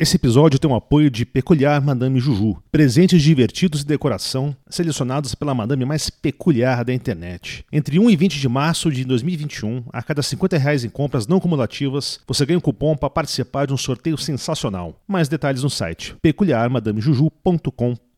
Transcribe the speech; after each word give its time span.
Esse 0.00 0.16
episódio 0.16 0.58
tem 0.58 0.68
o 0.68 0.74
apoio 0.74 1.08
de 1.08 1.24
Peculiar 1.24 1.80
Madame 1.80 2.18
Juju, 2.18 2.60
presentes 2.72 3.22
divertidos 3.22 3.82
e 3.82 3.86
decoração 3.86 4.56
selecionados 4.68 5.36
pela 5.36 5.54
madame 5.54 5.84
mais 5.84 6.10
peculiar 6.10 6.84
da 6.84 6.92
internet. 6.92 7.64
Entre 7.72 7.96
1 7.96 8.10
e 8.10 8.16
20 8.16 8.40
de 8.40 8.48
março 8.48 8.90
de 8.90 9.04
2021, 9.04 9.84
a 9.92 10.02
cada 10.02 10.20
50 10.20 10.58
reais 10.58 10.82
em 10.82 10.88
compras 10.88 11.28
não 11.28 11.38
cumulativas, 11.38 12.18
você 12.26 12.44
ganha 12.44 12.58
um 12.58 12.60
cupom 12.60 12.96
para 12.96 13.08
participar 13.08 13.68
de 13.68 13.72
um 13.72 13.76
sorteio 13.76 14.18
sensacional. 14.18 15.00
Mais 15.06 15.28
detalhes 15.28 15.62
no 15.62 15.70
site 15.70 16.16
peculiarmadamejuju.com.br 16.20 18.13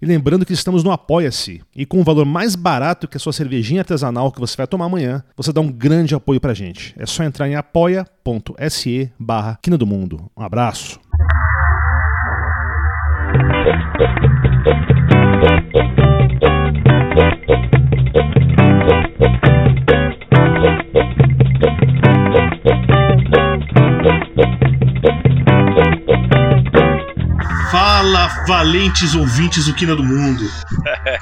e 0.00 0.06
lembrando 0.06 0.44
que 0.44 0.52
estamos 0.52 0.82
no 0.82 0.90
Apoia-se. 0.90 1.62
E 1.74 1.86
com 1.86 1.98
o 1.98 2.00
um 2.00 2.04
valor 2.04 2.24
mais 2.24 2.56
barato 2.56 3.06
que 3.06 3.16
a 3.16 3.20
sua 3.20 3.32
cervejinha 3.32 3.82
artesanal 3.82 4.32
que 4.32 4.40
você 4.40 4.56
vai 4.56 4.66
tomar 4.66 4.86
amanhã, 4.86 5.22
você 5.36 5.52
dá 5.52 5.60
um 5.60 5.70
grande 5.70 6.14
apoio 6.14 6.40
pra 6.40 6.54
gente. 6.54 6.94
É 6.98 7.06
só 7.06 7.22
entrar 7.22 7.48
em 7.48 7.54
apoia.se 7.54 9.12
barra 9.18 9.58
Quina 9.62 9.78
do 9.78 9.86
Mundo. 9.86 10.30
Um 10.36 10.42
abraço. 10.42 10.98
Fala, 28.04 28.44
valentes 28.46 29.14
ouvintes 29.14 29.64
do 29.64 29.72
Quina 29.72 29.96
do 29.96 30.04
Mundo. 30.04 30.44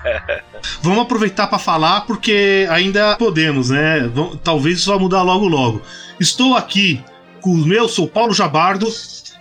Vamos 0.82 0.98
aproveitar 0.98 1.46
para 1.46 1.56
falar 1.56 2.00
porque 2.00 2.66
ainda 2.68 3.14
podemos, 3.14 3.70
né? 3.70 4.10
Talvez 4.42 4.78
isso 4.78 4.90
vá 4.90 4.98
mudar 4.98 5.22
logo 5.22 5.46
logo. 5.46 5.80
Estou 6.18 6.56
aqui 6.56 7.00
com 7.40 7.50
o 7.50 7.64
meu, 7.64 7.88
sou 7.88 8.08
Paulo 8.08 8.34
Jabardo. 8.34 8.88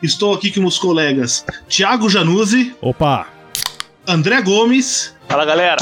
Estou 0.03 0.35
aqui 0.35 0.51
com 0.51 0.59
meus 0.59 0.77
colegas 0.77 1.43
Thiago 1.67 2.07
Januzzi. 2.07 2.75
Opa! 2.79 3.25
André 4.07 4.39
Gomes. 4.43 5.15
Fala, 5.27 5.43
galera. 5.43 5.77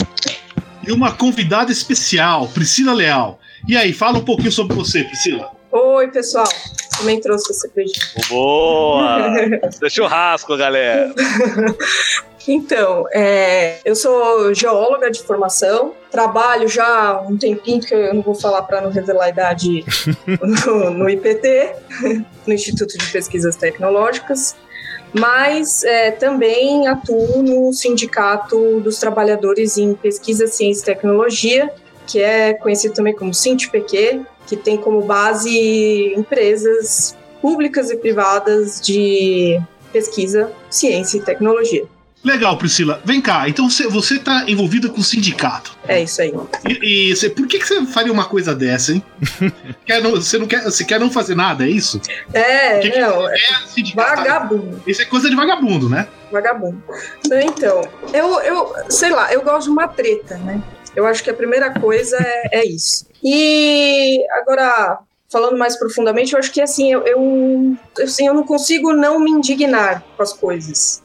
E 0.87 0.93
uma 0.93 1.11
convidada 1.11 1.73
especial, 1.73 2.47
Priscila 2.47 2.93
Leal. 2.93 3.37
E 3.67 3.75
aí, 3.75 3.91
fala 3.91 4.19
um 4.19 4.23
pouquinho 4.23 4.51
sobre 4.53 4.77
você, 4.77 5.03
Priscila. 5.03 5.51
Oi, 5.71 6.07
pessoal. 6.09 6.47
Também 6.97 7.21
trouxe 7.21 7.51
essa 7.51 7.61
cerveja. 7.61 7.93
Boa! 8.27 9.29
Deixa 9.79 9.89
churrasco, 9.89 10.57
galera. 10.57 11.13
Então, 12.51 13.05
é, 13.13 13.79
eu 13.85 13.95
sou 13.95 14.51
geóloga 14.55 15.11
de 15.11 15.21
formação, 15.21 15.93
trabalho 16.09 16.67
já 16.67 16.83
há 16.87 17.21
um 17.21 17.37
tempinho, 17.37 17.79
que 17.79 17.93
eu 17.93 18.11
não 18.11 18.23
vou 18.23 18.33
falar 18.33 18.63
para 18.63 18.81
não 18.81 18.89
revelar 18.89 19.25
a 19.25 19.29
idade, 19.29 19.85
no, 20.65 20.89
no, 20.89 21.07
IPT, 21.07 21.75
no 22.47 22.53
Instituto 22.53 22.97
de 22.97 23.05
Pesquisas 23.11 23.55
Tecnológicas, 23.55 24.55
mas 25.13 25.83
é, 25.83 26.09
também 26.09 26.87
atuo 26.87 27.43
no 27.43 27.71
Sindicato 27.71 28.79
dos 28.79 28.97
Trabalhadores 28.97 29.77
em 29.77 29.93
Pesquisa, 29.93 30.47
Ciência 30.47 30.81
e 30.81 30.85
Tecnologia, 30.85 31.71
que 32.07 32.19
é 32.19 32.53
conhecido 32.53 32.95
também 32.95 33.13
como 33.13 33.31
SINTPQ, 33.31 34.25
que 34.49 34.57
tem 34.57 34.77
como 34.77 35.03
base 35.03 36.11
empresas 36.17 37.15
públicas 37.39 37.91
e 37.91 37.95
privadas 37.95 38.81
de 38.81 39.61
pesquisa, 39.93 40.51
ciência 40.71 41.19
e 41.19 41.21
tecnologia. 41.21 41.85
Legal, 42.23 42.57
Priscila. 42.57 42.99
Vem 43.05 43.21
cá, 43.21 43.47
então 43.47 43.69
você 43.69 44.15
está 44.15 44.43
envolvida 44.49 44.89
com 44.89 44.99
o 44.99 45.03
sindicato. 45.03 45.77
É 45.87 46.01
isso 46.03 46.21
aí. 46.21 46.33
E, 46.67 47.11
e 47.11 47.15
você, 47.15 47.29
por 47.29 47.47
que, 47.47 47.59
que 47.59 47.65
você 47.65 47.85
faria 47.85 48.11
uma 48.11 48.25
coisa 48.25 48.53
dessa, 48.53 48.91
hein? 48.91 49.03
quer 49.85 50.01
não, 50.01 50.11
você 50.11 50.37
não 50.37 50.45
quer, 50.45 50.63
você 50.63 50.83
quer 50.83 50.99
não 50.99 51.09
fazer 51.09 51.35
nada, 51.35 51.63
é 51.63 51.69
isso? 51.69 52.01
É, 52.33 52.79
que 52.79 52.99
não. 52.99 53.25
Que 53.73 53.81
é 53.81 53.95
vagabundo. 53.95 54.83
Isso 54.85 55.01
é 55.01 55.05
coisa 55.05 55.29
de 55.29 55.35
vagabundo, 55.35 55.87
né? 55.87 56.07
Vagabundo. 56.29 56.83
Então, 57.25 57.81
eu, 58.13 58.39
eu 58.41 58.73
sei 58.89 59.11
lá, 59.11 59.31
eu 59.31 59.41
gosto 59.41 59.67
de 59.67 59.71
uma 59.71 59.87
treta, 59.87 60.37
né? 60.39 60.61
Eu 60.99 61.05
acho 61.05 61.23
que 61.23 61.29
a 61.29 61.33
primeira 61.33 61.71
coisa 61.79 62.17
é, 62.17 62.59
é 62.59 62.65
isso. 62.65 63.07
E 63.23 64.21
agora, 64.31 64.99
falando 65.31 65.57
mais 65.57 65.77
profundamente, 65.77 66.33
eu 66.33 66.39
acho 66.39 66.51
que 66.51 66.59
assim, 66.59 66.91
eu, 66.91 67.05
eu, 67.07 67.77
assim, 68.03 68.27
eu 68.27 68.33
não 68.33 68.43
consigo 68.43 68.91
não 68.91 69.17
me 69.17 69.31
indignar 69.31 70.03
com 70.17 70.21
as 70.21 70.33
coisas. 70.33 71.01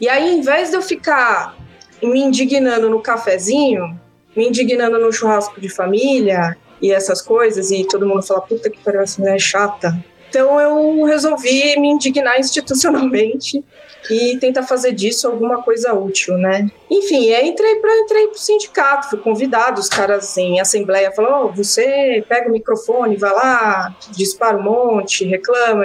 E 0.00 0.08
aí, 0.08 0.34
em 0.34 0.40
vez 0.40 0.70
de 0.70 0.76
eu 0.76 0.82
ficar 0.82 1.56
me 2.02 2.20
indignando 2.20 2.88
no 2.88 3.02
cafezinho, 3.02 4.00
me 4.34 4.48
indignando 4.48 4.98
no 4.98 5.12
churrasco 5.12 5.60
de 5.60 5.68
família 5.68 6.56
e 6.80 6.90
essas 6.90 7.20
coisas, 7.20 7.70
e 7.70 7.86
todo 7.86 8.06
mundo 8.06 8.22
fala, 8.22 8.40
puta 8.40 8.70
que 8.70 8.78
pariu, 8.78 9.02
essa 9.02 9.20
mulher 9.20 9.36
é 9.36 9.38
chata. 9.38 9.94
Então 10.34 10.60
eu 10.60 11.04
resolvi 11.04 11.78
me 11.78 11.88
indignar 11.88 12.40
institucionalmente 12.40 13.64
e 14.10 14.36
tentar 14.38 14.64
fazer 14.64 14.90
disso 14.90 15.28
alguma 15.28 15.62
coisa 15.62 15.94
útil, 15.94 16.36
né? 16.36 16.68
Enfim, 16.90 17.32
aí 17.32 17.48
entrei 17.50 17.76
para 17.76 18.00
entrei 18.00 18.26
pro 18.26 18.38
sindicato, 18.38 19.10
fui 19.10 19.20
convidado, 19.20 19.80
os 19.80 19.88
caras 19.88 20.36
em 20.36 20.58
assembleia 20.58 21.12
falaram: 21.12 21.46
oh, 21.46 21.52
você 21.52 22.24
pega 22.28 22.48
o 22.48 22.52
microfone, 22.52 23.16
vai 23.16 23.32
lá, 23.32 23.96
dispara 24.10 24.56
um 24.56 24.62
monte, 24.64 25.24
reclama. 25.24 25.84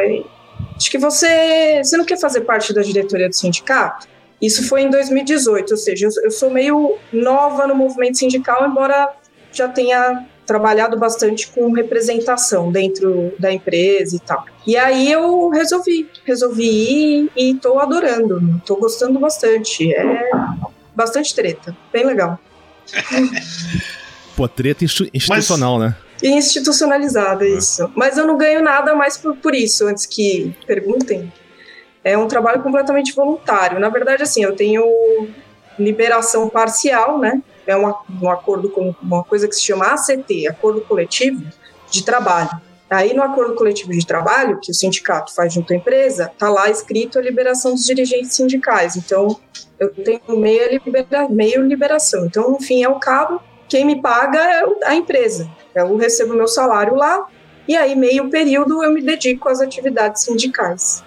Acho 0.75 0.89
que 0.89 0.97
você, 0.97 1.83
você 1.83 1.95
não 1.95 2.03
quer 2.03 2.17
fazer 2.17 2.41
parte 2.41 2.73
da 2.73 2.81
diretoria 2.81 3.29
do 3.29 3.35
sindicato? 3.35 4.07
Isso 4.41 4.67
foi 4.67 4.81
em 4.81 4.89
2018, 4.89 5.69
ou 5.69 5.77
seja, 5.77 6.07
eu, 6.07 6.23
eu 6.23 6.31
sou 6.31 6.49
meio 6.49 6.97
nova 7.13 7.67
no 7.67 7.75
movimento 7.75 8.17
sindical, 8.17 8.67
embora 8.67 9.13
já 9.51 9.67
tenha 9.67 10.25
trabalhado 10.49 10.97
bastante 10.97 11.47
com 11.47 11.71
representação 11.71 12.71
dentro 12.71 13.31
da 13.37 13.53
empresa 13.53 14.15
e 14.15 14.19
tal. 14.19 14.43
E 14.65 14.75
aí 14.75 15.11
eu 15.11 15.49
resolvi, 15.49 16.09
resolvi 16.25 16.65
ir 16.65 17.31
e 17.37 17.53
tô 17.53 17.77
adorando, 17.77 18.59
tô 18.65 18.75
gostando 18.75 19.19
bastante. 19.19 19.93
É 19.93 20.27
bastante 20.95 21.35
treta, 21.35 21.77
bem 21.93 22.03
legal. 22.03 22.39
Pô, 24.35 24.47
treta 24.47 24.83
institucional, 24.83 25.77
Mas... 25.77 25.91
né? 25.91 25.95
Institucionalizada, 26.23 27.45
é. 27.45 27.49
isso. 27.49 27.89
Mas 27.95 28.17
eu 28.17 28.25
não 28.25 28.35
ganho 28.35 28.63
nada 28.63 28.95
mais 28.95 29.17
por, 29.17 29.37
por 29.37 29.53
isso, 29.53 29.85
antes 29.85 30.07
que 30.07 30.55
perguntem. 30.65 31.31
É 32.03 32.17
um 32.17 32.27
trabalho 32.27 32.63
completamente 32.63 33.13
voluntário. 33.13 33.79
Na 33.79 33.89
verdade, 33.89 34.23
assim, 34.23 34.43
eu 34.43 34.55
tenho 34.55 34.83
liberação 35.77 36.49
parcial, 36.49 37.19
né? 37.19 37.39
É 37.69 37.77
um, 37.77 37.93
um 38.21 38.29
acordo 38.29 38.69
com 38.69 38.93
uma 39.01 39.23
coisa 39.23 39.47
que 39.47 39.53
se 39.53 39.61
chama 39.61 39.85
ACT, 39.85 40.47
Acordo 40.47 40.81
Coletivo 40.81 41.45
de 41.91 42.03
Trabalho. 42.03 42.49
Aí 42.89 43.13
no 43.13 43.21
acordo 43.21 43.53
coletivo 43.53 43.91
de 43.91 44.03
trabalho, 44.03 44.59
que 44.59 44.71
o 44.71 44.73
sindicato 44.73 45.33
faz 45.35 45.53
junto 45.53 45.71
à 45.71 45.75
empresa, 45.75 46.31
está 46.33 46.49
lá 46.49 46.71
escrito 46.71 47.19
a 47.19 47.21
liberação 47.21 47.75
dos 47.75 47.85
dirigentes 47.85 48.33
sindicais. 48.33 48.95
Então, 48.95 49.39
eu 49.79 49.89
tenho 49.89 50.39
meia 50.39 50.71
libera, 50.71 51.29
meio 51.29 51.61
liberação. 51.61 52.25
Então, 52.25 52.49
no 52.49 52.59
fim, 52.59 52.83
é 52.83 52.89
o 52.89 52.99
cabo, 52.99 53.39
quem 53.67 53.85
me 53.85 54.01
paga 54.01 54.39
é 54.39 54.63
a 54.85 54.95
empresa. 54.95 55.47
Eu 55.75 55.95
recebo 55.97 56.33
meu 56.33 56.47
salário 56.47 56.95
lá, 56.95 57.27
e 57.67 57.77
aí, 57.77 57.95
meio 57.95 58.27
período, 58.31 58.83
eu 58.83 58.91
me 58.91 59.03
dedico 59.03 59.47
às 59.47 59.61
atividades 59.61 60.23
sindicais. 60.23 61.03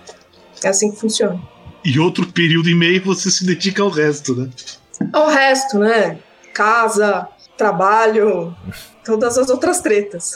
É 0.62 0.68
assim 0.68 0.92
que 0.92 1.00
funciona. 1.00 1.42
E 1.84 1.98
outro 1.98 2.24
período 2.32 2.70
e 2.70 2.74
meio 2.76 3.02
você 3.02 3.28
se 3.28 3.44
dedica 3.44 3.82
ao 3.82 3.88
resto, 3.88 4.36
né? 4.36 4.48
Ao 5.12 5.28
resto, 5.28 5.80
né? 5.80 6.16
Casa, 6.52 7.28
trabalho, 7.56 8.54
todas 9.04 9.38
as 9.38 9.48
outras 9.50 9.80
tretas. 9.80 10.32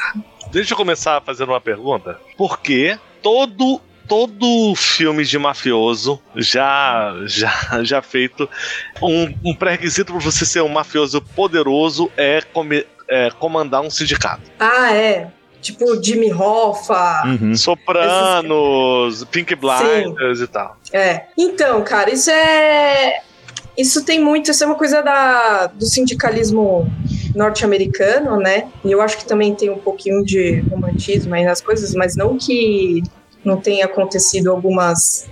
Deixa 0.51 0.73
eu 0.75 0.77
começar 0.77 1.21
fazendo 1.21 1.51
uma 1.51 1.61
pergunta. 1.61 2.19
Por 2.37 2.61
que 2.61 2.99
todo 3.23 3.81
todo 4.07 4.73
filme 4.77 5.25
de 5.25 5.37
mafioso 5.37 6.23
já 6.37 7.13
já 7.27 7.83
já 7.83 8.01
feito 8.01 8.49
um, 9.03 9.35
um 9.45 9.55
pré-requisito 9.55 10.13
para 10.13 10.23
você 10.23 10.47
ser 10.47 10.63
um 10.63 10.69
mafioso 10.69 11.21
poderoso 11.21 12.11
é, 12.17 12.41
come, 12.53 12.87
é 13.09 13.31
comandar 13.33 13.83
um 13.83 13.91
sindicato. 13.91 14.43
Ah, 14.61 14.95
é. 14.95 15.31
Tipo 15.61 16.01
Jimmy 16.01 16.33
Hoffa, 16.33 17.25
uhum. 17.27 17.57
Sopranos, 17.57 19.15
esses... 19.15 19.25
Pink 19.25 19.57
Blinders 19.57 20.39
Sim. 20.39 20.45
e 20.45 20.47
tal. 20.47 20.77
É. 20.93 21.25
Então, 21.37 21.83
cara, 21.83 22.11
isso 22.13 22.31
é 22.31 23.21
isso 23.77 24.05
tem 24.05 24.19
muito, 24.19 24.51
isso 24.51 24.65
é 24.65 24.67
uma 24.67 24.77
coisa 24.77 25.03
da, 25.03 25.67
do 25.67 25.85
sindicalismo 25.85 26.91
norte-americano, 27.35 28.37
né? 28.39 28.69
E 28.85 28.91
eu 28.91 29.03
acho 29.03 29.19
que 29.19 29.27
também 29.27 29.55
tem 29.55 29.71
um 29.71 29.79
pouquinho 29.79 30.25
de 30.25 30.61
romantismo 30.71 31.35
aí 31.35 31.45
nas 31.45 31.61
coisas, 31.61 31.95
mas 31.95 32.17
não 32.17 32.39
que 32.39 33.03
não 33.45 33.61
tenha 33.61 33.85
acontecido 33.85 34.51
algumas 34.51 35.29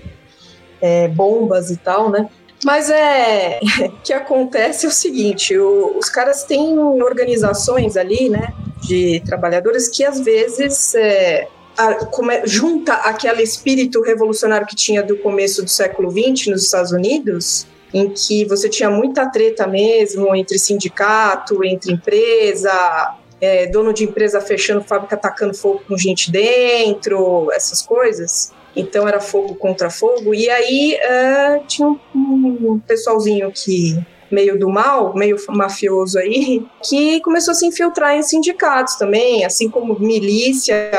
é, 0.81 1.09
bombas 1.09 1.71
e 1.71 1.77
tal, 1.77 2.11
né? 2.11 2.29
Mas 2.63 2.91
é 2.91 3.61
que 4.05 4.13
acontece 4.13 4.85
é 4.85 4.89
o 4.89 4.93
seguinte: 4.93 5.57
o, 5.57 5.97
os 5.99 6.11
caras 6.11 6.45
têm 6.45 6.79
organizações 6.79 7.97
ali, 7.97 8.29
né, 8.29 8.53
de 8.83 9.23
trabalhadores 9.25 9.89
que 9.89 10.05
às 10.05 10.21
vezes 10.21 10.95
é, 10.95 11.49
a, 11.77 11.95
come, 12.07 12.47
junta 12.47 12.93
aquele 12.93 13.43
espírito 13.43 14.03
revolucionário 14.03 14.67
que 14.67 14.77
tinha 14.77 15.03
do 15.03 15.17
começo 15.17 15.63
do 15.63 15.71
século 15.71 16.11
XX 16.11 16.49
nos 16.49 16.65
Estados 16.65 16.93
Unidos 16.93 17.67
em 17.95 18.11
que 18.11 18.45
você 18.45 18.69
tinha 18.69 18.91
muita 18.91 19.31
treta 19.31 19.69
mesmo 19.69 20.35
entre 20.35 20.59
sindicato, 20.59 21.65
entre 21.65 21.93
empresa, 21.93 23.17
é, 23.41 23.67
dono 23.69 23.93
de 23.93 24.03
empresa 24.03 24.41
fechando 24.41 24.83
fábrica, 24.83 25.15
atacando 25.15 25.55
fogo 25.55 25.81
com 25.87 25.97
gente 25.97 26.33
dentro, 26.33 27.51
essas 27.53 27.83
coisas. 27.83 28.53
Então 28.75 29.07
era 29.07 29.21
fogo 29.21 29.55
contra 29.55 29.89
fogo. 29.91 30.35
E 30.35 30.51
aí 30.51 30.99
uh, 30.99 31.65
tinha 31.69 31.87
um, 31.89 31.99
um 32.15 32.83
pessoalzinho 32.85 33.53
que 33.53 33.97
meio 34.29 34.59
do 34.59 34.69
mal, 34.69 35.15
meio 35.15 35.37
mafioso 35.51 36.19
aí, 36.19 36.67
que 36.83 37.21
começou 37.21 37.53
a 37.53 37.55
se 37.55 37.65
infiltrar 37.65 38.17
em 38.17 38.23
sindicatos 38.25 38.97
também, 38.97 39.45
assim 39.45 39.71
como 39.71 39.97
milícia 40.01 40.91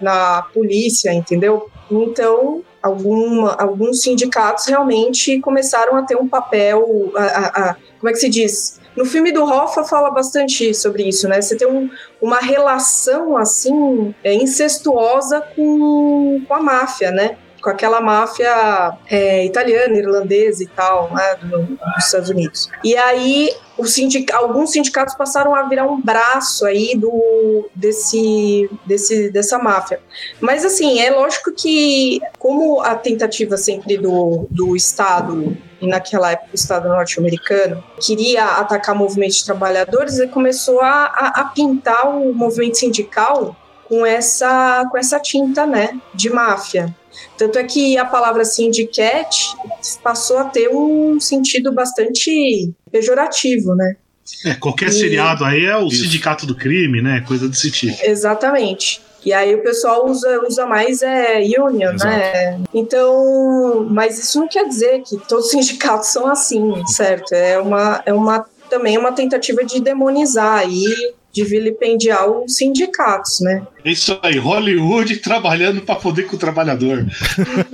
na 0.00 0.42
polícia, 0.54 1.12
entendeu? 1.12 1.68
Então, 1.90 2.62
alguma, 2.84 3.54
alguns 3.54 4.02
sindicatos 4.02 4.66
realmente 4.66 5.40
começaram 5.40 5.96
a 5.96 6.02
ter 6.02 6.16
um 6.16 6.28
papel, 6.28 7.10
a, 7.16 7.22
a, 7.22 7.70
a, 7.70 7.76
como 7.98 8.10
é 8.10 8.12
que 8.12 8.18
se 8.18 8.28
diz? 8.28 8.78
No 8.94 9.06
filme 9.06 9.32
do 9.32 9.42
Hoffa 9.42 9.82
fala 9.84 10.10
bastante 10.10 10.74
sobre 10.74 11.08
isso, 11.08 11.26
né? 11.26 11.40
Você 11.40 11.56
tem 11.56 11.66
um, 11.66 11.88
uma 12.20 12.38
relação 12.40 13.38
assim 13.38 14.14
é, 14.22 14.34
incestuosa 14.34 15.40
com, 15.56 16.42
com 16.46 16.54
a 16.54 16.60
máfia, 16.60 17.10
né? 17.10 17.38
Com 17.64 17.70
aquela 17.70 17.98
máfia 17.98 18.92
é, 19.08 19.46
italiana, 19.46 19.96
irlandesa 19.96 20.62
e 20.62 20.66
tal, 20.66 21.10
né, 21.14 21.36
dos 21.40 22.04
Estados 22.04 22.28
Unidos. 22.28 22.68
E 22.84 22.94
aí 22.94 23.50
sindic, 23.86 24.30
alguns 24.32 24.70
sindicatos 24.70 25.14
passaram 25.14 25.54
a 25.54 25.62
virar 25.62 25.86
um 25.86 26.00
braço 26.00 26.66
aí 26.66 26.94
do 26.94 27.68
desse, 27.74 28.70
desse 28.84 29.30
dessa 29.30 29.58
máfia. 29.58 29.98
Mas 30.40 30.62
assim, 30.62 31.00
é 31.00 31.10
lógico 31.10 31.52
que 31.52 32.20
como 32.38 32.82
a 32.82 32.94
tentativa 32.94 33.56
sempre 33.56 33.96
do, 33.96 34.46
do 34.50 34.76
Estado 34.76 35.56
e 35.80 35.86
naquela 35.86 36.32
época 36.32 36.50
o 36.52 36.54
Estado 36.54 36.88
norte-americano 36.88 37.82
queria 37.98 38.44
atacar 38.44 38.94
movimentos 38.94 39.38
de 39.38 39.44
trabalhadores, 39.46 40.18
ele 40.18 40.30
começou 40.30 40.80
a, 40.82 41.06
a, 41.06 41.40
a 41.40 41.44
pintar 41.46 42.08
o 42.08 42.34
movimento 42.34 42.76
sindical 42.78 43.56
com 43.88 44.04
essa 44.04 44.86
com 44.90 44.98
essa 44.98 45.18
tinta, 45.20 45.66
né, 45.66 45.98
de 46.14 46.30
máfia. 46.30 46.94
Tanto 47.36 47.58
é 47.58 47.64
que 47.64 47.96
a 47.96 48.04
palavra 48.04 48.44
sindicat 48.44 49.54
passou 50.02 50.38
a 50.38 50.44
ter 50.44 50.68
um 50.68 51.18
sentido 51.20 51.72
bastante 51.72 52.72
pejorativo, 52.90 53.74
né? 53.74 53.96
É, 54.44 54.54
qualquer 54.54 54.88
e... 54.88 54.92
seriado 54.92 55.44
aí 55.44 55.64
é 55.64 55.76
o 55.76 55.86
Isso. 55.86 56.02
sindicato 56.04 56.46
do 56.46 56.54
crime, 56.54 57.02
né? 57.02 57.24
Coisa 57.26 57.48
desse 57.48 57.70
tipo. 57.70 57.96
Exatamente. 58.02 59.02
E 59.24 59.32
aí 59.32 59.54
o 59.54 59.62
pessoal 59.62 60.06
usa, 60.06 60.42
usa 60.46 60.66
mais 60.66 61.02
é, 61.02 61.40
union, 61.58 61.94
Exato. 61.94 62.04
né? 62.06 62.60
Então, 62.74 63.86
mas 63.90 64.18
isso 64.18 64.38
não 64.38 64.46
quer 64.46 64.68
dizer 64.68 65.02
que 65.02 65.16
todos 65.26 65.46
os 65.46 65.50
sindicatos 65.52 66.08
são 66.08 66.26
assim, 66.26 66.84
certo? 66.86 67.32
É 67.32 67.58
uma, 67.58 68.02
é 68.04 68.12
uma 68.12 68.44
também 68.68 68.98
uma 68.98 69.12
tentativa 69.12 69.64
de 69.64 69.80
demonizar 69.80 70.58
aí 70.58 71.14
de 71.34 71.42
vilipendiar 71.42 72.30
os 72.30 72.54
sindicatos, 72.54 73.40
né? 73.40 73.66
Isso 73.84 74.16
aí, 74.22 74.38
Hollywood 74.38 75.16
trabalhando 75.16 75.80
para 75.80 75.96
poder 75.96 76.28
com 76.28 76.36
o 76.36 76.38
trabalhador. 76.38 77.04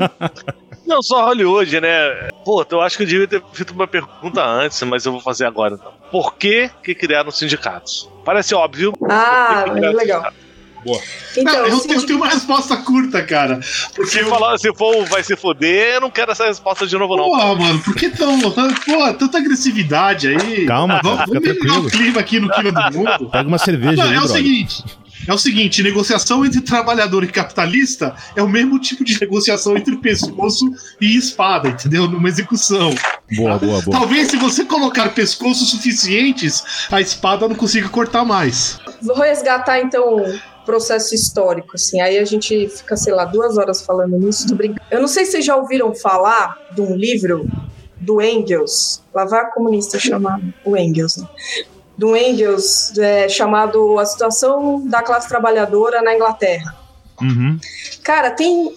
Não 0.87 1.03
só 1.03 1.27
Hollywood, 1.27 1.79
né? 1.79 2.31
Pô, 2.43 2.65
eu 2.69 2.81
acho 2.81 2.97
que 2.97 3.03
eu 3.03 3.07
devia 3.07 3.29
ter 3.29 3.43
feito 3.53 3.75
uma 3.75 3.87
pergunta 3.87 4.43
antes, 4.43 4.83
mas 4.83 5.05
eu 5.05 5.13
vou 5.13 5.21
fazer 5.21 5.45
agora 5.45 5.75
então. 5.75 5.93
Por 6.11 6.35
que, 6.37 6.71
que 6.83 6.95
criaram 6.95 7.31
sindicatos? 7.31 8.11
Parece 8.25 8.55
óbvio. 8.55 8.95
Ah, 9.09 9.67
legal. 9.69 10.33
Boa. 10.85 11.01
Então, 11.37 11.53
não, 11.53 11.67
eu, 11.67 11.79
sindic... 11.79 12.01
eu, 12.01 12.07
tenho 12.07 12.19
uma 12.19 12.29
resposta 12.29 12.77
curta, 12.79 13.23
cara. 13.23 13.61
Porque 13.95 14.11
se, 14.11 14.19
eu... 14.21 14.29
falar, 14.29 14.59
se 14.59 14.73
for 14.75 15.05
vai 15.07 15.23
se 15.23 15.37
foder, 15.37 15.95
eu 15.95 16.01
não 16.01 16.11
quero 16.11 16.33
essa 16.33 16.47
resposta 16.47 16.87
de 16.87 16.97
novo, 16.97 17.17
não. 17.17 17.25
Pô, 17.25 17.55
mano, 17.57 17.79
por 17.81 17.95
que 17.95 18.09
tão. 18.09 18.39
Pô, 18.41 19.15
tanta 19.15 19.39
agressividade 19.39 20.29
aí. 20.29 20.67
Calma, 20.67 21.01
vamos, 21.03 21.27
vamos 21.27 21.43
melhorar 21.43 21.81
o 21.81 21.91
clima 21.91 22.21
aqui 22.21 22.41
no 22.41 22.49
clima 22.51 22.91
do 22.91 22.99
mundo. 22.99 23.31
Pega 23.31 23.49
uma 23.49 23.59
cerveja 23.59 24.05
não, 24.05 24.11
aí, 24.11 24.17
É 24.17 24.21
o 24.21 24.29
seguinte. 24.29 24.85
É 25.27 25.35
o 25.35 25.39
seguinte, 25.39 25.83
negociação 25.83 26.45
entre 26.45 26.61
trabalhador 26.61 27.23
e 27.23 27.29
capitalista 27.29 28.15
é 28.35 28.43
o 28.43 28.49
mesmo 28.49 28.79
tipo 28.79 29.05
de 29.05 29.21
negociação 29.21 29.77
entre 29.77 29.97
pescoço 29.97 30.65
e 31.01 31.17
espada, 31.17 31.69
entendeu? 31.69 32.09
Numa 32.09 32.29
execução. 32.29 32.95
Boa, 33.37 33.59
boa, 33.59 33.83
boa. 33.83 33.99
Talvez 33.99 34.29
se 34.29 34.37
você 34.37 34.65
colocar 34.65 35.11
pescoços 35.11 35.71
suficientes, 35.71 36.87
a 36.91 37.01
espada 37.01 37.47
não 37.47 37.55
consiga 37.55 37.89
cortar 37.89 38.25
mais. 38.25 38.79
Vou 39.03 39.17
resgatar 39.17 39.81
então 39.81 40.25
processo 40.71 41.15
histórico, 41.15 41.73
assim. 41.75 42.01
Aí 42.01 42.17
a 42.17 42.25
gente 42.25 42.69
fica, 42.69 42.97
sei 42.97 43.13
lá, 43.13 43.25
duas 43.25 43.59
horas 43.59 43.83
falando 43.83 44.17
nisso, 44.17 44.47
tô 44.47 44.55
brincando. 44.55 44.81
Eu 44.89 45.01
não 45.01 45.09
sei 45.09 45.25
se 45.25 45.33
vocês 45.33 45.45
já 45.45 45.57
ouviram 45.57 45.93
falar 45.95 46.57
de 46.73 46.81
um 46.81 46.95
livro 46.95 47.49
do 47.97 48.23
Engels, 48.23 49.03
lá 49.13 49.25
vai 49.25 49.41
a 49.41 49.45
comunista 49.47 49.99
chamar 49.99 50.41
o 50.65 50.77
Engels, 50.77 51.17
né? 51.17 51.29
Do 51.99 52.17
Engels, 52.17 52.97
é, 52.97 53.29
chamado 53.29 53.99
A 53.99 54.07
Situação 54.07 54.87
da 54.87 55.03
Classe 55.03 55.29
Trabalhadora 55.29 56.01
na 56.01 56.15
Inglaterra. 56.15 56.75
Uhum. 57.21 57.59
Cara, 58.03 58.31
tem. 58.31 58.75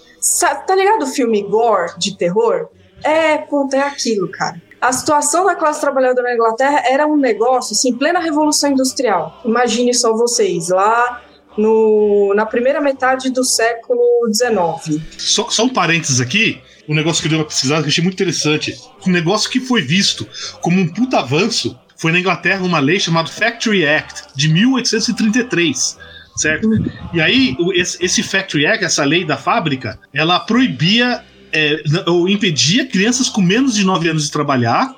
Tá 0.68 0.76
ligado 0.76 1.04
o 1.04 1.08
filme 1.08 1.42
Gore 1.44 1.94
de 1.98 2.18
terror? 2.18 2.70
É, 3.04 3.38
puta, 3.38 3.78
é 3.78 3.82
aquilo, 3.82 4.30
cara. 4.30 4.62
A 4.82 4.92
situação 4.92 5.46
da 5.46 5.56
classe 5.56 5.80
trabalhadora 5.80 6.28
na 6.28 6.34
Inglaterra 6.34 6.84
era 6.86 7.08
um 7.08 7.16
negócio, 7.16 7.74
assim, 7.74 7.94
plena 7.94 8.20
revolução 8.20 8.72
industrial. 8.72 9.42
Imagine 9.46 9.94
só 9.94 10.14
vocês, 10.14 10.68
lá 10.68 11.22
no, 11.58 12.34
na 12.36 12.46
primeira 12.46 12.82
metade 12.82 13.30
do 13.30 13.44
século 13.44 14.02
XIX. 14.32 15.02
Só, 15.18 15.50
só 15.50 15.66
um 15.66 15.70
parênteses 15.70 16.20
aqui, 16.20 16.62
um 16.88 16.96
negócio 16.96 17.22
que 17.22 17.28
eu 17.28 17.32
dei 17.32 17.40
uma 17.40 17.46
pesquisada 17.46 17.82
que 17.82 17.88
eu 17.88 17.92
achei 17.92 18.04
muito 18.04 18.16
interessante. 18.16 18.78
Um 19.06 19.12
negócio 19.12 19.50
que 19.50 19.60
foi 19.60 19.82
visto 19.82 20.28
como 20.62 20.80
um 20.80 20.88
puta 20.88 21.20
avanço 21.20 21.78
foi 21.96 22.12
na 22.12 22.20
Inglaterra 22.20 22.64
uma 22.64 22.80
lei 22.80 23.00
chamada 23.00 23.30
Factory 23.30 23.88
Act, 23.88 24.24
de 24.36 24.50
1833 24.50 25.98
certo? 26.36 26.68
Uhum. 26.68 26.86
E 27.14 27.22
aí, 27.22 27.56
esse 27.76 28.24
Factory 28.24 28.66
Act, 28.66 28.84
essa 28.84 29.04
lei 29.04 29.24
da 29.24 29.38
fábrica, 29.38 30.00
ela 30.12 30.40
proibia 30.40 31.24
é, 31.52 31.84
ou 32.08 32.28
impedia 32.28 32.88
crianças 32.88 33.30
com 33.30 33.42
menos 33.42 33.76
de 33.76 33.86
9 33.86 34.10
anos 34.10 34.26
de 34.26 34.32
trabalhar. 34.32 34.96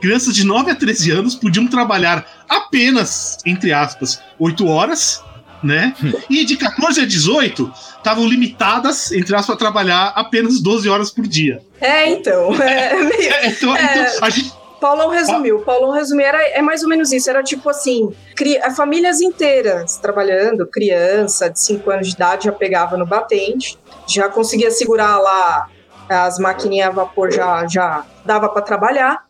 Crianças 0.00 0.34
de 0.34 0.44
9 0.44 0.70
a 0.70 0.74
13 0.74 1.10
anos 1.12 1.34
podiam 1.34 1.66
trabalhar 1.66 2.44
apenas, 2.48 3.38
entre 3.46 3.72
aspas, 3.72 4.20
8 4.38 4.66
horas 4.66 5.22
né? 5.64 5.94
E 6.28 6.44
de 6.44 6.56
14 6.56 7.00
a 7.00 7.06
18 7.06 7.72
estavam 7.96 8.26
limitadas, 8.26 9.10
entre 9.12 9.34
aspas, 9.34 9.56
a 9.56 9.58
trabalhar 9.58 10.12
apenas 10.14 10.60
12 10.60 10.88
horas 10.88 11.10
por 11.10 11.26
dia. 11.26 11.60
É, 11.80 12.08
então. 12.08 12.54
É, 12.64 12.94
meio, 12.94 13.32
é, 13.32 13.46
então, 13.46 13.76
é... 13.76 13.82
então 13.84 14.26
a 14.26 14.30
gente 14.30 14.52
Paulão 14.80 15.08
resumiu. 15.08 15.60
Paulão 15.60 15.92
resumiu, 15.92 16.26
era, 16.26 16.42
é 16.48 16.60
mais 16.60 16.82
ou 16.82 16.88
menos 16.90 17.10
isso. 17.10 17.30
Era 17.30 17.42
tipo 17.42 17.70
assim, 17.70 18.12
cri, 18.36 18.60
famílias 18.76 19.22
inteiras 19.22 19.96
trabalhando, 19.96 20.66
criança 20.66 21.48
de 21.48 21.58
5 21.58 21.90
anos 21.90 22.08
de 22.08 22.14
idade 22.14 22.44
já 22.44 22.52
pegava 22.52 22.94
no 22.96 23.06
batente, 23.06 23.78
já 24.06 24.28
conseguia 24.28 24.70
segurar 24.70 25.18
lá 25.18 25.70
as 26.06 26.38
maquininhas 26.38 26.88
a 26.88 26.92
vapor, 26.92 27.32
já, 27.32 27.66
já 27.66 28.04
dava 28.26 28.48
para 28.50 28.60
trabalhar 28.60 29.24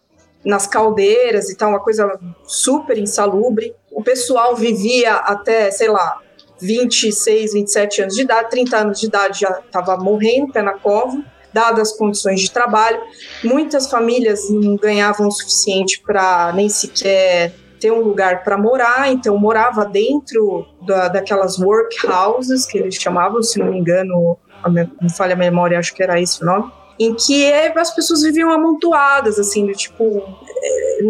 nas 0.45 0.67
caldeiras 0.67 1.49
e 1.49 1.57
tal, 1.57 1.71
uma 1.71 1.81
coisa 1.81 2.19
super 2.45 2.99
insalubre. 2.99 3.75
O 3.93 4.03
pessoal 4.03 4.57
vivia 4.57 5.15
até, 5.15 5.71
sei 5.71 5.89
lá, 5.89 6.19
26, 6.61 7.53
27 7.53 8.03
anos 8.03 8.15
de 8.15 8.23
idade, 8.23 8.51
30 8.51 8.77
anos 8.77 9.01
de 9.01 9.07
idade 9.07 9.41
já 9.41 9.61
estava 9.65 9.97
morrendo, 9.97 10.53
pé 10.53 10.63
na 10.63 10.75
cova, 10.75 11.23
dadas 11.53 11.91
as 11.91 11.97
condições 11.97 12.41
de 12.41 12.51
trabalho. 12.51 13.01
Muitas 13.43 13.89
famílias 13.89 14.51
não 14.51 14.77
ganhavam 14.77 15.29
o 15.29 15.31
suficiente 15.31 16.03
para 16.05 16.53
nem 16.53 16.69
sequer 16.69 17.53
ter 17.81 17.93
um 17.93 18.01
lugar 18.01 18.43
para 18.43 18.57
morar, 18.57 19.13
então 19.13 19.37
morava 19.37 19.85
dentro 19.85 20.67
da, 20.87 21.09
daquelas 21.09 21.59
workhouses 21.59 22.65
que 22.65 22.79
eles 22.79 22.95
chamavam, 22.95 23.43
se 23.43 23.59
não 23.59 23.67
me 23.67 23.79
engano, 23.79 24.39
não 25.01 25.11
falha 25.11 25.35
a 25.35 25.37
memória, 25.37 25.79
acho 25.79 25.95
que 25.95 26.03
era 26.03 26.19
isso 26.19 26.43
o 26.43 26.47
nome 26.47 26.73
em 26.99 27.15
que 27.15 27.53
as 27.53 27.95
pessoas 27.95 28.23
viviam 28.23 28.51
amontoadas, 28.51 29.39
assim, 29.39 29.67
tipo, 29.73 30.23
é, 30.44 30.44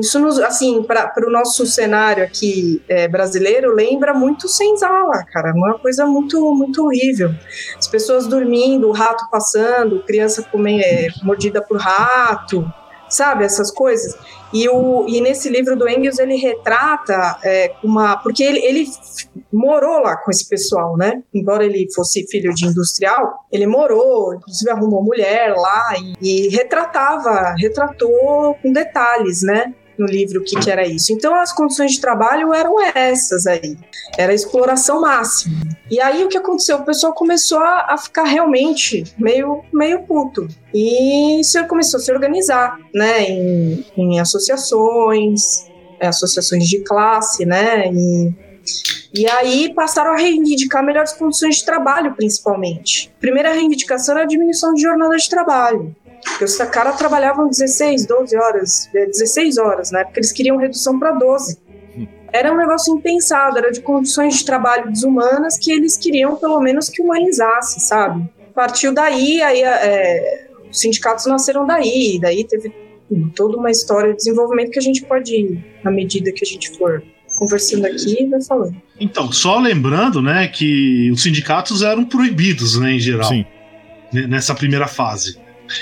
isso 0.01 0.19
nos, 0.19 0.39
assim, 0.39 0.83
para 0.83 1.13
o 1.27 1.31
nosso 1.31 1.67
cenário 1.67 2.25
aqui 2.25 2.83
é, 2.89 3.07
brasileiro, 3.07 3.75
lembra 3.75 4.15
muito 4.15 4.49
senzala, 4.49 5.25
cara, 5.33 5.53
uma 5.55 5.79
coisa 5.79 6.07
muito, 6.07 6.55
muito 6.55 6.85
horrível. 6.85 7.31
As 7.79 7.87
pessoas 7.87 8.27
dormindo, 8.27 8.89
o 8.89 8.93
rato 8.93 9.29
passando, 9.31 10.03
criança 10.05 10.43
comendo, 10.43 10.83
é, 10.85 11.09
mordida 11.23 11.61
por 11.63 11.79
rato, 11.79 12.65
sabe, 13.15 13.45
essas 13.45 13.71
coisas. 13.71 14.17
E, 14.53 14.69
o, 14.69 15.07
e 15.09 15.21
nesse 15.21 15.49
livro 15.49 15.77
do 15.77 15.89
Engels 15.89 16.19
ele 16.19 16.37
retrata 16.37 17.39
é, 17.43 17.75
uma. 17.83 18.17
Porque 18.19 18.43
ele, 18.43 18.61
ele 18.61 18.87
morou 19.53 20.01
lá 20.01 20.17
com 20.17 20.31
esse 20.31 20.49
pessoal, 20.49 20.97
né? 20.97 21.23
Embora 21.33 21.65
ele 21.65 21.89
fosse 21.93 22.27
filho 22.29 22.55
de 22.55 22.67
industrial, 22.67 23.47
ele 23.51 23.67
morou, 23.67 24.35
inclusive 24.35 24.71
arrumou 24.71 25.03
mulher 25.03 25.55
lá 25.57 25.95
e, 25.99 26.47
e 26.47 26.49
retratava, 26.49 27.55
retratou 27.59 28.55
com 28.63 28.73
detalhes, 28.73 29.43
né? 29.43 29.75
No 29.99 30.07
livro 30.07 30.41
o 30.41 30.45
que, 30.45 30.59
que 30.59 30.71
era 30.71 30.87
isso. 30.87 31.13
Então 31.13 31.35
as 31.35 31.53
condições 31.53 31.93
de 31.93 32.01
trabalho 32.01 32.53
eram 32.53 32.77
essas 32.95 33.47
aí. 33.47 33.77
Era 34.17 34.33
a 34.33 34.35
exploração 34.35 35.01
máxima. 35.01 35.57
E 35.91 36.01
aí 36.01 36.25
o 36.25 36.29
que 36.29 36.39
aconteceu? 36.39 36.79
O 36.79 36.85
pessoal 36.85 37.13
começou 37.13 37.59
a, 37.59 37.95
a 37.95 37.99
ficar 37.99 38.25
realmente 38.25 39.05
meio, 39.19 39.63
meio 39.73 40.03
puto. 40.03 40.49
E 40.73 41.41
se 41.45 41.63
começou 41.65 41.99
a 41.99 42.03
se 42.03 42.13
organizar, 42.13 42.79
né? 42.95 43.23
Em, 43.23 43.85
em 43.97 44.21
associações, 44.21 45.67
associações 46.01 46.67
de 46.69 46.81
classe, 46.81 47.45
né? 47.45 47.91
E 47.93 48.45
E 49.15 49.29
aí 49.29 49.73
passaram 49.75 50.13
a 50.13 50.17
reivindicar 50.17 50.85
melhores 50.85 51.13
condições 51.13 51.57
de 51.57 51.65
trabalho, 51.65 52.15
principalmente. 52.15 53.13
Primeira 53.21 53.53
reivindicação 53.53 54.15
era 54.15 54.25
a 54.25 54.27
diminuição 54.27 54.75
de 54.75 54.83
jornada 54.83 55.17
de 55.17 55.29
trabalho. 55.29 55.95
Porque 56.25 56.45
os 56.45 56.57
caras 56.57 56.97
trabalhavam 56.97 57.49
16, 57.49 58.07
12 58.07 58.37
horas, 58.37 58.91
16 58.93 59.59
horas, 59.59 59.91
né? 59.91 60.05
Porque 60.05 60.21
eles 60.21 60.33
queriam 60.33 60.57
redução 60.57 60.99
para 60.99 61.13
12. 61.13 61.59
Era 62.33 62.53
um 62.53 62.57
negócio 62.57 62.93
impensado, 62.93 63.59
era 63.59 63.71
de 63.71 63.81
condições 63.81 64.39
de 64.39 64.45
trabalho 64.45 64.91
desumanas 64.91 65.57
que 65.57 65.71
eles 65.71 65.97
queriam, 65.97 66.35
pelo 66.35 66.61
menos, 66.61 66.89
que 66.89 67.01
humanizasse, 67.01 67.79
sabe? 67.79 68.29
Partiu 68.53 68.93
daí, 68.93 69.41
aí 69.41 69.63
é, 69.63 70.49
os 70.69 70.81
sindicatos 70.81 71.27
nasceram 71.27 71.65
daí, 71.65 72.19
daí 72.21 72.43
teve 72.45 72.75
toda 73.37 73.57
uma 73.57 73.71
história 73.71 74.11
de 74.11 74.17
desenvolvimento 74.17 74.73
que 74.73 74.79
a 74.81 74.83
gente 74.83 75.05
pode, 75.05 75.63
na 75.85 75.93
medida 75.93 76.33
que 76.33 76.45
a 76.45 76.47
gente 76.47 76.77
for 76.77 77.05
conversando 77.39 77.87
aqui, 77.87 78.27
vai 78.27 78.43
falando. 78.43 78.75
Então, 78.99 79.31
só 79.31 79.59
lembrando, 79.59 80.21
né, 80.21 80.49
que 80.49 81.11
os 81.13 81.23
sindicatos 81.23 81.83
eram 81.83 82.05
proibidos, 82.05 82.81
né, 82.81 82.95
em 82.95 82.99
geral. 82.99 83.29
Sim. 83.29 83.45
Nessa 84.13 84.55
primeira 84.55 84.89
fase. 84.89 85.39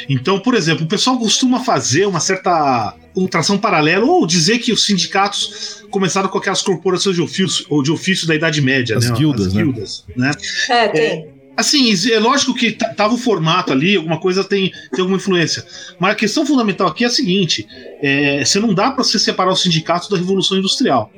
Então, 0.09 0.39
por 0.39 0.55
exemplo, 0.55 0.85
o 0.85 0.89
pessoal 0.89 1.19
costuma 1.19 1.61
fazer 1.61 2.07
uma 2.07 2.21
certa 2.21 2.95
ultração 3.15 3.59
paralela 3.59 4.07
ou 4.07 4.27
dizer 4.27 4.59
que 4.59 4.73
os 4.73 4.85
sindicatos 4.85 5.85
começaram 5.91 6.29
com 6.29 6.39
aquelas 6.39 6.63
corporações 6.63 7.17
de 7.17 7.23
ofício, 7.23 7.67
ou 7.69 7.83
de 7.83 7.91
ofício 7.91 8.27
da 8.27 8.35
Idade 8.35 8.61
Média, 8.61 8.97
As 8.97 9.11
né? 9.11 9.17
Guildas, 9.17 9.47
As 9.49 9.55
né? 9.55 9.63
guildas, 9.63 10.05
né? 10.17 10.31
É, 10.69 10.89
tem. 10.89 11.03
É, 11.03 11.43
Assim, 11.55 11.93
é 12.11 12.19
lógico 12.19 12.55
que 12.55 12.73
tava 12.73 13.15
o 13.15 13.19
formato 13.19 13.73
ali, 13.73 13.97
alguma 13.97 14.19
coisa 14.19 14.43
tem, 14.43 14.71
tem 14.91 15.01
alguma 15.01 15.19
influência. 15.19 15.65
Mas 15.99 16.13
a 16.13 16.15
questão 16.15 16.47
fundamental 16.47 16.89
aqui 16.89 17.05
é 17.05 17.07
a 17.07 17.11
seguinte: 17.11 17.67
é, 18.01 18.43
você 18.43 18.59
não 18.59 18.73
dá 18.73 18.91
para 18.91 19.05
você 19.05 19.19
separar 19.19 19.53
os 19.53 19.61
sindicatos 19.61 20.09
da 20.09 20.17
Revolução 20.17 20.57
Industrial. 20.57 21.13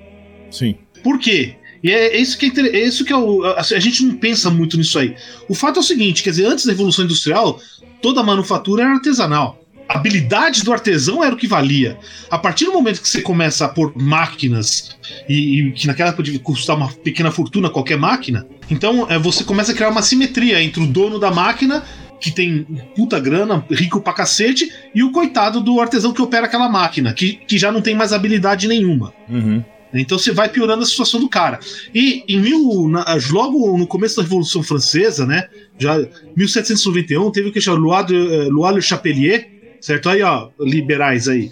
Sim. 0.51 0.77
Por 1.05 1.21
quê? 1.21 1.57
E 1.85 1.93
é, 1.93 2.17
é 2.17 2.17
isso 2.17 2.39
que 2.39 2.47
é, 2.47 2.67
é 2.67 2.87
isso 2.87 3.05
que 3.05 3.13
é 3.13 3.17
o, 3.17 3.45
a, 3.45 3.61
a, 3.61 3.79
gente 3.79 4.03
não 4.03 4.15
pensa 4.15 4.51
muito 4.51 4.79
nisso 4.79 4.99
aí. 4.99 5.15
O 5.47 5.55
fato 5.55 5.77
é 5.77 5.81
o 5.81 5.85
seguinte, 5.85 6.23
quer 6.23 6.31
dizer, 6.31 6.47
antes 6.47 6.65
da 6.65 6.73
Revolução 6.73 7.05
Industrial, 7.05 7.61
toda 8.01 8.21
a 8.21 8.25
manufatura 8.25 8.85
era 8.85 8.93
artesanal. 8.93 9.61
A 9.87 9.99
habilidade 9.99 10.65
do 10.65 10.73
artesão 10.73 11.23
era 11.23 11.35
o 11.35 11.37
que 11.37 11.47
valia. 11.47 11.99
A 12.31 12.39
partir 12.39 12.65
do 12.65 12.73
momento 12.73 13.03
que 13.03 13.09
você 13.09 13.21
começa 13.21 13.67
a 13.67 13.69
pôr 13.69 13.93
máquinas, 13.95 14.97
e, 15.29 15.61
e 15.61 15.73
que 15.73 15.87
naquela 15.87 16.15
podia 16.15 16.39
custar 16.39 16.75
uma 16.75 16.89
pequena 16.91 17.31
fortuna 17.31 17.69
qualquer 17.69 17.99
máquina, 17.99 18.47
então 18.71 19.07
é, 19.11 19.19
você 19.19 19.45
começa 19.45 19.73
a 19.73 19.75
criar 19.75 19.91
uma 19.91 20.01
simetria 20.01 20.63
entre 20.63 20.83
o 20.83 20.87
dono 20.87 21.19
da 21.19 21.31
máquina 21.31 21.85
que 22.19 22.31
tem 22.31 22.65
puta 22.97 23.21
grana, 23.21 23.63
rico 23.71 24.01
pra 24.01 24.15
cacete, 24.15 24.73
e 24.95 25.03
o 25.03 25.13
coitado 25.13 25.61
do 25.61 25.79
artesão 25.79 26.15
que 26.15 26.23
opera 26.23 26.47
aquela 26.47 26.71
máquina, 26.71 27.13
que, 27.13 27.35
que 27.47 27.59
já 27.59 27.71
não 27.71 27.83
tem 27.83 27.95
mais 27.95 28.15
habilidade 28.15 28.67
nenhuma. 28.67 29.13
Uhum. 29.29 29.63
Então 30.01 30.19
você 30.19 30.33
vai 30.33 30.49
piorando 30.49 30.83
a 30.83 30.87
situação 30.87 31.21
do 31.21 31.29
cara. 31.29 31.61
E 31.95 32.25
em 32.29 32.41
mil, 32.41 32.89
na, 32.89 33.05
logo 33.31 33.79
no 33.79 33.87
começo 33.87 34.17
da 34.17 34.23
Revolução 34.23 34.63
Francesa, 34.63 35.25
né? 35.25 35.49
Já 35.79 35.97
1791, 36.37 37.31
teve 37.31 37.49
o 37.49 37.53
que 37.53 37.61
chama 37.61 37.79
Loi, 37.79 38.05
de, 38.05 38.79
eh, 38.79 38.81
Chapelier, 38.81 39.49
certo? 39.81 40.09
Aí, 40.09 40.23
ó, 40.23 40.51
liberais 40.61 41.29
aí, 41.29 41.49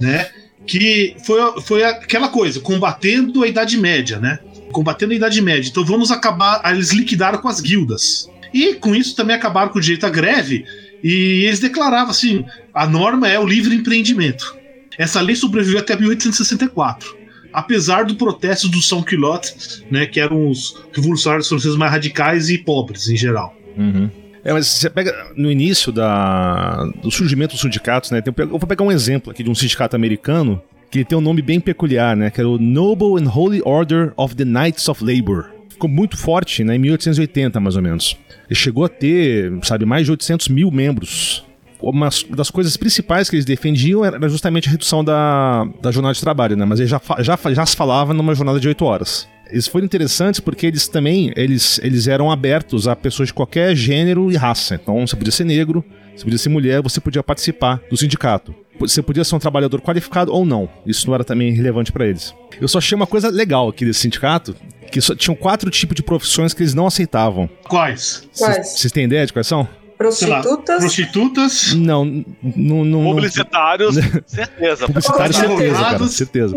né? 0.00 0.28
Que 0.66 1.16
foi, 1.24 1.40
foi 1.62 1.84
aquela 1.84 2.28
coisa, 2.28 2.60
combatendo 2.60 3.42
a 3.42 3.48
Idade 3.48 3.78
Média, 3.78 4.18
né? 4.18 4.38
Combatendo 4.72 5.12
a 5.12 5.16
Idade 5.16 5.40
Média. 5.40 5.68
Então 5.68 5.84
vamos 5.84 6.10
acabar. 6.10 6.60
Eles 6.70 6.92
liquidaram 6.92 7.38
com 7.38 7.48
as 7.48 7.60
guildas. 7.60 8.28
E 8.52 8.74
com 8.74 8.94
isso 8.94 9.16
também 9.16 9.34
acabaram 9.34 9.70
com 9.70 9.78
o 9.78 9.82
direito 9.82 10.04
à 10.04 10.10
greve. 10.10 10.64
E 11.02 11.44
eles 11.44 11.60
declaravam 11.60 12.10
assim: 12.10 12.44
a 12.74 12.86
norma 12.86 13.28
é 13.28 13.38
o 13.38 13.46
livre 13.46 13.74
empreendimento. 13.74 14.56
Essa 14.98 15.20
lei 15.20 15.36
sobreviveu 15.36 15.78
até 15.78 15.94
1864 15.96 17.25
apesar 17.52 18.04
do 18.04 18.14
protesto 18.16 18.68
do 18.68 18.80
São 18.80 19.02
Quilote, 19.02 19.84
né, 19.90 20.06
que 20.06 20.20
eram 20.20 20.48
os 20.48 20.82
revolucionários 20.92 21.48
franceses 21.48 21.76
mais 21.76 21.92
radicais 21.92 22.50
e 22.50 22.58
pobres 22.58 23.08
em 23.08 23.16
geral. 23.16 23.54
Uhum. 23.76 24.10
É, 24.44 24.52
mas 24.52 24.66
você 24.68 24.88
pega 24.88 25.12
no 25.36 25.50
início 25.50 25.90
da, 25.90 26.84
do 27.02 27.10
surgimento 27.10 27.54
dos 27.54 27.60
sindicatos, 27.60 28.12
né? 28.12 28.20
Tem, 28.20 28.32
eu 28.38 28.46
vou 28.46 28.60
pegar 28.60 28.84
um 28.84 28.92
exemplo 28.92 29.32
aqui 29.32 29.42
de 29.42 29.50
um 29.50 29.54
sindicato 29.56 29.96
americano 29.96 30.62
que 30.88 31.04
tem 31.04 31.18
um 31.18 31.20
nome 31.20 31.42
bem 31.42 31.58
peculiar, 31.58 32.16
né? 32.16 32.30
Que 32.30 32.40
era 32.40 32.48
o 32.48 32.56
Noble 32.56 33.20
and 33.20 33.28
Holy 33.28 33.60
Order 33.64 34.12
of 34.16 34.36
the 34.36 34.44
Knights 34.44 34.88
of 34.88 35.04
Labor. 35.04 35.46
Ficou 35.68 35.90
muito 35.90 36.16
forte, 36.16 36.62
né? 36.62 36.76
Em 36.76 36.78
1880, 36.78 37.58
mais 37.58 37.74
ou 37.74 37.82
menos. 37.82 38.16
Ele 38.48 38.54
chegou 38.54 38.84
a 38.84 38.88
ter, 38.88 39.52
sabe, 39.62 39.84
mais 39.84 40.04
de 40.04 40.12
800 40.12 40.48
mil 40.48 40.70
membros 40.70 41.44
uma 41.80 42.08
das 42.30 42.50
coisas 42.50 42.76
principais 42.76 43.28
que 43.28 43.36
eles 43.36 43.44
defendiam 43.44 44.04
era 44.04 44.28
justamente 44.28 44.68
a 44.68 44.72
redução 44.72 45.04
da, 45.04 45.66
da 45.80 45.90
jornada 45.90 46.14
de 46.14 46.20
trabalho, 46.20 46.56
né? 46.56 46.64
Mas 46.64 46.80
ele 46.80 46.88
já, 46.88 47.00
já, 47.20 47.38
já 47.52 47.66
se 47.66 47.76
falava 47.76 48.14
numa 48.14 48.34
jornada 48.34 48.58
de 48.58 48.68
8 48.68 48.84
horas. 48.84 49.28
Eles 49.50 49.68
foram 49.68 49.84
interessantes 49.84 50.40
porque 50.40 50.66
eles 50.66 50.88
também 50.88 51.32
eles, 51.36 51.78
eles 51.82 52.08
eram 52.08 52.30
abertos 52.30 52.88
a 52.88 52.96
pessoas 52.96 53.28
de 53.28 53.34
qualquer 53.34 53.76
gênero 53.76 54.32
e 54.32 54.36
raça. 54.36 54.74
Então 54.74 55.06
você 55.06 55.14
podia 55.14 55.30
ser 55.30 55.44
negro, 55.44 55.84
você 56.14 56.24
podia 56.24 56.38
ser 56.38 56.48
mulher, 56.48 56.82
você 56.82 57.00
podia 57.00 57.22
participar 57.22 57.80
do 57.88 57.96
sindicato. 57.96 58.54
Você 58.78 59.00
podia 59.00 59.24
ser 59.24 59.34
um 59.34 59.38
trabalhador 59.38 59.80
qualificado 59.80 60.32
ou 60.32 60.44
não. 60.44 60.68
Isso 60.84 61.06
não 61.06 61.14
era 61.14 61.24
também 61.24 61.52
relevante 61.52 61.92
para 61.92 62.06
eles. 62.06 62.34
Eu 62.60 62.68
só 62.68 62.78
achei 62.78 62.94
uma 62.94 63.06
coisa 63.06 63.30
legal 63.30 63.68
aqui 63.68 63.84
desse 63.84 64.00
sindicato, 64.00 64.54
que 64.90 65.00
só, 65.00 65.14
tinham 65.14 65.34
quatro 65.34 65.70
tipos 65.70 65.94
de 65.94 66.02
profissões 66.02 66.52
que 66.52 66.62
eles 66.62 66.74
não 66.74 66.86
aceitavam. 66.86 67.48
Quais? 67.68 68.28
Quais? 68.36 68.78
Vocês 68.78 68.92
têm 68.92 69.04
ideia 69.04 69.26
de 69.26 69.32
quais 69.32 69.46
são? 69.46 69.66
Prostitutas? 69.96 70.68
Lá, 70.68 70.78
prostitutas? 70.78 71.74
Não, 71.74 72.04
não, 72.42 72.84
não. 72.84 73.02
Publicitários, 73.04 73.94
certeza. 74.26 74.86
Publicitários, 74.86 75.36
certeza, 75.36 75.80
cara, 75.80 76.06
certeza. 76.06 76.54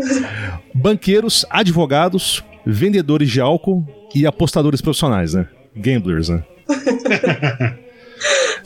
Banqueiros, 0.74 1.46
advogados, 1.48 2.44
vendedores 2.66 3.30
de 3.30 3.40
álcool 3.40 3.86
e 4.14 4.26
apostadores 4.26 4.80
profissionais, 4.80 5.34
né? 5.34 5.48
Gamblers, 5.74 6.28
né? 6.28 6.44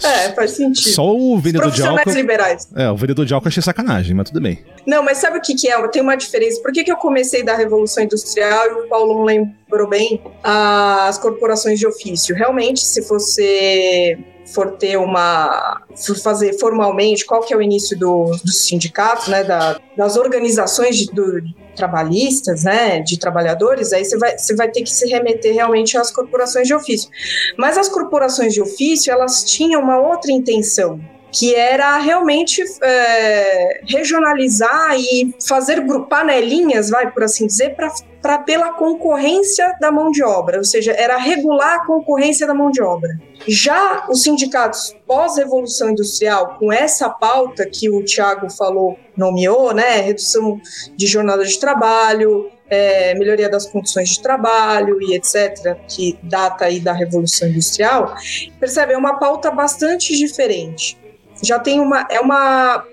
É, 0.02 0.33
faz 0.33 0.52
sentido. 0.52 0.93
Só 0.93 1.14
o 1.14 1.38
vendedor 1.38 1.71
de 1.71 1.83
álcool. 1.83 2.11
liberais. 2.11 2.69
É, 2.75 2.90
o 2.90 2.97
vendedor 2.97 3.25
de 3.25 3.33
álcool 3.33 3.49
achei 3.49 3.62
sacanagem, 3.62 4.14
mas 4.14 4.28
tudo 4.28 4.43
bem. 4.43 4.64
Não, 4.87 5.02
mas 5.02 5.19
sabe 5.19 5.38
o 5.38 5.40
que, 5.40 5.54
que 5.54 5.69
é? 5.69 5.88
Tem 5.88 6.02
uma 6.02 6.16
diferença. 6.16 6.61
Por 6.61 6.73
que, 6.73 6.83
que 6.85 6.90
eu 6.90 6.97
comecei 6.97 7.45
da 7.45 7.54
Revolução 7.57 8.02
Industrial 8.02 8.66
e 8.66 8.73
o 8.85 8.88
Paulo 8.88 9.25
lembrou 9.25 9.88
bem 9.88 10.21
as 10.43 11.19
corporações 11.19 11.78
de 11.78 11.87
ofício? 11.87 12.35
Realmente, 12.35 12.81
se 12.81 13.00
você 13.02 14.19
for 14.46 14.72
ter 14.72 14.96
uma 14.96 15.82
for 15.96 16.16
fazer 16.16 16.58
formalmente 16.58 17.24
qual 17.24 17.40
que 17.42 17.54
é 17.54 17.56
o 17.56 17.62
início 17.62 17.98
do, 17.98 18.30
dos 18.44 18.66
sindicatos, 18.66 19.28
né, 19.28 19.44
da, 19.44 19.80
das 19.96 20.16
organizações 20.16 20.96
de, 20.96 21.06
do, 21.06 21.42
trabalhistas, 21.74 22.64
né, 22.64 23.00
de 23.00 23.18
trabalhadores, 23.18 23.92
aí 23.92 24.04
você 24.04 24.16
vai, 24.16 24.38
você 24.38 24.54
vai 24.54 24.70
ter 24.70 24.82
que 24.82 24.90
se 24.90 25.08
remeter 25.08 25.52
realmente 25.54 25.96
às 25.98 26.10
corporações 26.10 26.66
de 26.66 26.74
ofício. 26.74 27.10
Mas 27.56 27.76
as 27.76 27.88
corporações 27.88 28.54
de 28.54 28.62
ofício, 28.62 29.12
elas 29.12 29.44
tinham 29.44 29.82
uma 29.82 29.98
outra 29.98 30.32
intenção, 30.32 31.00
que 31.35 31.53
era 31.53 31.99
realmente 31.99 32.62
é, 32.81 33.81
regionalizar 33.88 34.97
e 34.97 35.35
fazer 35.45 35.85
panelinhas, 36.09 36.91
vai 36.91 37.11
por 37.11 37.25
assim 37.25 37.49
dizer, 37.49 37.75
para 38.23 38.38
pela 38.38 38.73
concorrência 38.73 39.76
da 39.81 39.91
mão 39.91 40.12
de 40.12 40.23
obra, 40.23 40.59
ou 40.59 40.64
seja, 40.64 40.93
era 40.93 41.17
regular 41.17 41.81
a 41.81 41.87
concorrência 41.87 42.47
da 42.47 42.55
mão 42.55 42.71
de 42.71 42.81
obra. 42.81 43.11
Já 43.49 44.07
os 44.09 44.23
sindicatos 44.23 44.95
pós-revolução 45.07 45.91
industrial, 45.91 46.57
com 46.59 46.73
essa 46.73 47.11
pauta 47.11 47.67
que 47.67 47.91
o 47.91 48.05
Tiago 48.05 48.49
falou, 48.49 48.97
nomeou, 49.17 49.75
né, 49.75 50.00
redução 50.00 50.61
de 50.97 51.07
jornada 51.07 51.45
de 51.45 51.59
trabalho, 51.59 52.49
é, 52.71 53.14
melhoria 53.14 53.49
das 53.49 53.67
condições 53.67 54.11
de 54.11 54.23
trabalho 54.23 54.99
e 55.03 55.14
etc., 55.14 55.76
que 55.88 56.17
data 56.23 56.64
aí 56.64 56.81
da 56.81 56.93
Revolução 56.93 57.49
Industrial, 57.49 58.14
percebe, 58.59 58.95
é 58.95 58.97
uma 58.97 59.19
pauta 59.19 59.50
bastante 59.50 60.17
diferente. 60.17 61.03
Já 61.43 61.59
tem 61.59 61.81
uma, 61.81 62.07
é 62.11 62.21
uma 62.21 62.85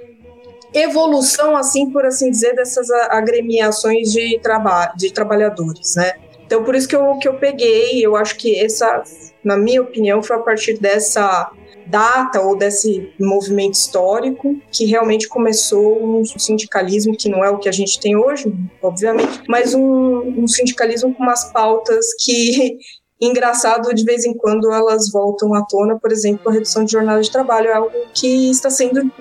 evolução, 0.74 1.56
assim, 1.56 1.90
por 1.90 2.06
assim 2.06 2.30
dizer, 2.30 2.56
dessas 2.56 2.90
agremiações 3.10 4.12
de, 4.12 4.40
traba 4.40 4.94
de 4.96 5.12
trabalhadores, 5.12 5.96
né? 5.96 6.14
Então, 6.46 6.64
por 6.64 6.76
isso 6.76 6.88
que 6.88 6.96
eu, 6.96 7.18
que 7.18 7.28
eu 7.28 7.36
peguei, 7.36 8.06
eu 8.06 8.16
acho 8.16 8.36
que 8.36 8.60
essa 8.60 9.04
na 9.44 9.58
minha 9.58 9.82
opinião, 9.82 10.22
foi 10.22 10.36
a 10.36 10.40
partir 10.40 10.78
dessa 10.80 11.52
data 11.88 12.40
ou 12.40 12.56
desse 12.56 13.12
movimento 13.20 13.74
histórico 13.74 14.56
que 14.72 14.86
realmente 14.86 15.28
começou 15.28 16.02
um 16.02 16.24
sindicalismo 16.24 17.18
que 17.18 17.28
não 17.28 17.44
é 17.44 17.50
o 17.50 17.58
que 17.58 17.68
a 17.68 17.72
gente 17.72 18.00
tem 18.00 18.16
hoje, 18.16 18.54
obviamente, 18.82 19.42
mas 19.48 19.74
um, 19.74 20.42
um 20.42 20.48
sindicalismo 20.48 21.14
com 21.14 21.24
umas 21.24 21.52
pautas 21.52 22.06
que 22.24 22.78
engraçado, 23.22 23.94
de 23.94 24.04
vez 24.04 24.25
em 24.25 24.34
quando 24.34 24.72
elas 24.72 25.12
voltam 25.12 25.54
à 25.54 25.63
tona, 25.63 25.98
por 25.98 26.12
exemplo, 26.12 26.50
a 26.50 26.54
redução 26.54 26.84
de 26.84 26.92
jornada 26.92 27.22
de 27.22 27.30
trabalho 27.32 27.68
é 27.68 27.74
algo 27.74 27.92
que 28.13 28.50
está 28.50 28.70
sendo 28.70 29.12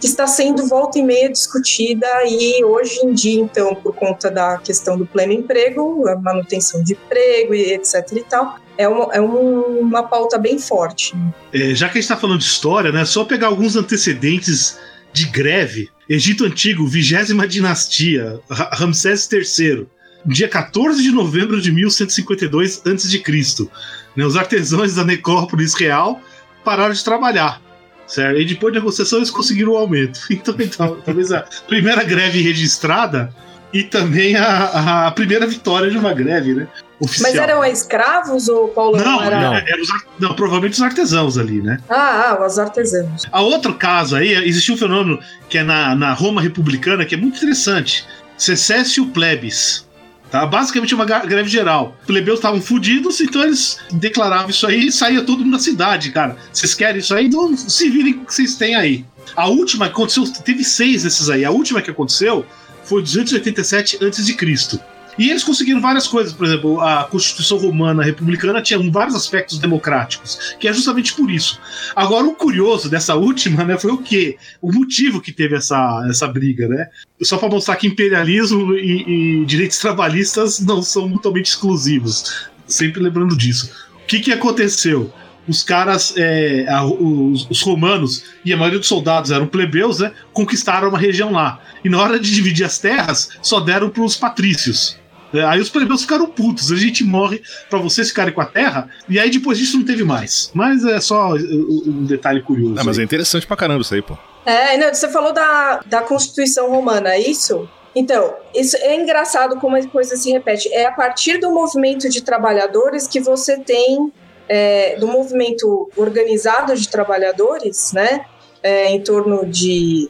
que 0.00 0.06
está 0.06 0.26
sendo 0.26 0.66
volta 0.66 0.98
e 0.98 1.02
meia 1.02 1.30
discutida 1.30 2.06
e 2.26 2.64
hoje 2.64 2.98
em 3.04 3.12
dia, 3.12 3.40
então, 3.40 3.74
por 3.74 3.94
conta 3.94 4.30
da 4.30 4.58
questão 4.58 4.96
do 4.96 5.06
pleno 5.06 5.32
emprego, 5.32 6.08
a 6.08 6.16
manutenção 6.16 6.82
de 6.82 6.94
emprego 6.94 7.54
e 7.54 7.74
etc 7.74 8.06
e 8.12 8.24
tal, 8.24 8.56
é 8.78 8.88
uma, 8.88 9.12
é 9.12 9.20
uma 9.20 10.02
pauta 10.04 10.38
bem 10.38 10.58
forte. 10.58 11.14
É, 11.52 11.74
já 11.74 11.86
que 11.88 11.98
a 11.98 12.00
gente 12.00 12.10
está 12.10 12.16
falando 12.16 12.38
de 12.38 12.44
história, 12.44 12.90
né, 12.90 13.04
só 13.04 13.24
pegar 13.24 13.48
alguns 13.48 13.76
antecedentes 13.76 14.78
de 15.12 15.26
greve. 15.26 15.88
Egito 16.08 16.44
Antigo, 16.44 16.86
vigésima 16.86 17.46
dinastia, 17.46 18.40
Ramsés 18.48 19.28
III, 19.30 19.86
dia 20.24 20.48
14 20.48 21.02
de 21.02 21.10
novembro 21.10 21.60
de 21.60 21.72
1152 21.72 22.82
a.C. 22.86 23.68
Né, 24.16 24.24
os 24.24 24.36
artesãos 24.36 24.94
da 24.94 25.04
necrópolis 25.04 25.74
real 25.74 26.20
pararam 26.64 26.92
de 26.92 27.04
trabalhar. 27.04 27.60
Certo? 28.06 28.40
E 28.40 28.44
depois 28.44 28.72
de 28.72 28.80
negociação 28.80 29.20
eles 29.20 29.30
conseguiram 29.30 29.72
o 29.72 29.74
um 29.74 29.78
aumento. 29.78 30.20
Então, 30.30 30.54
então, 30.58 31.00
talvez 31.04 31.30
a 31.32 31.44
primeira 31.66 32.02
greve 32.02 32.40
registrada 32.42 33.32
e 33.72 33.84
também 33.84 34.36
a, 34.36 35.06
a 35.06 35.10
primeira 35.12 35.46
vitória 35.46 35.90
de 35.90 35.96
uma 35.96 36.12
greve, 36.12 36.54
né? 36.54 36.68
Oficial. 36.98 37.30
Mas 37.30 37.40
eram 37.40 37.64
escravos 37.64 38.48
ou 38.48 38.68
Paulo 38.68 38.96
não? 38.98 39.22
Era... 39.22 39.40
não. 39.40 39.54
Eram 39.54 39.82
os, 39.82 39.88
não, 40.18 40.34
provavelmente 40.34 40.74
os 40.74 40.82
artesãos 40.82 41.38
ali, 41.38 41.62
né? 41.62 41.78
Ah, 41.88 42.36
ah, 42.38 42.46
os 42.46 42.58
artesãos. 42.58 43.26
A 43.30 43.40
outro 43.40 43.74
caso 43.74 44.16
aí, 44.16 44.32
existiu 44.32 44.74
um 44.74 44.78
fenômeno 44.78 45.18
que 45.48 45.58
é 45.58 45.62
na, 45.62 45.94
na 45.94 46.12
Roma 46.12 46.42
republicana 46.42 47.06
que 47.06 47.14
é 47.14 47.18
muito 47.18 47.36
interessante. 47.36 48.06
Secessio 48.36 49.06
plebis. 49.06 49.88
Tá? 50.30 50.46
Basicamente 50.46 50.94
uma 50.94 51.04
greve 51.04 51.48
geral. 51.48 51.96
Os 52.00 52.06
plebeus 52.06 52.38
estavam 52.38 52.60
fodidos, 52.60 53.20
então 53.20 53.42
eles 53.42 53.78
declaravam 53.90 54.50
isso 54.50 54.66
aí 54.66 54.86
e 54.86 54.92
saía 54.92 55.22
todo 55.22 55.40
mundo 55.40 55.52
da 55.52 55.58
cidade, 55.58 56.10
cara. 56.10 56.36
Vocês 56.52 56.74
querem 56.74 57.00
isso 57.00 57.14
aí? 57.14 57.26
Então 57.26 57.56
se 57.56 57.90
virem 57.90 58.12
com 58.14 58.22
o 58.22 58.26
que 58.26 58.34
vocês 58.34 58.54
têm 58.54 58.74
aí. 58.76 59.04
A 59.34 59.48
última 59.48 59.86
que 59.86 59.92
aconteceu, 59.92 60.24
teve 60.44 60.64
seis 60.64 61.02
desses 61.02 61.28
aí. 61.28 61.44
A 61.44 61.50
última 61.50 61.82
que 61.82 61.90
aconteceu 61.90 62.46
foi 62.84 63.02
287 63.02 63.98
a.C. 64.04 64.78
E 65.20 65.28
eles 65.28 65.44
conseguiram 65.44 65.82
várias 65.82 66.08
coisas, 66.08 66.32
por 66.32 66.46
exemplo, 66.46 66.80
a 66.80 67.04
Constituição 67.04 67.58
Romana 67.58 68.02
Republicana 68.02 68.62
tinha 68.62 68.80
vários 68.90 69.14
aspectos 69.14 69.58
democráticos, 69.58 70.56
que 70.58 70.66
é 70.66 70.72
justamente 70.72 71.12
por 71.12 71.30
isso. 71.30 71.60
Agora, 71.94 72.26
o 72.26 72.34
curioso 72.34 72.88
dessa 72.88 73.14
última, 73.14 73.62
né, 73.62 73.76
foi 73.76 73.90
o 73.90 73.98
quê? 73.98 74.38
O 74.62 74.72
motivo 74.72 75.20
que 75.20 75.30
teve 75.30 75.54
essa, 75.56 76.06
essa 76.08 76.26
briga, 76.26 76.66
né? 76.66 76.88
Só 77.22 77.36
para 77.36 77.50
mostrar 77.50 77.76
que 77.76 77.86
imperialismo 77.86 78.72
e, 78.72 79.42
e 79.42 79.44
direitos 79.44 79.78
trabalhistas 79.78 80.58
não 80.58 80.80
são 80.82 81.06
mutuamente 81.06 81.50
exclusivos. 81.50 82.48
Sempre 82.66 83.02
lembrando 83.02 83.36
disso. 83.36 83.70
O 84.02 84.06
que, 84.06 84.20
que 84.20 84.32
aconteceu? 84.32 85.12
os 85.48 85.62
caras, 85.62 86.14
é, 86.16 86.66
a, 86.68 86.84
os, 86.84 87.48
os, 87.50 87.60
romanos 87.62 88.24
e 88.44 88.52
a 88.52 88.56
maioria 88.56 88.78
dos 88.78 88.86
soldados 88.86 89.30
eram 89.32 89.46
plebeus, 89.46 89.98
né? 89.98 90.12
Conquistaram 90.32 90.88
uma 90.88 90.98
região 90.98 91.32
lá. 91.32 91.60
E 91.84 91.88
na 91.88 92.00
hora 92.00 92.20
de 92.20 92.32
dividir 92.32 92.64
as 92.64 92.78
terras, 92.78 93.30
só 93.42 93.58
deram 93.58 93.90
para 93.90 94.04
os 94.04 94.16
patrícios. 94.16 94.99
É, 95.32 95.44
aí 95.44 95.60
os 95.60 95.68
plebeus 95.68 96.02
ficaram 96.02 96.26
putos. 96.26 96.72
A 96.72 96.76
gente 96.76 97.04
morre 97.04 97.42
para 97.68 97.78
vocês 97.78 98.08
ficarem 98.08 98.32
com 98.32 98.40
a 98.40 98.46
terra. 98.46 98.88
E 99.08 99.18
aí 99.18 99.30
depois 99.30 99.58
disso 99.58 99.78
não 99.78 99.84
teve 99.84 100.04
mais. 100.04 100.50
Mas 100.54 100.84
é 100.84 101.00
só 101.00 101.34
um 101.34 102.04
detalhe 102.04 102.42
curioso. 102.42 102.80
É, 102.80 102.84
mas 102.84 102.98
é 102.98 103.02
interessante 103.02 103.46
pra 103.46 103.56
caramba 103.56 103.82
isso 103.82 103.94
aí, 103.94 104.02
pô. 104.02 104.16
É, 104.44 104.76
não, 104.76 104.92
você 104.92 105.08
falou 105.08 105.32
da, 105.32 105.80
da 105.86 106.00
Constituição 106.00 106.70
Romana, 106.70 107.10
é 107.10 107.20
isso? 107.20 107.68
Então, 107.94 108.34
isso 108.54 108.76
é 108.76 108.94
engraçado 108.94 109.56
como 109.56 109.76
a 109.76 109.86
coisa 109.86 110.16
se 110.16 110.30
repete. 110.30 110.72
É 110.72 110.86
a 110.86 110.92
partir 110.92 111.38
do 111.38 111.50
movimento 111.50 112.08
de 112.08 112.22
trabalhadores 112.22 113.06
que 113.06 113.20
você 113.20 113.58
tem 113.58 114.12
é, 114.48 114.96
do 114.96 115.06
movimento 115.06 115.90
organizado 115.96 116.74
de 116.74 116.88
trabalhadores, 116.88 117.92
né, 117.92 118.24
é, 118.62 118.90
em 118.90 119.00
torno 119.00 119.46
de 119.46 120.08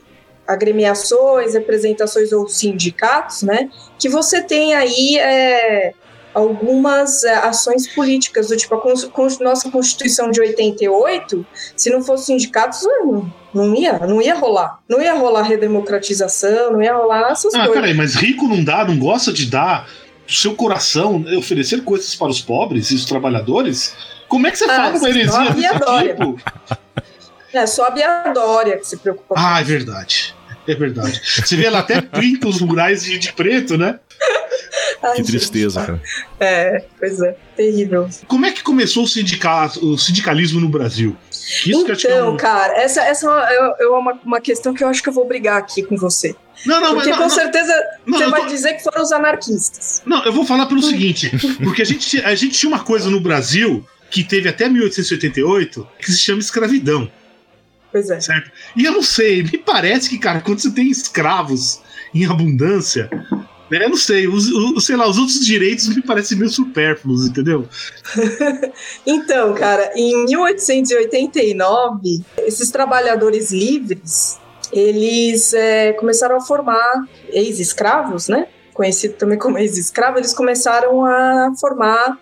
agremiações, 0.53 1.55
representações 1.55 2.33
ou 2.33 2.49
sindicatos, 2.49 3.43
né, 3.43 3.71
que 3.99 4.09
você 4.09 4.43
tem 4.43 4.75
aí 4.75 5.19
é, 5.19 5.93
algumas 6.35 7.25
é, 7.25 7.35
ações 7.35 7.87
políticas, 7.89 8.49
do 8.49 8.57
tipo 8.57 8.75
a 8.75 9.45
nossa 9.45 9.71
Constituição 9.71 10.31
de 10.31 10.41
88, 10.41 11.47
se 11.77 11.91
não 11.91 12.03
fosse 12.03 12.27
sindicatos, 12.27 12.83
não, 12.83 13.33
não 13.53 13.75
ia, 13.75 13.99
não 14.01 14.23
ia 14.23 14.35
rolar. 14.35 14.79
Não 14.89 15.01
ia 15.01 15.15
rolar 15.15 15.43
redemocratização, 15.43 16.73
não 16.73 16.83
ia 16.83 16.95
rolar 16.95 17.31
essas 17.31 17.55
ah, 17.55 17.59
coisas. 17.59 17.77
Ah, 17.77 17.81
peraí, 17.81 17.95
mas 17.95 18.15
rico 18.15 18.47
não 18.47 18.63
dá, 18.63 18.85
não 18.85 18.99
gosta 18.99 19.33
de 19.33 19.47
dar 19.47 19.89
do 20.27 20.33
seu 20.33 20.55
coração, 20.55 21.25
oferecer 21.37 21.83
coisas 21.83 22.15
para 22.15 22.29
os 22.29 22.41
pobres 22.41 22.91
e 22.91 22.95
os 22.95 23.05
trabalhadores? 23.05 23.95
Como 24.29 24.47
é 24.47 24.51
que 24.51 24.59
você 24.59 24.65
ah, 24.65 24.77
fala 24.77 24.97
uma 24.97 25.09
heresia 25.09 25.51
desse 25.51 26.09
tipo? 26.09 26.41
É 27.53 27.67
só 27.67 27.87
a 27.87 27.91
Biadória 27.91 28.79
que 28.79 28.87
se 28.87 28.97
preocupa. 28.97 29.35
Ah, 29.37 29.61
é 29.61 29.65
verdade. 29.65 30.35
É 30.71 30.75
verdade. 30.75 31.21
Você 31.25 31.57
vê 31.57 31.65
ela 31.65 31.81
até 31.81 32.01
pinta 32.01 32.47
os 32.47 32.61
murais 32.61 33.03
de, 33.03 33.19
de 33.19 33.33
preto, 33.33 33.77
né? 33.77 33.99
Ai, 35.03 35.17
que 35.17 35.23
tristeza, 35.25 35.81
gente. 35.81 35.87
cara. 35.87 36.03
É, 36.39 36.85
pois 36.99 37.21
é, 37.21 37.37
terrível. 37.57 38.09
Como 38.29 38.47
é 38.47 38.53
que 38.53 38.63
começou 38.63 39.05
o, 39.05 39.09
sindicato, 39.09 39.85
o 39.85 39.99
sindicalismo 39.99 40.61
no 40.61 40.69
Brasil? 40.69 41.17
Isso 41.31 41.91
é 41.91 41.93
então, 41.93 42.11
é 42.11 42.23
um... 42.23 42.37
cara, 42.37 42.75
essa, 42.75 43.03
essa 43.03 43.27
é, 43.81 43.87
uma, 43.87 44.13
uma 44.25 44.41
questão 44.41 44.73
que 44.73 44.85
eu 44.85 44.89
acho 44.89 45.03
que 45.03 45.09
eu 45.09 45.13
vou 45.13 45.27
brigar 45.27 45.57
aqui 45.57 45.83
com 45.83 45.97
você. 45.97 46.37
Não, 46.65 46.81
não, 46.81 46.95
porque 46.95 47.09
mas, 47.09 47.17
com 47.17 47.23
não, 47.25 47.31
certeza 47.31 47.75
não, 48.07 48.19
você 48.19 48.27
vai 48.29 48.43
tô... 48.43 48.47
dizer 48.49 48.75
que 48.75 48.85
foram 48.85 49.03
os 49.03 49.11
anarquistas. 49.11 50.03
Não, 50.07 50.23
eu 50.25 50.33
vou 50.33 50.45
falar 50.45 50.67
pelo 50.67 50.83
seguinte, 50.83 51.33
porque 51.65 51.83
a 51.83 51.87
gente, 51.87 52.21
a 52.23 52.35
gente 52.35 52.59
tinha 52.59 52.69
uma 52.69 52.85
coisa 52.85 53.11
no 53.11 53.21
Brasil 53.21 53.85
que 54.11 54.23
teve 54.23 54.49
até 54.49 54.69
1888, 54.69 55.89
que 55.99 56.13
se 56.13 56.19
chama 56.19 56.41
escravidão. 56.41 57.11
Pois 57.93 58.11
é. 58.11 58.21
Certo? 58.21 58.51
E 58.77 58.85
eu 58.85 58.93
não 58.93 59.03
sei, 59.03 59.43
me 59.43 59.59
parece 59.59 60.09
que, 60.09 60.19
cara, 60.19 60.41
quando 60.41 60.61
você 60.61 60.71
tem 60.71 60.89
escravos 60.89 61.81
em 62.15 62.27
abundância, 62.27 63.11
né, 63.71 63.85
eu 63.85 63.91
não 63.91 63.97
sei, 63.97 64.27
os, 64.27 64.49
os, 64.49 64.85
sei 64.85 64.97
lá, 64.97 65.09
os 65.09 65.17
outros 65.17 65.45
direitos 65.45 65.95
me 65.95 66.03
parecem 66.03 66.39
meio 66.39 66.51
supérfluos, 66.51 67.27
entendeu? 67.27 67.69
então, 69.07 69.55
cara, 69.55 69.93
em 69.95 70.25
1889, 70.25 72.25
esses 72.39 72.71
trabalhadores 72.71 73.53
livres, 73.53 74.41
eles 74.73 75.55
é, 75.55 75.93
começaram 75.93 76.37
a 76.37 76.41
formar 76.41 77.05
ex-escravos, 77.29 78.29
né? 78.29 78.49
Conhecido 78.73 79.15
também 79.15 79.39
como 79.39 79.59
ex-escravo, 79.59 80.19
eles 80.19 80.35
começaram 80.35 81.05
a 81.05 81.53
formar 81.61 82.19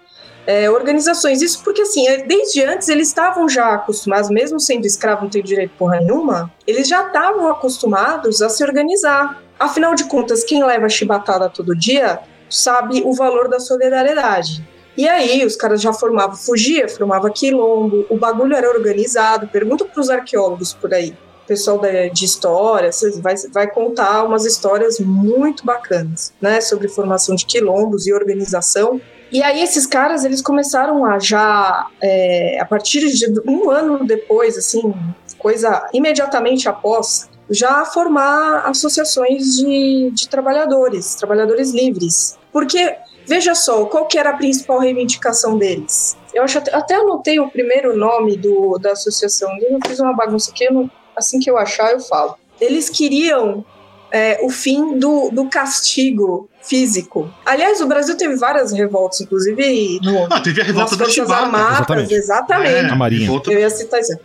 é, 0.49 0.71
organizações. 0.71 1.43
Isso 1.43 1.63
porque, 1.63 1.83
assim, 1.83 2.09
é, 2.09 2.25
desde 2.25 2.65
antes 2.65 2.89
eles 2.89 3.09
estavam 3.09 3.47
já 3.47 3.75
acostumados, 3.75 4.31
mesmo 4.31 4.59
sendo 4.59 4.87
escravo, 4.87 5.25
não 5.25 5.31
tem 5.31 5.43
direito 5.43 5.73
porra 5.79 6.01
nenhuma, 6.01 6.51
eles 6.67 6.89
já 6.89 7.07
estavam 7.07 7.47
acostumados 7.49 8.41
a 8.41 8.49
se 8.49 8.65
organizar. 8.65 9.43
Afinal 9.59 9.95
de 9.95 10.05
contas, 10.05 10.43
quem 10.43 10.65
leva 10.65 10.89
chibatada 10.89 11.51
todo 11.51 11.77
dia 11.77 12.21
sabe 12.49 13.03
o 13.05 13.13
valor 13.13 13.47
da 13.51 13.61
solidariedade. 13.61 14.67
E 14.97 15.07
aí, 15.07 15.45
os 15.45 15.55
caras 15.55 15.83
já 15.83 15.93
formavam, 15.93 16.35
fugia, 16.35 16.89
formava 16.89 17.31
quilombo, 17.31 18.07
o 18.09 18.17
bagulho 18.17 18.57
era 18.57 18.71
organizado. 18.71 19.49
Pergunta 19.49 19.85
para 19.85 20.01
os 20.01 20.09
arqueólogos 20.09 20.73
por 20.73 20.95
aí, 20.95 21.15
pessoal 21.47 21.79
de 22.11 22.25
história, 22.25 22.89
vai, 23.21 23.35
vai 23.53 23.71
contar 23.71 24.25
umas 24.25 24.47
histórias 24.47 24.99
muito 24.99 25.65
bacanas, 25.65 26.33
né, 26.41 26.63
sobre 26.63 26.89
formação 26.89 27.35
de 27.35 27.45
quilombos 27.45 28.07
e 28.07 28.15
organização. 28.15 28.99
E 29.31 29.43
aí 29.43 29.63
esses 29.63 29.87
caras, 29.87 30.25
eles 30.25 30.41
começaram 30.41 31.05
a 31.05 31.19
já, 31.19 31.87
é, 32.01 32.59
a 32.61 32.65
partir 32.65 33.01
de 33.13 33.41
um 33.47 33.71
ano 33.71 34.05
depois, 34.05 34.57
assim, 34.57 34.95
coisa 35.39 35.89
imediatamente 35.93 36.69
após, 36.69 37.29
já 37.51 37.85
formar 37.85 38.67
associações 38.67 39.57
de, 39.57 40.11
de 40.13 40.29
trabalhadores, 40.29 41.15
trabalhadores 41.15 41.73
livres. 41.73 42.39
Porque, 42.53 42.97
veja 43.27 43.55
só, 43.55 43.85
qual 43.87 44.07
que 44.07 44.19
era 44.19 44.31
a 44.31 44.37
principal 44.37 44.79
reivindicação 44.79 45.59
deles? 45.59 46.17
Eu 46.33 46.43
acho 46.43 46.59
até, 46.59 46.95
anotei 46.95 47.39
o 47.39 47.51
primeiro 47.51 47.97
nome 47.97 48.37
do, 48.37 48.79
da 48.79 48.93
associação, 48.93 49.51
eu 49.61 49.79
fiz 49.87 49.99
uma 50.01 50.15
bagunça 50.15 50.51
aqui, 50.51 50.71
não, 50.73 50.91
assim 51.17 51.39
que 51.39 51.51
eu 51.51 51.59
achar 51.59 51.93
eu 51.93 52.01
falo. 52.01 52.37
Eles 52.61 52.89
queriam 52.89 53.65
é, 54.11 54.39
o 54.43 54.51
fim 54.51 54.99
do, 54.99 55.31
do 55.31 55.49
castigo 55.49 56.49
físico. 56.63 57.33
Aliás, 57.45 57.81
o 57.81 57.87
Brasil 57.87 58.17
teve 58.17 58.37
várias 58.37 58.73
revoltas, 58.73 59.21
inclusive 59.21 60.01
no, 60.03 60.27
ah, 60.31 60.41
teve 60.41 60.61
a 60.61 60.65
revolta 60.65 60.97
das 60.97 61.15
Forças 61.15 61.31
Armadas, 61.31 61.79
exatamente. 61.79 62.15
exatamente. 62.15 62.75
É, 62.75 62.91
a 62.91 62.97
Marinha. 62.97 63.43
Eu 63.47 63.59
ia 63.59 63.71
citar 63.71 64.01
isso. 64.01 64.17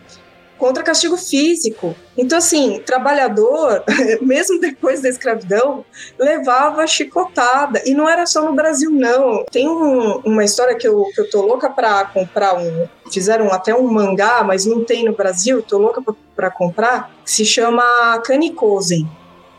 Contra 0.58 0.84
castigo 0.84 1.18
físico. 1.18 1.94
Então, 2.18 2.38
assim, 2.38 2.82
trabalhador, 2.86 3.84
mesmo 4.22 4.62
depois 4.62 5.02
da 5.02 5.10
escravidão, 5.10 5.84
levava 6.18 6.88
chicotada. 6.88 7.82
E 7.86 7.94
não 7.94 8.08
era 8.08 8.26
só 8.26 8.44
no 8.44 8.54
Brasil, 8.54 8.90
não. 8.90 9.44
Tem 9.52 9.68
um, 9.68 10.22
uma 10.24 10.44
história 10.46 10.76
que 10.76 10.88
eu, 10.88 11.06
que 11.14 11.20
eu 11.20 11.30
tô 11.30 11.42
louca 11.42 11.70
pra 11.70 12.06
comprar 12.06 12.58
um. 12.58 12.88
Fizeram 13.12 13.52
até 13.52 13.76
um 13.76 13.88
mangá, 13.88 14.42
mas 14.44 14.66
não 14.66 14.86
tem 14.86 15.04
no 15.04 15.14
Brasil, 15.14 15.62
tô 15.62 15.78
louca 15.78 16.02
pra, 16.02 16.14
pra 16.34 16.52
comprar, 16.52 17.12
que 17.26 17.32
se 17.32 17.44
chama 17.44 17.84
Kanikozen 18.24 19.10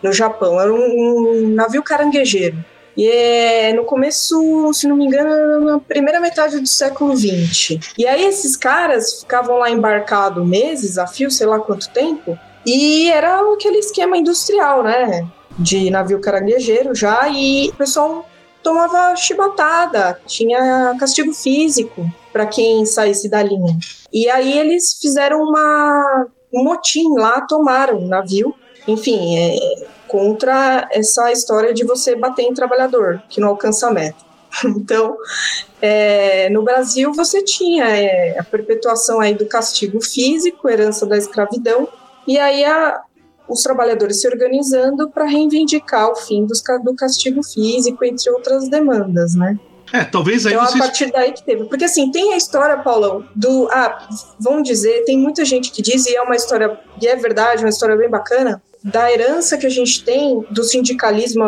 no 0.05 0.13
Japão. 0.13 0.61
Era 0.61 0.73
um, 0.73 0.77
um 0.77 1.49
navio 1.49 1.83
caranguejeiro. 1.83 2.63
E 2.97 3.09
é 3.09 3.73
no 3.73 3.85
começo, 3.85 4.73
se 4.73 4.87
não 4.87 4.97
me 4.97 5.07
engano, 5.07 5.65
na 5.65 5.81
primeira 5.81 6.21
metade 6.21 6.61
do 6.61 6.69
século 6.69 7.17
XX. 7.17 7.79
E 7.99 8.07
aí 8.07 8.25
esses 8.25 8.57
caras 8.57 9.21
ficavam 9.21 9.59
lá 9.59 9.69
embarcados 9.69 10.47
meses, 10.47 10.97
a 10.97 11.07
fio, 11.07 11.29
sei 11.31 11.47
lá 11.47 11.59
quanto 11.59 11.91
tempo, 11.91 12.39
e 12.65 13.11
era 13.11 13.41
aquele 13.53 13.79
esquema 13.79 14.17
industrial, 14.17 14.85
né? 14.85 15.27
De 15.59 15.91
navio 15.91 16.21
caranguejeiro 16.21 16.95
já, 16.95 17.29
e 17.29 17.71
o 17.71 17.75
pessoal 17.75 18.29
tomava 18.63 19.15
chibatada, 19.17 20.21
tinha 20.27 20.95
castigo 20.99 21.33
físico 21.33 22.09
para 22.33 22.47
quem 22.47 22.87
saísse 22.87 23.29
da 23.29 23.43
linha. 23.43 23.77
E 24.13 24.31
aí 24.31 24.57
eles 24.57 24.99
fizeram 25.01 25.43
uma, 25.43 26.27
um 26.53 26.63
motim 26.63 27.13
lá, 27.19 27.41
tomaram 27.41 27.99
o 27.99 28.09
navio, 28.09 28.55
enfim, 28.87 29.37
é, 29.37 29.57
contra 30.15 30.87
essa 30.93 31.33
história 31.33 31.75
de 31.75 31.83
você 31.83 32.15
bater 32.15 32.43
em 32.43 32.55
trabalhador 32.55 33.21
que 33.29 33.41
não 33.41 33.49
alcança 33.49 33.89
a 33.89 33.91
meta. 33.91 34.23
Então, 34.65 35.17
é, 35.83 36.49
no 36.51 36.63
Brasil 36.63 37.13
você 37.13 37.43
tinha 37.43 37.85
é, 37.87 38.39
a 38.39 38.45
perpetuação 38.45 39.19
aí 39.19 39.35
do 39.35 39.45
castigo 39.47 40.01
físico, 40.01 40.69
herança 40.69 41.05
da 41.05 41.19
escravidão, 41.19 41.89
e 42.29 42.39
aí 42.39 42.65
a, 42.65 43.03
os 43.49 43.63
trabalhadores 43.63 44.21
se 44.21 44.29
organizando 44.29 45.11
para 45.11 45.25
reivindicar 45.25 46.09
o 46.09 46.15
fim 46.15 46.47
dos, 46.47 46.63
do 46.85 46.95
castigo 46.95 47.43
físico, 47.43 48.05
entre 48.05 48.31
outras 48.31 48.69
demandas, 48.69 49.35
né? 49.35 49.59
É, 49.93 50.05
talvez 50.05 50.47
aí 50.47 50.55
então, 50.55 50.65
vocês... 50.65 50.81
a 50.81 50.85
partir 50.85 51.11
daí 51.11 51.33
que 51.33 51.45
teve. 51.45 51.65
Porque 51.65 51.87
assim, 51.87 52.13
tem 52.13 52.33
a 52.33 52.37
história, 52.37 52.79
Paulão, 52.79 53.25
do. 53.35 53.69
Ah, 53.73 54.09
vamos 54.39 54.63
dizer, 54.63 55.05
tem 55.05 55.19
muita 55.19 55.45
gente 55.45 55.73
que 55.73 55.83
diz, 55.83 56.07
e 56.07 56.15
é 56.15 56.23
uma 56.23 56.37
história, 56.37 56.79
e 57.03 57.09
é 57.09 57.17
verdade, 57.17 57.65
uma 57.65 57.69
história 57.69 57.97
bem 57.97 58.09
bacana, 58.09 58.63
da 58.85 59.11
herança 59.11 59.57
que 59.57 59.67
a 59.67 59.71
gente 59.71 60.05
tem 60.05 60.45
do 60.51 60.63
sindicalismo 60.63 61.43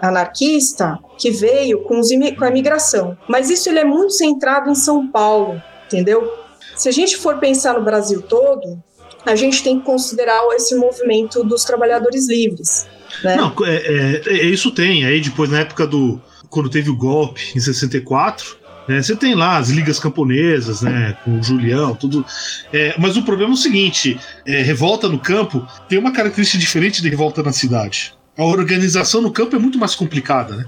anarquista 0.00 0.98
que 1.18 1.30
veio 1.30 1.82
com, 1.82 2.00
os, 2.00 2.08
com 2.38 2.44
a 2.44 2.48
imigração. 2.48 3.18
Mas 3.28 3.50
isso 3.50 3.68
ele 3.68 3.80
é 3.80 3.84
muito 3.84 4.12
centrado 4.12 4.70
em 4.70 4.74
São 4.74 5.06
Paulo, 5.08 5.60
entendeu? 5.86 6.32
Se 6.74 6.88
a 6.88 6.92
gente 6.92 7.18
for 7.18 7.38
pensar 7.38 7.74
no 7.74 7.84
Brasil 7.84 8.22
todo, 8.22 8.82
a 9.26 9.36
gente 9.36 9.62
tem 9.62 9.78
que 9.78 9.84
considerar 9.84 10.40
esse 10.54 10.74
movimento 10.74 11.44
dos 11.44 11.64
trabalhadores 11.64 12.28
livres. 12.28 12.86
Né? 13.22 13.36
Não, 13.36 13.54
é, 13.64 13.74
é, 13.74 14.22
é, 14.26 14.44
isso 14.46 14.70
tem. 14.70 15.04
Aí 15.04 15.20
depois, 15.20 15.50
na 15.50 15.60
época 15.60 15.86
do. 15.86 16.20
Quando 16.48 16.70
teve 16.70 16.88
o 16.88 16.96
golpe 16.96 17.52
em 17.56 17.60
64, 17.60 18.56
né, 18.88 19.02
você 19.02 19.16
tem 19.16 19.34
lá 19.34 19.56
as 19.56 19.70
ligas 19.70 19.98
camponesas, 19.98 20.82
né, 20.82 21.16
com 21.24 21.38
o 21.38 21.42
Julião, 21.42 21.94
tudo. 21.94 22.24
É, 22.72 22.94
mas 22.98 23.16
o 23.16 23.22
problema 23.22 23.52
é 23.52 23.54
o 23.54 23.58
seguinte: 23.58 24.18
é, 24.46 24.62
revolta 24.62 25.08
no 25.08 25.18
campo 25.18 25.66
tem 25.88 25.98
uma 25.98 26.12
característica 26.12 26.58
diferente 26.58 27.00
de 27.00 27.08
revolta 27.08 27.42
na 27.42 27.52
cidade. 27.52 28.14
A 28.36 28.44
organização 28.44 29.20
no 29.20 29.32
campo 29.32 29.54
é 29.54 29.58
muito 29.58 29.78
mais 29.78 29.94
complicada, 29.94 30.56
né? 30.56 30.64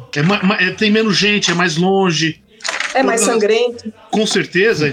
É, 0.61 0.69
é 0.69 0.71
tem 0.71 0.91
menos 0.91 1.17
gente, 1.17 1.51
é 1.51 1.55
mais 1.55 1.77
longe. 1.77 2.41
É 2.95 3.03
mais 3.03 3.21
sangrento. 3.21 3.93
Com 4.11 4.27
certeza. 4.27 4.93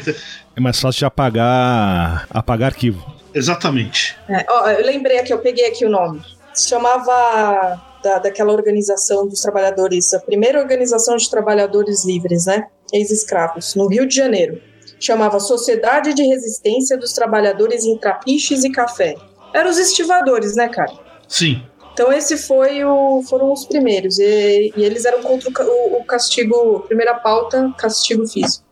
É 0.56 0.60
mais 0.60 0.80
fácil 0.80 1.00
de 1.00 1.06
apagar, 1.06 2.28
apagar 2.30 2.72
arquivo. 2.72 3.14
Exatamente. 3.34 4.16
É, 4.30 4.46
ó, 4.50 4.70
eu 4.70 4.86
lembrei 4.86 5.20
aqui, 5.20 5.34
eu 5.34 5.40
peguei 5.40 5.68
aqui 5.68 5.86
o 5.86 5.90
nome. 5.90 6.22
Se 6.54 6.70
chamava 6.70 7.82
da, 8.04 8.20
daquela 8.20 8.52
organização 8.52 9.28
dos 9.28 9.42
trabalhadores, 9.42 10.14
a 10.14 10.20
primeira 10.20 10.60
organização 10.60 11.16
de 11.16 11.30
trabalhadores 11.30 12.06
livres, 12.06 12.46
né? 12.46 12.68
Ex-escravos, 12.92 13.74
no 13.76 13.88
Rio 13.88 14.06
de 14.06 14.16
Janeiro. 14.16 14.62
Chamava 15.00 15.40
Sociedade 15.40 16.14
de 16.14 16.24
Resistência 16.24 16.98
dos 16.98 17.14
Trabalhadores 17.14 17.86
em 17.86 17.98
Trapiches 17.98 18.64
e 18.64 18.72
Café. 18.72 19.16
Eram 19.54 19.70
os 19.70 19.78
estivadores, 19.78 20.56
né, 20.56 20.68
cara? 20.68 20.94
Sim. 21.28 21.64
Então 21.94 22.12
esse 22.12 22.38
foi 22.38 22.84
o, 22.84 23.22
foram 23.24 23.54
os 23.54 23.66
primeiros 23.66 24.18
e, 24.18 24.74
e 24.76 24.84
eles 24.84 25.06
eram 25.06 25.22
contra 25.22 25.50
o, 25.64 25.98
o, 26.00 26.04
castigo, 26.06 26.82
primeira 26.82 27.14
pauta, 27.16 27.72
castigo 27.78 28.28
físico. 28.28 28.66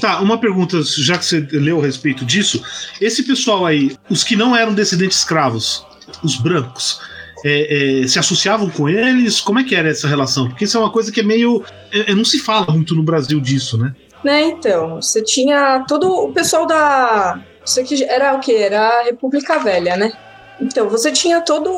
Tá, 0.00 0.20
uma 0.20 0.38
pergunta, 0.38 0.80
já 0.82 1.18
que 1.18 1.24
você 1.24 1.40
leu 1.52 1.80
a 1.80 1.82
respeito 1.82 2.24
disso, 2.24 2.62
esse 3.00 3.22
pessoal 3.22 3.64
aí, 3.64 3.96
os 4.10 4.22
que 4.22 4.36
não 4.36 4.54
eram 4.54 4.74
descendentes 4.74 5.18
escravos, 5.18 5.86
os 6.22 6.36
brancos, 6.36 7.00
é, 7.44 8.02
é, 8.02 8.08
se 8.08 8.18
associavam 8.18 8.68
com 8.70 8.88
eles? 8.88 9.40
Como 9.40 9.58
é 9.58 9.64
que 9.64 9.74
era 9.74 9.88
essa 9.88 10.08
relação? 10.08 10.48
Porque 10.48 10.64
isso 10.64 10.76
é 10.76 10.80
uma 10.80 10.90
coisa 10.90 11.12
que 11.12 11.20
é 11.20 11.22
meio. 11.22 11.62
É, 11.92 12.12
é 12.12 12.14
não 12.14 12.24
se 12.24 12.38
fala 12.38 12.72
muito 12.72 12.94
no 12.94 13.02
Brasil 13.02 13.40
disso, 13.40 13.78
né? 13.78 13.94
Né, 14.24 14.42
então, 14.44 15.00
você 15.00 15.22
tinha 15.22 15.84
todo 15.86 16.10
o 16.10 16.32
pessoal 16.32 16.66
da. 16.66 17.40
Isso 17.64 17.80
aqui 17.80 18.02
era 18.04 18.34
o 18.34 18.40
que? 18.40 18.54
Era 18.54 19.00
a 19.00 19.02
República 19.04 19.58
Velha, 19.58 19.96
né? 19.96 20.12
Então, 20.60 20.88
você 20.88 21.12
tinha 21.12 21.40
todo 21.40 21.70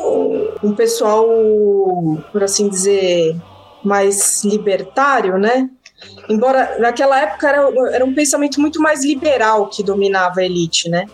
um 0.63 0.73
pessoal, 0.73 1.27
por 2.31 2.43
assim 2.43 2.69
dizer, 2.69 3.35
mais 3.83 4.43
libertário, 4.43 5.37
né? 5.37 5.69
Embora 6.29 6.77
naquela 6.79 7.19
época 7.19 7.49
era, 7.49 7.69
era 7.91 8.05
um 8.05 8.13
pensamento 8.13 8.61
muito 8.61 8.81
mais 8.81 9.03
liberal 9.03 9.67
que 9.67 9.83
dominava 9.83 10.39
a 10.39 10.45
elite, 10.45 10.89
né? 10.89 11.05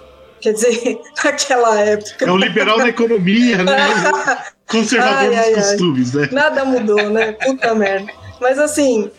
Quer 0.45 0.53
dizer, 0.53 1.01
naquela 1.25 1.81
época. 1.81 2.23
É 2.23 2.31
um 2.31 2.37
liberal 2.37 2.77
na 2.77 2.89
economia, 2.89 3.63
né? 3.63 3.77
Conservador 4.69 5.33
ai, 5.33 5.35
ai, 5.35 5.53
costumes, 5.55 6.15
ai. 6.15 6.21
né? 6.21 6.29
Nada 6.31 6.63
mudou, 6.63 7.09
né? 7.09 7.31
Puta 7.31 7.73
merda. 7.73 8.13
Mas 8.39 8.59
assim, 8.59 9.09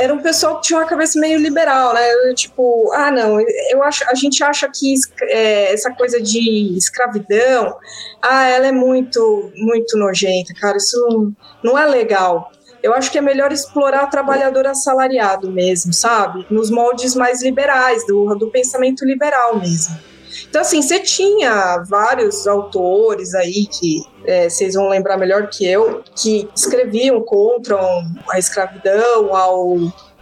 era 0.00 0.12
um 0.12 0.18
pessoal 0.18 0.56
que 0.56 0.66
tinha 0.66 0.80
uma 0.80 0.88
cabeça 0.88 1.20
meio 1.20 1.38
liberal, 1.38 1.94
né? 1.94 2.02
Tipo, 2.34 2.90
ah, 2.92 3.12
não, 3.12 3.38
eu 3.70 3.84
acho, 3.84 4.02
a 4.10 4.16
gente 4.16 4.42
acha 4.42 4.68
que 4.68 4.94
é, 5.28 5.72
essa 5.72 5.92
coisa 5.92 6.20
de 6.20 6.76
escravidão, 6.76 7.76
ah, 8.20 8.48
ela 8.48 8.66
é 8.66 8.72
muito, 8.72 9.52
muito 9.54 9.96
nojenta, 9.96 10.52
cara, 10.60 10.76
isso 10.76 11.32
não 11.62 11.78
é 11.78 11.86
legal. 11.86 12.50
Eu 12.82 12.94
acho 12.94 13.12
que 13.12 13.18
é 13.18 13.20
melhor 13.20 13.52
explorar 13.52 14.08
trabalhador 14.08 14.66
assalariado 14.66 15.52
mesmo, 15.52 15.92
sabe? 15.92 16.44
Nos 16.50 16.68
moldes 16.68 17.14
mais 17.14 17.44
liberais, 17.44 18.04
do, 18.08 18.34
do 18.34 18.50
pensamento 18.50 19.04
liberal 19.04 19.56
mesmo. 19.60 19.96
Então, 20.48 20.60
assim, 20.60 20.82
você 20.82 21.00
tinha 21.00 21.82
vários 21.88 22.46
autores 22.46 23.34
aí 23.34 23.66
que 23.66 24.02
é, 24.24 24.48
vocês 24.48 24.74
vão 24.74 24.88
lembrar 24.88 25.16
melhor 25.16 25.48
que 25.48 25.66
eu, 25.66 26.02
que 26.14 26.48
escreviam 26.54 27.22
contra 27.22 27.78
a 28.30 28.38
escravidão, 28.38 29.34
ao, 29.34 29.76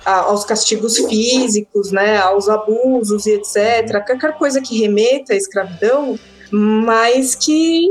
aos 0.04 0.44
castigos 0.44 0.96
físicos, 0.98 1.90
né, 1.90 2.18
aos 2.18 2.48
abusos 2.48 3.26
e 3.26 3.32
etc. 3.32 4.04
Qualquer 4.06 4.36
coisa 4.38 4.60
que 4.60 4.78
remeta 4.80 5.32
à 5.32 5.36
escravidão, 5.36 6.18
mas 6.50 7.34
que, 7.34 7.88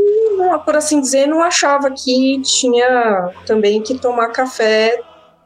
por 0.64 0.76
assim 0.76 1.02
dizer, 1.02 1.28
não 1.28 1.44
achava 1.44 1.92
que 1.92 2.42
tinha 2.42 3.32
também 3.46 3.82
que 3.82 3.98
tomar 3.98 4.30
café 4.30 4.98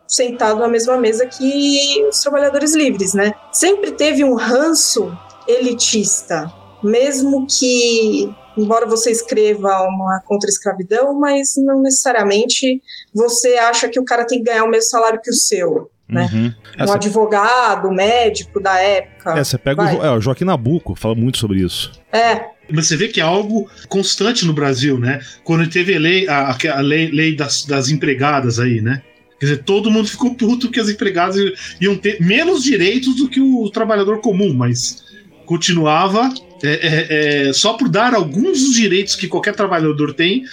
sentado 0.07 0.59
na 0.59 0.67
mesma 0.67 0.97
mesa 0.97 1.25
que 1.25 2.05
os 2.09 2.19
trabalhadores 2.19 2.75
livres, 2.75 3.13
né? 3.13 3.33
Sempre 3.51 3.91
teve 3.91 4.23
um 4.23 4.35
ranço 4.35 5.15
elitista, 5.47 6.51
mesmo 6.83 7.45
que 7.47 8.29
embora 8.57 8.85
você 8.85 9.11
escreva 9.11 9.81
uma 9.83 10.21
contra-escravidão, 10.25 11.17
mas 11.17 11.55
não 11.57 11.81
necessariamente 11.81 12.81
você 13.13 13.55
acha 13.55 13.87
que 13.87 13.99
o 13.99 14.05
cara 14.05 14.25
tem 14.25 14.39
que 14.39 14.45
ganhar 14.45 14.65
o 14.65 14.69
mesmo 14.69 14.89
salário 14.89 15.21
que 15.21 15.29
o 15.29 15.33
seu. 15.33 15.89
Né? 16.07 16.27
Uhum. 16.33 16.45
Um 16.79 16.83
Essa... 16.83 16.95
advogado, 16.95 17.91
médico 17.91 18.59
da 18.59 18.79
época. 18.79 19.37
É, 19.37 19.43
você 19.43 19.57
pega 19.57 19.83
o, 19.83 20.05
é, 20.05 20.11
o 20.11 20.19
Joaquim 20.19 20.43
Nabuco, 20.43 20.95
fala 20.95 21.13
muito 21.13 21.37
sobre 21.37 21.59
isso. 21.59 21.91
É, 22.11 22.49
mas 22.71 22.87
você 22.87 22.97
vê 22.97 23.07
que 23.07 23.21
é 23.21 23.23
algo 23.23 23.69
constante 23.87 24.45
no 24.45 24.53
Brasil, 24.53 24.99
né? 24.99 25.19
Quando 25.43 25.69
teve 25.69 25.95
a 25.95 25.99
lei, 25.99 26.27
a, 26.27 26.57
a 26.75 26.81
lei, 26.81 27.11
lei 27.11 27.35
das, 27.35 27.63
das, 27.65 27.89
empregadas 27.89 28.59
aí, 28.59 28.81
né? 28.81 29.03
Quer 29.39 29.45
dizer, 29.45 29.63
todo 29.63 29.91
mundo 29.91 30.07
ficou 30.07 30.35
puto 30.35 30.69
que 30.69 30.79
as 30.79 30.89
empregadas 30.89 31.37
iam 31.79 31.95
ter 31.95 32.19
menos 32.19 32.63
direitos 32.63 33.15
do 33.15 33.29
que 33.29 33.39
o 33.39 33.69
trabalhador 33.69 34.19
comum, 34.19 34.53
mas 34.53 35.03
continuava 35.45 36.29
é, 36.63 36.69
é, 36.71 37.47
é, 37.49 37.53
só 37.53 37.73
por 37.73 37.89
dar 37.89 38.13
alguns 38.13 38.61
dos 38.61 38.73
direitos 38.75 39.15
que 39.15 39.27
qualquer 39.27 39.55
trabalhador 39.55 40.13
tem, 40.13 40.43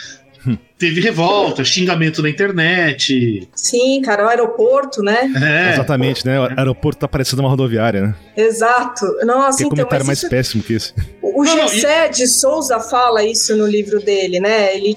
teve 0.78 1.00
revolta, 1.00 1.64
xingamento 1.64 2.22
na 2.22 2.28
internet. 2.28 3.48
Sim, 3.54 4.00
cara, 4.02 4.24
o 4.24 4.28
aeroporto, 4.28 5.02
né? 5.02 5.30
É. 5.42 5.72
Exatamente, 5.74 6.24
né? 6.26 6.40
O 6.40 6.44
aeroporto 6.58 7.00
tá 7.00 7.08
parecendo 7.08 7.42
uma 7.42 7.48
rodoviária, 7.48 8.02
né? 8.02 8.14
Exato. 8.36 9.04
Nossa, 9.24 9.58
Tem 9.58 9.66
então, 9.66 9.76
comentário 9.76 10.06
mais 10.06 10.18
isso... 10.18 10.28
péssimo 10.28 10.62
que 10.62 10.74
esse. 10.74 10.94
O 11.22 11.44
Gessé 11.44 12.08
de 12.08 12.26
Souza 12.26 12.80
fala 12.80 13.22
isso 13.22 13.54
no 13.56 13.66
livro 13.66 14.00
dele, 14.00 14.40
né? 14.40 14.74
Ele 14.74 14.94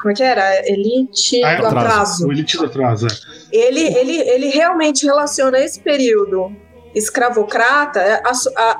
Como 0.00 0.12
é 0.12 0.14
que 0.14 0.22
era? 0.22 0.66
Elite 0.66 1.44
ah, 1.44 1.56
do 1.56 1.66
atraso. 1.66 1.86
atraso. 1.86 2.26
O 2.26 2.32
Elite 2.32 2.56
do 2.56 2.64
atraso, 2.64 3.06
é. 3.06 3.10
Ele, 3.52 3.80
ele, 3.80 4.16
ele 4.16 4.48
realmente 4.48 5.04
relaciona 5.04 5.58
esse 5.58 5.80
período 5.80 6.56
escravocrata 6.94 8.22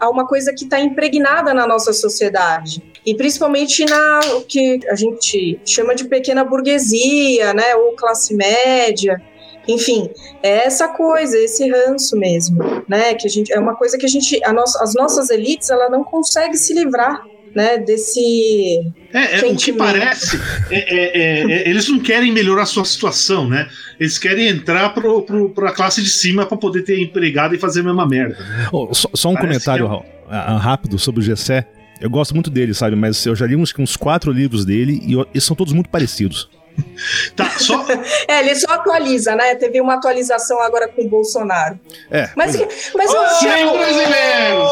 a 0.01 0.09
uma 0.09 0.27
coisa 0.27 0.53
que 0.55 0.65
está 0.65 0.81
impregnada 0.81 1.53
na 1.53 1.67
nossa 1.67 1.93
sociedade. 1.93 2.83
E 3.05 3.15
principalmente 3.15 3.85
na 3.85 4.21
o 4.37 4.43
que 4.43 4.81
a 4.89 4.95
gente 4.95 5.61
chama 5.65 5.95
de 5.95 6.05
pequena 6.05 6.45
burguesia, 6.45 7.53
né, 7.53 7.75
ou 7.75 7.95
classe 7.97 8.35
média. 8.35 9.21
Enfim, 9.67 10.11
é 10.43 10.67
essa 10.67 10.89
coisa, 10.89 11.39
esse 11.39 11.69
ranço 11.71 12.17
mesmo, 12.17 12.63
né? 12.87 13.15
Que 13.15 13.27
a 13.27 13.31
gente 13.31 13.53
é 13.53 13.59
uma 13.59 13.75
coisa 13.75 13.97
que 13.97 14.05
a 14.05 14.09
gente, 14.09 14.39
a 14.45 14.53
nossa, 14.53 14.83
as 14.83 14.95
nossas 14.95 15.31
elites, 15.31 15.71
ela 15.71 15.89
não 15.89 16.05
consegue 16.05 16.57
se 16.57 16.75
livrar 16.75 17.25
né, 17.55 17.79
desse. 17.79 18.93
É, 19.13 19.41
é 19.41 19.47
o 19.47 19.57
que 19.57 19.73
parece, 19.73 20.37
é, 20.71 20.77
é, 20.77 21.19
é, 21.19 21.53
é, 21.53 21.69
eles 21.69 21.89
não 21.89 22.01
querem 22.01 22.33
melhorar 22.33 22.63
a 22.63 22.67
sua 22.67 22.85
situação, 22.85 23.49
né? 23.49 23.69
Eles 23.99 24.19
querem 24.19 24.49
entrar 24.49 24.91
pro, 24.91 25.23
pro, 25.23 25.51
pra 25.51 25.73
classe 25.73 26.03
de 26.03 26.11
cima 26.11 26.45
para 26.45 26.57
poder 26.57 26.83
ter 26.83 27.01
empregado 27.01 27.55
e 27.55 27.59
fazer 27.59 27.81
a 27.81 27.85
mesma 27.85 28.07
merda. 28.07 28.37
Né? 28.39 28.69
Oh, 28.73 28.93
só, 28.93 29.09
só, 29.15 29.31
um 29.31 29.35
parece 29.35 29.65
comentário 29.65 30.05
é... 30.29 30.57
rápido 30.59 30.99
sobre 30.99 31.21
o 31.21 31.23
Gessé. 31.23 31.67
Eu 32.01 32.11
gosto 32.11 32.35
muito 32.35 32.51
dele, 32.51 32.75
sabe? 32.75 32.97
Mas 32.97 33.25
eu 33.25 33.37
já 33.37 33.47
li 33.47 33.55
uns, 33.55 33.73
uns 33.79 33.97
quatro 33.97 34.33
livros 34.33 34.65
dele 34.65 35.01
e 35.07 35.15
eles 35.15 35.45
são 35.45 35.55
todos 35.55 35.73
muito 35.73 35.89
parecidos. 35.89 36.51
Tá, 37.37 37.51
só... 37.59 37.85
é, 38.29 38.41
ele 38.41 38.55
só 38.55 38.73
atualiza, 38.73 39.35
né? 39.35 39.55
Teve 39.57 39.81
uma 39.81 39.95
atualização 39.95 40.61
agora 40.63 40.89
com 40.89 41.03
o 41.03 41.09
Bolsonaro. 41.09 41.79
É. 42.11 42.31
Mas, 42.37 42.55
é. 42.55 42.69
mas 42.95 43.11
oh, 43.11 43.27
100 43.41 43.73
brasileiros! 43.73 44.69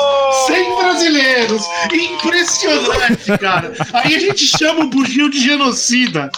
100 0.46 0.76
brasileiros! 0.76 1.62
Impressionante, 1.92 3.38
cara! 3.38 3.72
Aí 3.92 4.14
a 4.14 4.18
gente 4.18 4.46
chama 4.46 4.84
o 4.84 4.88
bugio 4.88 5.30
de 5.30 5.40
genocida. 5.40 6.30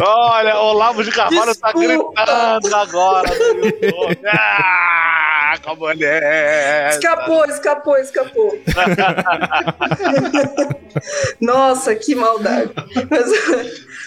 Olha, 0.00 0.58
Olavo 0.58 1.02
de 1.02 1.10
Carvalho 1.10 1.54
tá 1.54 1.72
gritando 1.72 2.76
agora 2.76 3.30
no 3.54 4.16
YouTube. 5.48 5.48
Ah, 5.48 5.58
como 5.64 5.90
ele 5.90 6.04
é. 6.04 6.88
Escapou, 6.90 7.44
escapou, 7.46 7.96
escapou. 7.96 8.58
Nossa, 11.40 11.94
que 11.94 12.14
maldade. 12.14 12.70
Mas, 13.10 13.30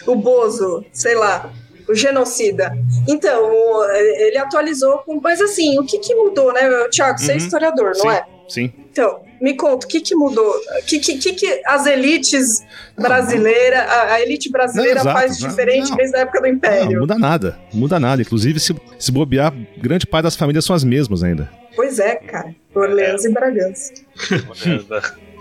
o 0.08 0.15
Bozo, 0.15 0.86
sei 0.91 1.15
lá, 1.15 1.51
o 1.88 1.93
genocida. 1.95 2.73
Então, 3.08 3.49
ele 3.93 4.38
atualizou 4.38 4.99
com. 4.99 5.19
Mas 5.21 5.41
assim, 5.41 5.80
o 5.80 5.86
que, 5.86 5.99
que 5.99 6.13
mudou, 6.15 6.54
né, 6.54 6.62
Tiago? 6.89 7.17
Você 7.19 7.32
é 7.32 7.36
Uhum. 7.36 7.38
historiador, 7.38 7.91
não 7.95 8.01
Sim, 8.01 8.10
é? 8.10 8.25
sim. 8.47 8.73
Então, 8.91 9.21
me 9.41 9.56
conta, 9.56 9.88
o 9.88 9.89
que, 9.89 9.99
que 9.99 10.15
mudou? 10.15 10.54
O 10.80 10.86
que, 10.86 10.99
que, 10.99 11.17
que, 11.17 11.34
que 11.34 11.62
as 11.65 11.88
elites 11.88 12.63
brasileiras, 12.95 13.80
a, 13.80 14.13
a 14.13 14.21
elite 14.21 14.51
brasileira 14.51 15.04
Não, 15.04 15.12
exato, 15.12 15.19
faz 15.19 15.39
não, 15.39 15.49
diferente 15.49 15.89
não. 15.89 15.97
desde 15.97 16.15
a 16.15 16.19
época 16.19 16.41
do 16.41 16.47
Não, 16.47 16.54
Império? 16.54 16.99
muda 16.99 17.17
nada. 17.17 17.60
Muda 17.73 17.99
nada. 17.99 18.21
Inclusive, 18.21 18.60
se, 18.60 18.75
se 18.99 19.12
bobear, 19.12 19.51
grande 19.77 20.06
parte 20.06 20.23
das 20.25 20.36
famílias 20.36 20.63
são 20.63 20.75
as 20.75 20.84
mesmas 20.84 21.23
ainda. 21.23 21.49
Pois 21.75 21.97
é, 21.99 22.15
cara. 22.15 22.54
Orleans 22.75 23.25
e 23.25 23.30
Bragança. 23.30 23.93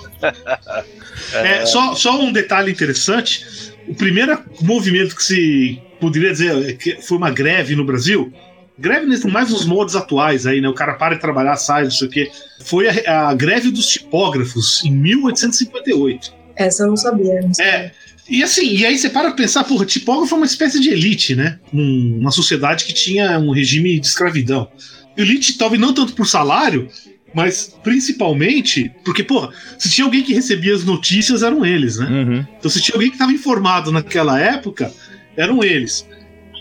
É, 1.32 1.64
só, 1.64 1.94
só 1.94 2.20
um 2.20 2.30
detalhe 2.30 2.70
interessante: 2.70 3.72
o 3.88 3.94
primeiro 3.94 4.38
movimento 4.60 5.16
que 5.16 5.22
se 5.22 5.82
poderia 5.98 6.30
dizer 6.32 6.76
que 6.76 7.00
foi 7.00 7.16
uma 7.16 7.30
greve 7.30 7.74
no 7.74 7.84
Brasil, 7.86 8.30
greve 8.80 9.06
nesse- 9.06 9.26
mais 9.28 9.50
nos 9.50 9.64
moldes 9.66 9.94
atuais 9.94 10.46
aí, 10.46 10.60
né? 10.60 10.68
O 10.68 10.74
cara 10.74 10.94
para 10.94 11.14
de 11.14 11.20
trabalhar, 11.20 11.56
sai, 11.56 11.84
não 11.84 11.90
sei 11.90 12.08
o 12.08 12.10
quê. 12.10 12.30
Foi 12.64 12.88
a, 12.88 13.28
a 13.28 13.34
greve 13.34 13.70
dos 13.70 13.86
tipógrafos 13.88 14.82
em 14.84 14.90
1858. 14.92 16.32
Essa 16.56 16.82
eu 16.84 16.88
não 16.88 16.96
sabia. 16.96 17.40
Não 17.42 17.54
sabia. 17.54 17.70
É. 17.72 17.92
E 18.28 18.42
assim, 18.44 18.74
e 18.76 18.86
aí 18.86 18.96
você 18.96 19.10
para 19.10 19.28
pra 19.28 19.36
pensar, 19.36 19.64
porra, 19.64 19.84
tipógrafo 19.84 20.34
é 20.34 20.36
uma 20.36 20.46
espécie 20.46 20.78
de 20.80 20.88
elite, 20.90 21.34
né? 21.34 21.58
Num- 21.72 22.18
Uma 22.20 22.30
sociedade 22.30 22.84
que 22.84 22.92
tinha 22.92 23.38
um 23.38 23.50
regime 23.52 23.98
de 23.98 24.06
escravidão. 24.06 24.68
Elite, 25.16 25.58
talvez 25.58 25.80
não 25.80 25.92
tanto 25.92 26.12
por 26.14 26.26
salário, 26.26 26.88
mas 27.34 27.74
principalmente 27.82 28.90
porque, 29.04 29.22
porra, 29.24 29.50
se 29.78 29.90
tinha 29.90 30.04
alguém 30.04 30.22
que 30.22 30.32
recebia 30.32 30.74
as 30.74 30.84
notícias, 30.84 31.42
eram 31.42 31.64
eles, 31.66 31.98
né? 31.98 32.06
Uhum. 32.06 32.46
Então, 32.58 32.70
se 32.70 32.80
tinha 32.80 32.94
alguém 32.94 33.08
que 33.08 33.16
estava 33.16 33.32
informado 33.32 33.90
naquela 33.90 34.38
época, 34.40 34.92
eram 35.36 35.62
eles. 35.64 36.06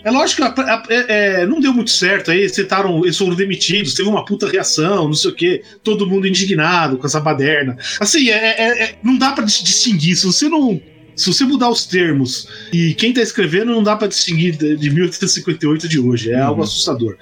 É 0.04 0.10
lógico 0.10 0.42
que 0.54 0.60
a- 0.60 0.64
a- 0.74 0.82
é- 0.88 1.42
é, 1.42 1.46
não 1.46 1.60
deu 1.60 1.72
muito 1.74 1.90
certo, 1.90 2.30
aí 2.30 2.38
eles, 2.38 2.52
tentaram, 2.52 3.04
eles 3.04 3.16
foram 3.18 3.34
demitidos, 3.34 3.94
teve 3.94 4.08
uma 4.08 4.24
puta 4.24 4.48
reação, 4.48 5.06
não 5.06 5.14
sei 5.14 5.30
o 5.30 5.34
quê, 5.34 5.62
todo 5.84 6.06
mundo 6.06 6.26
indignado 6.26 6.96
com 6.96 7.06
essa 7.06 7.20
baderna. 7.20 7.76
Assim, 8.00 8.28
é, 8.30 8.34
é- 8.62 8.82
é- 8.84 8.94
não 9.02 9.18
dá 9.18 9.32
pra 9.32 9.44
dis- 9.44 9.62
distinguir, 9.62 10.16
se 10.16 10.24
você 10.26 10.48
não. 10.48 10.80
Se 11.16 11.26
você 11.30 11.44
mudar 11.44 11.68
os 11.68 11.84
termos 11.84 12.48
e 12.72 12.94
quem 12.94 13.12
tá 13.12 13.20
escrevendo, 13.20 13.72
não 13.72 13.82
dá 13.82 13.94
pra 13.94 14.08
distinguir 14.08 14.56
de, 14.56 14.74
de 14.74 14.90
1858 14.90 15.86
de 15.86 15.98
hoje, 15.98 16.32
é 16.32 16.36
Uhum. 16.38 16.46
algo 16.46 16.62
assustador. 16.62 17.16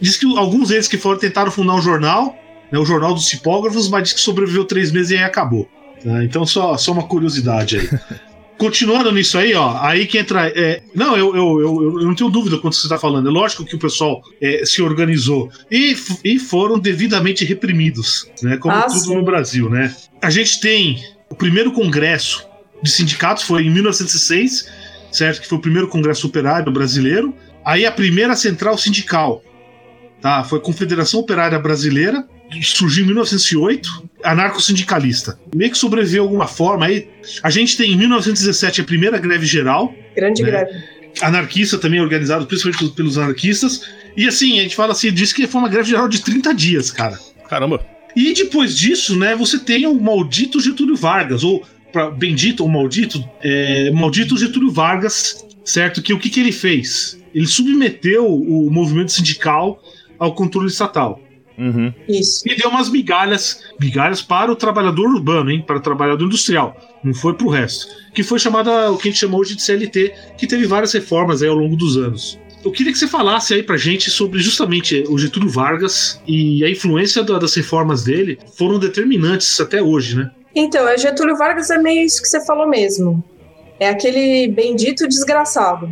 Diz 0.00 0.16
que 0.16 0.26
alguns 0.38 0.68
deles 0.68 0.86
que 0.86 0.96
foram 0.96 1.18
tentaram 1.18 1.50
fundar 1.50 1.74
um 1.74 1.82
jornal, 1.82 2.36
né, 2.70 2.78
o 2.78 2.84
Jornal 2.84 3.12
dos 3.12 3.26
Tipógrafos, 3.26 3.88
mas 3.88 4.04
diz 4.04 4.12
que 4.12 4.20
sobreviveu 4.20 4.64
três 4.64 4.92
meses 4.92 5.10
e 5.10 5.16
aí 5.16 5.24
acabou. 5.24 5.68
tá? 6.04 6.22
Então, 6.22 6.46
só, 6.46 6.76
só 6.76 6.92
uma 6.92 7.08
curiosidade 7.08 7.78
aí. 7.78 7.88
Continuando 8.56 9.10
nisso 9.10 9.36
aí, 9.36 9.52
ó, 9.54 9.78
aí 9.80 10.06
que 10.06 10.16
entra. 10.16 10.46
é, 10.48 10.80
não, 10.94 11.16
eu, 11.16 11.34
eu, 11.34 11.60
eu, 11.60 12.00
eu 12.00 12.06
não 12.06 12.14
tenho 12.14 12.30
dúvida 12.30 12.56
quando 12.58 12.74
você 12.74 12.82
está 12.86 12.96
falando. 12.98 13.28
É 13.28 13.32
lógico 13.32 13.64
que 13.64 13.74
o 13.74 13.78
pessoal 13.78 14.22
é, 14.40 14.64
se 14.64 14.80
organizou 14.80 15.50
e, 15.70 15.96
e 16.24 16.38
foram 16.38 16.78
devidamente 16.78 17.44
reprimidos, 17.44 18.30
né? 18.42 18.56
Como 18.56 18.74
Ah, 18.74 18.82
tudo 18.82 19.00
sim. 19.00 19.14
no 19.14 19.24
Brasil, 19.24 19.68
né? 19.68 19.94
A 20.22 20.30
gente 20.30 20.60
tem 20.60 21.02
o 21.28 21.34
primeiro 21.34 21.72
congresso 21.72 22.46
de 22.82 22.90
sindicatos, 22.90 23.42
foi 23.42 23.64
em 23.64 23.70
1906, 23.70 24.68
certo? 25.10 25.40
Que 25.42 25.48
foi 25.48 25.58
o 25.58 25.60
primeiro 25.60 25.88
congresso 25.88 26.26
operário 26.26 26.70
brasileiro. 26.72 27.34
Aí 27.64 27.84
a 27.84 27.90
primeira 27.92 28.36
central 28.36 28.78
sindical, 28.78 29.42
tá? 30.20 30.44
Foi 30.44 30.58
a 30.58 30.62
Confederação 30.62 31.20
Operária 31.20 31.58
Brasileira, 31.58 32.24
surgiu 32.62 33.04
em 33.04 33.06
1908, 33.08 34.08
anarco-sindicalista. 34.22 35.38
Meio 35.54 35.70
que 35.70 35.78
sobreviveu 35.78 36.22
de 36.22 36.28
alguma 36.28 36.46
forma. 36.46 36.86
Aí 36.86 37.08
a 37.42 37.50
gente 37.50 37.76
tem 37.76 37.92
em 37.92 37.96
1917 37.96 38.80
a 38.80 38.84
primeira 38.84 39.18
greve 39.18 39.46
geral, 39.46 39.94
Grande 40.16 40.42
né? 40.42 40.50
greve. 40.50 40.84
anarquista 41.22 41.78
também 41.78 42.00
organizado 42.00 42.46
principalmente 42.46 42.94
pelos 42.94 43.18
anarquistas. 43.18 43.88
E 44.16 44.26
assim, 44.26 44.58
a 44.58 44.62
gente 44.62 44.76
fala 44.76 44.92
assim, 44.92 45.12
diz 45.12 45.32
que 45.32 45.46
foi 45.46 45.60
uma 45.60 45.68
greve 45.68 45.90
geral 45.90 46.08
de 46.08 46.22
30 46.22 46.54
dias, 46.54 46.90
cara. 46.90 47.18
Caramba. 47.48 47.84
E 48.16 48.32
depois 48.32 48.76
disso, 48.76 49.18
né, 49.18 49.34
você 49.34 49.58
tem 49.58 49.86
o 49.86 49.94
maldito 49.94 50.60
Getúlio 50.60 50.96
Vargas, 50.96 51.42
ou 51.42 51.64
pra, 51.92 52.10
bendito 52.10 52.62
ou 52.62 52.68
maldito, 52.68 53.22
é, 53.42 53.90
maldito 53.90 54.36
Getúlio 54.36 54.70
Vargas, 54.70 55.44
certo? 55.64 56.00
Que 56.00 56.12
o 56.12 56.18
que, 56.18 56.30
que 56.30 56.40
ele 56.40 56.52
fez? 56.52 57.18
Ele 57.34 57.46
submeteu 57.46 58.26
o 58.26 58.70
movimento 58.70 59.10
sindical 59.10 59.82
ao 60.18 60.34
controle 60.34 60.68
estatal. 60.68 61.20
Uhum. 61.56 61.92
Isso. 62.08 62.42
E 62.48 62.56
deu 62.56 62.68
umas 62.70 62.88
migalhas, 62.90 63.60
migalhas 63.80 64.20
para 64.20 64.50
o 64.50 64.56
trabalhador 64.56 65.06
urbano, 65.08 65.50
hein? 65.50 65.62
Para 65.66 65.76
o 65.76 65.80
trabalhador 65.80 66.24
industrial. 66.26 66.76
Não 67.02 67.14
foi 67.14 67.34
para 67.34 67.46
o 67.46 67.50
resto. 67.50 67.86
Que 68.12 68.22
foi 68.22 68.38
chamada, 68.38 68.90
o 68.90 68.96
que 68.98 69.08
a 69.08 69.10
gente 69.10 69.20
chamou 69.20 69.40
hoje 69.40 69.54
de 69.54 69.62
CLT, 69.62 70.12
que 70.36 70.46
teve 70.46 70.66
várias 70.66 70.92
reformas 70.92 71.42
aí 71.42 71.48
ao 71.48 71.54
longo 71.56 71.76
dos 71.76 71.96
anos. 71.96 72.38
Eu 72.64 72.72
queria 72.72 72.90
que 72.92 72.98
você 72.98 73.06
falasse 73.06 73.52
aí 73.52 73.62
pra 73.62 73.76
gente 73.76 74.10
sobre 74.10 74.38
justamente 74.40 75.04
o 75.08 75.18
Getúlio 75.18 75.50
Vargas 75.50 76.20
e 76.26 76.64
a 76.64 76.70
influência 76.70 77.22
da- 77.22 77.38
das 77.38 77.54
reformas 77.54 78.02
dele 78.04 78.38
foram 78.56 78.78
determinantes 78.78 79.60
até 79.60 79.82
hoje, 79.82 80.16
né? 80.16 80.30
Então, 80.54 80.88
é 80.88 80.96
Getúlio 80.96 81.36
Vargas 81.36 81.68
é 81.70 81.76
meio 81.78 82.06
isso 82.06 82.22
que 82.22 82.28
você 82.28 82.44
falou 82.46 82.66
mesmo. 82.66 83.22
É 83.78 83.88
aquele 83.90 84.48
bendito 84.48 85.06
desgraçado. 85.06 85.90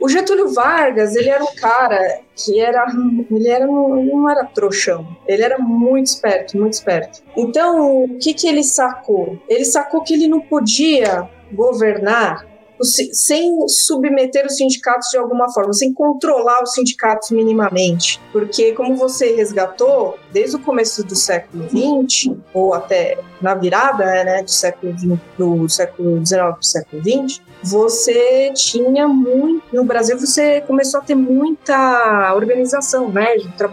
O 0.00 0.08
Getúlio 0.08 0.52
Vargas, 0.52 1.14
ele 1.16 1.28
era 1.28 1.42
um 1.42 1.54
cara 1.56 2.20
que 2.36 2.60
era. 2.60 2.86
Ele 3.30 3.48
era, 3.48 3.66
um- 3.68 4.04
não 4.04 4.30
era 4.30 4.44
trouxão. 4.44 5.06
Ele 5.26 5.42
era 5.42 5.58
muito 5.58 6.06
esperto, 6.06 6.56
muito 6.58 6.74
esperto. 6.74 7.20
Então, 7.36 8.04
o 8.04 8.18
que, 8.18 8.32
que 8.32 8.46
ele 8.48 8.62
sacou? 8.62 9.38
Ele 9.48 9.64
sacou 9.64 10.02
que 10.02 10.14
ele 10.14 10.28
não 10.28 10.40
podia 10.40 11.28
governar 11.52 12.46
sem 12.84 13.56
submeter 13.68 14.46
os 14.46 14.56
sindicatos 14.56 15.08
de 15.10 15.18
alguma 15.18 15.52
forma, 15.52 15.72
sem 15.72 15.92
controlar 15.92 16.62
os 16.62 16.72
sindicatos 16.72 17.30
minimamente. 17.30 18.20
Porque, 18.32 18.72
como 18.72 18.96
você 18.96 19.34
resgatou, 19.34 20.18
desde 20.32 20.56
o 20.56 20.60
começo 20.60 21.04
do 21.04 21.14
século 21.14 21.64
XX, 21.68 22.34
ou 22.52 22.74
até 22.74 23.18
na 23.40 23.54
virada 23.54 24.04
né, 24.04 24.42
do 24.42 24.50
século 24.50 24.94
do 25.38 25.68
século 25.68 26.24
XIX 26.24 26.40
para 26.40 26.58
o 26.58 26.64
século 26.64 27.02
XX, 27.02 27.40
você 27.62 28.52
tinha 28.54 29.08
muito. 29.08 29.64
No 29.72 29.84
Brasil, 29.84 30.18
você 30.18 30.60
começou 30.62 31.00
a 31.00 31.02
ter 31.02 31.14
muita 31.14 32.34
organização, 32.34 33.10
né? 33.10 33.26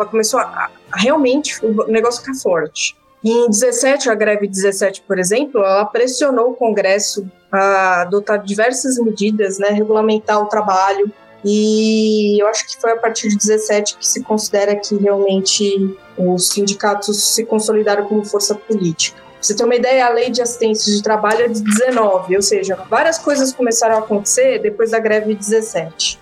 Começou 0.10 0.40
a, 0.40 0.70
a 0.92 0.98
realmente 1.00 1.64
o 1.66 1.88
negócio 1.88 2.22
ficar 2.22 2.36
forte. 2.36 2.96
Em 3.28 3.50
17, 3.50 4.08
a 4.08 4.14
greve 4.14 4.48
17, 4.48 5.02
por 5.02 5.18
exemplo, 5.18 5.60
ela 5.60 5.84
pressionou 5.84 6.52
o 6.52 6.54
Congresso 6.54 7.28
a 7.52 8.02
adotar 8.02 8.44
diversas 8.44 9.00
medidas, 9.00 9.58
né, 9.58 9.70
regulamentar 9.70 10.40
o 10.40 10.46
trabalho. 10.46 11.12
E 11.44 12.40
eu 12.40 12.48
acho 12.48 12.68
que 12.68 12.80
foi 12.80 12.92
a 12.92 12.98
partir 12.98 13.30
de 13.30 13.38
17 13.38 13.98
que 13.98 14.08
se 14.08 14.24
considera 14.24 14.76
que 14.76 14.96
realmente 14.96 15.98
os 16.16 16.50
sindicatos 16.50 17.34
se 17.34 17.44
consolidaram 17.46 18.06
como 18.06 18.24
força 18.24 18.54
política. 18.54 19.20
Você 19.42 19.56
ter 19.56 19.64
uma 19.64 19.76
ideia, 19.76 20.06
a 20.06 20.10
lei 20.10 20.30
de 20.30 20.44
assistência 20.44 20.94
de 20.94 21.02
trabalho 21.02 21.46
é 21.46 21.48
de 21.48 21.64
19, 21.64 22.36
ou 22.36 22.42
seja, 22.44 22.76
várias 22.88 23.18
coisas 23.18 23.52
começaram 23.52 23.96
a 23.96 24.00
acontecer 24.00 24.60
depois 24.60 24.92
da 24.92 25.00
greve 25.00 25.34
de 25.34 25.40
17. 25.40 26.20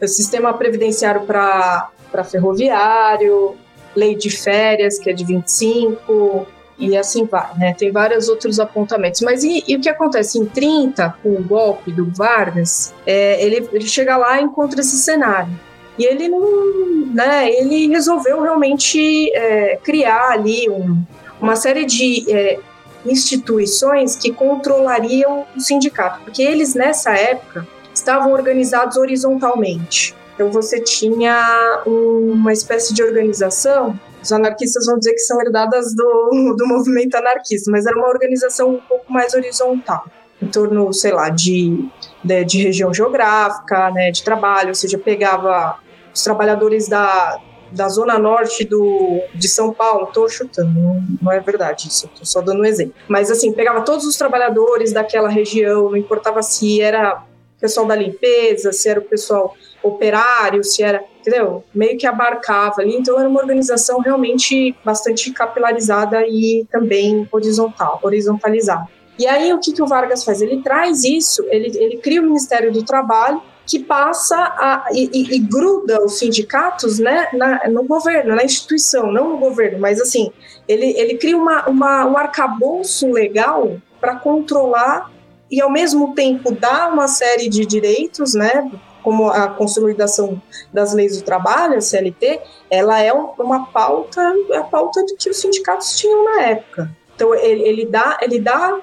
O 0.00 0.08
sistema 0.08 0.54
previdenciário 0.54 1.26
para 1.26 1.90
ferroviário, 2.24 3.56
lei 3.96 4.14
de 4.14 4.30
férias, 4.30 4.98
que 4.98 5.10
é 5.10 5.12
de 5.12 5.24
25, 5.24 6.46
e 6.78 6.96
assim 6.96 7.24
vai, 7.24 7.56
né? 7.56 7.74
Tem 7.74 7.90
vários 7.90 8.28
outros 8.28 8.60
apontamentos. 8.60 9.22
Mas 9.22 9.42
e, 9.42 9.64
e 9.66 9.76
o 9.76 9.80
que 9.80 9.88
acontece? 9.88 10.38
Em 10.38 10.44
30, 10.44 11.16
com 11.22 11.30
o 11.30 11.42
golpe 11.42 11.90
do 11.90 12.10
Vargas, 12.10 12.94
é, 13.06 13.42
ele, 13.42 13.68
ele 13.72 13.86
chega 13.86 14.16
lá 14.16 14.40
e 14.40 14.44
encontra 14.44 14.80
esse 14.80 14.96
cenário. 14.98 15.52
E 15.98 16.04
ele 16.04 16.28
não. 16.28 16.76
Né, 17.14 17.50
ele 17.50 17.88
resolveu 17.88 18.42
realmente 18.42 19.32
é, 19.34 19.78
criar 19.82 20.32
ali 20.32 20.68
um, 20.68 21.02
uma 21.40 21.56
série 21.56 21.86
de 21.86 22.30
é, 22.30 22.58
instituições 23.06 24.16
que 24.16 24.30
controlariam 24.30 25.46
o 25.56 25.60
sindicato, 25.60 26.20
porque 26.24 26.42
eles 26.42 26.74
nessa 26.74 27.12
época 27.12 27.66
estavam 27.94 28.32
organizados 28.32 28.98
horizontalmente. 28.98 30.14
Então 30.36 30.50
você 30.52 30.78
tinha 30.78 31.82
uma 31.86 32.52
espécie 32.52 32.92
de 32.92 33.02
organização, 33.02 33.98
os 34.22 34.30
anarquistas 34.30 34.84
vão 34.84 34.98
dizer 34.98 35.12
que 35.12 35.20
são 35.20 35.40
herdadas 35.40 35.94
do, 35.94 36.54
do 36.56 36.66
movimento 36.66 37.14
anarquista, 37.16 37.70
mas 37.70 37.86
era 37.86 37.96
uma 37.96 38.08
organização 38.08 38.74
um 38.74 38.80
pouco 38.80 39.10
mais 39.10 39.32
horizontal, 39.32 40.04
em 40.40 40.46
torno, 40.46 40.92
sei 40.92 41.12
lá, 41.12 41.30
de, 41.30 41.88
de, 42.22 42.44
de 42.44 42.62
região 42.62 42.92
geográfica, 42.92 43.90
né, 43.92 44.10
de 44.10 44.22
trabalho, 44.22 44.68
ou 44.68 44.74
seja, 44.74 44.98
pegava 44.98 45.78
os 46.14 46.22
trabalhadores 46.22 46.86
da, 46.86 47.40
da 47.72 47.88
zona 47.88 48.18
norte 48.18 48.62
do, 48.62 49.22
de 49.34 49.48
São 49.48 49.72
Paulo, 49.72 50.08
estou 50.08 50.28
chutando, 50.28 51.02
não, 51.22 51.32
é 51.32 51.40
verdade 51.40 51.88
isso, 51.88 52.10
estou 52.12 52.26
só 52.26 52.42
dando 52.42 52.60
um 52.60 52.66
exemplo. 52.66 52.94
Mas 53.08 53.30
assim, 53.30 53.52
pegava 53.52 53.80
todos 53.80 54.04
os 54.04 54.18
trabalhadores 54.18 54.92
daquela 54.92 55.30
região, 55.30 55.84
não 55.88 55.96
importava 55.96 56.42
se 56.42 56.78
era 56.82 57.24
pessoal 57.58 57.86
da 57.86 57.96
limpeza, 57.96 58.70
se 58.70 58.86
era 58.88 59.00
o 59.00 59.04
pessoal 59.04 59.56
operário, 59.86 60.62
se 60.64 60.82
era, 60.82 61.02
entendeu? 61.20 61.64
Meio 61.74 61.96
que 61.96 62.06
abarcava 62.06 62.80
ali. 62.80 62.96
Então 62.96 63.18
era 63.18 63.28
uma 63.28 63.40
organização 63.40 64.00
realmente 64.00 64.74
bastante 64.84 65.32
capilarizada 65.32 66.26
e 66.26 66.66
também 66.70 67.28
horizontal, 67.30 68.00
horizontalizada. 68.02 68.88
E 69.18 69.26
aí 69.26 69.52
o 69.52 69.58
que, 69.58 69.72
que 69.72 69.82
o 69.82 69.86
Vargas 69.86 70.24
faz? 70.24 70.42
Ele 70.42 70.62
traz 70.62 71.04
isso, 71.04 71.44
ele, 71.48 71.76
ele 71.78 71.96
cria 71.96 72.20
o 72.20 72.24
Ministério 72.24 72.70
do 72.70 72.82
Trabalho, 72.82 73.40
que 73.66 73.80
passa 73.80 74.36
a, 74.36 74.86
e, 74.92 75.10
e, 75.12 75.36
e, 75.36 75.38
gruda 75.40 76.04
os 76.04 76.18
sindicatos 76.18 77.00
né, 77.00 77.28
na, 77.32 77.68
no 77.68 77.82
governo, 77.82 78.36
na 78.36 78.44
instituição, 78.44 79.10
não 79.10 79.30
no 79.30 79.38
governo, 79.38 79.80
mas 79.80 80.00
assim, 80.00 80.30
ele, 80.68 80.96
ele 80.96 81.16
cria 81.16 81.36
uma, 81.36 81.68
uma, 81.68 82.06
um 82.06 82.16
arcabouço 82.16 83.10
legal 83.10 83.76
para 84.00 84.16
controlar 84.16 85.10
e 85.50 85.60
ao 85.60 85.70
mesmo 85.70 86.14
tempo 86.14 86.52
dar 86.52 86.92
uma 86.92 87.08
série 87.08 87.48
de 87.48 87.66
direitos, 87.66 88.34
né, 88.34 88.70
como 89.06 89.30
a 89.30 89.46
consolidação 89.46 90.42
das 90.72 90.92
leis 90.92 91.16
do 91.16 91.22
trabalho, 91.22 91.78
a 91.78 91.80
CLT, 91.80 92.40
ela 92.68 93.00
é 93.00 93.12
uma 93.12 93.66
pauta, 93.66 94.20
a 94.52 94.64
pauta 94.64 95.00
que 95.16 95.30
os 95.30 95.36
sindicatos 95.36 95.96
tinham 95.96 96.24
na 96.24 96.42
época. 96.42 96.90
Então 97.14 97.32
ele, 97.32 97.62
ele 97.62 97.86
dá, 97.86 98.18
ele 98.20 98.40
dá 98.40 98.80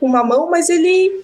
uma 0.00 0.24
mão, 0.24 0.50
mas 0.50 0.68
ele 0.68 1.22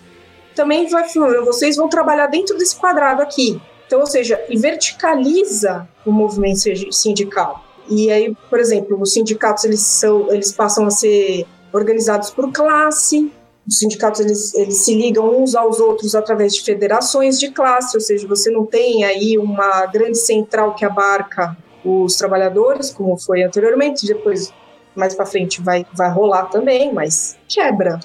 também 0.54 0.86
vai 0.88 1.08
falando, 1.08 1.44
vocês 1.46 1.74
vão 1.74 1.88
trabalhar 1.88 2.28
dentro 2.28 2.56
desse 2.56 2.76
quadrado 2.76 3.22
aqui. 3.22 3.60
Então, 3.88 3.98
ou 3.98 4.06
seja, 4.06 4.40
e 4.48 4.56
verticaliza 4.56 5.88
o 6.06 6.12
movimento 6.12 6.60
sindical. 6.92 7.64
E 7.90 8.08
aí, 8.08 8.36
por 8.48 8.60
exemplo, 8.60 9.00
os 9.00 9.14
sindicatos 9.14 9.64
eles 9.64 9.80
são, 9.80 10.32
eles 10.32 10.52
passam 10.52 10.86
a 10.86 10.90
ser 10.92 11.44
organizados 11.72 12.30
por 12.30 12.52
classe. 12.52 13.32
Os 13.68 13.78
sindicatos 13.78 14.20
eles, 14.20 14.54
eles 14.54 14.78
se 14.78 14.94
ligam 14.94 15.42
uns 15.42 15.54
aos 15.54 15.78
outros 15.78 16.14
através 16.14 16.54
de 16.54 16.62
federações 16.62 17.38
de 17.38 17.50
classe, 17.50 17.94
ou 17.94 18.00
seja, 18.00 18.26
você 18.26 18.50
não 18.50 18.64
tem 18.64 19.04
aí 19.04 19.36
uma 19.36 19.84
grande 19.86 20.16
central 20.16 20.74
que 20.74 20.86
abarca 20.86 21.54
os 21.84 22.16
trabalhadores, 22.16 22.90
como 22.90 23.18
foi 23.18 23.42
anteriormente. 23.42 24.06
Depois, 24.06 24.52
mais 24.96 25.14
para 25.14 25.26
frente, 25.26 25.60
vai, 25.60 25.84
vai 25.94 26.10
rolar 26.10 26.46
também, 26.46 26.94
mas 26.94 27.36
quebra 27.46 28.00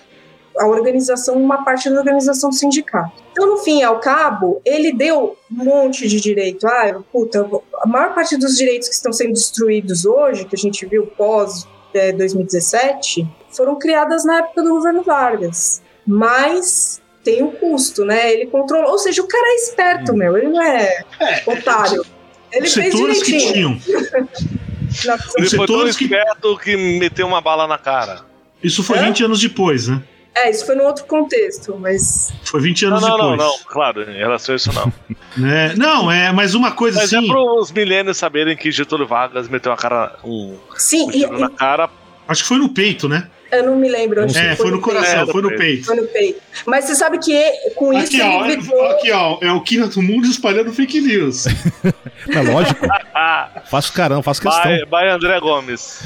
a 0.57 0.67
organização, 0.67 1.35
uma 1.35 1.63
parte 1.63 1.89
da 1.89 1.97
organização 1.97 2.51
sindical. 2.51 3.11
Então, 3.31 3.47
no 3.47 3.57
fim 3.57 3.79
e 3.79 3.83
ao 3.83 3.99
cabo, 3.99 4.61
ele 4.63 4.93
deu 4.93 5.35
um 5.51 5.63
monte 5.63 6.07
de 6.07 6.19
direito. 6.19 6.67
Ah, 6.67 7.01
puta, 7.11 7.49
a 7.81 7.87
maior 7.87 8.13
parte 8.13 8.37
dos 8.37 8.57
direitos 8.57 8.87
que 8.87 8.95
estão 8.95 9.11
sendo 9.11 9.33
destruídos 9.33 10.05
hoje, 10.05 10.45
que 10.45 10.55
a 10.55 10.59
gente 10.59 10.85
viu 10.85 11.07
pós 11.07 11.67
é, 11.93 12.11
2017, 12.11 13.27
foram 13.55 13.77
criadas 13.77 14.25
na 14.25 14.39
época 14.39 14.63
do 14.63 14.69
governo 14.69 15.03
Vargas. 15.03 15.81
Mas 16.05 17.01
tem 17.23 17.41
um 17.41 17.51
custo, 17.51 18.03
né? 18.03 18.33
Ele 18.33 18.47
controlou, 18.47 18.91
ou 18.91 18.97
seja, 18.97 19.21
o 19.21 19.27
cara 19.27 19.45
é 19.45 19.55
esperto, 19.55 20.11
hum. 20.11 20.17
meu, 20.17 20.37
ele 20.37 20.47
não 20.47 20.61
é, 20.61 21.03
é 21.19 21.43
otário. 21.45 22.05
Ele 22.51 22.69
fez 22.69 22.93
direitinho. 22.93 23.39
Que 23.39 23.53
tinham. 23.53 23.79
ele 25.37 25.49
foi 25.49 25.65
tão 25.65 25.87
esperto 25.87 26.57
que 26.57 26.75
meteu 26.99 27.25
uma 27.25 27.41
bala 27.41 27.65
na 27.67 27.77
cara. 27.77 28.21
Isso 28.61 28.83
foi 28.83 28.99
é? 28.99 29.03
20 29.05 29.25
anos 29.25 29.41
depois, 29.41 29.87
né? 29.87 30.01
É, 30.35 30.49
isso 30.49 30.65
foi 30.65 30.75
num 30.75 30.85
outro 30.85 31.05
contexto, 31.05 31.77
mas. 31.79 32.33
Foi 32.43 32.59
20 32.61 32.85
anos 32.85 33.01
não, 33.01 33.09
não, 33.09 33.17
depois. 33.17 33.37
Não, 33.37 33.47
não, 33.47 33.57
claro, 33.67 34.09
em 34.09 34.17
relação 34.17 34.53
a 34.53 34.55
isso 34.55 34.71
não. 34.73 34.93
é, 35.47 35.75
não, 35.75 36.11
é, 36.11 36.31
mas 36.31 36.55
uma 36.55 36.71
coisa 36.71 36.99
mas 37.01 37.13
é 37.13 37.17
assim. 37.17 37.27
Mas 37.27 37.37
é 37.37 37.43
para 37.43 37.59
os 37.59 37.71
milênios 37.71 38.17
saberem 38.17 38.57
que 38.57 38.71
Getúlio 38.71 39.07
Vargas 39.07 39.47
meteu 39.47 39.71
uma 39.71 39.77
cara. 39.77 40.15
Um, 40.23 40.57
Sim, 40.75 41.07
um 41.07 41.11
e, 41.11 41.39
na 41.39 41.49
cara. 41.49 41.89
Acho 42.27 42.43
que 42.43 42.47
foi 42.47 42.57
no 42.57 42.69
peito, 42.69 43.07
né? 43.09 43.29
Eu 43.53 43.63
não 43.63 43.75
me 43.75 43.87
lembro. 43.87 44.23
Acho 44.23 44.37
é, 44.37 44.55
foi, 44.55 44.65
foi 44.65 44.71
no, 44.71 44.81
coração, 44.81 45.23
é, 45.23 45.25
foi 45.27 45.41
no 45.41 45.55
peito. 45.55 45.85
Foi 45.85 45.95
no 45.95 46.07
peito. 46.07 46.41
Mas 46.65 46.85
você 46.85 46.95
sabe 46.95 47.19
que 47.19 47.51
com 47.75 47.93
isso 47.93 48.07
aqui, 48.07 48.21
ó, 48.21 48.45
ficou... 48.45 48.85
Aqui, 48.87 49.11
ó, 49.11 49.37
é 49.41 49.51
o 49.51 49.61
Kina 49.61 49.87
do 49.87 50.01
Mundo 50.01 50.25
espalhando 50.25 50.73
fake 50.73 51.01
news. 51.01 51.45
é 52.29 52.41
lógico. 52.41 52.85
faço 53.69 53.93
caramba, 53.93 54.23
faço 54.23 54.41
questão. 54.41 54.63
Vai, 54.63 54.85
vai 54.85 55.09
André 55.09 55.39
Gomes. 55.39 56.01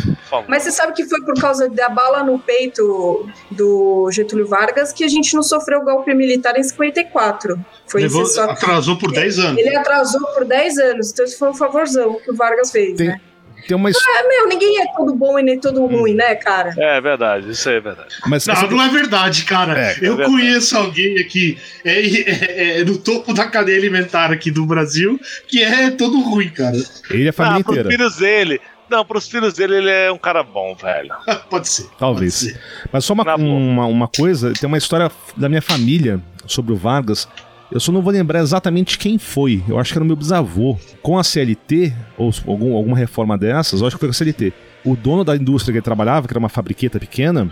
Mas 0.47 0.63
você 0.63 0.71
sabe 0.71 0.93
que 0.93 1.05
foi 1.05 1.21
por 1.21 1.39
causa 1.39 1.69
da 1.69 1.89
bala 1.89 2.23
no 2.23 2.37
peito 2.39 3.27
do 3.49 4.09
Getúlio 4.11 4.47
Vargas 4.47 4.91
que 4.91 5.03
a 5.03 5.07
gente 5.07 5.33
não 5.33 5.43
sofreu 5.43 5.81
golpe 5.83 6.13
militar 6.13 6.57
em 6.57 6.63
54. 6.63 7.57
Foi 7.87 8.01
Levou, 8.01 8.25
só... 8.25 8.49
Atrasou 8.49 8.97
por 8.97 9.11
10 9.11 9.39
anos. 9.39 9.57
Ele 9.57 9.75
atrasou 9.75 10.21
por 10.33 10.43
10 10.43 10.77
anos, 10.77 11.11
então 11.11 11.25
isso 11.25 11.37
foi 11.37 11.49
um 11.49 11.53
favorzão 11.53 12.19
que 12.23 12.31
o 12.31 12.35
Vargas 12.35 12.71
fez, 12.71 12.97
Tem... 12.97 13.07
né? 13.07 13.21
Tem 13.67 13.75
uma 13.75 13.89
ah, 13.89 14.27
meu, 14.27 14.47
ninguém 14.47 14.81
é 14.81 14.85
todo 14.95 15.13
bom 15.13 15.37
e 15.37 15.43
nem 15.43 15.59
todo 15.59 15.83
hum. 15.83 15.87
ruim, 15.87 16.13
né, 16.13 16.35
cara? 16.35 16.73
É 16.77 17.01
verdade, 17.01 17.51
isso 17.51 17.67
aí 17.67 17.75
é 17.75 17.79
verdade. 17.81 18.15
Mas, 18.25 18.45
não, 18.47 18.53
essa... 18.53 18.67
não 18.67 18.81
é 18.81 18.87
verdade, 18.87 19.43
cara. 19.43 19.77
É, 19.77 19.91
eu 20.01 20.13
é 20.13 20.15
verdade. 20.15 20.31
conheço 20.31 20.77
alguém 20.77 21.19
aqui 21.19 21.57
é, 21.83 21.99
é, 21.99 22.79
é, 22.79 22.85
no 22.85 22.97
topo 22.97 23.33
da 23.33 23.45
cadeia 23.45 23.77
alimentar 23.77 24.31
aqui 24.31 24.49
do 24.49 24.65
Brasil 24.65 25.19
que 25.47 25.61
é 25.61 25.91
todo 25.91 26.21
ruim, 26.21 26.49
cara. 26.49 26.77
Ele 27.09 27.25
é 27.25 27.29
a 27.29 27.33
família 27.33 27.57
ah, 27.57 27.71
inteira. 27.71 27.89
filhos 27.89 28.15
dele. 28.15 28.61
Não, 28.89 29.03
pros 29.03 29.27
filhos 29.27 29.53
dele 29.53 29.75
ele 29.75 29.89
é 29.89 30.09
um 30.09 30.17
cara 30.17 30.43
bom, 30.43 30.73
velho. 30.73 31.13
pode 31.49 31.67
ser. 31.67 31.87
Talvez. 31.99 32.41
Pode 32.41 32.53
ser. 32.53 32.61
Mas 32.91 33.03
só 33.03 33.13
uma, 33.13 33.35
uma, 33.35 33.85
uma 33.85 34.07
coisa, 34.07 34.53
tem 34.53 34.67
uma 34.67 34.77
história 34.77 35.11
da 35.35 35.49
minha 35.49 35.61
família 35.61 36.21
sobre 36.45 36.71
o 36.71 36.77
Vargas 36.77 37.27
eu 37.71 37.79
só 37.79 37.91
não 37.91 38.01
vou 38.01 38.13
lembrar 38.13 38.39
exatamente 38.39 38.97
quem 38.97 39.17
foi. 39.17 39.63
Eu 39.67 39.77
acho 39.77 39.91
que 39.91 39.97
era 39.97 40.03
o 40.03 40.07
meu 40.07 40.15
bisavô. 40.15 40.77
Com 41.01 41.17
a 41.17 41.23
CLT, 41.23 41.93
ou 42.17 42.31
algum, 42.47 42.75
alguma 42.75 42.97
reforma 42.97 43.37
dessas, 43.37 43.81
eu 43.81 43.87
acho 43.87 43.95
que 43.95 43.99
foi 43.99 44.09
com 44.09 44.11
a 44.11 44.13
CLT. 44.13 44.53
O 44.85 44.95
dono 44.95 45.23
da 45.23 45.35
indústria 45.35 45.73
que 45.73 45.77
ele 45.77 45.83
trabalhava, 45.83 46.27
que 46.27 46.33
era 46.33 46.39
uma 46.39 46.49
fabriqueta 46.49 46.99
pequena, 46.99 47.51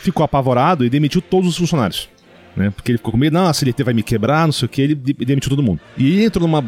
ficou 0.00 0.22
apavorado 0.22 0.84
e 0.84 0.90
demitiu 0.90 1.22
todos 1.22 1.48
os 1.48 1.56
funcionários. 1.56 2.08
Né? 2.54 2.70
Porque 2.70 2.92
ele 2.92 2.98
ficou 2.98 3.12
com 3.12 3.18
medo, 3.18 3.32
não, 3.32 3.46
a 3.46 3.54
CLT 3.54 3.82
vai 3.82 3.94
me 3.94 4.02
quebrar, 4.02 4.46
não 4.46 4.52
sei 4.52 4.66
o 4.66 4.68
que, 4.68 4.82
ele 4.82 4.94
demitiu 4.94 5.48
todo 5.48 5.62
mundo. 5.62 5.80
E 5.96 6.06
ele 6.06 6.24
entrou 6.24 6.46
numa 6.46 6.62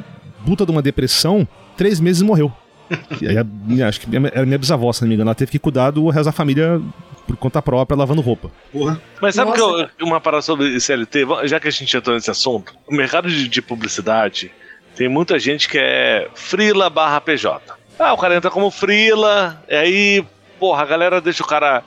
puta 0.45 0.65
de 0.65 0.73
uma 0.73 0.83
depressão, 0.83 1.47
três 1.77 2.01
meses 2.01 2.23
morreu. 2.23 2.53
E 3.21 3.27
aí, 3.27 3.83
acho 3.83 4.01
que 4.01 4.17
era 4.17 4.47
minha 4.47 4.59
bisavó, 4.59 4.93
se 4.93 5.03
não 5.03 5.09
me 5.09 5.15
engano. 5.15 5.29
Ela 5.29 5.35
teve 5.35 5.51
que 5.51 5.59
cuidar 5.59 5.91
do 5.91 6.09
resto 6.09 6.27
da 6.27 6.33
família 6.33 6.81
por 7.27 7.37
conta 7.37 7.61
própria, 7.61 7.97
lavando 7.97 8.23
roupa. 8.23 8.51
Porra. 8.73 9.01
Mas 9.21 9.35
sabe 9.35 9.53
que 9.53 9.61
eu, 9.61 9.89
uma 10.03 10.21
parada 10.21 10.43
sobre 10.43 10.79
CLT, 10.79 11.27
já 11.45 11.59
que 11.59 11.69
a 11.69 11.71
gente 11.71 11.97
entrou 11.97 12.15
nesse 12.15 12.31
assunto, 12.31 12.75
o 12.87 12.95
mercado 12.95 13.29
de, 13.29 13.49
de 13.49 13.61
publicidade 13.61 14.53
tem 14.95 15.09
muita 15.09 15.39
gente 15.39 15.69
que 15.69 15.79
é 15.79 16.29
frila 16.35 16.89
barra 16.89 17.21
PJ. 17.21 17.77
Ah, 17.99 18.13
o 18.13 18.19
cara 18.19 18.37
entra 18.37 18.51
como 18.51 18.71
frila, 18.71 19.63
e 19.69 19.75
aí, 19.75 20.27
porra, 20.59 20.83
a 20.83 20.87
galera 20.87 21.21
deixa 21.21 21.43
o 21.43 21.47
cara. 21.47 21.83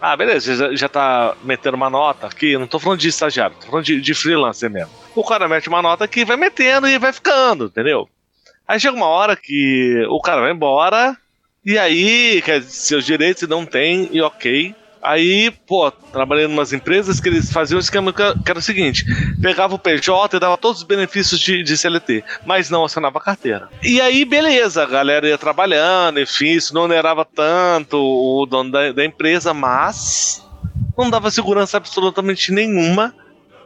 Ah, 0.00 0.16
beleza, 0.16 0.54
já, 0.54 0.74
já 0.74 0.88
tá 0.88 1.34
metendo 1.42 1.76
uma 1.76 1.90
nota 1.90 2.26
aqui, 2.26 2.56
não 2.56 2.66
tô 2.66 2.78
falando 2.78 3.00
de 3.00 3.08
estagiário, 3.08 3.56
tô 3.60 3.66
falando 3.66 3.84
de, 3.84 4.00
de 4.00 4.14
freelancer 4.14 4.70
mesmo. 4.70 4.90
O 5.14 5.24
cara 5.24 5.46
mete 5.48 5.68
uma 5.68 5.82
nota 5.82 6.04
aqui, 6.04 6.24
vai 6.24 6.36
metendo 6.36 6.88
e 6.88 6.98
vai 6.98 7.12
ficando, 7.12 7.66
entendeu? 7.66 8.08
Aí 8.66 8.78
chega 8.78 8.96
uma 8.96 9.06
hora 9.06 9.36
que 9.36 10.06
o 10.08 10.20
cara 10.20 10.40
vai 10.40 10.52
embora, 10.52 11.16
e 11.64 11.78
aí, 11.78 12.42
seus 12.62 13.04
direitos 13.04 13.48
não 13.48 13.66
tem, 13.66 14.08
e 14.12 14.20
ok. 14.20 14.74
Aí, 15.02 15.50
pô, 15.66 15.90
trabalhei 15.90 16.44
em 16.44 16.48
umas 16.48 16.74
empresas 16.74 17.20
que 17.20 17.28
eles 17.28 17.50
faziam 17.50 17.78
um 17.78 17.80
esquema 17.80 18.12
que 18.12 18.22
era 18.50 18.58
o 18.58 18.62
seguinte: 18.62 19.04
pegava 19.40 19.74
o 19.74 19.78
PJ 19.78 20.36
e 20.36 20.40
dava 20.40 20.58
todos 20.58 20.80
os 20.80 20.86
benefícios 20.86 21.40
de, 21.40 21.62
de 21.62 21.76
CLT, 21.76 22.22
mas 22.44 22.68
não 22.68 22.84
assinava 22.84 23.18
a 23.18 23.22
carteira. 23.22 23.68
E 23.82 24.00
aí, 24.00 24.24
beleza, 24.26 24.82
a 24.82 24.86
galera 24.86 25.26
ia 25.26 25.38
trabalhando, 25.38 26.20
enfim, 26.20 26.50
isso 26.50 26.74
não 26.74 26.82
onerava 26.82 27.24
tanto 27.24 27.96
o 27.96 28.44
dono 28.44 28.70
da, 28.70 28.92
da 28.92 29.04
empresa, 29.04 29.54
mas 29.54 30.46
não 30.96 31.08
dava 31.08 31.30
segurança 31.30 31.78
absolutamente 31.78 32.52
nenhuma 32.52 33.14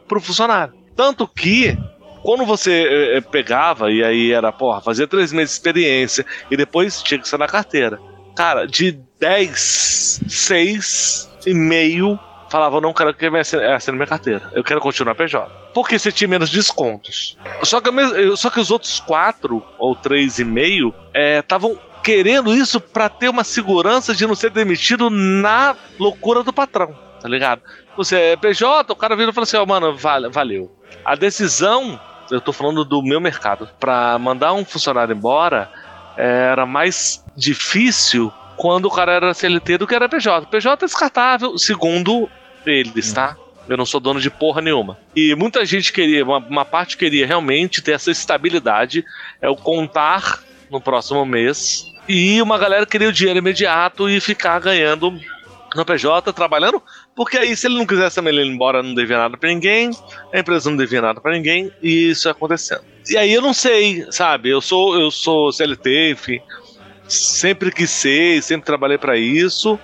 pro 0.07 0.21
funcionário. 0.21 0.75
Tanto 0.95 1.27
que 1.27 1.77
quando 2.25 2.47
você 2.47 3.13
é, 3.17 3.21
pegava, 3.21 3.93
e 3.93 4.03
aí 4.03 4.33
era, 4.33 4.51
porra, 4.51 4.81
fazia 4.81 5.07
três 5.07 5.31
meses 5.31 5.51
de 5.51 5.57
experiência, 5.57 6.25
e 6.51 6.57
depois 6.57 7.03
tinha 7.03 7.21
que 7.21 7.29
ser 7.29 7.39
na 7.39 7.47
carteira. 7.47 8.01
Cara, 8.35 8.67
de 8.67 8.99
10, 9.21 10.23
6 10.27 11.31
e 11.47 11.53
meio 11.53 12.19
falava, 12.49 12.81
não 12.81 12.95
quero 12.95 13.13
que 13.13 13.27
assine 13.27 13.97
minha 13.97 14.07
carteira. 14.07 14.51
Eu 14.55 14.65
quero 14.65 14.81
continuar 14.81 15.15
PJ. 15.15 15.51
Porque 15.75 15.99
você 15.99 16.11
tinha 16.11 16.27
menos 16.27 16.49
descontos. 16.49 17.37
Só 17.63 17.81
que, 17.81 17.91
só 18.37 18.49
que 18.49 18.61
os 18.61 18.71
outros 18.71 19.01
quatro 19.01 19.63
ou 19.79 19.95
três 19.95 20.39
e 20.39 20.45
meio 20.45 20.95
estavam 21.13 21.73
é, 21.73 22.03
querendo 22.03 22.55
isso 22.55 22.81
para 22.81 23.11
ter 23.11 23.29
uma 23.29 23.45
segurança 23.45 24.15
de 24.15 24.27
não 24.27 24.35
ser 24.35 24.51
demitido 24.51 25.11
na 25.11 25.77
loucura 25.99 26.43
do 26.43 26.53
patrão, 26.53 26.97
tá 27.21 27.29
ligado? 27.29 27.61
Você 27.99 28.17
é 28.17 28.37
PJ, 28.37 28.91
o 28.91 28.97
cara 28.97 29.15
vira 29.15 29.31
e 29.31 29.35
fala 29.35 29.43
assim, 29.43 29.57
ó, 29.59 29.63
oh, 29.63 29.67
mano, 29.67 29.95
valeu. 29.95 30.73
A 31.05 31.15
decisão 31.15 32.01
eu 32.31 32.41
tô 32.41 32.53
falando 32.53 32.85
do 32.85 33.03
meu 33.03 33.21
mercado. 33.21 33.69
Para 33.79 34.19
mandar 34.19 34.53
um 34.53 34.65
funcionário 34.65 35.15
embora 35.15 35.71
era 36.17 36.65
mais 36.65 37.25
difícil 37.37 38.33
quando 38.57 38.87
o 38.87 38.91
cara 38.91 39.13
era 39.13 39.35
CLT 39.35 39.79
do 39.79 39.87
que 39.87 39.95
era 39.95 40.09
PJ. 40.09 40.47
PJ 40.47 40.85
é 40.85 40.87
descartável, 40.87 41.59
segundo 41.59 42.29
eles, 42.65 43.13
tá? 43.13 43.37
Eu 43.69 43.77
não 43.77 43.87
sou 43.87 44.01
dono 44.01 44.21
de 44.21 44.31
porra 44.31 44.61
nenhuma. 44.61 44.99
E 45.17 45.35
muita 45.35 45.65
gente 45.65 45.93
queria, 45.93 46.25
uma, 46.25 46.39
uma 46.39 46.65
parte 46.65 46.97
queria 46.97 47.27
realmente 47.27 47.83
ter 47.83 47.93
essa 47.93 48.11
estabilidade, 48.11 49.05
é 49.41 49.49
o 49.49 49.57
contar 49.57 50.41
no 50.71 50.81
próximo 50.81 51.25
mês. 51.25 51.87
E 52.09 52.41
uma 52.43 52.59
galera 52.59 52.85
queria 52.85 53.09
o 53.09 53.13
dinheiro 53.13 53.39
imediato 53.39 54.09
e 54.09 54.21
ficar 54.21 54.61
ganhando 54.61 55.19
no 55.75 55.85
PJ, 55.85 56.33
trabalhando 56.33 56.83
Porque 57.15 57.39
aí, 57.39 57.57
se 57.57 57.67
ele 57.67 57.77
não 57.77 57.87
quisesse 57.87 58.17
também 58.17 58.35
ele 58.35 58.49
ir 58.49 58.53
embora, 58.53 58.83
não 58.83 58.95
devia 58.95 59.19
nada 59.19 59.37
pra 59.37 59.49
ninguém, 59.49 59.91
a 60.33 60.39
empresa 60.39 60.69
não 60.69 60.77
devia 60.77 61.01
nada 61.01 61.21
pra 61.21 61.33
ninguém, 61.33 61.71
e 61.81 62.11
isso 62.11 62.29
acontecendo. 62.29 62.83
E 63.09 63.17
aí 63.17 63.33
eu 63.33 63.41
não 63.41 63.53
sei, 63.53 64.05
sabe? 64.11 64.49
Eu 64.49 64.61
sou, 64.61 64.99
eu 64.99 65.11
sou 65.11 65.53
CLT, 65.53 66.11
enfim. 66.11 66.41
Sempre 67.07 67.71
quis 67.71 67.91
ser, 67.91 68.43
sempre 68.43 68.67
trabalhei 68.67 68.99
para 68.99 69.17
isso, 69.17 69.79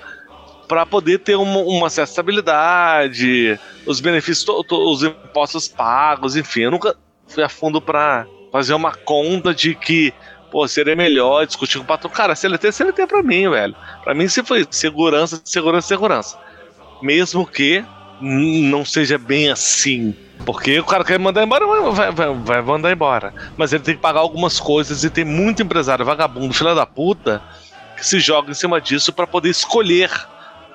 para 0.67 0.85
poder 0.85 1.19
ter 1.19 1.37
uma, 1.37 1.61
uma 1.61 1.91
certa 1.91 2.11
estabilidade, 2.11 3.59
os 3.87 4.01
benefícios, 4.01 4.47
os 4.71 5.03
impostos 5.05 5.69
pagos, 5.69 6.35
enfim. 6.35 6.63
Eu 6.63 6.71
nunca 6.73 6.97
fui 7.29 7.45
a 7.45 7.49
fundo 7.49 7.81
para 7.81 8.27
fazer 8.51 8.75
uma 8.75 8.93
conta 8.93 9.55
de 9.55 9.75
que 9.75 10.13
pô, 10.51 10.67
seria 10.67 10.97
melhor 10.97 11.47
discutir 11.47 11.79
com 11.79 11.85
o 11.85 11.87
patrão. 11.87 12.11
Cara, 12.11 12.35
CLT 12.35 12.69
é 12.99 13.07
pra 13.07 13.23
mim, 13.23 13.49
velho. 13.49 13.75
Pra 14.03 14.15
mim, 14.15 14.29
se 14.29 14.43
foi 14.43 14.67
segurança, 14.71 15.41
segurança, 15.45 15.89
segurança. 15.89 16.39
Mesmo 17.03 17.47
que 17.47 17.85
não 18.21 18.85
seja 18.85 19.17
bem 19.19 19.51
assim. 19.51 20.15
Porque 20.45 20.79
o 20.79 20.85
cara 20.85 21.05
quer 21.05 21.19
mandar 21.19 21.43
embora, 21.43 21.67
vai, 21.93 22.13
vai, 22.13 22.35
vai 22.35 22.63
mandar 22.63 22.93
embora. 22.93 23.33
Mas 23.57 23.73
ele 23.73 23.83
tem 23.83 23.95
que 23.95 24.01
pagar 24.01 24.21
algumas 24.21 24.59
coisas 24.59 25.05
e 25.05 25.11
tem 25.11 25.25
muito 25.25 25.63
empresário 25.63 26.05
vagabundo, 26.05 26.55
filha 26.55 26.75
da 26.75 26.87
puta, 26.87 27.43
que 27.97 28.07
se 28.07 28.19
joga 28.19 28.51
em 28.51 28.55
cima 28.55 28.81
disso 28.81 29.13
para 29.13 29.27
poder 29.27 29.51
escolher 29.51 30.11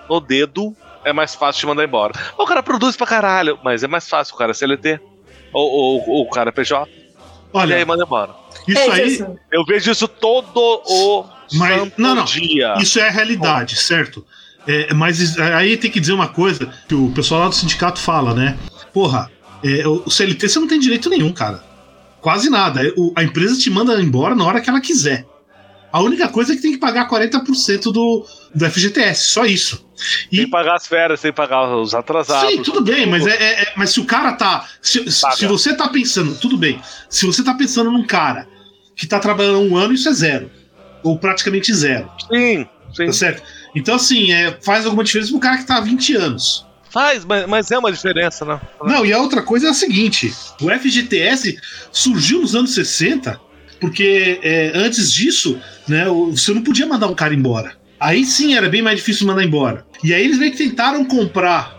no 0.10 0.20
dedo. 0.20 0.76
É 1.04 1.14
mais 1.14 1.36
fácil 1.36 1.62
de 1.62 1.68
mandar 1.68 1.84
embora. 1.84 2.14
O 2.38 2.46
cara 2.46 2.64
produz 2.64 2.96
pra 2.96 3.06
caralho, 3.06 3.60
mas 3.64 3.84
é 3.84 3.88
mais 3.88 4.10
fácil 4.10 4.34
o 4.34 4.38
cara 4.38 4.54
CLT. 4.54 5.00
Ou, 5.54 5.72
ou, 5.72 6.10
ou 6.10 6.24
o 6.24 6.30
cara 6.30 6.52
PJ. 6.52 6.90
Olha, 7.54 7.76
e 7.76 7.78
aí 7.78 7.86
manda 7.86 8.04
embora. 8.04 8.36
Isso 8.68 8.80
é 8.80 8.92
aí. 8.92 9.26
Eu 9.52 9.64
vejo 9.64 9.92
isso 9.92 10.08
todo 10.08 10.82
o 10.86 11.26
mas, 11.54 11.92
não, 11.98 12.16
não, 12.16 12.26
dia. 12.26 12.76
Isso 12.80 13.00
é 13.00 13.08
a 13.08 13.12
realidade, 13.12 13.76
certo? 13.76 14.26
É, 14.68 14.93
mas 14.93 15.39
aí 15.39 15.78
tem 15.78 15.91
que 15.91 15.99
dizer 15.99 16.13
uma 16.13 16.28
coisa 16.28 16.72
que 16.88 16.95
o 16.95 17.11
pessoal 17.11 17.41
lá 17.41 17.47
do 17.49 17.55
sindicato 17.55 17.99
fala, 17.99 18.34
né? 18.34 18.57
Porra, 18.93 19.30
é, 19.63 19.88
o 19.88 20.09
CLT 20.09 20.49
você 20.49 20.59
não 20.59 20.68
tem 20.68 20.80
direito 20.80 21.09
nenhum, 21.09 21.32
cara. 21.32 21.63
Quase 22.22 22.49
nada. 22.49 22.82
O, 22.97 23.13
a 23.16 23.24
empresa 23.24 23.57
te 23.57 23.70
manda 23.70 24.01
embora 24.01 24.36
na 24.36 24.43
hora 24.43 24.61
que 24.61 24.70
ela 24.70 24.82
quiser. 24.82 25.26
A 25.95 26.01
única 26.01 26.28
coisa 26.28 26.51
é 26.51 26.55
que 26.57 26.61
tem 26.61 26.74
que 26.74 26.78
pagar 26.78 27.07
40% 27.07 27.84
do, 27.84 28.26
do 28.53 28.70
FGTS, 28.70 29.30
só 29.30 29.45
isso. 29.45 29.88
E... 30.30 30.38
Tem 30.38 30.45
que 30.45 30.51
pagar 30.51 30.76
as 30.76 30.86
férias, 30.86 31.22
tem 31.22 31.32
que 31.32 31.38
pagar 31.38 31.74
os 31.74 31.95
atrasados. 31.95 32.51
Sim, 32.51 32.61
tudo 32.61 32.82
bem, 32.82 33.05
mas, 33.05 33.26
é, 33.26 33.32
é, 33.32 33.61
é, 33.61 33.74
mas 33.78 33.91
se 33.91 34.01
o 34.01 34.05
cara 34.05 34.34
tá. 34.34 34.68
Se, 34.82 35.09
se, 35.09 35.45
você 35.45 35.74
tá 35.74 35.88
pensando, 35.88 36.36
tudo 36.36 36.57
bem. 36.57 36.82
Se 37.09 37.26
você 37.26 37.41
tá 37.41 37.53
pensando 37.53 37.89
num 37.89 38.05
cara 38.05 38.45
que 38.93 39.07
tá 39.07 39.20
trabalhando 39.20 39.59
um 39.61 39.78
ano, 39.78 39.93
isso 39.93 40.09
é 40.09 40.13
zero. 40.13 40.51
Ou 41.01 41.18
praticamente 41.18 41.74
zero. 41.74 42.11
Sim, 42.30 42.68
sim. 42.93 43.05
Tá 43.05 43.13
certo? 43.13 43.43
Então, 43.76 43.96
assim, 43.96 44.32
é, 44.32 44.58
faz 44.62 44.86
alguma 44.86 45.04
diferença 45.04 45.32
pro 45.32 45.40
cara 45.40 45.58
que 45.58 45.66
tá 45.66 45.78
há 45.78 45.82
20 45.82 46.16
anos. 46.16 46.66
Faz, 46.90 47.26
mas, 47.26 47.46
mas 47.46 47.72
é 47.72 47.78
uma 47.78 47.92
diferença, 47.92 48.46
né? 48.46 48.62
Não, 48.82 49.06
e 49.06 49.12
a 49.12 49.20
outra 49.20 49.42
coisa 49.42 49.68
é 49.68 49.70
a 49.70 49.74
seguinte: 49.74 50.34
o 50.62 50.70
FGTS 50.70 51.60
surgiu 51.92 52.40
nos 52.40 52.56
anos 52.56 52.74
60, 52.74 53.38
porque 53.82 54.40
é, 54.42 54.72
antes 54.74 55.12
disso, 55.12 55.60
né, 55.88 56.06
você 56.32 56.54
não 56.54 56.62
podia 56.62 56.88
mandar 56.88 57.08
um 57.08 57.14
cara 57.14 57.34
embora. 57.34 57.74
Aí 58.00 58.24
sim 58.26 58.56
era 58.56 58.70
bem 58.70 58.82
mais 58.82 58.98
difícil 58.98 59.28
mandar 59.28 59.44
embora. 59.44 59.86
E 60.04 60.14
aí 60.14 60.24
eles 60.24 60.38
meio 60.38 60.52
que 60.52 60.58
tentaram 60.58 61.04
comprar 61.04 61.76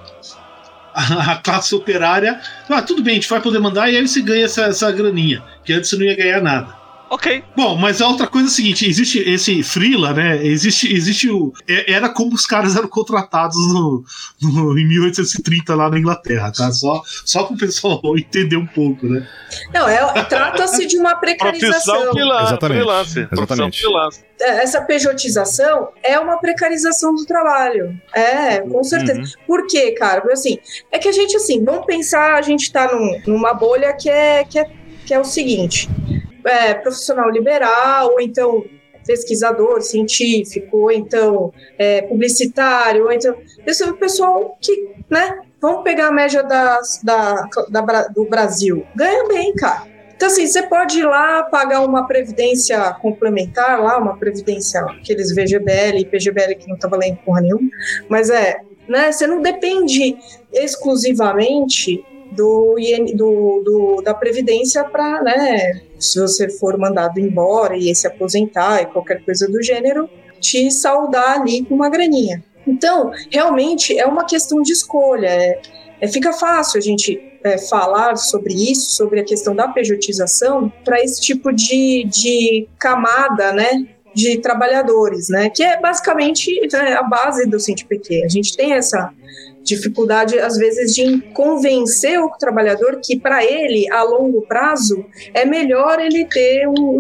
a, 0.96 1.36
classe 1.36 1.74
operária. 1.74 2.40
Ah, 2.68 2.82
tudo 2.82 3.02
bem, 3.02 3.12
a 3.12 3.14
gente 3.16 3.28
vai 3.28 3.40
poder 3.40 3.58
mandar 3.58 3.90
e 3.90 3.96
aí 3.96 4.06
você 4.06 4.20
ganha 4.20 4.46
essa, 4.46 4.64
essa 4.64 4.90
graninha, 4.90 5.42
que 5.64 5.72
antes 5.72 5.90
você 5.90 5.96
não 5.96 6.04
ia 6.04 6.16
ganhar 6.16 6.40
nada. 6.40 6.74
Ok. 7.08 7.44
Bom, 7.56 7.76
mas 7.76 8.02
a 8.02 8.08
outra 8.08 8.26
coisa 8.26 8.48
é 8.48 8.50
a 8.50 8.52
seguinte: 8.52 8.88
existe 8.88 9.18
esse 9.18 9.62
Freela, 9.62 10.12
né? 10.12 10.44
Existe, 10.44 10.92
existe 10.92 11.30
o. 11.30 11.52
É, 11.68 11.92
era 11.92 12.08
como 12.08 12.34
os 12.34 12.44
caras 12.44 12.74
eram 12.74 12.88
contratados 12.88 13.56
no, 13.72 14.04
no, 14.42 14.78
em 14.78 14.86
1830 14.88 15.74
lá 15.74 15.88
na 15.88 15.98
Inglaterra, 15.98 16.50
tá? 16.50 16.70
Só, 16.72 17.02
só 17.24 17.44
para 17.44 17.54
o 17.54 17.58
pessoal 17.58 18.00
entender 18.18 18.56
um 18.56 18.66
pouco, 18.66 19.06
né? 19.06 19.26
Não, 19.72 19.88
é, 19.88 20.24
trata-se 20.24 20.84
de 20.86 20.98
uma 20.98 21.14
precarização. 21.14 22.12
Freelance, 22.12 22.44
Exatamente. 22.44 22.78
Freelance, 22.78 23.28
Exatamente. 23.32 23.78
Freelance. 23.78 24.24
É, 24.40 24.62
essa 24.62 24.82
pejotização 24.82 25.88
é 26.02 26.18
uma 26.18 26.38
precarização 26.38 27.14
do 27.14 27.24
trabalho. 27.24 27.98
É, 28.12 28.60
com 28.60 28.82
certeza. 28.82 29.20
Uhum. 29.20 29.26
Por 29.46 29.66
quê, 29.68 29.92
cara? 29.92 30.20
Porque 30.20 30.34
assim, 30.34 30.58
é 30.90 30.98
que 30.98 31.08
a 31.08 31.12
gente, 31.12 31.36
assim, 31.36 31.64
vamos 31.64 31.86
pensar, 31.86 32.34
a 32.34 32.42
gente 32.42 32.70
tá 32.72 32.92
num, 32.92 33.22
numa 33.26 33.54
bolha 33.54 33.92
que 33.92 34.10
é, 34.10 34.44
que 34.44 34.58
é, 34.58 34.68
que 35.06 35.14
é 35.14 35.20
o 35.20 35.24
seguinte 35.24 35.88
é, 36.46 36.74
profissional 36.74 37.30
liberal, 37.30 38.12
ou 38.12 38.20
então 38.20 38.64
pesquisador 39.06 39.80
científico, 39.82 40.76
ou 40.78 40.90
então 40.90 41.52
é, 41.78 42.02
publicitário, 42.02 43.04
ou 43.04 43.12
então. 43.12 43.36
Esse 43.64 43.84
é 43.84 43.86
o 43.86 43.96
pessoal 43.96 44.58
que, 44.60 44.94
né? 45.08 45.38
Vamos 45.60 45.84
pegar 45.84 46.08
a 46.08 46.12
média 46.12 46.42
das, 46.42 47.00
da, 47.02 47.48
da, 47.68 48.08
do 48.08 48.24
Brasil. 48.24 48.84
Ganha 48.94 49.26
bem, 49.26 49.54
cara. 49.54 49.84
Então, 50.14 50.28
assim, 50.28 50.46
você 50.46 50.62
pode 50.62 50.98
ir 50.98 51.04
lá 51.04 51.42
pagar 51.44 51.82
uma 51.82 52.06
previdência 52.06 52.92
complementar, 52.94 53.82
lá, 53.82 53.98
uma 53.98 54.16
previdência, 54.16 54.80
aqueles 54.80 55.34
VGBL 55.34 55.98
e 55.98 56.04
PGBL 56.06 56.54
que 56.54 56.68
não 56.68 56.78
tá 56.78 56.88
valendo 56.88 57.18
porra 57.18 57.42
nenhuma, 57.42 57.68
mas 58.08 58.30
é, 58.30 58.60
né? 58.88 59.12
Você 59.12 59.26
não 59.26 59.42
depende 59.42 60.16
exclusivamente 60.52 62.02
do, 62.36 62.76
do, 63.14 63.62
do 63.64 64.02
da 64.02 64.14
Previdência 64.14 64.84
para, 64.84 65.22
né, 65.22 65.80
se 65.98 66.20
você 66.20 66.48
for 66.48 66.78
mandado 66.78 67.18
embora 67.18 67.76
e 67.76 67.94
se 67.94 68.06
aposentar 68.06 68.82
e 68.82 68.86
qualquer 68.86 69.24
coisa 69.24 69.48
do 69.48 69.62
gênero, 69.62 70.08
te 70.40 70.70
saudar 70.70 71.40
ali 71.40 71.64
com 71.64 71.74
uma 71.74 71.88
graninha. 71.88 72.44
Então, 72.66 73.10
realmente 73.30 73.98
é 73.98 74.06
uma 74.06 74.24
questão 74.24 74.60
de 74.62 74.72
escolha. 74.72 75.28
É, 75.28 75.60
é 76.00 76.08
fica 76.08 76.32
fácil 76.32 76.78
a 76.78 76.82
gente 76.82 77.20
é, 77.44 77.58
falar 77.58 78.16
sobre 78.16 78.54
isso, 78.54 78.96
sobre 78.96 79.20
a 79.20 79.24
questão 79.24 79.54
da 79.54 79.68
pejotização, 79.68 80.72
para 80.84 81.00
esse 81.00 81.20
tipo 81.20 81.52
de, 81.52 82.04
de 82.04 82.68
camada, 82.78 83.52
né, 83.52 83.86
de 84.14 84.38
trabalhadores, 84.38 85.28
né, 85.28 85.50
que 85.50 85.62
é 85.62 85.80
basicamente 85.80 86.50
é, 86.74 86.94
a 86.94 87.02
base 87.02 87.46
do 87.46 87.60
CNTPq. 87.60 88.24
A 88.24 88.28
gente 88.28 88.56
tem 88.56 88.72
essa 88.72 89.12
dificuldade, 89.66 90.38
às 90.38 90.56
vezes, 90.56 90.94
de 90.94 91.20
convencer 91.32 92.18
o 92.20 92.30
trabalhador 92.30 93.00
que, 93.02 93.18
para 93.18 93.44
ele, 93.44 93.90
a 93.90 94.02
longo 94.02 94.42
prazo, 94.42 95.04
é 95.34 95.44
melhor 95.44 95.98
ele 95.98 96.24
ter 96.24 96.66
um, 96.68 96.98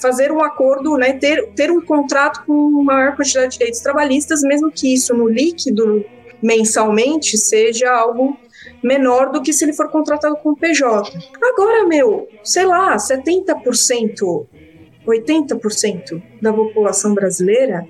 fazer 0.00 0.32
um 0.32 0.42
acordo, 0.42 0.96
né, 0.96 1.12
ter, 1.12 1.48
ter 1.54 1.70
um 1.70 1.80
contrato 1.80 2.44
com 2.46 2.82
maior 2.82 3.14
quantidade 3.14 3.52
de 3.52 3.58
direitos 3.58 3.80
trabalhistas, 3.80 4.42
mesmo 4.42 4.70
que 4.72 4.92
isso 4.92 5.14
no 5.14 5.28
líquido 5.28 6.04
mensalmente 6.42 7.36
seja 7.36 7.90
algo 7.90 8.36
menor 8.82 9.30
do 9.30 9.42
que 9.42 9.52
se 9.52 9.64
ele 9.64 9.72
for 9.72 9.90
contratado 9.90 10.36
com 10.36 10.54
PJ. 10.54 11.12
Agora, 11.42 11.86
meu, 11.86 12.28
sei 12.42 12.64
lá, 12.64 12.96
70%, 12.96 14.46
80% 15.06 16.22
da 16.40 16.52
população 16.52 17.14
brasileira 17.14 17.86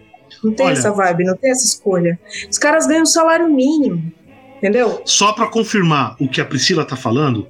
não 0.47 0.55
tem 0.55 0.67
Olha, 0.67 0.73
essa 0.73 0.93
vibe, 0.93 1.25
não 1.25 1.37
tem 1.37 1.51
essa 1.51 1.65
escolha. 1.65 2.19
Os 2.49 2.59
caras 2.59 2.87
ganham 2.87 3.05
salário 3.05 3.49
mínimo, 3.49 4.13
entendeu? 4.57 5.03
Só 5.05 5.33
para 5.33 5.49
confirmar 5.49 6.17
o 6.21 6.29
que 6.29 6.41
a 6.41 6.45
Priscila 6.45 6.85
tá 6.85 6.97
falando, 6.97 7.49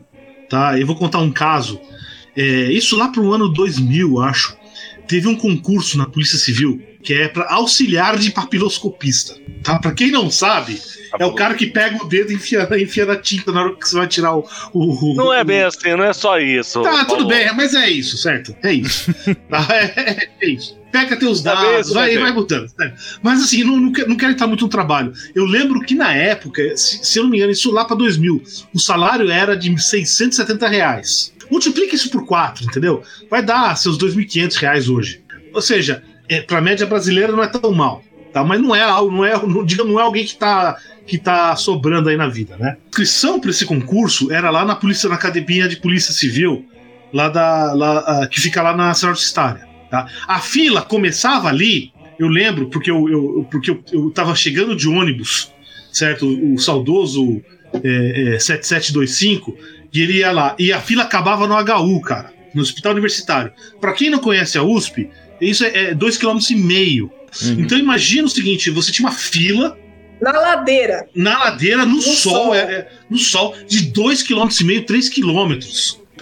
tá? 0.49 0.79
Eu 0.79 0.87
vou 0.87 0.97
contar 0.97 1.19
um 1.19 1.31
caso. 1.31 1.81
É, 2.35 2.43
isso 2.43 2.97
lá 2.97 3.09
pro 3.09 3.33
ano 3.33 3.49
2000, 3.49 4.21
acho. 4.21 4.57
Teve 5.07 5.29
um 5.29 5.37
concurso 5.37 5.97
na 5.99 6.07
Polícia 6.07 6.39
Civil 6.39 6.83
que 7.07 7.15
é 7.15 7.29
para 7.29 7.47
auxiliar 7.55 8.19
de 8.19 8.33
papiloscopista. 8.33 9.37
Tá? 9.63 9.79
Para 9.79 9.93
quem 9.93 10.11
não 10.11 10.29
sabe, 10.29 10.83
é 11.17 11.25
o 11.25 11.33
cara 11.35 11.55
que 11.55 11.69
pega 11.69 12.03
o 12.03 12.09
dedo 12.09 12.33
e 12.33 12.35
enfia, 12.35 12.69
enfia 12.83 13.07
na 13.07 13.15
tinta 13.15 13.53
na 13.53 13.63
hora 13.63 13.77
que 13.77 13.89
você 13.89 13.97
vai 13.97 14.09
tirar 14.09 14.35
o. 14.35 14.45
o 14.75 15.15
não 15.15 15.33
é 15.33 15.45
bem 15.45 15.63
assim, 15.63 15.91
não 15.97 16.03
é 16.03 16.13
só 16.13 16.41
isso. 16.41 16.83
Tá, 16.83 16.91
Paulo. 16.91 17.07
tudo 17.07 17.29
bem, 17.29 17.49
mas 17.55 17.75
é 17.75 17.89
isso, 17.89 18.19
certo? 18.19 18.57
É 18.61 18.73
isso. 18.73 19.15
tá, 19.49 19.69
é, 19.71 20.29
é, 20.41 20.49
isso. 20.49 20.77
Pega 20.91 21.17
teus 21.17 21.43
tá 21.43 21.55
dados, 21.55 21.93
vai, 21.93 22.19
vai 22.19 22.33
mudando. 22.33 22.73
Né? 22.77 22.93
Mas 23.23 23.41
assim, 23.41 23.63
não, 23.63 23.77
não, 23.77 23.93
quero, 23.93 24.09
não 24.09 24.17
quero 24.17 24.33
estar 24.33 24.49
muito 24.49 24.65
no 24.65 24.69
trabalho. 24.69 25.13
Eu 25.33 25.45
lembro 25.45 25.81
que 25.83 25.95
na 25.95 26.13
época, 26.13 26.77
se, 26.77 27.05
se 27.05 27.21
eu 27.21 27.23
não 27.23 27.31
me 27.31 27.37
engano, 27.37 27.53
isso 27.53 27.71
lá 27.71 27.85
para 27.85 27.97
2000, 27.97 28.43
o 28.75 28.81
salário 28.81 29.31
era 29.31 29.57
de 29.57 29.81
670 29.81 30.67
reais. 30.67 31.33
Multiplica 31.49 31.95
isso 31.95 32.11
por 32.11 32.27
4, 32.27 32.65
entendeu? 32.65 33.05
Vai 33.31 33.45
dar 33.45 33.77
seus 33.77 33.97
2.500 33.97 34.55
reais 34.57 34.89
hoje. 34.89 35.21
Ou 35.55 35.63
seja, 35.63 36.03
é, 36.29 36.41
para 36.41 36.59
a 36.59 36.61
média 36.61 36.87
brasileira 36.87 37.33
não 37.33 37.43
é 37.43 37.49
tão 37.49 37.73
mal. 37.73 38.03
Tá? 38.33 38.45
Mas 38.45 38.61
não 38.61 38.75
é 38.75 38.83
algo, 38.83 39.11
não 39.11 39.25
é, 39.25 39.35
não, 39.47 39.65
diga, 39.65 39.83
não 39.85 39.99
é 39.99 40.03
alguém 40.03 40.25
que 40.25 40.33
está 40.33 40.77
que 41.07 41.19
tá 41.19 41.55
sobrando 41.55 42.09
aí 42.09 42.17
na 42.17 42.29
vida, 42.29 42.57
né? 42.57 42.77
A 42.85 42.89
inscrição 42.89 43.39
para 43.39 43.51
esse 43.51 43.65
concurso 43.65 44.33
era 44.33 44.51
lá 44.51 44.65
na 44.65 44.75
polícia, 44.75 45.09
na 45.09 45.15
academia 45.15 45.69
de 45.69 45.77
polícia 45.77 46.13
civil, 46.13 46.67
lá 47.13 47.29
da, 47.29 47.73
lá, 47.73 48.27
que 48.27 48.41
fica 48.41 48.61
lá 48.61 48.77
na 48.77 48.93
Cidade 48.93 49.13
Universitária. 49.13 49.69
Tá? 49.89 50.09
A 50.27 50.41
fila 50.41 50.83
começava 50.83 51.49
ali, 51.49 51.93
eu 52.19 52.27
lembro, 52.27 52.69
porque 52.69 52.91
eu, 52.91 53.09
eu 53.09 53.47
porque 53.51 53.71
eu, 53.71 53.83
eu 53.93 54.11
tava 54.11 54.35
chegando 54.35 54.75
de 54.75 54.89
ônibus, 54.89 55.53
certo? 55.93 56.27
O, 56.27 56.55
o 56.55 56.59
saudoso 56.59 57.41
é, 57.85 58.35
é, 58.35 58.39
7725, 58.39 59.57
e 59.93 60.01
ele 60.03 60.19
ia 60.19 60.33
lá. 60.33 60.55
E 60.59 60.73
a 60.73 60.81
fila 60.81 61.05
acabava 61.05 61.47
no 61.47 61.55
HU, 61.55 62.01
cara, 62.01 62.33
no 62.53 62.63
Hospital 62.63 62.93
Universitário. 62.93 63.53
Para 63.81 63.93
quem 63.93 64.11
não 64.11 64.19
conhece 64.19 64.59
a 64.59 64.63
USP, 64.63 65.09
isso 65.41 65.65
é 65.65 65.95
2,5 65.95 67.09
km. 67.09 67.17
Uhum. 67.43 67.61
Então 67.61 67.79
imagina 67.79 68.27
o 68.27 68.31
seguinte: 68.31 68.71
você 68.71 68.91
tinha 68.91 69.09
uma 69.09 69.15
fila, 69.15 69.77
Na 70.21 70.33
ladeira. 70.33 71.07
Na 71.15 71.39
ladeira, 71.39 71.85
no, 71.85 71.97
no 71.97 72.03
sol, 72.03 72.33
sol. 72.33 72.55
É, 72.55 72.59
é, 72.61 72.89
no 73.11 73.19
sol, 73.19 73.55
de 73.69 73.93
2,5 73.93 74.27
km, 74.27 74.85
3 74.85 75.09
km. 75.09 75.59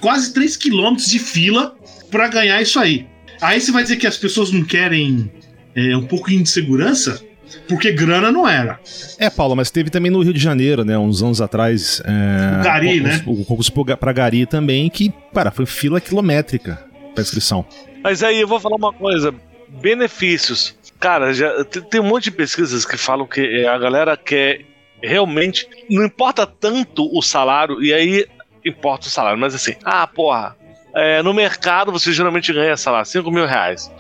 Quase 0.00 0.32
3 0.34 0.56
km 0.56 0.96
de 0.96 1.18
fila 1.18 1.76
para 2.10 2.28
ganhar 2.28 2.60
isso 2.60 2.78
aí. 2.78 3.06
Aí 3.40 3.60
você 3.60 3.70
vai 3.70 3.82
dizer 3.82 3.96
que 3.96 4.06
as 4.06 4.16
pessoas 4.16 4.50
não 4.50 4.64
querem 4.64 5.30
é, 5.74 5.96
um 5.96 6.04
pouco 6.04 6.28
de 6.28 6.36
insegurança? 6.36 7.22
Porque 7.68 7.92
grana 7.92 8.32
não 8.32 8.48
era. 8.48 8.80
É, 9.18 9.30
Paulo, 9.30 9.54
mas 9.54 9.70
teve 9.70 9.88
também 9.88 10.10
no 10.10 10.22
Rio 10.22 10.32
de 10.32 10.40
Janeiro, 10.40 10.84
né? 10.84 10.98
Uns 10.98 11.22
anos 11.22 11.40
atrás. 11.40 12.02
É, 12.04 12.60
o 12.60 12.64
Gari, 12.64 13.00
né? 13.00 13.22
O 13.26 13.44
concurso 13.44 13.72
pra 13.72 14.12
Gari 14.12 14.44
também, 14.44 14.90
que, 14.90 15.12
cara, 15.32 15.52
foi 15.52 15.64
fila 15.64 16.00
quilométrica 16.00 16.93
pra 17.14 17.22
inscrição. 17.22 17.64
Mas 18.02 18.22
aí 18.22 18.40
eu 18.40 18.48
vou 18.48 18.60
falar 18.60 18.76
uma 18.76 18.92
coisa: 18.92 19.34
benefícios. 19.68 20.76
Cara, 21.00 21.32
já, 21.32 21.64
tem 21.64 22.00
um 22.00 22.04
monte 22.04 22.24
de 22.24 22.30
pesquisas 22.32 22.84
que 22.84 22.96
falam 22.96 23.26
que 23.26 23.66
a 23.66 23.78
galera 23.78 24.16
quer 24.16 24.64
realmente. 25.02 25.68
Não 25.90 26.04
importa 26.04 26.46
tanto 26.46 27.08
o 27.16 27.22
salário, 27.22 27.82
e 27.82 27.92
aí 27.92 28.26
importa 28.64 29.06
o 29.06 29.10
salário, 29.10 29.38
mas 29.38 29.54
assim, 29.54 29.74
ah, 29.84 30.06
porra, 30.06 30.56
é, 30.94 31.22
no 31.22 31.34
mercado 31.34 31.92
você 31.92 32.12
geralmente 32.12 32.52
ganha, 32.52 32.76
sei 32.76 32.92
lá, 32.92 33.04
5 33.04 33.30
mil 33.30 33.46
reais. 33.46 33.92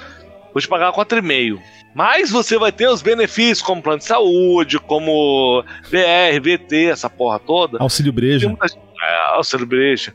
Vou 0.52 0.60
te 0.60 0.68
pagar 0.68 0.92
4,5. 0.92 1.60
Mas 1.94 2.30
você 2.30 2.58
vai 2.58 2.72
ter 2.72 2.88
os 2.88 3.02
benefícios, 3.02 3.62
como 3.62 3.82
plano 3.82 3.98
de 3.98 4.04
saúde, 4.04 4.80
como 4.80 5.64
BR, 5.90 6.40
VT, 6.40 6.86
essa 6.86 7.08
porra 7.08 7.38
toda. 7.38 7.78
Auxílio 7.80 8.12
Breja. 8.12 8.48
Muita... 8.48 8.66
É, 9.04 9.36
auxílio 9.36 9.66
Breja. 9.66 10.14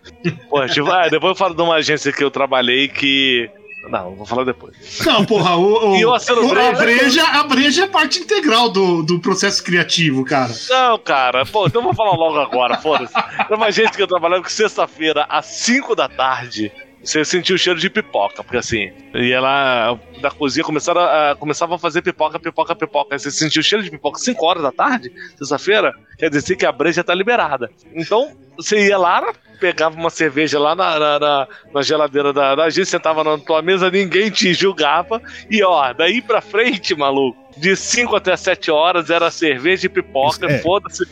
Pô, 0.49 0.65
tipo, 0.67 0.89
ah, 0.91 1.07
depois 1.07 1.31
eu 1.31 1.35
falo 1.35 1.53
de 1.53 1.61
uma 1.61 1.75
agência 1.75 2.11
que 2.11 2.23
eu 2.23 2.31
trabalhei 2.31 2.87
que 2.87 3.49
não, 3.87 4.13
vou 4.13 4.25
falar 4.25 4.43
depois. 4.43 4.75
Não, 5.05 5.23
porra, 5.25 5.55
o, 5.55 5.61
o, 5.61 6.05
o, 6.05 6.09
o 6.09 6.13
a, 6.13 6.71
breja, 6.73 7.23
a 7.23 7.43
breja 7.43 7.83
é 7.85 7.87
parte 7.87 8.19
integral 8.19 8.69
do, 8.69 9.03
do 9.03 9.19
processo 9.19 9.63
criativo, 9.63 10.25
cara. 10.25 10.51
Não, 10.69 10.97
cara, 10.99 11.45
pô, 11.45 11.65
então 11.65 11.81
eu 11.81 11.85
vou 11.85 11.93
falar 11.93 12.11
logo 12.11 12.39
agora, 12.39 12.77
foda-se. 12.77 13.13
Tem 13.47 13.55
uma 13.55 13.71
gente 13.71 13.95
que 13.95 14.01
eu 14.01 14.07
trabalhava 14.07 14.43
que 14.43 14.51
sexta-feira, 14.51 15.25
às 15.29 15.45
5 15.45 15.95
da 15.95 16.09
tarde, 16.09 16.71
você 17.03 17.23
sentiu 17.23 17.55
o 17.55 17.59
cheiro 17.59 17.79
de 17.79 17.89
pipoca, 17.89 18.43
porque 18.43 18.57
assim, 18.57 18.91
e 19.13 19.31
ela 19.31 19.97
da 20.21 20.29
cozinha 20.29 20.63
começaram 20.63 21.01
a, 21.01 21.35
começava 21.35 21.75
a 21.75 21.79
fazer 21.79 22.01
pipoca, 22.01 22.37
pipoca, 22.39 22.75
pipoca. 22.75 23.17
Você 23.17 23.31
sentiu 23.31 23.61
o 23.61 23.63
cheiro 23.63 23.83
de 23.83 23.89
pipoca 23.89 24.19
5 24.19 24.45
horas 24.45 24.63
da 24.63 24.71
tarde, 24.71 25.11
sexta-feira, 25.37 25.93
quer 26.17 26.29
dizer 26.29 26.55
que 26.55 26.65
a 26.65 26.71
breja 26.71 27.03
tá 27.03 27.15
liberada. 27.15 27.71
Então, 27.93 28.35
você 28.57 28.87
ia 28.87 28.97
lá, 28.97 29.33
pegava 29.59 29.95
uma 29.95 30.09
cerveja 30.09 30.59
lá 30.59 30.75
na, 30.75 30.99
na, 30.99 31.19
na, 31.19 31.47
na 31.73 31.81
geladeira 31.81 32.33
da, 32.33 32.55
da 32.55 32.69
gente, 32.69 32.87
sentava 32.87 33.23
na 33.23 33.37
tua 33.37 33.61
mesa, 33.61 33.89
ninguém 33.89 34.29
te 34.29 34.53
julgava. 34.53 35.21
E 35.49 35.63
ó, 35.63 35.93
daí 35.93 36.21
pra 36.21 36.41
frente, 36.41 36.93
maluco, 36.95 37.39
de 37.57 37.75
5 37.75 38.15
até 38.15 38.35
7 38.35 38.71
horas 38.71 39.09
era 39.09 39.31
cerveja 39.31 39.85
e 39.85 39.89
pipoca, 39.89 40.45
é. 40.47 40.59
foda-se 40.59 41.05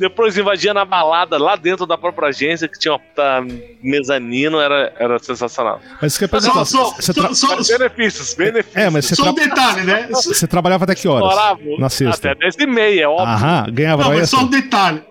depois 0.00 0.36
invadia 0.38 0.72
na 0.72 0.84
balada 0.84 1.36
lá 1.36 1.54
dentro 1.56 1.86
da 1.86 1.98
própria 1.98 2.28
agência, 2.28 2.66
que 2.66 2.78
tinha 2.78 2.92
uma 2.92 2.98
puta 2.98 3.46
mezanino, 3.82 4.58
era, 4.58 4.92
era 4.98 5.18
sensacional. 5.18 5.78
Mas 6.00 6.14
você 6.14 6.20
quer 6.20 6.28
perguntar, 6.28 6.64
só, 6.64 6.94
só, 6.98 7.12
tra... 7.12 7.34
só, 7.34 7.56
benefícios, 7.78 8.34
benefícios. 8.34 8.76
É, 8.76 8.88
mas 8.88 9.04
você 9.04 9.14
só 9.14 9.24
tra... 9.24 9.32
um 9.32 9.34
detalhe, 9.34 9.82
né? 9.82 10.08
Você 10.10 10.46
trabalhava 10.46 10.84
até 10.84 10.94
que 10.94 11.06
horas? 11.06 11.58
na 11.78 11.90
sexta. 11.90 12.30
Até 12.30 12.40
10 12.40 12.56
e 12.60 12.66
meia, 12.66 13.02
é 13.02 13.08
óbvio. 13.08 13.26
Aham, 13.26 13.66
ganhava 13.70 14.04
Não, 14.04 14.14
mas 14.14 14.30
só 14.30 14.40
um 14.40 14.46
detalhe. 14.48 15.02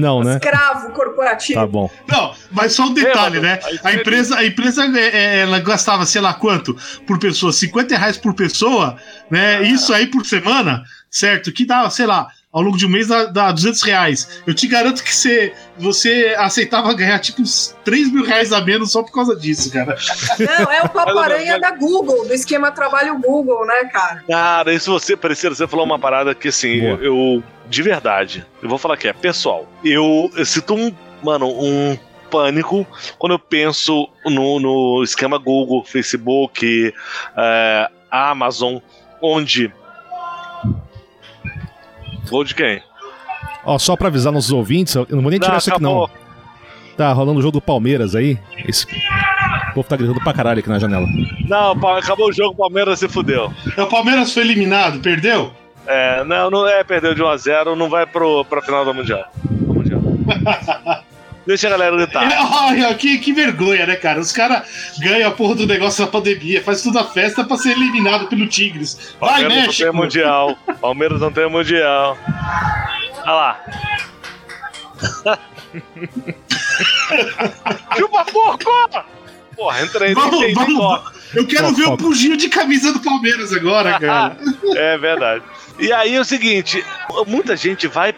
Não, 0.00 0.22
né? 0.22 0.34
Escravo 0.34 0.92
corporativo. 0.92 1.60
Tá 1.60 1.66
bom. 1.66 1.90
Não, 2.08 2.34
mas 2.50 2.72
só 2.72 2.84
um 2.84 2.94
detalhe, 2.94 3.38
é, 3.38 3.40
né? 3.40 3.60
A 3.82 3.92
empresa, 3.92 4.36
a 4.38 4.46
empresa 4.46 4.84
é, 4.84 5.08
é, 5.08 5.40
ela 5.40 5.58
gastava, 5.58 6.06
sei 6.06 6.20
lá 6.20 6.34
quanto, 6.34 6.76
por 7.06 7.18
pessoa, 7.18 7.52
50 7.52 7.96
reais 7.96 8.16
por 8.16 8.34
pessoa, 8.34 8.96
né? 9.30 9.56
Ah. 9.56 9.62
Isso 9.62 9.92
aí 9.92 10.06
por 10.06 10.24
semana, 10.24 10.82
certo? 11.10 11.52
Que 11.52 11.66
dava, 11.66 11.90
sei 11.90 12.06
lá, 12.06 12.28
ao 12.52 12.62
longo 12.62 12.76
de 12.76 12.84
um 12.84 12.88
mês 12.88 13.06
dá, 13.08 13.26
dá 13.26 13.52
200 13.52 13.82
reais. 13.82 14.42
Eu 14.46 14.54
te 14.54 14.66
garanto 14.66 15.04
que 15.04 15.14
você, 15.14 15.52
você 15.78 16.34
aceitava 16.36 16.92
ganhar 16.94 17.18
tipo 17.20 17.42
uns 17.42 17.76
3 17.84 18.12
mil 18.12 18.24
reais 18.24 18.52
a 18.52 18.60
menos 18.60 18.92
só 18.92 19.02
por 19.02 19.12
causa 19.12 19.36
disso, 19.36 19.72
cara. 19.72 19.96
Não, 20.38 20.72
é 20.72 20.82
o 20.82 20.88
papo-aranha 20.88 21.60
da 21.60 21.70
Google, 21.70 22.26
do 22.26 22.34
esquema 22.34 22.72
trabalho 22.72 23.18
Google, 23.18 23.64
né, 23.66 23.84
cara? 23.84 24.24
Cara, 24.28 24.74
isso 24.74 24.90
você, 24.90 25.16
parecia, 25.16 25.48
você 25.48 25.66
falou 25.66 25.84
uma 25.84 25.98
parada 25.98 26.34
que 26.34 26.48
assim, 26.48 26.80
eu, 26.80 27.02
eu, 27.02 27.42
de 27.68 27.82
verdade, 27.82 28.44
eu 28.60 28.68
vou 28.68 28.78
falar 28.78 28.96
que 28.96 29.06
é 29.06 29.12
pessoal. 29.12 29.68
Eu, 29.84 30.30
eu 30.34 30.44
sinto 30.44 30.74
um, 30.74 30.92
mano, 31.22 31.46
um 31.48 31.96
pânico 32.30 32.86
quando 33.18 33.32
eu 33.32 33.38
penso 33.38 34.08
no, 34.24 34.58
no 34.58 35.02
esquema 35.04 35.38
Google, 35.38 35.84
Facebook, 35.84 36.92
é, 37.36 37.90
Amazon, 38.10 38.78
onde 39.22 39.72
Gol 42.30 42.44
de 42.44 42.54
quem? 42.54 42.82
Ó, 43.64 43.78
só 43.78 43.96
pra 43.96 44.08
avisar 44.08 44.32
nossos 44.32 44.52
ouvintes, 44.52 44.94
eu 44.94 45.06
não 45.10 45.22
vou 45.22 45.30
nem 45.30 45.38
tirar 45.40 45.52
não, 45.52 45.58
isso 45.58 45.70
aqui 45.70 45.82
não. 45.82 46.08
Tá 46.96 47.12
rolando 47.12 47.38
o 47.38 47.42
jogo 47.42 47.52
do 47.52 47.60
Palmeiras 47.60 48.14
aí. 48.14 48.38
Esse... 48.66 48.86
O 49.70 49.74
povo 49.74 49.88
tá 49.88 49.96
gritando 49.96 50.20
pra 50.20 50.32
caralho 50.32 50.60
aqui 50.60 50.68
na 50.68 50.78
janela. 50.78 51.06
Não, 51.48 51.72
acabou 51.96 52.28
o 52.28 52.32
jogo, 52.32 52.54
o 52.54 52.56
Palmeiras 52.56 52.98
se 52.98 53.08
fudeu. 53.08 53.52
O 53.76 53.86
Palmeiras 53.86 54.32
foi 54.32 54.42
eliminado, 54.42 55.00
perdeu? 55.00 55.52
É, 55.86 56.24
não, 56.24 56.50
não 56.50 56.68
é, 56.68 56.84
perdeu 56.84 57.14
de 57.14 57.22
1x0, 57.22 57.74
não 57.74 57.88
vai 57.88 58.06
pro, 58.06 58.44
pra 58.44 58.62
final 58.62 58.84
do 58.84 58.94
Mundial. 58.94 59.24
Do 59.44 59.74
mundial. 59.74 60.00
Deixa 61.50 61.66
a 61.66 61.70
galera 61.70 61.96
gritar. 61.96 62.28
Olha, 62.62 62.94
que, 62.94 63.18
que 63.18 63.32
vergonha, 63.32 63.84
né, 63.84 63.96
cara? 63.96 64.20
Os 64.20 64.30
caras 64.30 64.62
ganham 65.00 65.28
a 65.28 65.32
porra 65.32 65.56
do 65.56 65.66
negócio 65.66 66.04
da 66.04 66.10
pandemia, 66.10 66.62
faz 66.62 66.80
toda 66.80 67.00
a 67.00 67.04
festa 67.04 67.42
pra 67.42 67.56
ser 67.56 67.72
eliminado 67.72 68.28
pelo 68.28 68.46
Tigres. 68.46 69.16
Vai, 69.18 69.40
Palmeiras 69.40 69.66
México! 69.66 69.84
Não 69.84 69.92
tem 69.92 70.00
mundial. 70.00 70.56
Palmeiras 70.80 71.20
não 71.20 71.32
tem 71.32 71.50
mundial. 71.50 72.16
Olha 73.22 73.32
lá. 73.32 73.64
Chupa 77.98 78.24
porco! 78.26 78.70
Porra, 79.56 79.82
entrei 79.82 80.14
vamos, 80.14 80.54
vamos, 80.54 81.02
Eu 81.34 81.48
quero 81.48 81.74
ver 81.74 81.88
o 81.88 81.96
puginho 81.96 82.36
de 82.36 82.48
camisa 82.48 82.92
do 82.92 83.00
Palmeiras 83.00 83.52
agora, 83.52 83.98
cara. 83.98 84.36
é 84.76 84.96
verdade. 84.96 85.42
E 85.80 85.92
aí 85.92 86.14
é 86.14 86.20
o 86.20 86.24
seguinte: 86.24 86.84
muita 87.26 87.56
gente 87.56 87.88
vai 87.88 88.14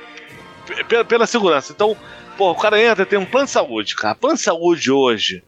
pela 1.09 1.27
segurança. 1.27 1.73
Então, 1.73 1.97
Pô, 2.37 2.51
o 2.51 2.55
cara 2.55 2.81
entra, 2.81 3.07
tem 3.07 3.19
um 3.19 3.27
plano 3.27 3.47
de 3.47 3.53
saúde, 3.53 3.95
cara. 3.95 4.15
Plano 4.15 4.37
de 4.37 4.43
saúde 4.43 4.91
hoje 4.91 5.43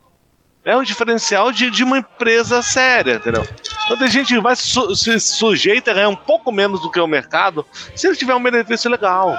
é 0.65 0.77
um 0.77 0.83
diferencial 0.83 1.53
de, 1.53 1.71
de 1.71 1.85
uma 1.85 1.99
empresa 1.99 2.63
séria, 2.63 3.17
entendeu? 3.17 3.47
Então 3.85 3.99
tem 3.99 4.09
gente 4.09 4.35
que 4.35 4.41
vai 4.41 4.57
su 4.57 4.97
se 4.97 5.21
sujeita 5.21 5.91
a 5.91 5.95
ganhar 5.95 6.09
um 6.09 6.17
pouco 6.17 6.51
menos 6.51 6.81
do 6.81 6.91
que 6.91 6.99
o 6.99 7.07
mercado 7.07 7.67
se 7.95 8.07
ele 8.07 8.17
tiver 8.17 8.35
um 8.35 8.43
benefício 8.43 8.91
legal. 8.91 9.37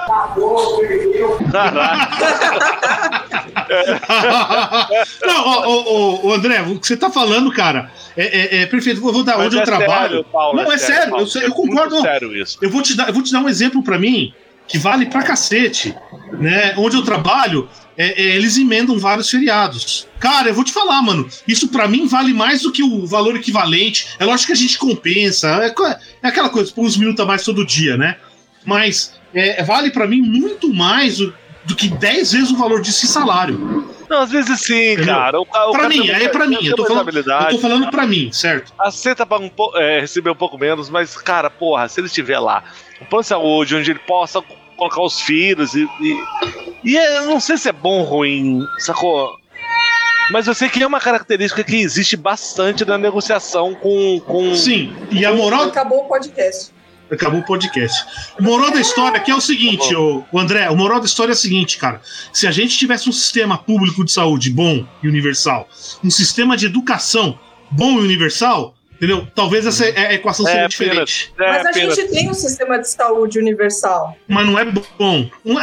Não, 5.26 6.26
o, 6.26 6.32
André, 6.32 6.62
o 6.62 6.78
que 6.78 6.86
você 6.86 6.96
tá 6.96 7.10
falando, 7.10 7.52
cara, 7.52 7.90
é, 8.16 8.58
é, 8.58 8.62
é 8.62 8.66
perfeito. 8.66 9.04
Eu 9.04 9.12
vou 9.12 9.24
dar 9.24 9.36
Mas 9.36 9.46
onde 9.46 9.58
é 9.58 9.62
eu 9.62 9.64
trabalho. 9.64 10.08
Sério, 10.08 10.24
Paulo, 10.24 10.62
não, 10.62 10.70
é, 10.70 10.74
é 10.76 10.78
sério, 10.78 11.26
sério. 11.26 11.46
Eu, 11.46 11.50
eu, 11.50 11.54
concordo. 11.54 12.00
sério 12.02 12.36
isso. 12.36 12.56
Eu 12.62 12.70
vou 12.70 12.82
te 12.82 12.96
dar, 12.96 13.08
eu 13.08 13.14
vou 13.14 13.22
te 13.22 13.32
dar 13.32 13.40
um 13.40 13.48
exemplo 13.48 13.82
para 13.82 13.98
mim 13.98 14.32
que 14.66 14.78
vale 14.78 15.06
pra 15.06 15.22
cacete. 15.22 15.94
Né? 16.38 16.74
Onde 16.76 16.96
eu 16.96 17.02
trabalho, 17.02 17.68
é, 17.96 18.20
é, 18.20 18.36
eles 18.36 18.58
emendam 18.58 18.98
vários 18.98 19.30
feriados. 19.30 20.06
Cara, 20.18 20.48
eu 20.48 20.54
vou 20.54 20.64
te 20.64 20.72
falar, 20.72 21.00
mano, 21.02 21.28
isso 21.46 21.68
para 21.68 21.88
mim 21.88 22.06
vale 22.06 22.34
mais 22.34 22.62
do 22.62 22.72
que 22.72 22.82
o 22.82 23.06
valor 23.06 23.36
equivalente. 23.36 24.08
É 24.18 24.24
lógico 24.24 24.48
que 24.48 24.52
a 24.52 24.60
gente 24.60 24.78
compensa, 24.78 25.48
é, 25.64 25.74
é 26.22 26.28
aquela 26.28 26.48
coisa, 26.48 26.72
põe 26.72 26.84
uns 26.84 26.96
minutos 26.96 27.20
a 27.20 27.26
mais 27.26 27.44
todo 27.44 27.66
dia, 27.66 27.96
né? 27.96 28.16
Mas 28.64 29.14
é, 29.32 29.62
vale 29.62 29.90
para 29.90 30.06
mim 30.06 30.20
muito 30.20 30.72
mais 30.72 31.18
do, 31.18 31.32
do 31.66 31.74
que 31.74 31.88
10 31.88 32.32
vezes 32.32 32.50
o 32.50 32.56
valor 32.56 32.80
disso 32.80 33.04
em 33.04 33.08
salário. 33.08 33.86
Não, 34.08 34.20
às 34.20 34.30
vezes 34.30 34.60
sim, 34.60 34.92
Entendeu? 34.92 35.14
cara. 35.14 35.40
O, 35.40 35.42
o 35.42 35.72
pra 35.72 35.88
mim, 35.88 36.08
é 36.08 36.28
pra 36.28 36.46
mim. 36.46 36.58
Eu 36.64 36.76
tô, 36.76 36.86
falando, 36.86 37.16
eu 37.16 37.48
tô 37.50 37.58
falando 37.58 37.90
pra 37.90 38.06
mim, 38.06 38.30
certo? 38.32 38.72
Aceita 38.78 39.26
pra 39.26 39.38
um 39.38 39.50
é, 39.74 40.00
receber 40.00 40.30
um 40.30 40.34
pouco 40.36 40.56
menos, 40.56 40.88
mas, 40.88 41.16
cara, 41.16 41.50
porra, 41.50 41.88
se 41.88 42.00
ele 42.00 42.06
estiver 42.06 42.38
lá, 42.38 42.62
um 43.00 43.04
plano 43.06 43.22
de 43.22 43.28
saúde 43.28 43.74
onde 43.74 43.90
ele 43.90 43.98
possa 44.00 44.40
colocar 44.76 45.02
os 45.02 45.20
filhos 45.20 45.74
e. 45.74 45.88
E, 46.00 46.24
e 46.84 46.96
é, 46.96 47.18
eu 47.18 47.26
não 47.26 47.40
sei 47.40 47.56
se 47.56 47.68
é 47.68 47.72
bom 47.72 47.98
ou 47.98 48.04
ruim, 48.04 48.64
sacou? 48.78 49.36
Mas 50.30 50.46
eu 50.46 50.54
sei 50.54 50.68
que 50.68 50.82
é 50.82 50.86
uma 50.86 51.00
característica 51.00 51.62
que 51.62 51.76
existe 51.76 52.16
bastante 52.16 52.84
na 52.84 52.98
negociação 52.98 53.74
com. 53.74 54.20
com... 54.20 54.54
Sim, 54.54 54.94
e 55.10 55.24
a 55.24 55.32
moral. 55.32 55.64
Acabou 55.64 56.04
o 56.04 56.08
podcast. 56.08 56.75
Acabou 57.10 57.40
o 57.40 57.44
podcast. 57.44 58.04
O 58.38 58.42
moral 58.42 58.70
da 58.70 58.80
história 58.80 59.16
aqui 59.16 59.30
é 59.30 59.34
o 59.34 59.40
seguinte, 59.40 59.92
tá 59.92 59.98
o, 59.98 60.24
o 60.32 60.38
André, 60.38 60.68
o 60.70 60.76
moral 60.76 60.98
da 60.98 61.06
história 61.06 61.32
é 61.32 61.34
o 61.34 61.36
seguinte, 61.36 61.78
cara. 61.78 62.00
Se 62.32 62.46
a 62.46 62.50
gente 62.50 62.76
tivesse 62.76 63.08
um 63.08 63.12
sistema 63.12 63.56
público 63.56 64.04
de 64.04 64.10
saúde 64.10 64.50
bom 64.50 64.86
e 65.02 65.08
universal, 65.08 65.68
um 66.02 66.10
sistema 66.10 66.56
de 66.56 66.66
educação 66.66 67.38
bom 67.70 68.00
e 68.00 68.04
universal, 68.04 68.74
entendeu? 68.94 69.26
Talvez 69.34 69.66
essa 69.66 69.86
é, 69.86 70.06
a 70.08 70.14
equação 70.14 70.46
é, 70.48 70.52
seja 70.52 70.68
diferente. 70.68 71.32
É, 71.38 71.46
Mas 71.46 71.66
a 71.66 71.72
gente 71.72 72.08
tem 72.08 72.28
um 72.28 72.34
sistema 72.34 72.78
de 72.78 72.88
saúde 72.90 73.38
universal. 73.38 74.16
Mas 74.26 74.46
não 74.46 74.58
é 74.58 74.64
bom. 74.64 75.30
Não, 75.44 75.60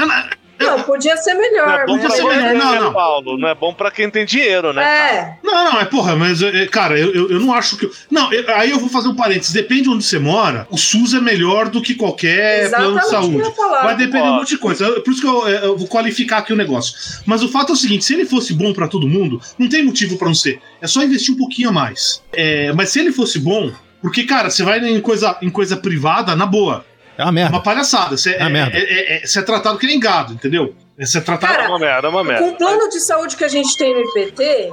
podia 0.83 1.15
ser 1.17 1.33
Não 1.33 1.41
melhor. 1.41 1.79
é 1.79 1.85
bom 1.85 1.93
podia 1.93 2.07
pra 2.07 2.15
ser 2.15 2.21
você, 2.23 2.35
melhor, 2.35 2.53
não, 2.55 2.81
não. 2.83 2.93
Paulo? 2.93 3.37
Não 3.37 3.47
é 3.47 3.55
bom 3.55 3.73
pra 3.73 3.91
quem 3.91 4.09
tem 4.09 4.25
dinheiro, 4.25 4.73
né? 4.73 4.83
É, 4.83 5.37
Não, 5.43 5.71
não, 5.73 5.79
é 5.79 5.85
porra, 5.85 6.15
mas, 6.15 6.41
é, 6.41 6.65
cara, 6.67 6.97
eu, 6.99 7.13
eu, 7.13 7.29
eu 7.31 7.39
não 7.39 7.53
acho 7.53 7.77
que. 7.77 7.89
Não, 8.09 8.31
eu- 8.33 8.55
aí 8.55 8.71
eu 8.71 8.79
vou 8.79 8.89
fazer 8.89 9.07
um 9.09 9.15
parênteses. 9.15 9.51
Depende 9.53 9.83
de 9.83 9.89
onde 9.89 10.03
você 10.03 10.19
mora, 10.19 10.67
o 10.69 10.77
SUS 10.77 11.13
é 11.13 11.19
melhor 11.21 11.69
do 11.69 11.81
que 11.81 11.95
qualquer 11.95 12.69
plano 12.69 12.93
de 12.93 12.97
exatamente 12.99 13.05
o 13.05 13.09
que 13.09 13.15
eu 13.15 13.21
saúde. 13.21 13.37
ia 13.49 13.51
falar. 13.51 13.83
Vai 13.83 13.95
depender 13.97 14.23
de 14.23 14.29
um 14.29 14.35
monte 14.35 14.49
de 14.49 14.57
coisa. 14.57 14.91
Por 15.01 15.11
isso 15.11 15.21
que 15.21 15.27
eu, 15.27 15.47
é, 15.47 15.65
eu 15.65 15.77
vou 15.77 15.87
qualificar 15.87 16.37
aqui 16.39 16.53
o 16.53 16.55
negócio. 16.55 16.93
Mas 17.25 17.43
o 17.43 17.49
fato 17.49 17.71
é 17.71 17.73
o 17.73 17.77
seguinte: 17.77 18.03
se 18.05 18.13
ele 18.13 18.25
fosse 18.25 18.53
bom 18.53 18.73
pra 18.73 18.87
todo 18.87 19.07
mundo, 19.07 19.41
não 19.57 19.67
tem 19.69 19.83
motivo 19.83 20.17
pra 20.17 20.27
não 20.27 20.35
ser. 20.35 20.59
É 20.81 20.87
só 20.87 21.01
investir 21.03 21.33
um 21.33 21.37
pouquinho 21.37 21.69
a 21.69 21.71
mais. 21.71 22.21
É, 22.33 22.71
mas 22.73 22.89
se 22.89 22.99
ele 22.99 23.11
fosse 23.11 23.39
bom, 23.39 23.71
porque, 24.01 24.23
cara, 24.23 24.49
você 24.49 24.63
vai 24.63 24.79
em 24.79 24.99
coisa, 24.99 25.37
em 25.41 25.49
coisa 25.49 25.77
privada, 25.77 26.35
na 26.35 26.45
boa. 26.45 26.85
É 27.17 27.23
uma 27.23 27.29
É 27.29 27.31
merda. 27.33 27.51
uma 27.55 27.63
palhaçada. 27.63 28.17
Você 28.17 28.31
é, 28.31 28.41
Ah, 28.41 28.49
merda. 28.49 28.77
é- 28.77 28.81
é- 28.81 29.17
é- 29.23 29.25
você 29.25 29.39
é 29.39 29.41
tratado 29.41 29.77
que 29.77 29.85
nem 29.87 29.99
gado, 29.99 30.33
entendeu? 30.33 30.73
Você 30.99 31.17
é 31.17 31.21
tratado. 31.21 31.53
Cara, 31.53 31.65
É 31.65 31.67
uma 31.69 31.79
merda, 31.79 32.07
é 32.07 32.09
uma 32.09 32.23
merda. 32.23 32.43
Com 32.43 32.49
o 32.49 32.55
plano 32.57 32.89
de 32.89 32.99
saúde 32.99 33.35
que 33.35 33.43
a 33.43 33.47
gente 33.47 33.77
tem 33.77 33.93
no 33.93 34.01
IPT, 34.01 34.69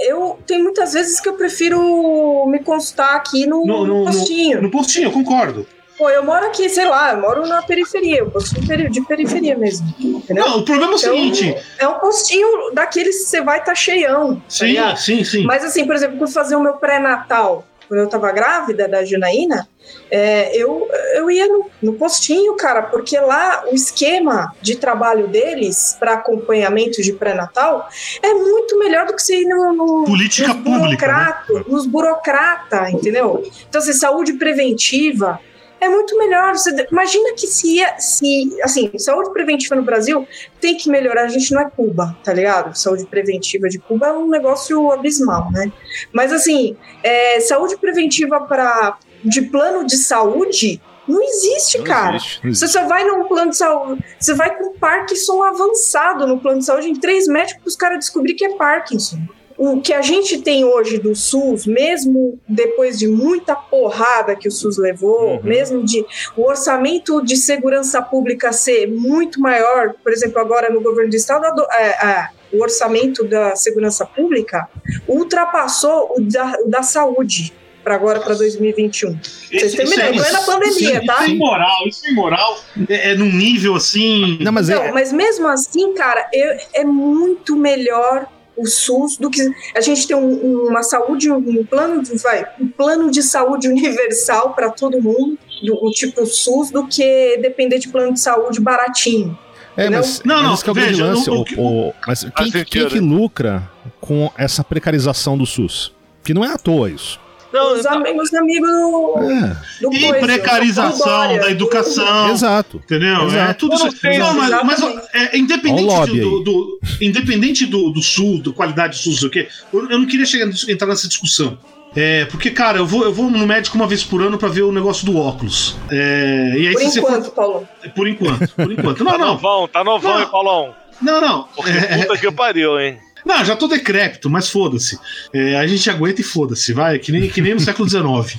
eu 0.00 0.38
tem 0.46 0.62
muitas 0.62 0.92
vezes 0.92 1.20
que 1.20 1.28
eu 1.28 1.34
prefiro 1.34 2.46
me 2.48 2.58
consultar 2.60 3.14
aqui 3.16 3.46
no, 3.46 3.64
No- 3.66 3.86
no- 3.86 4.04
postinho. 4.04 4.62
No 4.62 4.70
postinho, 4.70 5.06
eu 5.08 5.12
concordo. 5.12 5.66
Pô, 5.98 6.08
eu 6.08 6.24
moro 6.24 6.46
aqui, 6.46 6.66
sei 6.70 6.86
lá, 6.88 7.12
eu 7.12 7.20
moro 7.20 7.46
na 7.46 7.60
periferia, 7.60 8.24
um 8.24 8.30
postinho 8.30 8.66
peri- 8.66 8.88
de 8.88 9.02
periferia 9.02 9.54
mesmo. 9.58 9.86
Entendeu? 10.00 10.46
Não, 10.48 10.58
o 10.60 10.64
problema 10.64 10.92
é 10.92 10.96
o 10.96 10.98
Então, 10.98 11.12
seguinte. 11.14 11.56
é 11.78 11.86
um 11.86 11.98
postinho 11.98 12.70
daqueles 12.72 13.18
que 13.18 13.24
você 13.28 13.42
vai 13.42 13.58
estar 13.58 13.72
tá 13.72 13.74
cheião. 13.74 14.36
tá 14.36 14.42
Sim, 14.48 14.64
ligado? 14.64 14.96
sim, 14.96 15.22
sim. 15.24 15.44
Mas 15.44 15.62
assim, 15.62 15.84
por 15.86 15.94
exemplo, 15.94 16.16
quando 16.16 16.32
fazer 16.32 16.56
o 16.56 16.62
meu 16.62 16.74
pré-natal, 16.74 17.66
quando 17.90 18.02
eu 18.02 18.08
tava 18.08 18.30
grávida 18.30 18.86
da 18.86 19.04
Janaína, 19.04 19.68
é, 20.12 20.56
eu, 20.56 20.88
eu 21.16 21.28
ia 21.28 21.48
no, 21.48 21.66
no 21.82 21.94
postinho, 21.94 22.54
cara, 22.54 22.82
porque 22.82 23.18
lá 23.18 23.64
o 23.68 23.74
esquema 23.74 24.54
de 24.62 24.76
trabalho 24.76 25.26
deles 25.26 25.96
para 25.98 26.12
acompanhamento 26.12 27.02
de 27.02 27.12
pré-natal 27.12 27.88
é 28.22 28.32
muito 28.32 28.78
melhor 28.78 29.06
do 29.06 29.16
que 29.16 29.20
você 29.20 29.42
ir 29.42 29.46
no, 29.46 29.72
no, 29.72 30.04
Política 30.04 30.54
nos 30.54 30.62
pública, 30.62 31.08
né? 31.08 31.14
burocrata, 31.14 31.64
nos 31.66 31.84
burocrata, 31.84 32.90
entendeu? 32.92 33.42
Então, 33.68 33.80
assim, 33.80 33.92
saúde 33.92 34.34
preventiva 34.34 35.40
é 35.80 35.88
muito 35.88 36.16
melhor. 36.18 36.56
Você, 36.56 36.86
imagina 36.90 37.34
que 37.34 37.46
se, 37.46 37.78
se, 37.98 38.58
assim, 38.62 38.90
saúde 38.98 39.32
preventiva 39.32 39.74
no 39.74 39.82
Brasil 39.82 40.26
tem 40.60 40.76
que 40.76 40.88
melhorar. 40.88 41.24
A 41.24 41.28
gente 41.28 41.52
não 41.52 41.62
é 41.62 41.70
Cuba, 41.70 42.16
tá 42.22 42.32
ligado? 42.32 42.74
Saúde 42.76 43.06
preventiva 43.06 43.68
de 43.68 43.78
Cuba 43.78 44.08
é 44.08 44.12
um 44.12 44.28
negócio 44.28 44.90
abismal, 44.92 45.50
né? 45.52 45.72
Mas, 46.12 46.32
assim, 46.32 46.76
é, 47.02 47.40
saúde 47.40 47.76
preventiva 47.76 48.40
para 48.40 48.98
de 49.24 49.42
plano 49.42 49.84
de 49.86 49.96
saúde 49.96 50.80
não 51.06 51.20
existe, 51.22 51.78
Não 51.78 51.84
cara. 51.84 52.16
existe, 52.16 52.40
não 52.44 52.54
Você 52.54 52.64
existe. 52.64 52.80
só 52.80 52.86
vai 52.88 53.04
num 53.04 53.24
plano 53.24 53.50
de 53.50 53.56
saúde, 53.56 54.04
você 54.18 54.32
vai 54.34 54.56
com 54.56 54.72
Parkinson 54.78 55.42
avançado 55.42 56.26
no 56.26 56.38
plano 56.38 56.60
de 56.60 56.64
saúde, 56.64 56.88
em 56.88 56.94
três 56.94 57.26
médicos 57.26 57.72
os 57.72 57.76
caras 57.76 57.98
descobrir 57.98 58.34
que 58.34 58.44
é 58.44 58.56
Parkinson. 58.56 59.18
O 59.62 59.78
que 59.82 59.92
a 59.92 60.00
gente 60.00 60.38
tem 60.40 60.64
hoje 60.64 60.96
do 60.96 61.14
SUS, 61.14 61.66
mesmo 61.66 62.40
depois 62.48 62.98
de 62.98 63.06
muita 63.06 63.54
porrada 63.54 64.34
que 64.34 64.48
o 64.48 64.50
SUS 64.50 64.78
levou, 64.78 65.34
Uhum. 65.34 65.40
mesmo 65.42 65.84
de 65.84 66.02
o 66.34 66.46
orçamento 66.48 67.22
de 67.22 67.36
segurança 67.36 68.00
pública 68.00 68.52
ser 68.52 68.86
muito 68.86 69.38
maior, 69.38 69.92
por 70.02 70.12
exemplo, 70.12 70.38
agora 70.40 70.70
no 70.70 70.80
governo 70.80 71.10
do 71.10 71.16
estado, 71.16 71.44
a 71.70 71.82
é, 71.82 71.88
é, 71.88 72.28
o 72.56 72.62
orçamento 72.62 73.22
da 73.22 73.54
segurança 73.54 74.06
pública 74.06 74.66
ultrapassou 75.06 76.14
o 76.16 76.20
da, 76.22 76.54
o 76.64 76.68
da 76.68 76.82
saúde 76.82 77.52
para 77.84 77.94
agora, 77.94 78.18
para 78.20 78.34
2021. 78.34 79.18
Vocês 79.22 79.74
têm 79.74 79.84
Isso 79.84 80.00
é- 80.00 80.10
plena 80.12 80.40
pandemia, 80.42 80.96
isso 80.98 81.06
tá? 81.06 81.24
é 81.24 81.28
imoral, 81.28 81.86
isso 81.86 82.06
é 82.06 82.10
imoral. 82.10 82.58
É, 82.88 83.10
é 83.10 83.14
num 83.14 83.30
nível 83.30 83.74
assim. 83.76 84.38
Não, 84.40 84.52
mas 84.52 84.68
Não, 84.68 84.82
é. 84.82 84.90
mas 84.92 85.12
mesmo 85.12 85.46
assim, 85.48 85.92
cara, 85.94 86.28
eu- 86.32 86.56
é 86.74 86.84
muito 86.84 87.56
melhor 87.56 88.26
o 88.60 88.66
SUS 88.66 89.16
do 89.16 89.30
que 89.30 89.40
a 89.74 89.80
gente 89.80 90.06
tem 90.06 90.16
um- 90.16 90.68
uma 90.68 90.82
saúde, 90.82 91.30
um 91.30 91.64
plano 91.64 92.02
de, 92.02 92.16
vai, 92.18 92.44
um 92.60 92.68
plano 92.68 93.10
de 93.10 93.22
saúde 93.22 93.68
universal 93.70 94.52
para 94.54 94.70
todo 94.70 95.00
mundo, 95.00 95.38
do, 95.62 95.74
o 95.84 95.90
tipo 95.90 96.24
SUS, 96.26 96.70
do 96.70 96.86
que 96.86 97.36
depender 97.38 97.78
de 97.78 97.88
plano 97.88 98.12
de 98.14 98.20
saúde 98.20 98.60
baratinho. 98.60 99.38
É, 99.76 99.88
mas, 99.88 100.20
Não, 100.24 100.34
mas 100.36 100.44
não, 100.44 100.54
esse 100.54 100.64
que 100.64 100.68
é 100.68 100.72
o 100.72 100.74
grande 100.74 100.90
veja, 100.92 101.04
lance. 101.06 101.30
o- 101.30 101.44
o- 101.58 101.94
mas 102.06 102.26
quem, 102.36 102.50
quem 102.64 102.88
que 102.88 102.98
lucra 102.98 103.70
com 104.00 104.30
essa 104.36 104.64
precarização 104.64 105.38
do 105.38 105.46
SUS? 105.46 105.92
Que 106.24 106.34
não 106.34 106.44
é 106.44 106.52
à 106.52 106.58
toa 106.58 106.90
isso. 106.90 107.18
Não, 107.52 107.74
os, 107.74 107.84
am- 107.86 108.04
os 108.22 108.32
amigos 108.34 108.68
do, 108.70 109.14
É, 109.30 109.56
do 109.80 109.92
E 109.94 110.00
coisa, 110.00 110.18
precarização 110.26 111.36
da 111.38 111.50
educação. 111.50 112.30
exato. 112.30 112.76
Entendeu? 112.84 113.26
Exato. 113.26 113.50
É 113.50 113.54
tudo 113.54 113.74
isso. 113.74 113.90
sei, 113.96 114.18
Não, 114.18 114.34
mas, 114.34 114.50
mas, 114.64 114.80
é, 115.14 115.36
independente, 115.38 116.20
do, 116.20 116.40
do- 116.40 116.80
independente 117.00 117.66
do, 117.66 117.90
do 117.90 118.02
sul, 118.02 118.40
da 118.42 118.52
qualidade 118.52 118.98
do 118.98 119.02
SUS, 119.02 119.22
o 119.24 119.30
quê? 119.30 119.48
Eu, 119.72 119.90
eu 119.90 119.98
não 119.98 120.06
queria 120.06 120.26
chegar, 120.26 120.48
entrar 120.68 120.86
nessa 120.86 121.08
discussão. 121.08 121.58
É, 121.96 122.24
porque, 122.26 122.50
cara, 122.50 122.78
eu 122.78 122.86
vou, 122.86 123.02
eu 123.02 123.12
vou 123.12 123.28
no 123.28 123.44
médico 123.46 123.76
uma 123.76 123.86
vez 123.86 124.04
por 124.04 124.22
ano 124.22 124.38
pra 124.38 124.48
ver 124.48 124.62
o 124.62 124.70
negócio 124.70 125.04
do 125.04 125.16
óculos. 125.18 125.76
É, 125.90 126.54
e 126.56 126.68
aí, 126.68 126.74
Por 126.74 126.82
enquanto, 126.84 127.30
Paulo. 127.32 127.68
for. 127.82 127.90
Por 127.90 128.06
enquanto, 128.08 128.48
por 128.54 128.70
enquanto. 128.72 129.02
Não, 129.04 129.10
Tá 129.12 129.18
não. 129.18 129.26
novão, 129.26 129.66
tá 129.68 129.82
novão, 129.82 130.12
Não. 130.14 130.20
hein, 130.20 130.28
Paulão? 130.30 130.74
Não, 131.02 131.20
não. 131.20 131.48
Porque 131.56 131.70
É, 131.72 131.98
puta 132.06 132.16
que 132.18 132.30
pariu, 132.30 132.78
hein? 132.78 132.96
Não, 133.24 133.44
já 133.44 133.54
tô 133.56 133.66
decrépito, 133.68 134.28
mas 134.30 134.48
foda-se. 134.50 134.98
É, 135.32 135.56
a 135.56 135.66
gente 135.66 135.88
aguenta 135.90 136.20
e 136.20 136.24
foda-se, 136.24 136.72
vai. 136.72 136.98
Que 136.98 137.12
nem, 137.12 137.28
que 137.28 137.40
nem 137.40 137.54
no 137.54 137.60
século 137.60 137.88
XIX. 137.88 138.38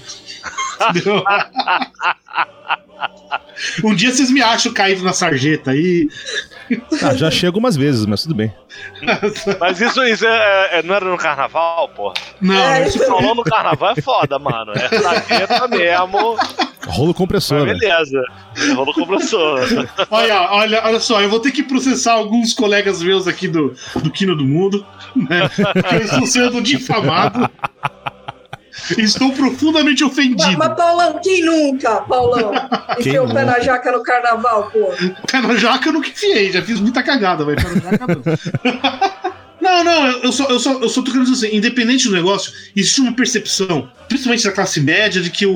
Entendeu? 0.89 1.23
um 3.83 3.93
dia 3.95 4.11
vocês 4.11 4.31
me 4.31 4.41
acham 4.41 4.73
caído 4.73 5.03
na 5.03 5.13
sarjeta 5.13 5.71
aí. 5.71 6.07
Ah, 7.01 7.13
já 7.13 7.29
chega 7.29 7.57
umas 7.57 7.75
vezes, 7.75 8.05
mas 8.05 8.23
tudo 8.23 8.33
bem. 8.35 8.53
Mas 9.59 9.81
isso, 9.81 10.01
isso 10.03 10.25
é, 10.25 10.79
é- 10.79 10.83
não 10.83 10.95
era 10.95 11.05
no 11.05 11.17
carnaval, 11.17 11.89
pô? 11.89 12.13
Não, 12.39 12.55
É, 12.55 12.87
isso 12.87 12.99
Se 12.99 13.05
falou 13.05 13.35
no 13.35 13.43
carnaval 13.43 13.91
é 13.95 14.01
foda, 14.01 14.39
mano. 14.39 14.71
É 14.73 14.87
sarjeta 14.99 15.67
mesmo. 15.67 16.37
Rolo 16.87 17.13
compressor, 17.13 17.59
Mas 17.65 17.73
né? 17.73 17.79
beleza. 17.79 18.21
Rolou 18.75 18.93
compressor. 18.93 19.61
Olha, 20.09 20.51
olha, 20.51 20.81
olha 20.83 20.99
só, 20.99 21.21
eu 21.21 21.29
vou 21.29 21.39
ter 21.39 21.51
que 21.51 21.63
processar 21.63 22.13
alguns 22.13 22.53
colegas 22.53 23.01
meus 23.01 23.27
aqui 23.27 23.47
do, 23.47 23.73
do 23.95 24.09
Quino 24.11 24.35
do 24.35 24.43
Mundo, 24.45 24.85
né? 25.15 25.47
Porque 25.49 25.95
eu 25.95 26.01
estou 26.01 26.25
sendo 26.25 26.61
difamado. 26.61 27.49
Estou 28.97 29.31
profundamente 29.33 30.03
Mas, 30.03 30.11
ofendido. 30.11 30.57
mas, 30.57 30.75
Paulão, 30.75 31.19
quem 31.21 31.43
nunca, 31.45 32.01
Paulão? 32.01 32.51
Quem 32.97 33.09
Enfiou 33.09 33.27
o 33.27 33.33
pé 33.33 33.45
na 33.45 33.59
jaca 33.59 33.91
no 33.91 34.01
carnaval, 34.01 34.71
pô. 34.71 34.91
Pé 35.29 35.41
na 35.41 35.55
jaca 35.55 35.89
eu 35.89 35.93
nunca 35.93 36.09
enfiei, 36.09 36.51
já 36.51 36.61
fiz 36.61 36.79
muita 36.79 37.03
cagada, 37.03 37.45
mas 37.45 37.61
pé 37.61 37.69
na 37.69 37.91
jaca 37.91 38.07
não. 38.07 39.30
Não, 39.61 39.83
não, 39.83 40.07
eu- 40.23 40.31
só, 40.31 40.45
eu, 40.49 40.59
só, 40.59 40.73
eu 40.79 40.89
só 40.89 41.01
tô 41.03 41.11
querendo 41.11 41.29
dizer 41.31 41.45
assim, 41.47 41.55
independente 41.55 42.07
do 42.07 42.13
negócio, 42.13 42.51
existe 42.75 42.99
uma 42.99 43.13
percepção, 43.13 43.87
principalmente 44.09 44.43
da 44.43 44.51
classe 44.51 44.81
média, 44.81 45.21
de 45.21 45.29
que 45.29 45.45
o, 45.45 45.53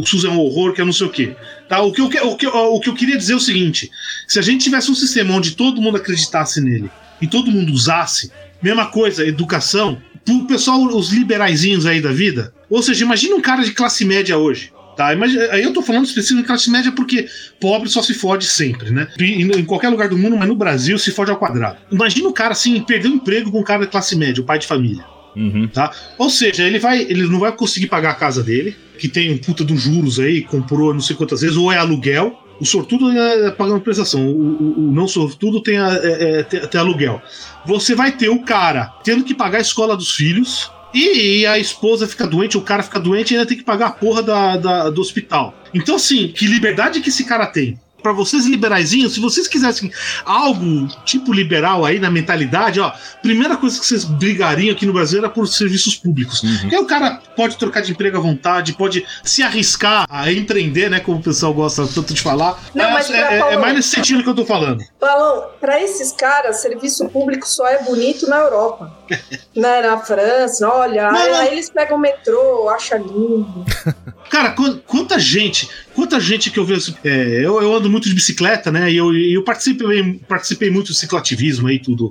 o 0.00 0.06
SUS 0.06 0.24
é 0.24 0.28
um 0.28 0.38
horror, 0.38 0.72
que 0.72 0.80
é 0.80 0.84
não 0.84 0.92
sei 0.92 1.06
o 1.08 1.10
quê. 1.10 1.34
Tá? 1.68 1.80
O, 1.82 1.92
que 1.92 2.00
eu, 2.00 2.06
o, 2.06 2.36
que, 2.36 2.46
o 2.46 2.80
que 2.80 2.88
eu 2.88 2.94
queria 2.94 3.16
dizer 3.18 3.32
é 3.32 3.36
o 3.36 3.40
seguinte: 3.40 3.90
se 4.28 4.38
a 4.38 4.42
gente 4.42 4.62
tivesse 4.62 4.90
um 4.90 4.94
sistema 4.94 5.34
onde 5.34 5.56
todo 5.56 5.82
mundo 5.82 5.96
acreditasse 5.96 6.60
nele 6.60 6.88
e 7.20 7.26
todo 7.26 7.50
mundo 7.50 7.72
usasse, 7.72 8.30
mesma 8.62 8.86
coisa, 8.86 9.26
educação, 9.26 10.00
pro 10.24 10.46
pessoal, 10.46 10.80
os 10.84 11.10
liberaizinhos 11.10 11.84
aí 11.84 12.00
da 12.00 12.12
vida, 12.12 12.54
ou 12.70 12.80
seja, 12.82 13.04
imagina 13.04 13.34
um 13.34 13.40
cara 13.40 13.64
de 13.64 13.72
classe 13.72 14.04
média 14.04 14.38
hoje. 14.38 14.72
Tá, 14.98 15.12
imagina, 15.14 15.44
aí 15.52 15.62
eu 15.62 15.72
tô 15.72 15.80
falando 15.80 16.06
específico 16.06 16.40
de 16.42 16.46
classe 16.48 16.68
média 16.68 16.90
porque 16.90 17.28
pobre 17.60 17.88
só 17.88 18.02
se 18.02 18.12
fode 18.14 18.44
sempre, 18.46 18.90
né? 18.90 19.06
Em, 19.20 19.42
em 19.42 19.64
qualquer 19.64 19.90
lugar 19.90 20.08
do 20.08 20.18
mundo, 20.18 20.36
mas 20.36 20.48
no 20.48 20.56
Brasil 20.56 20.98
se 20.98 21.12
fode 21.12 21.30
ao 21.30 21.36
quadrado. 21.36 21.78
Imagina 21.92 22.28
o 22.28 22.32
cara 22.32 22.50
assim, 22.50 22.80
perder 22.82 23.06
o 23.08 23.12
emprego 23.14 23.48
com 23.52 23.60
um 23.60 23.62
cara 23.62 23.84
de 23.84 23.90
classe 23.92 24.16
média, 24.16 24.42
o 24.42 24.44
pai 24.44 24.58
de 24.58 24.66
família. 24.66 25.04
Uhum. 25.36 25.68
Tá? 25.68 25.92
Ou 26.18 26.28
seja, 26.28 26.64
ele 26.64 26.80
vai, 26.80 27.00
ele 27.02 27.22
não 27.28 27.38
vai 27.38 27.52
conseguir 27.52 27.86
pagar 27.86 28.10
a 28.10 28.14
casa 28.14 28.42
dele, 28.42 28.76
que 28.98 29.06
tem 29.06 29.32
um 29.32 29.38
puta 29.38 29.62
dos 29.62 29.80
juros 29.82 30.18
aí, 30.18 30.42
comprou 30.42 30.92
não 30.92 31.00
sei 31.00 31.14
quantas 31.14 31.42
vezes, 31.42 31.56
ou 31.56 31.70
é 31.70 31.76
aluguel. 31.78 32.36
O 32.60 32.64
sortudo 32.66 33.08
é 33.16 33.52
pagando 33.52 33.80
prestação, 33.80 34.26
o, 34.26 34.32
o- 34.32 34.88
o 34.88 34.92
não 34.92 35.06
sortudo 35.06 35.62
tem, 35.62 35.78
a- 35.78 35.94
é- 36.02 36.40
é- 36.40 36.42
tem, 36.42 36.58
tem 36.66 36.80
aluguel. 36.80 37.22
Você 37.64 37.94
vai 37.94 38.10
ter 38.10 38.30
o 38.30 38.40
cara 38.42 38.86
tendo 39.04 39.22
que 39.22 39.32
pagar 39.32 39.58
a 39.58 39.60
escola 39.60 39.96
dos 39.96 40.10
filhos, 40.10 40.68
e, 40.94 41.46
a 41.46 41.58
esposa 41.58 42.06
fica 42.06 42.26
doente, 42.26 42.56
o 42.56 42.62
cara 42.62 42.82
fica 42.82 42.98
doente 42.98 43.32
e 43.32 43.36
ainda 43.36 43.46
tem 43.48 43.56
que 43.58 43.64
pagar 43.64 43.86
a 43.86 43.90
porra 43.92 44.22
da, 44.22 44.56
da- 44.56 44.90
do 44.90 45.00
hospital. 45.00 45.54
Então, 45.74 45.96
assim, 45.96 46.28
que 46.28 46.46
liberdade 46.46 47.00
que 47.00 47.08
esse 47.10 47.24
cara 47.24 47.46
tem? 47.46 47.78
Pra 48.02 48.12
vocês 48.12 48.46
liberaizinhos, 48.46 49.14
se 49.14 49.20
vocês 49.20 49.48
quisessem 49.48 49.90
algo 50.24 50.86
tipo 51.04 51.32
liberal 51.32 51.84
aí 51.84 51.98
na 51.98 52.08
mentalidade, 52.10 52.78
ó, 52.80 52.92
primeira 53.22 53.56
coisa 53.56 53.78
que 53.78 53.84
vocês 53.84 54.04
brigariam 54.04 54.72
aqui 54.72 54.86
no 54.86 54.92
Brasil 54.92 55.18
era 55.18 55.28
por 55.28 55.48
serviços 55.48 55.96
públicos. 55.96 56.42
Uhum. 56.42 56.58
Porque 56.60 56.76
aí 56.76 56.82
o 56.82 56.86
cara 56.86 57.20
pode 57.36 57.56
trocar 57.56 57.82
de 57.82 57.90
emprego 57.92 58.16
à 58.16 58.20
vontade, 58.20 58.72
pode 58.74 59.04
se 59.24 59.42
arriscar 59.42 60.06
a 60.08 60.30
empreender, 60.32 60.88
né? 60.88 61.00
Como 61.00 61.18
o 61.18 61.22
pessoal 61.22 61.52
gosta 61.52 61.86
tanto 61.88 62.14
de 62.14 62.20
falar. 62.22 62.56
Não, 62.74 62.84
é, 62.84 62.92
mas 62.92 63.10
é- 63.10 63.36
é 63.36 63.38
Paulo- 63.40 63.60
mais 63.60 63.74
nesse 63.74 63.88
sentido 63.90 64.22
que 64.22 64.28
eu 64.28 64.34
tô 64.34 64.44
falando. 64.46 64.82
Paulão, 65.00 65.48
pra 65.60 65.82
esses 65.82 66.12
caras, 66.12 66.60
serviço 66.60 67.08
público 67.08 67.48
só 67.48 67.66
é 67.66 67.82
bonito 67.82 68.28
na 68.28 68.36
Europa. 68.36 68.96
na, 69.56 69.82
na 69.82 69.98
França, 69.98 70.68
olha, 70.68 71.10
Não, 71.10 71.18
aí, 71.20 71.28
não. 71.30 71.36
aí 71.40 71.48
eles 71.52 71.68
pegam 71.70 71.96
o 71.96 72.00
metrô, 72.00 72.68
acham 72.68 72.98
lindo. 72.98 73.64
Cara, 74.38 74.54
quanta 74.86 75.18
gente, 75.18 75.68
quanta 75.96 76.20
gente 76.20 76.48
que 76.48 76.60
eu 76.60 76.64
vejo. 76.64 76.94
É, 77.02 77.44
eu, 77.44 77.60
eu, 77.60 77.74
ando 77.74 77.90
muito 77.90 78.08
de 78.08 78.14
bicicleta, 78.14 78.70
né? 78.70 78.88
E 78.88 78.96
eu, 78.96 79.12
eu 79.12 79.42
participei, 79.42 80.14
participei 80.28 80.70
muito 80.70 80.88
do 80.88 80.94
cicloativismo 80.94 81.66
aí, 81.66 81.80
tudo. 81.80 82.08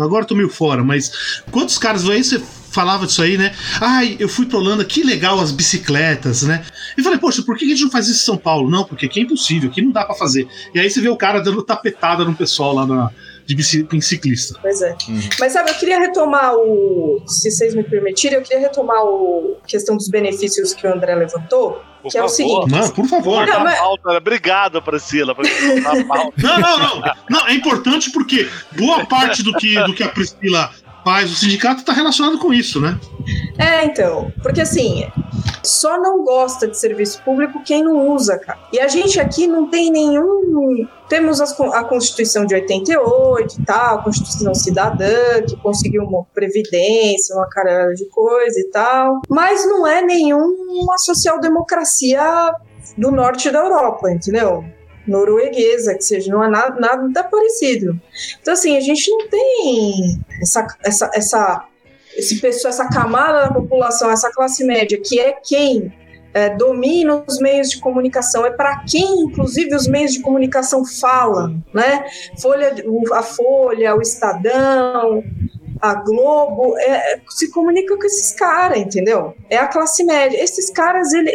Agora 0.00 0.22
eu 0.22 0.28
tô 0.28 0.36
meio 0.36 0.48
fora, 0.48 0.84
mas 0.84 1.42
quantos 1.50 1.76
caras 1.76 2.08
aí 2.08 2.22
você 2.22 2.40
falava 2.70 3.06
disso 3.06 3.20
aí, 3.22 3.36
né? 3.36 3.52
Ai, 3.80 4.14
eu 4.20 4.28
fui 4.28 4.46
pra 4.46 4.58
Holanda, 4.58 4.84
que 4.84 5.02
legal 5.02 5.40
as 5.40 5.50
bicicletas, 5.50 6.44
né? 6.44 6.64
E 6.96 7.02
falei, 7.02 7.18
poxa, 7.18 7.42
por 7.42 7.56
que 7.56 7.64
a 7.64 7.68
gente 7.68 7.82
não 7.82 7.90
faz 7.90 8.06
isso 8.06 8.22
em 8.22 8.24
São 8.24 8.36
Paulo? 8.36 8.70
Não, 8.70 8.84
porque 8.84 9.06
aqui 9.06 9.18
é 9.18 9.24
impossível, 9.24 9.68
aqui 9.68 9.82
não 9.82 9.90
dá 9.90 10.04
para 10.04 10.14
fazer. 10.14 10.46
E 10.72 10.78
aí 10.78 10.88
você 10.88 11.00
vê 11.00 11.08
o 11.08 11.16
cara 11.16 11.40
dando 11.40 11.60
tapetada 11.60 12.24
no 12.24 12.36
pessoal 12.36 12.72
lá 12.72 12.86
na, 12.86 13.10
de 13.46 13.54
biciclista. 13.54 14.58
Pois 14.60 14.80
é. 14.82 14.96
Uhum. 15.08 15.20
Mas 15.38 15.52
sabe, 15.52 15.70
eu 15.70 15.74
queria 15.74 15.98
retomar 15.98 16.54
o. 16.54 17.22
Se 17.26 17.50
vocês 17.50 17.74
me 17.74 17.82
permitirem, 17.82 18.38
eu 18.38 18.42
queria 18.42 18.60
retomar 18.60 18.98
a 18.98 19.66
questão 19.66 19.96
dos 19.96 20.08
benefícios 20.08 20.72
que 20.72 20.86
o 20.86 20.92
André 20.92 21.14
levantou. 21.14 21.82
Por 22.02 22.10
que 22.10 22.18
favor. 22.18 22.22
é 22.22 22.24
o 22.24 22.28
seguinte. 22.28 22.70
Não, 22.70 22.90
por 22.90 23.06
favor. 23.06 23.46
Não, 23.46 23.60
mas... 23.60 23.78
pauta, 23.78 24.10
Obrigado, 24.10 24.82
Priscila. 24.82 25.34
não, 26.36 26.60
não, 26.60 26.78
não. 26.78 27.14
Não, 27.30 27.48
é 27.48 27.54
importante 27.54 28.10
porque 28.10 28.48
boa 28.76 29.06
parte 29.06 29.42
do 29.42 29.54
que, 29.54 29.74
do 29.84 29.94
que 29.94 30.02
a 30.02 30.08
Priscila 30.08 30.70
faz, 31.04 31.30
o 31.30 31.34
sindicato 31.34 31.80
está 31.80 31.92
relacionado 31.92 32.38
com 32.38 32.52
isso, 32.52 32.80
né? 32.80 32.98
É, 33.58 33.84
então. 33.84 34.32
Porque 34.42 34.60
assim, 34.60 35.06
só 35.62 36.00
não 36.00 36.24
gosta 36.24 36.66
de 36.66 36.78
serviço 36.78 37.22
público 37.22 37.62
quem 37.64 37.82
não 37.82 38.08
usa, 38.08 38.38
cara. 38.38 38.58
E 38.72 38.80
a 38.80 38.88
gente 38.88 39.20
aqui 39.20 39.46
não 39.46 39.68
tem 39.68 39.90
nenhum. 39.90 40.88
Temos 41.08 41.40
a 41.40 41.84
Constituição 41.84 42.46
de 42.46 42.54
88 42.54 43.60
e 43.60 43.64
tal, 43.64 43.98
a 43.98 44.02
Constituição 44.02 44.54
Cidadã, 44.54 45.42
que 45.46 45.56
conseguiu 45.56 46.02
uma 46.04 46.24
previdência, 46.34 47.36
uma 47.36 47.48
caralho 47.48 47.94
de 47.94 48.06
coisa 48.06 48.58
e 48.58 48.70
tal. 48.70 49.20
Mas 49.28 49.66
não 49.66 49.86
é 49.86 50.02
nenhuma 50.02 50.98
social-democracia 50.98 52.52
do 52.96 53.10
norte 53.10 53.50
da 53.50 53.60
Europa, 53.60 54.10
entendeu? 54.10 54.64
Norueguesa, 55.06 55.94
que 55.94 56.04
seja, 56.04 56.32
não 56.32 56.42
é 56.42 56.48
nada, 56.48 56.80
nada 56.80 57.24
parecido. 57.24 58.00
Então, 58.40 58.54
assim, 58.54 58.76
a 58.76 58.80
gente 58.80 59.10
não 59.10 59.28
tem 59.28 60.20
essa, 60.40 60.66
essa, 60.82 61.10
essa 61.14 61.68
esse 62.16 62.40
pessoa, 62.40 62.70
essa 62.70 62.88
camada 62.88 63.48
da 63.48 63.52
população, 63.52 64.10
essa 64.10 64.30
classe 64.30 64.64
média, 64.64 65.00
que 65.02 65.18
é 65.18 65.32
quem 65.32 65.92
é, 66.32 66.50
domina 66.50 67.24
os 67.26 67.38
meios 67.38 67.70
de 67.70 67.78
comunicação, 67.78 68.44
é 68.44 68.50
para 68.50 68.84
quem, 68.84 69.20
inclusive, 69.20 69.74
os 69.74 69.86
meios 69.86 70.12
de 70.12 70.20
comunicação 70.20 70.84
falam, 70.84 71.62
né? 71.72 72.04
Folha, 72.40 72.74
a 73.12 73.22
Folha, 73.22 73.96
o 73.96 74.02
Estadão, 74.02 75.22
a 75.80 75.94
Globo, 75.94 76.76
é, 76.78 77.20
se 77.28 77.50
comunica 77.50 77.96
com 77.96 78.04
esses 78.04 78.32
caras, 78.32 78.78
entendeu? 78.78 79.34
É 79.48 79.56
a 79.56 79.68
classe 79.68 80.02
média. 80.04 80.42
Esses 80.42 80.70
caras, 80.70 81.12
ele, 81.12 81.30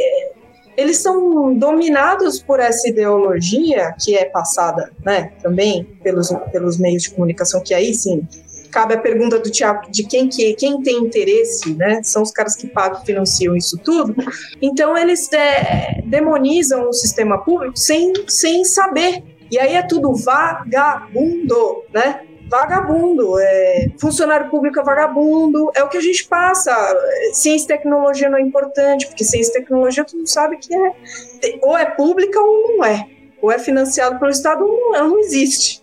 eles 0.80 0.98
são 0.98 1.54
dominados 1.54 2.42
por 2.42 2.60
essa 2.60 2.88
ideologia 2.88 3.94
que 4.00 4.16
é 4.16 4.26
passada, 4.26 4.92
né, 5.06 5.34
também 5.42 5.84
pelos, 6.02 6.30
pelos 6.52 6.78
meios 6.78 7.04
de 7.04 7.12
comunicação, 7.12 7.62
que 7.62 7.74
aí 7.74 7.94
sim 7.94 8.26
cabe 8.72 8.94
a 8.94 8.98
pergunta 9.00 9.40
do 9.40 9.50
Tiago 9.50 9.92
de 9.92 10.04
quem 10.04 10.30
que 10.30 10.54
quem 10.54 10.82
tem 10.82 10.98
interesse, 10.98 11.74
né? 11.74 12.02
São 12.04 12.22
os 12.22 12.32
caras 12.32 12.56
que 12.56 12.68
pagam, 12.68 13.04
financiam 13.04 13.56
isso 13.56 13.80
tudo. 13.84 14.16
Então 14.62 14.96
eles 14.96 15.32
é, 15.34 16.04
demonizam 16.06 16.88
o 16.88 16.94
sistema 16.94 17.40
público 17.40 17.78
sem, 17.78 18.14
sem 18.28 18.64
saber. 18.64 19.24
E 19.52 19.58
aí 19.58 19.74
é 19.74 19.82
tudo 19.82 20.14
vagabundo, 20.14 21.84
né? 21.92 22.22
Vagabundo, 22.50 23.39
é, 23.39 23.91
funcionário 24.00 24.50
público 24.50 24.80
é 24.80 24.84
vagabundo, 24.84 25.72
é 25.76 25.84
o 25.84 25.89
que 25.89 25.97
a 25.97 26.02
gente 26.02 26.26
passa. 26.26 26.74
Ciência 27.34 27.66
e 27.66 27.68
tecnologia 27.68 28.30
não 28.30 28.38
é 28.38 28.41
importante, 28.41 29.08
porque 29.08 29.24
ciência 29.24 29.52
e 29.52 29.62
tecnologia 29.62 30.04
tu 30.04 30.18
não 30.18 30.26
sabe 30.26 30.58
que 30.58 30.74
é. 30.74 30.93
Ou 31.62 31.78
é 31.78 31.86
pública 31.86 32.39
ou 32.39 32.78
não 32.78 32.86
é. 32.86 33.06
Ou 33.41 33.52
é 33.52 33.60
financiado 33.60 34.20
pelo 34.20 34.32
Estado 34.32 34.64
ou 34.64 34.91
não, 34.93 35.10
não 35.10 35.20
existe. 35.20 35.82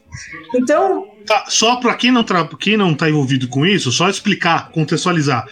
Então, 0.55 1.07
Tá, 1.27 1.45
só 1.49 1.77
para 1.77 1.95
quem 1.95 2.13
não 2.13 2.23
tá, 2.23 2.49
quem 2.59 2.77
não 2.77 2.95
tá 2.95 3.11
envolvido 3.11 3.49
com 3.49 3.67
isso, 3.67 3.91
só 3.91 4.09
explicar, 4.09 4.71
contextualizar. 4.71 5.47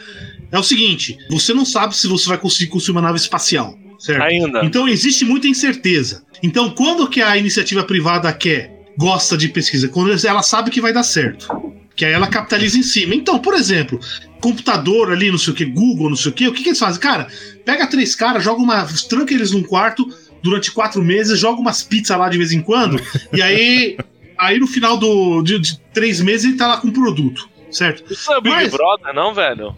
É 0.53 0.59
o 0.59 0.63
seguinte, 0.63 1.19
você 1.29 1.53
não 1.53 1.65
sabe 1.65 1.97
se 1.97 2.07
você 2.07 2.29
vai 2.29 2.39
conseguir 2.39 2.71
construir 2.71 2.95
uma 2.95 3.03
nave 3.03 3.19
espacial, 3.19 3.77
certo? 3.99 4.23
Ainda. 4.23 4.65
Então 4.65 4.89
existe 4.89 5.25
muita 5.25 5.49
incerteza. 5.49 6.25
Então 6.41 6.71
quando 6.71 7.11
que 7.11 7.21
a 7.21 7.37
iniciativa 7.37 7.83
privada 7.83 8.33
quer, 8.33 8.74
gosta 8.97 9.37
de 9.37 9.49
pesquisa? 9.49 9.89
Quando 9.89 10.15
ela 10.27 10.43
sabe 10.43 10.71
que 10.71 10.81
vai 10.81 10.93
dar 10.93 11.03
certo. 11.03 11.49
Que 11.97 12.05
aí 12.05 12.13
ela 12.13 12.27
capitaliza 12.27 12.77
em 12.77 12.83
cima. 12.83 13.15
Então, 13.15 13.39
por 13.39 13.55
exemplo, 13.55 14.01
computador 14.41 15.13
ali, 15.13 15.31
não 15.31 15.39
sei 15.39 15.53
o 15.53 15.57
que, 15.57 15.65
Google, 15.65 16.11
não 16.11 16.17
sei 16.17 16.33
o 16.33 16.35
que, 16.35 16.49
o 16.49 16.53
que, 16.53 16.63
que 16.63 16.71
eles 16.71 16.79
fazem? 16.79 17.01
Cara, 17.01 17.29
pega 17.65 17.87
três 17.87 18.17
caras, 18.17 18.43
joga 18.43 18.61
uma. 18.61 18.87
tranca 19.09 19.33
eles 19.33 19.53
num 19.53 19.63
quarto 19.63 20.05
durante 20.43 20.73
quatro 20.73 21.03
meses, 21.03 21.39
joga 21.39 21.61
umas 21.61 21.83
pizzas 21.83 22.19
lá 22.19 22.29
de 22.29 22.37
vez 22.37 22.53
em 22.53 22.61
quando, 22.61 23.01
e 23.33 23.41
aí 23.41 23.97
Aí 24.39 24.59
no 24.59 24.67
final 24.67 24.97
do, 24.97 25.43
de, 25.43 25.59
de, 25.59 25.79
três 25.93 26.21
meses 26.21 26.47
ele 26.47 26.57
tá 26.57 26.67
lá 26.67 26.77
com 26.79 26.89
o 26.89 26.93
produto, 26.93 27.49
certo? 27.71 28.13
Isso 28.13 28.33
é 28.33 28.39
o 28.39 28.41
Big 28.41 28.55
mas... 28.55 28.73
Brother, 28.73 29.15
não, 29.15 29.33
velho? 29.33 29.75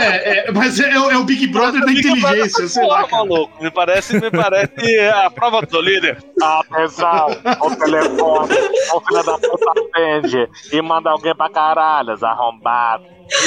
É, 0.00 0.48
é, 0.48 0.52
mas 0.52 0.78
é, 0.78 0.90
é, 0.92 1.16
o 1.16 1.24
Big 1.24 1.46
Brother 1.46 1.84
da 1.84 1.92
inteligência, 1.92 2.68
sei 2.68 2.86
lá. 2.86 3.06
maluco. 3.10 3.62
Me 3.62 3.70
parece, 3.70 4.20
me 4.20 4.30
parece 4.30 4.98
a 5.14 5.30
prova 5.30 5.62
do 5.62 5.80
líder. 5.80 6.22
Atenção, 6.40 7.28
o 7.60 7.76
telefone, 7.76 8.54
o 8.94 9.00
filho 9.00 9.22
da 9.24 9.38
puta 9.38 9.70
atende 9.70 10.48
e 10.72 10.82
manda 10.82 11.10
alguém 11.10 11.34
pra 11.34 11.48
caralho, 11.48 12.16
arrombado. 12.24 13.04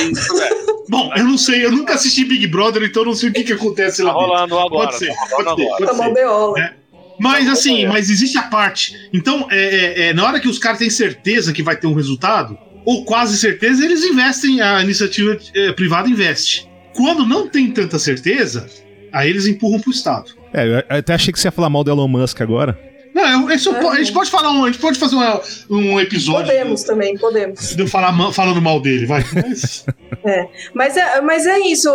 Isso, 0.09 0.35
velho. 0.35 0.83
Bom, 0.89 1.11
eu 1.15 1.23
não 1.23 1.37
sei, 1.37 1.65
eu 1.65 1.71
nunca 1.71 1.93
assisti 1.93 2.25
Big 2.25 2.47
Brother, 2.47 2.83
então 2.83 3.05
não 3.05 3.13
sei 3.13 3.29
o 3.29 3.33
que, 3.33 3.43
que 3.43 3.53
acontece 3.53 4.01
lá. 4.01 4.13
Tá 4.13 4.19
rolando 4.19 4.59
agora. 4.59 4.87
Pode 4.87 4.97
ser, 4.97 5.13
tá 5.13 5.27
pode 5.29 5.61
ser. 5.61 5.67
Pode 5.69 5.85
tá 5.85 5.93
ser. 5.93 6.13
Tá 6.13 6.73
mas 7.19 7.47
assim, 7.47 7.85
mas 7.85 8.09
existe 8.09 8.37
a 8.37 8.43
parte. 8.43 9.09
Então, 9.13 9.47
é, 9.51 9.57
é, 9.57 10.07
é, 10.07 10.13
na 10.13 10.25
hora 10.25 10.39
que 10.39 10.47
os 10.47 10.57
caras 10.57 10.79
têm 10.79 10.89
certeza 10.89 11.53
que 11.53 11.63
vai 11.63 11.75
ter 11.75 11.87
um 11.87 11.93
resultado, 11.93 12.57
ou 12.85 13.05
quase 13.05 13.37
certeza, 13.37 13.83
eles 13.83 14.03
investem, 14.03 14.61
a 14.61 14.81
iniciativa 14.81 15.37
é, 15.55 15.71
privada 15.71 16.09
investe. 16.09 16.69
Quando 16.95 17.25
não 17.25 17.47
tem 17.47 17.71
tanta 17.71 17.97
certeza, 17.97 18.67
aí 19.11 19.29
eles 19.29 19.47
empurram 19.47 19.79
pro 19.79 19.91
Estado. 19.91 20.31
É, 20.53 20.67
eu 20.67 20.97
até 20.97 21.13
achei 21.13 21.33
que 21.33 21.39
você 21.39 21.47
ia 21.47 21.51
falar 21.51 21.69
mal 21.69 21.83
do 21.83 21.91
Elon 21.91 22.07
Musk 22.07 22.41
agora. 22.41 22.79
Não, 23.13 23.47
eu, 23.47 23.49
eu, 23.49 23.89
a 23.89 23.95
gente 23.97 24.11
pode 24.11 24.29
falar 24.29 24.51
um, 24.51 24.63
a 24.63 24.71
gente 24.71 24.81
pode 24.81 24.97
fazer 24.97 25.15
uma, 25.15 25.39
um 25.69 25.99
episódio. 25.99 26.47
Podemos 26.47 26.83
também, 26.83 27.17
podemos. 27.17 27.75
De 27.75 27.83
eu 27.83 27.87
falar 27.87 28.11
falando 28.31 28.61
mal 28.61 28.79
dele, 28.79 29.05
vai. 29.05 29.23
Mas... 29.33 29.85
é, 30.25 30.47
mas 30.73 30.97
é, 30.97 31.21
mas 31.21 31.45
é 31.45 31.59
isso. 31.59 31.89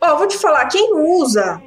Ó, 0.00 0.16
vou 0.16 0.26
te 0.26 0.38
falar, 0.38 0.66
quem 0.66 0.94
usa 0.94 1.62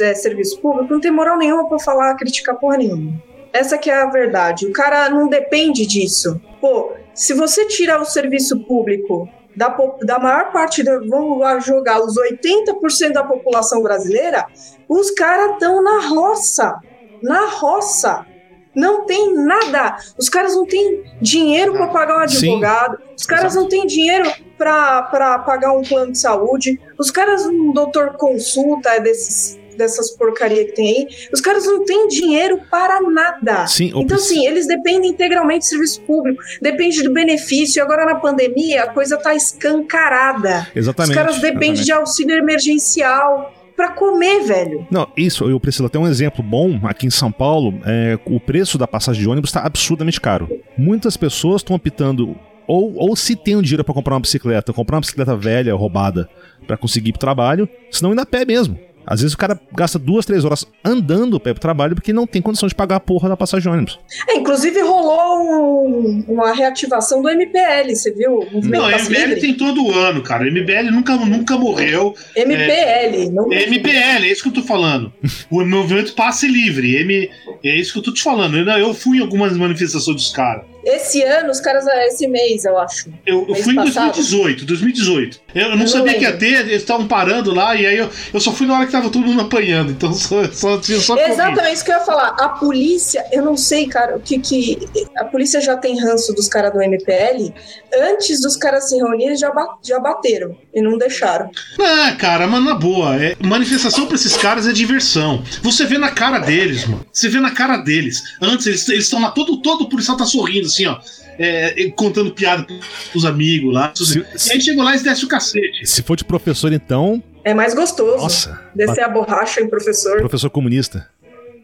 é, 0.00 0.14
serviço 0.14 0.60
público, 0.60 0.92
não 0.92 1.00
tem 1.00 1.10
moral 1.10 1.36
nenhuma 1.36 1.68
para 1.68 1.78
falar, 1.80 2.14
criticar 2.14 2.54
porra 2.56 2.78
nenhuma. 2.78 3.20
Essa 3.52 3.76
que 3.76 3.90
é 3.90 4.02
a 4.02 4.06
verdade. 4.06 4.66
O 4.66 4.72
cara 4.72 5.08
não 5.10 5.28
depende 5.28 5.84
disso. 5.86 6.40
Pô, 6.60 6.92
se 7.14 7.32
você 7.32 7.66
tirar 7.66 8.00
o 8.00 8.04
serviço 8.04 8.60
público 8.64 9.28
da, 9.56 9.68
da 10.02 10.18
maior 10.18 10.52
parte, 10.52 10.82
da, 10.82 10.98
vamos 10.98 11.38
lá 11.38 11.58
jogar 11.60 12.02
os 12.02 12.14
80% 12.16 13.12
da 13.12 13.22
população 13.22 13.82
brasileira, 13.82 14.46
os 14.88 15.10
caras 15.12 15.52
estão 15.52 15.82
na 15.82 16.08
roça. 16.08 16.76
Na 17.22 17.46
roça. 17.46 18.26
Não 18.74 19.06
tem 19.06 19.32
nada. 19.34 19.96
Os 20.18 20.28
caras 20.28 20.56
não 20.56 20.66
têm 20.66 21.04
dinheiro 21.20 21.74
para 21.74 21.86
pagar 21.88 22.16
um 22.16 22.22
advogado. 22.22 22.96
Sim. 22.96 23.02
Os 23.16 23.24
caras 23.24 23.52
Exato. 23.52 23.60
não 23.60 23.68
têm 23.68 23.86
dinheiro 23.86 24.28
para 24.58 25.38
pagar 25.46 25.72
um 25.72 25.82
plano 25.82 26.10
de 26.10 26.18
saúde. 26.18 26.80
Os 26.98 27.10
caras, 27.10 27.46
um 27.46 27.72
doutor 27.72 28.16
consulta 28.16 28.90
é 28.90 29.00
desses 29.00 29.60
dessas 29.76 30.10
porcaria 30.10 30.64
que 30.64 30.72
tem 30.72 30.88
aí, 30.88 31.08
os 31.32 31.40
caras 31.40 31.64
não 31.64 31.84
têm 31.84 32.08
dinheiro 32.08 32.60
para 32.70 33.00
nada. 33.02 33.66
Sim, 33.66 33.92
então, 33.94 34.18
sim, 34.18 34.46
eles 34.46 34.66
dependem 34.66 35.10
integralmente 35.10 35.66
do 35.66 35.68
serviço 35.68 36.00
público, 36.02 36.42
depende 36.60 37.02
do 37.02 37.12
benefício. 37.12 37.78
E 37.78 37.82
agora 37.82 38.04
na 38.04 38.16
pandemia 38.16 38.84
a 38.84 38.92
coisa 38.92 39.16
tá 39.16 39.34
escancarada. 39.34 40.68
Exatamente. 40.74 41.10
Os 41.10 41.16
caras 41.16 41.36
dependem 41.36 41.72
exatamente. 41.72 41.84
de 41.84 41.92
auxílio 41.92 42.36
emergencial 42.36 43.52
para 43.76 43.90
comer, 43.90 44.44
velho. 44.44 44.86
Não, 44.90 45.08
isso, 45.16 45.44
eu 45.48 45.58
preciso 45.58 45.86
até 45.86 45.98
um 45.98 46.06
exemplo 46.06 46.42
bom. 46.42 46.80
Aqui 46.84 47.06
em 47.06 47.10
São 47.10 47.32
Paulo, 47.32 47.74
é, 47.84 48.18
o 48.24 48.38
preço 48.38 48.78
da 48.78 48.86
passagem 48.86 49.22
de 49.22 49.28
ônibus 49.28 49.50
está 49.50 49.60
absurdamente 49.60 50.20
caro. 50.20 50.48
Muitas 50.78 51.16
pessoas 51.16 51.60
estão 51.60 51.74
optando 51.74 52.36
ou, 52.66 52.94
ou 52.96 53.16
se 53.16 53.36
tem 53.36 53.56
o 53.56 53.58
um 53.58 53.62
dinheiro 53.62 53.84
para 53.84 53.94
comprar 53.94 54.14
uma 54.14 54.20
bicicleta, 54.20 54.72
comprar 54.72 54.96
uma 54.96 55.00
bicicleta 55.00 55.36
velha, 55.36 55.74
roubada, 55.74 56.28
para 56.66 56.76
conseguir 56.76 57.10
ir 57.10 57.12
pro 57.12 57.20
trabalho, 57.20 57.68
senão 57.90 58.10
ainda 58.10 58.22
a 58.22 58.26
pé 58.26 58.44
mesmo. 58.44 58.78
Às 59.06 59.20
vezes 59.20 59.34
o 59.34 59.38
cara 59.38 59.58
gasta 59.72 59.98
duas, 59.98 60.24
três 60.24 60.44
horas 60.44 60.66
andando 60.84 61.38
para 61.38 61.54
pro 61.54 61.60
trabalho 61.60 61.94
porque 61.94 62.12
não 62.12 62.26
tem 62.26 62.40
condição 62.40 62.68
de 62.68 62.74
pagar 62.74 62.96
a 62.96 63.00
porra 63.00 63.28
da 63.28 63.36
passagem 63.36 63.62
de 63.62 63.68
ônibus. 63.68 63.98
É, 64.28 64.36
inclusive 64.36 64.80
rolou 64.80 65.42
um, 65.42 66.24
uma 66.28 66.52
reativação 66.54 67.22
do 67.22 67.28
MPL, 67.28 67.94
você 67.94 68.12
viu? 68.12 68.40
O 68.52 68.60
não, 68.62 68.86
o 68.86 68.90
MPL 68.90 69.40
tem 69.40 69.54
todo 69.54 69.90
ano, 69.90 70.22
cara. 70.22 70.44
O 70.44 70.46
MPL 70.46 70.90
nunca, 70.90 71.16
nunca 71.16 71.56
morreu. 71.58 72.14
MPL, 72.36 73.26
é, 73.26 73.30
não. 73.30 73.52
MPL, 73.52 74.24
é 74.24 74.32
isso 74.32 74.42
que 74.42 74.48
eu 74.48 74.54
tô 74.54 74.62
falando. 74.62 75.12
o 75.50 75.64
movimento 75.64 76.14
passe 76.14 76.46
livre. 76.46 76.96
M, 76.96 77.30
é 77.62 77.76
isso 77.76 77.92
que 77.92 77.98
eu 77.98 78.02
tô 78.02 78.12
te 78.12 78.22
falando. 78.22 78.56
Eu, 78.56 78.66
eu 78.78 78.94
fui 78.94 79.18
em 79.18 79.20
algumas 79.20 79.56
manifestações 79.56 80.16
dos 80.16 80.32
caras. 80.32 80.73
Esse 80.84 81.22
ano, 81.22 81.50
os 81.50 81.60
caras, 81.60 81.86
esse 81.86 82.26
mês, 82.26 82.64
eu 82.64 82.78
acho. 82.78 83.10
Eu, 83.26 83.46
eu 83.48 83.54
fui 83.54 83.72
em 83.72 83.76
2018, 83.76 84.64
2018. 84.64 85.40
Eu, 85.54 85.70
eu 85.70 85.76
não 85.76 85.86
sabia 85.86 86.12
não 86.12 86.18
que 86.18 86.24
ia 86.24 86.36
ter, 86.36 86.60
eles 86.60 86.82
estavam 86.82 87.06
parando 87.06 87.52
lá, 87.52 87.74
e 87.74 87.86
aí 87.86 87.96
eu, 87.96 88.10
eu 88.32 88.40
só 88.40 88.52
fui 88.52 88.66
na 88.66 88.74
hora 88.76 88.86
que 88.86 88.92
tava 88.92 89.10
todo 89.10 89.26
mundo 89.26 89.40
apanhando, 89.40 89.92
então 89.92 90.12
só, 90.14 90.44
só 90.52 90.78
tinha 90.78 90.98
só 91.00 91.16
Exatamente 91.16 91.74
isso 91.74 91.84
que 91.84 91.90
eu 91.90 91.96
ia 91.96 92.04
falar. 92.04 92.28
A 92.38 92.48
polícia, 92.50 93.24
eu 93.32 93.42
não 93.42 93.56
sei, 93.56 93.86
cara, 93.86 94.16
o 94.16 94.20
que 94.20 94.38
que. 94.38 94.78
A 95.16 95.24
polícia 95.24 95.60
já 95.60 95.76
tem 95.76 95.98
ranço 96.00 96.32
dos 96.32 96.48
caras 96.48 96.72
do 96.72 96.82
MPL. 96.82 97.52
Antes 97.96 98.40
dos 98.40 98.56
caras 98.56 98.88
se 98.88 98.96
reunirem, 98.96 99.36
já, 99.36 99.52
já 99.82 99.98
bateram 99.98 100.56
e 100.74 100.82
não 100.82 100.98
deixaram. 100.98 101.50
É, 101.80 102.12
cara, 102.12 102.46
mas 102.46 102.62
na 102.64 102.74
boa, 102.74 103.16
é, 103.16 103.36
manifestação 103.40 104.06
pra 104.06 104.16
esses 104.16 104.36
caras 104.36 104.66
é 104.66 104.72
diversão. 104.72 105.42
Você 105.62 105.84
vê 105.84 105.98
na 105.98 106.10
cara 106.10 106.38
deles, 106.38 106.86
mano. 106.86 107.06
Você 107.12 107.28
vê 107.28 107.40
na 107.40 107.50
cara 107.50 107.78
deles. 107.78 108.22
Antes, 108.40 108.66
eles 108.66 109.04
estão 109.04 109.20
lá, 109.20 109.30
todo, 109.30 109.60
todo 109.62 109.82
o 109.82 109.88
policial 109.88 110.16
tá 110.16 110.24
sorrindo, 110.24 110.68
assim, 110.74 110.86
ó. 110.86 110.98
É, 111.36 111.90
contando 111.96 112.32
piada 112.32 112.64
pros 113.10 113.24
amigos 113.24 113.74
lá. 113.74 113.92
Se, 113.96 114.18
e 114.20 114.52
aí 114.52 114.60
chegou 114.60 114.84
lá 114.84 114.94
e 114.94 115.02
desce 115.02 115.24
o 115.24 115.28
cacete. 115.28 115.84
Se 115.84 116.02
for 116.02 116.16
de 116.16 116.24
professor, 116.24 116.72
então. 116.72 117.22
É 117.42 117.52
mais 117.52 117.74
gostoso. 117.74 118.16
Nossa. 118.18 118.60
Descer 118.74 119.02
a 119.02 119.08
borracha 119.08 119.60
em 119.60 119.68
professor. 119.68 120.18
Professor 120.18 120.48
comunista. 120.50 121.08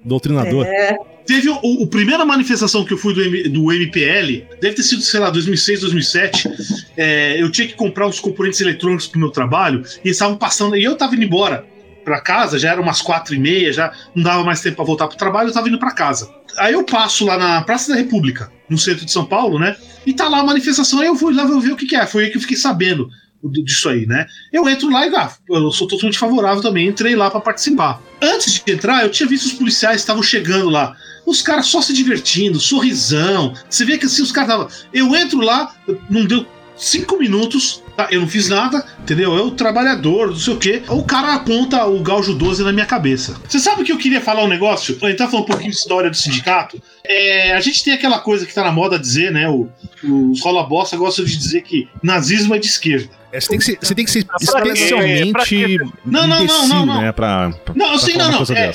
Doutrinador. 0.04 0.66
É. 0.66 0.96
Teve 1.26 1.48
o, 1.48 1.58
o, 1.62 1.86
primeira 1.86 2.24
manifestação 2.24 2.84
que 2.84 2.92
eu 2.92 2.98
fui 2.98 3.14
do, 3.14 3.22
M, 3.22 3.48
do 3.48 3.72
MPL, 3.72 4.46
deve 4.60 4.74
ter 4.74 4.82
sido, 4.82 5.02
sei 5.02 5.20
lá, 5.20 5.30
2006, 5.30 5.82
2007. 5.82 6.48
É, 6.96 7.40
eu 7.40 7.50
tinha 7.52 7.68
que 7.68 7.74
comprar 7.74 8.08
uns 8.08 8.18
componentes 8.18 8.60
eletrônicos 8.60 9.06
pro 9.06 9.20
meu 9.20 9.30
trabalho 9.30 9.82
e 10.04 10.08
eles 10.08 10.16
estavam 10.16 10.36
passando. 10.36 10.76
E 10.76 10.82
eu 10.82 10.96
tava 10.96 11.14
indo 11.14 11.24
embora 11.24 11.64
para 12.04 12.20
casa, 12.20 12.58
já 12.58 12.70
era 12.70 12.80
umas 12.80 13.02
quatro 13.02 13.34
e 13.34 13.38
meia, 13.38 13.72
já 13.72 13.92
não 14.14 14.22
dava 14.22 14.44
mais 14.44 14.60
tempo 14.60 14.76
para 14.76 14.84
voltar 14.84 15.08
pro 15.08 15.16
trabalho, 15.16 15.48
eu 15.48 15.52
tava 15.52 15.68
indo 15.68 15.78
para 15.78 15.92
casa. 15.92 16.32
Aí 16.58 16.72
eu 16.72 16.84
passo 16.84 17.24
lá 17.24 17.38
na 17.38 17.62
Praça 17.62 17.92
da 17.92 17.98
República, 17.98 18.50
no 18.68 18.78
centro 18.78 19.04
de 19.04 19.12
São 19.12 19.24
Paulo, 19.24 19.58
né? 19.58 19.76
E 20.06 20.12
tá 20.12 20.28
lá 20.28 20.40
a 20.40 20.44
manifestação, 20.44 21.00
aí 21.00 21.06
eu 21.06 21.16
fui 21.16 21.34
lá 21.34 21.44
ver 21.44 21.72
o 21.72 21.76
que, 21.76 21.86
que 21.86 21.96
é. 21.96 22.06
Foi 22.06 22.24
aí 22.24 22.30
que 22.30 22.36
eu 22.36 22.40
fiquei 22.40 22.56
sabendo 22.56 23.08
disso 23.42 23.88
aí, 23.88 24.06
né? 24.06 24.26
Eu 24.52 24.68
entro 24.68 24.90
lá 24.90 25.06
e 25.06 25.14
ah, 25.14 25.32
eu 25.48 25.70
sou 25.70 25.88
totalmente 25.88 26.18
favorável 26.18 26.62
também, 26.62 26.88
entrei 26.88 27.16
lá 27.16 27.30
para 27.30 27.40
participar. 27.40 28.00
Antes 28.20 28.62
de 28.62 28.72
entrar, 28.72 29.02
eu 29.02 29.10
tinha 29.10 29.28
visto 29.28 29.46
os 29.46 29.52
policiais 29.52 30.00
estavam 30.00 30.22
chegando 30.22 30.68
lá. 30.68 30.94
Os 31.24 31.40
caras 31.40 31.66
só 31.66 31.80
se 31.80 31.92
divertindo, 31.92 32.60
sorrisão. 32.60 33.54
Você 33.68 33.84
vê 33.84 33.96
que 33.96 34.06
assim 34.06 34.22
os 34.22 34.32
caras 34.32 34.50
estavam. 34.50 34.88
Eu 34.92 35.14
entro 35.14 35.40
lá, 35.40 35.74
não 36.08 36.24
deu 36.24 36.46
cinco 36.76 37.18
minutos, 37.18 37.82
tá? 38.04 38.08
eu 38.10 38.20
não 38.20 38.28
fiz 38.28 38.48
nada, 38.48 38.84
entendeu? 39.00 39.34
Eu, 39.34 39.50
trabalhador, 39.50 40.28
não 40.28 40.36
sei 40.36 40.54
o 40.54 40.58
quê. 40.58 40.82
O 40.88 41.04
cara 41.04 41.34
aponta 41.34 41.84
o 41.86 42.00
Gaujo 42.00 42.34
12 42.34 42.62
na 42.62 42.72
minha 42.72 42.86
cabeça. 42.86 43.36
Você 43.48 43.58
sabe 43.58 43.84
que 43.84 43.92
eu 43.92 43.98
queria 43.98 44.20
falar 44.20 44.44
um 44.44 44.48
negócio? 44.48 44.96
A 45.02 45.06
gente 45.06 45.18
tá 45.18 45.28
falando 45.28 45.44
um 45.44 45.48
pouquinho 45.48 45.70
de 45.70 45.76
história 45.76 46.10
do 46.10 46.16
sindicato. 46.16 46.80
É, 47.04 47.52
a 47.52 47.60
gente 47.60 47.82
tem 47.82 47.92
aquela 47.92 48.18
coisa 48.18 48.46
que 48.46 48.54
tá 48.54 48.62
na 48.62 48.72
moda 48.72 48.98
dizer, 48.98 49.30
né? 49.30 49.48
O, 49.48 49.68
os 50.02 50.40
rola 50.42 50.64
bosta 50.64 50.96
gostam 50.96 51.24
de 51.24 51.36
dizer 51.36 51.62
que 51.62 51.88
nazismo 52.02 52.54
é 52.54 52.58
de 52.58 52.66
esquerda. 52.66 53.10
É, 53.32 53.40
você, 53.40 53.48
tem 53.48 53.58
que 53.58 53.64
ser, 53.64 53.78
você 53.80 53.94
tem 53.94 54.04
que 54.04 54.10
ser 54.10 54.26
especialmente 54.40 55.78
não, 56.04 56.26
não, 56.26 56.44
não, 56.44 56.68
não, 56.68 56.86
não. 56.86 57.00
né? 57.00 57.12
Pra, 57.12 57.50
pra, 57.64 57.74
não, 57.74 57.94
assim, 57.94 58.14
não, 58.14 58.30
não. 58.30 58.42
É, 58.56 58.72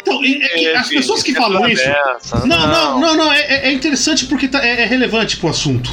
então, 0.00 0.22
é, 0.22 0.64
é 0.64 0.76
as 0.76 0.88
pessoas 0.88 1.22
que 1.22 1.34
falam 1.34 1.68
isso. 1.68 1.82
Não, 2.44 2.66
não, 2.68 3.00
não, 3.00 3.16
não, 3.16 3.32
é, 3.32 3.68
é 3.68 3.72
interessante 3.72 4.26
porque 4.26 4.46
tá, 4.46 4.64
é, 4.64 4.82
é 4.82 4.86
relevante 4.86 5.36
pro 5.36 5.48
assunto 5.48 5.90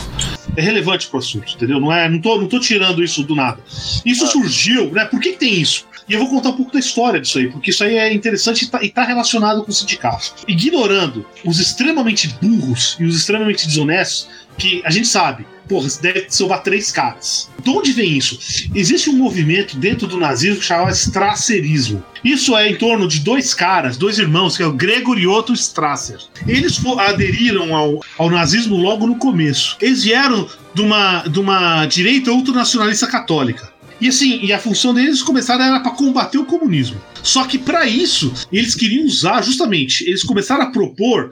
é 0.56 0.62
relevante 0.62 1.08
pro 1.08 1.20
assunto, 1.20 1.54
entendeu? 1.54 1.80
Não, 1.80 1.92
é, 1.92 2.08
não, 2.08 2.20
tô, 2.20 2.40
não 2.40 2.48
tô 2.48 2.60
tirando 2.60 3.04
isso 3.04 3.24
do 3.24 3.36
nada. 3.36 3.60
Isso 4.06 4.26
ah. 4.26 4.28
surgiu, 4.28 4.92
né? 4.92 5.06
Por 5.06 5.20
que, 5.20 5.34
que, 5.34 5.40
tem 5.40 5.54
isso? 5.54 5.86
E 6.08 6.14
eu 6.14 6.20
vou 6.20 6.30
contar 6.30 6.50
um 6.50 6.58
pouco 6.58 6.74
da 6.74 6.80
história 6.80 7.20
disso 7.20 7.38
aí, 7.38 7.50
porque 7.50 7.70
isso 7.72 7.84
aí 7.84 7.98
é 7.98 8.14
interessante 8.14 8.66
e 8.66 8.68
tá, 8.68 8.84
e 8.84 8.90
tá 8.90 9.04
relacionado 9.04 9.64
com 9.64 9.72
o 9.72 9.74
sindicato. 9.74 10.34
Ignorando 10.48 11.26
os 11.46 11.60
extremamente 11.60 12.28
burros 12.42 12.98
e 13.00 13.06
os 13.06 13.16
extremamente 13.16 13.68
desonestos, 13.68 14.28
que 14.58 14.82
a 14.86 14.92
gente 14.92 15.08
sabe, 15.08 15.46
porra, 15.68 15.88
deve 16.02 16.26
salvar 16.30 16.62
três 16.62 16.92
caras. 16.92 17.50
De 17.62 17.70
onde 17.70 17.92
vem 17.92 18.18
isso? 18.18 18.38
Existe 18.76 19.10
um 19.10 19.18
movimento 19.18 19.78
dentro 19.78 20.08
do 20.08 20.18
nazismo 20.18 20.62
que 20.62 20.92
Strasserismo. 20.92 22.04
Isso 22.24 22.56
é 22.56 22.70
em 22.70 22.76
torno 22.76 23.08
de 23.08 23.20
dois 23.20 23.54
caras, 23.54 23.98
dois 23.98 24.20
irmãos, 24.20 24.56
que 24.56 24.64
é 24.64 24.68
o 24.68 24.74
Gregor 24.74 25.18
e 25.18 25.28
Otto 25.28 25.54
Strasser. 25.54 26.20
Eles 26.48 26.80
aderiram 27.00 27.76
ao, 27.76 28.02
ao 28.18 28.30
nazismo 28.30 28.78
logo 28.78 29.08
no 29.08 29.18
começo. 29.18 29.78
Eles 29.82 30.04
vieram 30.04 30.48
de 30.74 30.82
uma, 30.82 31.24
de 31.28 31.40
uma 31.40 31.86
direita 31.86 32.32
ultranacionalista 32.32 33.08
católica. 33.08 33.73
E 34.02 34.08
assim, 34.08 34.40
e 34.44 34.52
a 34.52 34.60
função 34.60 34.94
deles 34.94 35.22
começaram 35.22 35.64
era 35.64 35.80
para 35.80 35.92
combater 35.92 36.38
o 36.38 36.46
comunismo. 36.46 37.02
Só 37.22 37.46
que 37.46 37.58
para 37.58 37.86
isso, 37.86 38.34
eles 38.52 38.76
queriam 38.76 39.06
usar 39.06 39.42
justamente, 39.42 40.04
eles 40.08 40.24
começaram 40.24 40.64
a 40.64 40.72
propor 40.72 41.32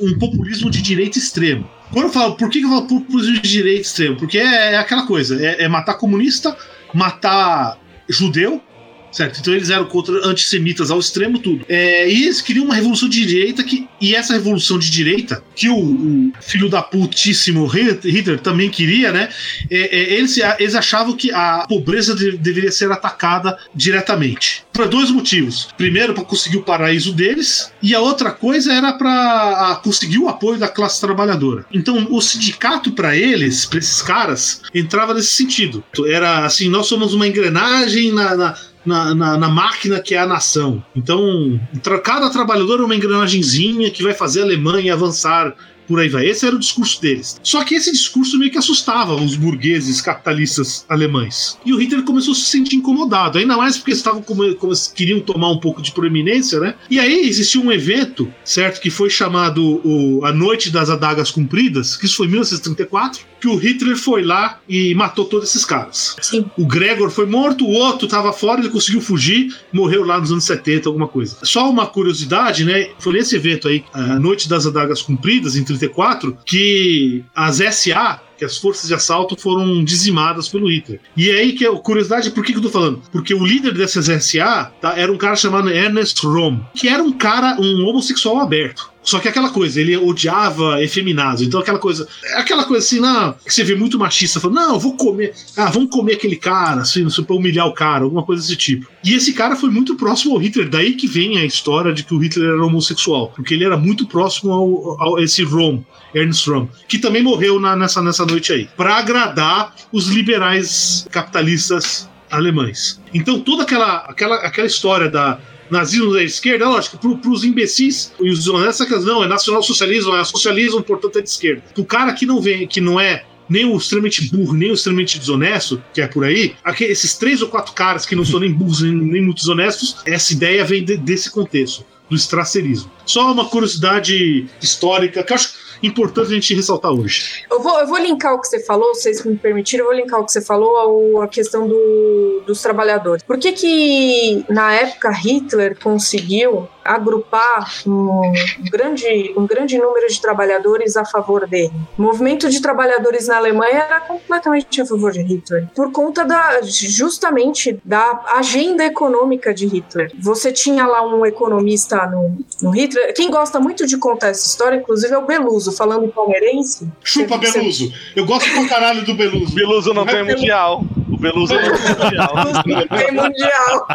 um 0.00 0.18
populismo 0.18 0.70
de 0.70 0.82
direita 0.82 1.18
extremo. 1.18 1.68
Quando 1.92 2.06
eu 2.06 2.12
falo, 2.12 2.36
por 2.36 2.48
que 2.48 2.60
eu 2.60 2.68
falo 2.68 2.86
populismo 2.86 3.40
de 3.40 3.48
direita 3.48 3.82
extremo? 3.82 4.16
Porque 4.16 4.38
é, 4.38 4.74
é 4.74 4.78
aquela 4.78 5.06
coisa, 5.06 5.44
é, 5.44 5.64
é 5.64 5.68
matar 5.68 5.94
comunista, 5.94 6.56
matar 6.94 7.78
judeu 8.08 8.62
certo? 9.10 9.40
Então 9.40 9.54
eles 9.54 9.70
eram 9.70 9.84
contra 9.84 10.14
antissemitas 10.26 10.90
ao 10.90 10.98
extremo, 10.98 11.38
tudo. 11.38 11.64
É, 11.68 12.08
e 12.08 12.24
eles 12.24 12.40
queriam 12.40 12.64
uma 12.64 12.74
revolução 12.74 13.08
de 13.08 13.24
direita 13.26 13.62
que, 13.62 13.88
e 14.00 14.14
essa 14.14 14.32
revolução 14.32 14.78
de 14.78 14.90
direita, 14.90 15.42
que 15.54 15.68
o, 15.68 15.76
o 15.76 16.32
filho 16.40 16.68
da 16.68 16.82
putíssimo 16.82 17.66
Hitler 17.66 18.40
também 18.40 18.70
queria, 18.70 19.12
né? 19.12 19.28
É, 19.70 19.98
é, 19.98 20.14
eles, 20.14 20.38
eles 20.58 20.74
achavam 20.74 21.16
que 21.16 21.30
a 21.32 21.66
pobreza 21.68 22.14
de, 22.14 22.36
deveria 22.36 22.72
ser 22.72 22.90
atacada 22.90 23.58
diretamente. 23.74 24.64
Por 24.72 24.88
dois 24.88 25.10
motivos. 25.10 25.68
Primeiro, 25.76 26.14
para 26.14 26.24
conseguir 26.24 26.58
o 26.58 26.62
paraíso 26.62 27.12
deles, 27.12 27.70
e 27.82 27.94
a 27.94 28.00
outra 28.00 28.30
coisa 28.30 28.72
era 28.72 28.92
para 28.92 29.80
conseguir 29.82 30.18
o 30.18 30.28
apoio 30.28 30.58
da 30.58 30.68
classe 30.68 31.00
trabalhadora. 31.00 31.66
Então, 31.72 32.08
o 32.10 32.20
sindicato, 32.20 32.92
para 32.92 33.16
eles, 33.16 33.66
para 33.66 33.78
esses 33.78 34.00
caras, 34.00 34.62
entrava 34.74 35.14
nesse 35.14 35.32
sentido. 35.32 35.84
Era 36.06 36.44
assim: 36.44 36.68
nós 36.68 36.86
somos 36.86 37.12
uma 37.12 37.26
engrenagem 37.26 38.12
na, 38.12 38.36
na 38.36 38.56
na, 38.84 39.14
na, 39.14 39.38
na, 39.38 39.48
máquina 39.48 40.00
que 40.00 40.14
é 40.14 40.18
a 40.18 40.26
nação. 40.26 40.82
Então, 40.94 41.60
cada 42.02 42.30
trabalhador 42.30 42.80
é 42.80 42.84
uma 42.84 42.94
engrenagemzinha 42.94 43.90
que 43.90 44.02
vai 44.02 44.14
fazer 44.14 44.40
a 44.40 44.44
Alemanha 44.44 44.94
avançar 44.94 45.54
por 45.90 45.98
aí 45.98 46.08
vai. 46.08 46.24
Esse 46.24 46.46
era 46.46 46.54
o 46.54 46.58
discurso 46.58 47.02
deles. 47.02 47.40
Só 47.42 47.64
que 47.64 47.74
esse 47.74 47.90
discurso 47.90 48.38
meio 48.38 48.52
que 48.52 48.58
assustava 48.58 49.12
os 49.16 49.34
burgueses 49.34 50.00
capitalistas 50.00 50.86
alemães. 50.88 51.58
E 51.66 51.72
o 51.72 51.76
Hitler 51.76 52.04
começou 52.04 52.30
a 52.30 52.36
se 52.36 52.42
sentir 52.42 52.76
incomodado, 52.76 53.38
ainda 53.38 53.56
mais 53.56 53.76
porque 53.76 53.90
estavam 53.90 54.22
como, 54.22 54.54
como 54.54 54.72
queriam 54.94 55.18
tomar 55.18 55.50
um 55.50 55.58
pouco 55.58 55.82
de 55.82 55.90
proeminência, 55.90 56.60
né? 56.60 56.76
E 56.88 57.00
aí 57.00 57.28
existiu 57.28 57.62
um 57.62 57.72
evento, 57.72 58.32
certo, 58.44 58.80
que 58.80 58.88
foi 58.88 59.10
chamado 59.10 59.80
o, 59.84 60.24
a 60.24 60.32
Noite 60.32 60.70
das 60.70 60.88
Adagas 60.90 61.32
Cumpridas, 61.32 61.96
que 61.96 62.06
isso 62.06 62.16
foi 62.16 62.26
em 62.26 62.30
1934, 62.30 63.26
que 63.40 63.48
o 63.48 63.56
Hitler 63.56 63.96
foi 63.96 64.22
lá 64.22 64.60
e 64.68 64.94
matou 64.94 65.24
todos 65.24 65.48
esses 65.48 65.64
caras. 65.64 66.16
Sim. 66.20 66.44
O 66.56 66.66
Gregor 66.66 67.10
foi 67.10 67.26
morto, 67.26 67.64
o 67.64 67.70
outro 67.70 68.06
estava 68.06 68.32
fora, 68.32 68.60
ele 68.60 68.68
conseguiu 68.68 69.00
fugir, 69.00 69.54
morreu 69.72 70.04
lá 70.04 70.18
nos 70.18 70.30
anos 70.30 70.44
70, 70.44 70.88
alguma 70.88 71.08
coisa. 71.08 71.36
Só 71.42 71.68
uma 71.70 71.86
curiosidade, 71.86 72.64
né? 72.64 72.90
Foi 72.98 73.12
nesse 73.12 73.36
evento 73.36 73.68
aí, 73.68 73.84
a 73.92 74.18
Noite 74.18 74.48
das 74.48 74.66
Adagas 74.66 75.02
Cumpridas, 75.02 75.54
em 75.54 75.60
1984, 75.60 76.36
que 76.44 77.24
as 77.34 77.56
SA, 77.74 78.20
que 78.36 78.44
as 78.44 78.56
forças 78.56 78.88
de 78.88 78.94
assalto 78.94 79.36
foram 79.36 79.84
dizimadas 79.84 80.48
pelo 80.48 80.70
Hitler. 80.70 81.00
E 81.16 81.30
é 81.30 81.40
aí 81.40 81.52
que 81.52 81.64
é 81.64 81.70
curiosidade, 81.76 82.30
por 82.30 82.44
que, 82.44 82.52
que 82.52 82.58
eu 82.58 82.62
tô 82.62 82.70
falando? 82.70 83.02
Porque 83.12 83.34
o 83.34 83.44
líder 83.44 83.74
dessas 83.74 84.06
SA 84.24 84.72
tá, 84.80 84.94
era 84.96 85.12
um 85.12 85.18
cara 85.18 85.36
chamado 85.36 85.68
Ernest 85.68 86.26
Röhm, 86.26 86.60
que 86.74 86.88
era 86.88 87.02
um 87.02 87.12
cara, 87.12 87.60
um 87.60 87.86
homossexual 87.86 88.38
aberto. 88.40 88.89
Só 89.02 89.18
que 89.18 89.28
aquela 89.28 89.50
coisa, 89.50 89.80
ele 89.80 89.96
odiava 89.96 90.82
efeminados. 90.82 91.42
Então 91.42 91.60
aquela 91.60 91.78
coisa, 91.78 92.06
aquela 92.34 92.64
coisa 92.64 92.84
assim, 92.84 93.00
não, 93.00 93.32
que 93.32 93.52
você 93.52 93.64
vê 93.64 93.74
muito 93.74 93.98
machista 93.98 94.38
falando, 94.38 94.56
não, 94.56 94.78
vou 94.78 94.96
comer, 94.96 95.32
ah, 95.56 95.70
vamos 95.70 95.90
comer 95.90 96.14
aquele 96.14 96.36
cara, 96.36 96.82
assim, 96.82 97.06
pra 97.22 97.36
humilhar 97.36 97.66
o 97.66 97.74
cara, 97.74 98.04
alguma 98.04 98.22
coisa 98.22 98.42
desse 98.42 98.56
tipo. 98.56 98.86
E 99.02 99.14
esse 99.14 99.32
cara 99.32 99.56
foi 99.56 99.70
muito 99.70 99.96
próximo 99.96 100.34
ao 100.34 100.40
Hitler, 100.40 100.68
daí 100.68 100.94
que 100.94 101.06
vem 101.06 101.38
a 101.38 101.44
história 101.44 101.92
de 101.92 102.04
que 102.04 102.14
o 102.14 102.18
Hitler 102.18 102.50
era 102.50 102.64
homossexual, 102.64 103.32
porque 103.34 103.54
ele 103.54 103.64
era 103.64 103.76
muito 103.76 104.06
próximo 104.06 104.52
ao, 104.52 105.00
ao 105.02 105.18
esse 105.18 105.42
Rom, 105.42 105.82
Ernst 106.14 106.46
Rom, 106.46 106.68
que 106.86 106.98
também 106.98 107.22
morreu 107.22 107.58
na, 107.58 107.74
nessa, 107.74 108.02
nessa 108.02 108.26
noite 108.26 108.52
aí, 108.52 108.68
para 108.76 108.96
agradar 108.96 109.74
os 109.92 110.08
liberais 110.08 111.06
capitalistas 111.10 112.08
alemães. 112.30 113.00
Então 113.12 113.40
toda 113.40 113.64
aquela, 113.64 113.98
aquela, 114.06 114.36
aquela 114.36 114.66
história 114.66 115.08
da 115.08 115.38
nazismo 115.70 116.12
da 116.12 116.22
esquerda, 116.22 116.68
lógico, 116.68 116.98
para 116.98 117.30
os 117.30 117.44
imbecis 117.44 118.12
e 118.20 118.30
os 118.30 118.40
desonestos, 118.40 119.04
não, 119.04 119.24
é 119.24 119.28
nacional-socialismo, 119.28 120.14
é 120.16 120.24
socialismo, 120.24 120.82
portanto 120.82 121.18
é 121.18 121.22
de 121.22 121.28
esquerda. 121.28 121.62
O 121.76 121.84
cara 121.84 122.12
que 122.12 122.26
não 122.26 122.40
vem, 122.40 122.66
que 122.66 122.80
não 122.80 122.98
é 123.00 123.24
nem 123.48 123.64
o 123.64 123.76
extremamente 123.76 124.30
burro, 124.30 124.54
nem 124.54 124.70
o 124.70 124.74
extremamente 124.74 125.18
desonesto, 125.18 125.82
que 125.92 126.00
é 126.00 126.06
por 126.06 126.24
aí, 126.24 126.54
aqui, 126.62 126.84
esses 126.84 127.16
três 127.16 127.42
ou 127.42 127.48
quatro 127.48 127.72
caras 127.72 128.06
que 128.06 128.14
não 128.14 128.24
são 128.24 128.38
nem 128.38 128.52
burros 128.52 128.80
nem, 128.80 128.92
nem 128.92 129.22
muito 129.22 129.38
desonestos, 129.38 129.96
essa 130.06 130.32
ideia 130.32 130.64
vem 130.64 130.84
de, 130.84 130.96
desse 130.96 131.28
contexto, 131.30 131.84
do 132.10 132.16
estracerismo. 132.16 132.90
Só 133.06 133.32
uma 133.32 133.48
curiosidade 133.48 134.46
histórica 134.60 135.22
que 135.22 135.32
acho 135.32 135.54
importante 135.82 136.32
a 136.32 136.34
gente 136.34 136.54
ressaltar 136.54 136.92
hoje. 136.92 137.44
Eu 137.50 137.62
vou, 137.62 137.78
eu 137.78 137.86
vou 137.86 137.98
linkar 137.98 138.34
o 138.34 138.40
que 138.40 138.48
você 138.48 138.60
falou, 138.60 138.94
se 138.94 139.02
vocês 139.02 139.24
me 139.24 139.36
permitirem, 139.36 139.80
eu 139.84 139.90
vou 139.90 139.96
linkar 139.96 140.20
o 140.20 140.26
que 140.26 140.32
você 140.32 140.42
falou 140.42 140.76
ao, 140.76 141.22
a 141.22 141.28
questão 141.28 141.66
do, 141.66 142.42
dos 142.46 142.60
trabalhadores. 142.60 143.22
Por 143.22 143.38
que 143.38 143.52
que, 143.52 144.44
na 144.48 144.74
época, 144.74 145.10
Hitler 145.10 145.78
conseguiu 145.78 146.68
agrupar 146.84 147.72
um 147.86 148.32
grande, 148.70 149.34
um 149.36 149.46
grande 149.46 149.78
número 149.78 150.08
de 150.08 150.20
trabalhadores 150.20 150.96
a 150.96 151.04
favor 151.04 151.46
dele. 151.46 151.72
O 151.98 152.02
movimento 152.02 152.48
de 152.48 152.60
trabalhadores 152.60 153.28
na 153.28 153.36
Alemanha 153.36 153.78
era 153.78 154.00
completamente 154.00 154.80
a 154.80 154.86
favor 154.86 155.12
de 155.12 155.22
Hitler, 155.22 155.68
por 155.74 155.92
conta 155.92 156.24
da 156.24 156.60
justamente 156.62 157.78
da 157.84 158.20
agenda 158.36 158.84
econômica 158.84 159.52
de 159.52 159.66
Hitler. 159.66 160.12
Você 160.18 160.52
tinha 160.52 160.86
lá 160.86 161.02
um 161.06 161.24
economista 161.24 162.06
no, 162.06 162.38
no 162.62 162.70
Hitler. 162.70 163.14
Quem 163.14 163.30
gosta 163.30 163.60
muito 163.60 163.86
de 163.86 163.96
contar 163.96 164.28
essa 164.28 164.46
história, 164.46 164.76
inclusive, 164.76 165.12
é 165.12 165.18
o 165.18 165.26
Beluso, 165.26 165.72
falando 165.72 166.08
palmeirense. 166.08 166.88
Chupa, 167.02 167.36
você, 167.38 167.58
Beluso! 167.58 167.92
Eu 168.16 168.24
gosto 168.24 168.50
pra 168.50 168.68
caralho 168.68 169.04
do 169.04 169.14
Beluso. 169.14 169.54
Beluso 169.54 169.88
não, 169.94 170.04
não 170.04 170.06
tem 170.06 170.24
mundial. 170.24 170.84
O 171.10 171.18
Beluso 171.18 171.54
não 171.54 171.60
tem 171.60 171.70
mundial. 172.04 172.34
Não 172.34 172.98
tem 172.98 173.12
mundial. 173.12 173.86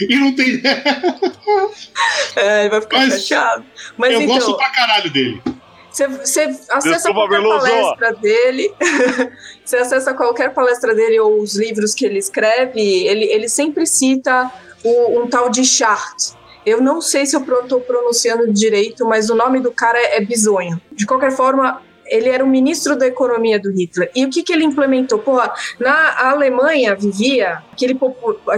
e 0.00 0.16
não 0.16 0.34
tem. 0.34 0.60
é, 2.36 2.60
ele 2.60 2.70
vai 2.70 2.80
ficar 2.80 2.98
Mas 2.98 3.22
chateado. 3.22 3.64
Mas 3.96 4.12
eu 4.12 4.22
então, 4.22 4.34
gosto 4.34 4.56
pra 4.56 4.70
caralho 4.70 5.10
dele. 5.10 5.42
Você 5.90 6.04
acessa 6.68 6.90
Desculpa, 6.90 7.26
qualquer 7.26 7.42
palestra 7.42 8.12
dele, 8.14 8.74
você 9.64 9.76
acessa 9.78 10.12
qualquer 10.12 10.52
palestra 10.52 10.94
dele 10.94 11.18
ou 11.18 11.40
os 11.40 11.56
livros 11.56 11.94
que 11.94 12.04
ele 12.04 12.18
escreve, 12.18 12.78
ele, 13.06 13.24
ele 13.24 13.48
sempre 13.48 13.86
cita 13.86 14.52
o, 14.84 15.20
um 15.20 15.26
tal 15.26 15.48
de 15.48 15.64
Chart. 15.64 16.34
Eu 16.66 16.82
não 16.82 17.00
sei 17.00 17.24
se 17.24 17.34
eu 17.34 17.40
estou 17.40 17.80
pronunciando 17.80 18.52
direito, 18.52 19.06
mas 19.06 19.30
o 19.30 19.34
nome 19.34 19.60
do 19.60 19.72
cara 19.72 19.98
é 19.98 20.20
bizonho. 20.20 20.78
De 20.92 21.06
qualquer 21.06 21.32
forma, 21.32 21.80
ele 22.08 22.28
era 22.28 22.44
o 22.44 22.46
ministro 22.46 22.96
da 22.96 23.06
economia 23.06 23.58
do 23.58 23.70
Hitler. 23.70 24.10
E 24.14 24.24
o 24.24 24.30
que, 24.30 24.42
que 24.42 24.52
ele 24.52 24.64
implementou? 24.64 25.18
Porra, 25.18 25.52
na 25.78 26.30
Alemanha 26.30 26.94
vivia 26.94 27.62
aquele 27.72 27.98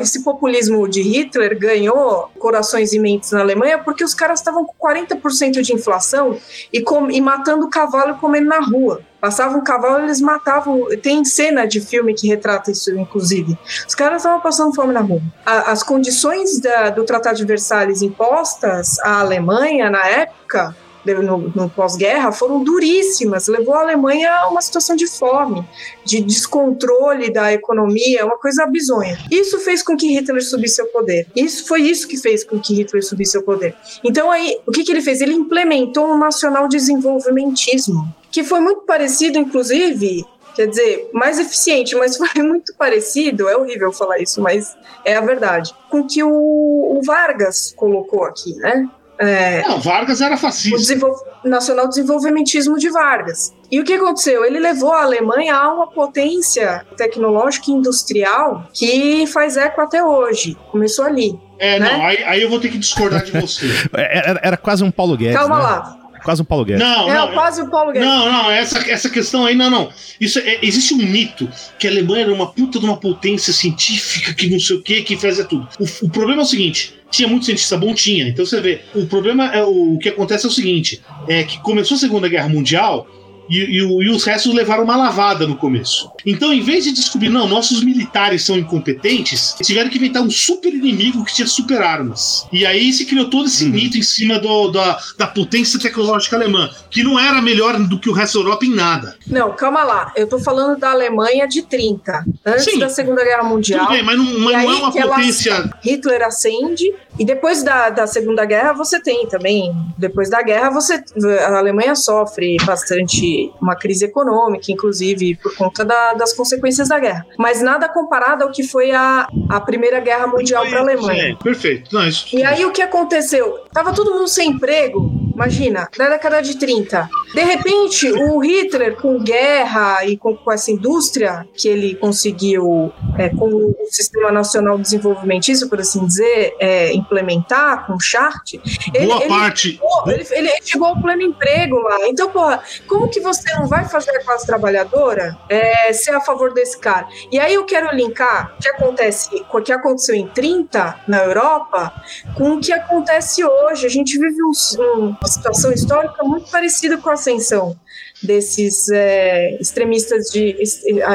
esse 0.00 0.22
populismo 0.22 0.88
de 0.88 1.02
Hitler 1.02 1.58
ganhou 1.58 2.30
corações 2.38 2.92
e 2.92 2.98
mentes 2.98 3.32
na 3.32 3.40
Alemanha 3.40 3.78
porque 3.78 4.04
os 4.04 4.14
caras 4.14 4.40
estavam 4.40 4.64
com 4.64 4.74
40% 4.86 5.60
de 5.60 5.72
inflação 5.72 6.38
e, 6.72 6.80
com, 6.80 7.10
e 7.10 7.20
matando 7.20 7.68
cavalo 7.68 8.12
e 8.12 8.20
comendo 8.20 8.48
na 8.48 8.60
rua. 8.60 9.02
Passavam 9.20 9.64
cavalo, 9.64 10.04
eles 10.04 10.20
matavam. 10.20 10.86
Tem 11.02 11.24
cena 11.24 11.66
de 11.66 11.80
filme 11.80 12.14
que 12.14 12.28
retrata 12.28 12.70
isso, 12.70 12.96
inclusive. 12.96 13.58
Os 13.86 13.94
caras 13.94 14.18
estavam 14.22 14.40
passando 14.40 14.72
fome 14.72 14.92
na 14.92 15.00
rua. 15.00 15.20
A, 15.44 15.72
as 15.72 15.82
condições 15.82 16.60
da, 16.60 16.90
do 16.90 17.04
Tratado 17.04 17.36
de 17.36 17.44
Versalhes 17.44 18.00
impostas 18.00 18.98
à 19.00 19.20
Alemanha 19.20 19.90
na 19.90 20.06
época 20.06 20.74
no, 21.04 21.38
no 21.54 21.70
pós-guerra 21.70 22.32
foram 22.32 22.62
duríssimas, 22.62 23.48
levou 23.48 23.74
a 23.74 23.80
Alemanha 23.80 24.30
a 24.30 24.48
uma 24.48 24.60
situação 24.60 24.96
de 24.96 25.06
fome, 25.06 25.66
de 26.04 26.20
descontrole 26.20 27.32
da 27.32 27.52
economia, 27.52 28.26
uma 28.26 28.38
coisa 28.38 28.66
bizonha. 28.66 29.18
Isso 29.30 29.58
fez 29.60 29.82
com 29.82 29.96
que 29.96 30.08
Hitler 30.08 30.44
subisse 30.44 30.80
ao 30.80 30.86
poder. 30.88 31.26
Isso 31.34 31.66
foi 31.66 31.82
isso 31.82 32.06
que 32.06 32.16
fez 32.16 32.44
com 32.44 32.58
que 32.58 32.74
Hitler 32.74 33.04
subisse 33.04 33.36
ao 33.36 33.42
poder. 33.42 33.74
Então 34.04 34.30
aí, 34.30 34.58
o 34.66 34.70
que, 34.70 34.84
que 34.84 34.92
ele 34.92 35.02
fez? 35.02 35.20
Ele 35.20 35.34
implementou 35.34 36.06
um 36.06 36.18
nacional 36.18 36.68
desenvolvimentismo, 36.68 38.12
que 38.30 38.44
foi 38.44 38.60
muito 38.60 38.82
parecido, 38.82 39.38
inclusive, 39.38 40.24
quer 40.54 40.66
dizer, 40.66 41.10
mais 41.12 41.38
eficiente, 41.38 41.94
mas 41.94 42.16
foi 42.18 42.42
muito 42.42 42.74
parecido, 42.74 43.48
é 43.48 43.56
horrível 43.56 43.92
falar 43.92 44.18
isso, 44.18 44.40
mas 44.40 44.76
é 45.04 45.16
a 45.16 45.20
verdade, 45.20 45.72
com 45.88 46.04
que 46.04 46.22
o, 46.22 46.28
o 46.28 47.00
Vargas 47.04 47.72
colocou 47.76 48.24
aqui, 48.24 48.54
né? 48.56 48.88
É, 49.18 49.66
não, 49.66 49.80
Vargas 49.80 50.20
era 50.20 50.36
fascista. 50.36 50.76
O 50.76 50.78
desenvol... 50.78 51.14
nacional 51.44 51.88
desenvolvimentismo 51.88 52.78
de 52.78 52.88
Vargas. 52.88 53.52
E 53.70 53.80
o 53.80 53.84
que 53.84 53.94
aconteceu? 53.94 54.44
Ele 54.44 54.60
levou 54.60 54.92
a 54.92 55.02
Alemanha 55.02 55.56
a 55.56 55.72
uma 55.72 55.88
potência 55.88 56.86
tecnológica 56.96 57.70
e 57.70 57.74
industrial 57.74 58.68
que 58.72 59.26
faz 59.26 59.56
eco 59.56 59.80
até 59.80 60.02
hoje. 60.02 60.56
Começou 60.70 61.04
ali. 61.04 61.38
É, 61.58 61.80
né? 61.80 61.92
não, 61.92 62.06
aí, 62.06 62.22
aí, 62.24 62.42
eu 62.42 62.48
vou 62.48 62.60
ter 62.60 62.68
que 62.68 62.78
discordar 62.78 63.24
de 63.24 63.32
você. 63.32 63.66
É, 63.96 64.30
era, 64.30 64.40
era, 64.42 64.56
quase 64.56 64.84
um 64.84 64.90
Paulo 64.90 65.16
Guedes. 65.16 65.36
Calma 65.36 65.56
né? 65.56 65.62
lá. 65.62 65.97
Quase 66.28 66.42
um 66.42 66.44
Paulo 66.44 66.62
Guedes. 66.62 66.82
Não, 66.82 67.10
é, 67.10 67.14
não, 67.14 67.32
quase 67.32 67.62
um 67.62 67.70
Paulo 67.70 67.90
Guedes. 67.90 68.06
Não, 68.06 68.30
não, 68.30 68.50
essa, 68.50 68.78
essa 68.90 69.08
questão 69.08 69.46
aí, 69.46 69.54
não, 69.54 69.70
não. 69.70 69.88
Isso 70.20 70.38
é, 70.38 70.58
existe 70.60 70.92
um 70.92 70.98
mito 70.98 71.48
que 71.78 71.86
a 71.86 71.90
Alemanha 71.90 72.24
era 72.24 72.34
uma 72.34 72.48
puta 72.48 72.78
de 72.78 72.84
uma 72.84 72.98
potência 72.98 73.50
científica 73.50 74.34
que 74.34 74.46
não 74.50 74.60
sei 74.60 74.76
o 74.76 74.82
que, 74.82 75.00
que 75.00 75.16
fazia 75.16 75.46
tudo. 75.46 75.66
O, 75.80 76.04
o 76.04 76.10
problema 76.10 76.42
é 76.42 76.44
o 76.44 76.46
seguinte: 76.46 76.94
tinha 77.10 77.26
muito 77.26 77.46
cientista 77.46 77.78
bom, 77.78 77.94
tinha. 77.94 78.28
Então 78.28 78.44
você 78.44 78.60
vê, 78.60 78.82
o 78.94 79.06
problema 79.06 79.46
é 79.54 79.64
o, 79.64 79.94
o 79.94 79.98
que 79.98 80.10
acontece 80.10 80.44
é 80.44 80.48
o 80.50 80.52
seguinte: 80.52 81.00
é 81.26 81.44
que 81.44 81.58
começou 81.62 81.94
a 81.94 81.98
Segunda 81.98 82.28
Guerra 82.28 82.50
Mundial 82.50 83.08
e, 83.48 83.58
e, 83.58 83.78
e, 83.78 84.10
os 84.10 84.24
restos 84.24 84.52
levaram 84.54 84.84
uma 84.84 84.96
lavada 84.96 85.46
no 85.46 85.56
começo. 85.56 86.10
Então, 86.24 86.52
em 86.52 86.60
vez 86.60 86.84
de 86.84 86.92
descobrir, 86.92 87.28
não, 87.28 87.48
nossos 87.48 87.82
militares 87.82 88.44
são 88.44 88.56
incompetentes, 88.56 89.54
tiveram 89.62 89.90
que 89.90 89.98
inventar 89.98 90.22
um 90.22 90.30
super 90.30 90.72
inimigo 90.72 91.24
que 91.24 91.34
tinha 91.34 91.46
super 91.46 91.80
armas. 91.82 92.46
E 92.52 92.66
aí 92.66 92.92
se 92.92 93.04
criou 93.06 93.30
todo 93.30 93.46
esse 93.46 93.64
uhum. 93.64 93.70
mito 93.70 93.96
em 93.96 94.02
cima 94.02 94.38
do, 94.38 94.70
da, 94.70 94.98
da 95.16 95.26
potência 95.26 95.78
tecnológica 95.78 96.36
alemã, 96.36 96.70
que 96.90 97.02
não 97.02 97.18
era 97.18 97.40
melhor 97.40 97.78
do 97.78 97.98
que 97.98 98.08
o 98.08 98.12
resto 98.12 98.38
da 98.38 98.44
Europa 98.44 98.64
em 98.64 98.74
nada. 98.74 99.16
Não, 99.26 99.52
calma 99.52 99.82
lá. 99.84 100.12
Eu 100.16 100.26
tô 100.26 100.38
falando 100.38 100.78
da 100.78 100.90
Alemanha 100.90 101.46
de 101.46 101.62
30, 101.62 102.24
antes 102.44 102.64
Sim, 102.64 102.78
da 102.78 102.88
Segunda 102.88 103.24
Guerra 103.24 103.42
Mundial. 103.42 103.86
Tudo 103.86 103.92
bem, 103.92 104.02
mas 104.02 104.16
não, 104.16 104.38
mas 104.40 104.64
não 104.64 104.72
é 104.72 104.76
uma 104.76 104.92
potência. 104.92 105.52
Ela, 105.52 105.70
Hitler 105.82 106.22
acende, 106.22 106.92
e 107.18 107.24
depois 107.24 107.62
da, 107.62 107.90
da 107.90 108.06
Segunda 108.06 108.44
Guerra 108.44 108.72
você 108.72 109.00
tem 109.00 109.26
também. 109.26 109.74
Depois 109.96 110.30
da 110.30 110.42
guerra, 110.42 110.70
você 110.70 111.02
a 111.40 111.58
Alemanha 111.58 111.94
sofre 111.94 112.56
bastante 112.64 113.37
uma 113.60 113.76
crise 113.76 114.04
econômica, 114.04 114.70
inclusive 114.70 115.36
por 115.36 115.54
conta 115.56 115.84
da, 115.84 116.14
das 116.14 116.32
consequências 116.32 116.88
da 116.88 116.98
guerra. 116.98 117.26
Mas 117.38 117.62
nada 117.62 117.88
comparado 117.88 118.44
ao 118.44 118.50
que 118.50 118.62
foi 118.62 118.90
a, 118.90 119.28
a 119.48 119.60
Primeira 119.60 120.00
Guerra 120.00 120.26
Mundial 120.26 120.66
para 120.66 120.78
a 120.78 120.82
Alemanha. 120.82 121.36
Perfeito. 121.42 121.94
Não, 121.94 122.06
isso... 122.06 122.36
E 122.36 122.42
aí 122.42 122.64
o 122.64 122.72
que 122.72 122.82
aconteceu? 122.82 123.64
Tava 123.72 123.92
todo 123.92 124.12
mundo 124.12 124.28
sem 124.28 124.50
emprego 124.50 125.27
Imagina, 125.38 125.88
na 125.96 126.08
década 126.08 126.42
de 126.42 126.58
30. 126.58 127.08
De 127.32 127.42
repente, 127.44 128.10
o 128.10 128.40
Hitler, 128.40 128.96
com 128.96 129.22
guerra 129.22 130.04
e 130.04 130.16
com, 130.16 130.36
com 130.36 130.50
essa 130.50 130.72
indústria 130.72 131.46
que 131.54 131.68
ele 131.68 131.94
conseguiu, 131.94 132.92
é, 133.16 133.28
com 133.28 133.46
o 133.46 133.76
Sistema 133.88 134.32
Nacional 134.32 134.76
de 134.76 134.82
Desenvolvimentista, 134.82 135.68
por 135.68 135.78
assim 135.78 136.04
dizer, 136.04 136.56
é, 136.58 136.92
implementar 136.92 137.86
com 137.86 137.94
o 137.94 138.00
chart. 138.00 138.54
Boa 138.54 139.20
ele, 139.20 139.28
parte. 139.28 139.68
Ele 139.68 139.78
chegou, 139.78 140.10
ele, 140.10 140.26
ele 140.32 140.62
chegou 140.64 140.88
ao 140.88 141.00
pleno 141.00 141.22
emprego 141.22 141.76
lá. 141.76 142.08
Então, 142.08 142.30
porra, 142.30 142.60
como 142.88 143.08
que 143.08 143.20
você 143.20 143.54
não 143.54 143.68
vai 143.68 143.88
fazer 143.88 144.10
a 144.10 144.24
classe 144.24 144.44
trabalhadora 144.44 145.38
é, 145.48 145.92
ser 145.92 146.16
a 146.16 146.20
favor 146.20 146.52
desse 146.52 146.78
cara? 146.78 147.06
E 147.30 147.38
aí 147.38 147.54
eu 147.54 147.64
quero 147.64 147.94
linkar 147.94 148.56
o 148.56 148.60
que 148.60 148.68
acontece, 148.68 149.28
o 149.48 149.60
que 149.60 149.72
aconteceu 149.72 150.16
em 150.16 150.26
30 150.26 151.02
na 151.06 151.22
Europa 151.24 151.92
com 152.34 152.54
o 152.54 152.60
que 152.60 152.72
acontece 152.72 153.44
hoje. 153.44 153.86
A 153.86 153.90
gente 153.90 154.18
vive 154.18 154.42
um, 154.42 154.52
um 154.98 155.27
situação 155.28 155.72
histórica 155.72 156.24
muito 156.24 156.50
parecida 156.50 156.96
com 156.98 157.10
a 157.10 157.14
ascensão 157.14 157.76
desses 158.22 158.88
é, 158.88 159.56
extremistas 159.60 160.30
de 160.30 160.56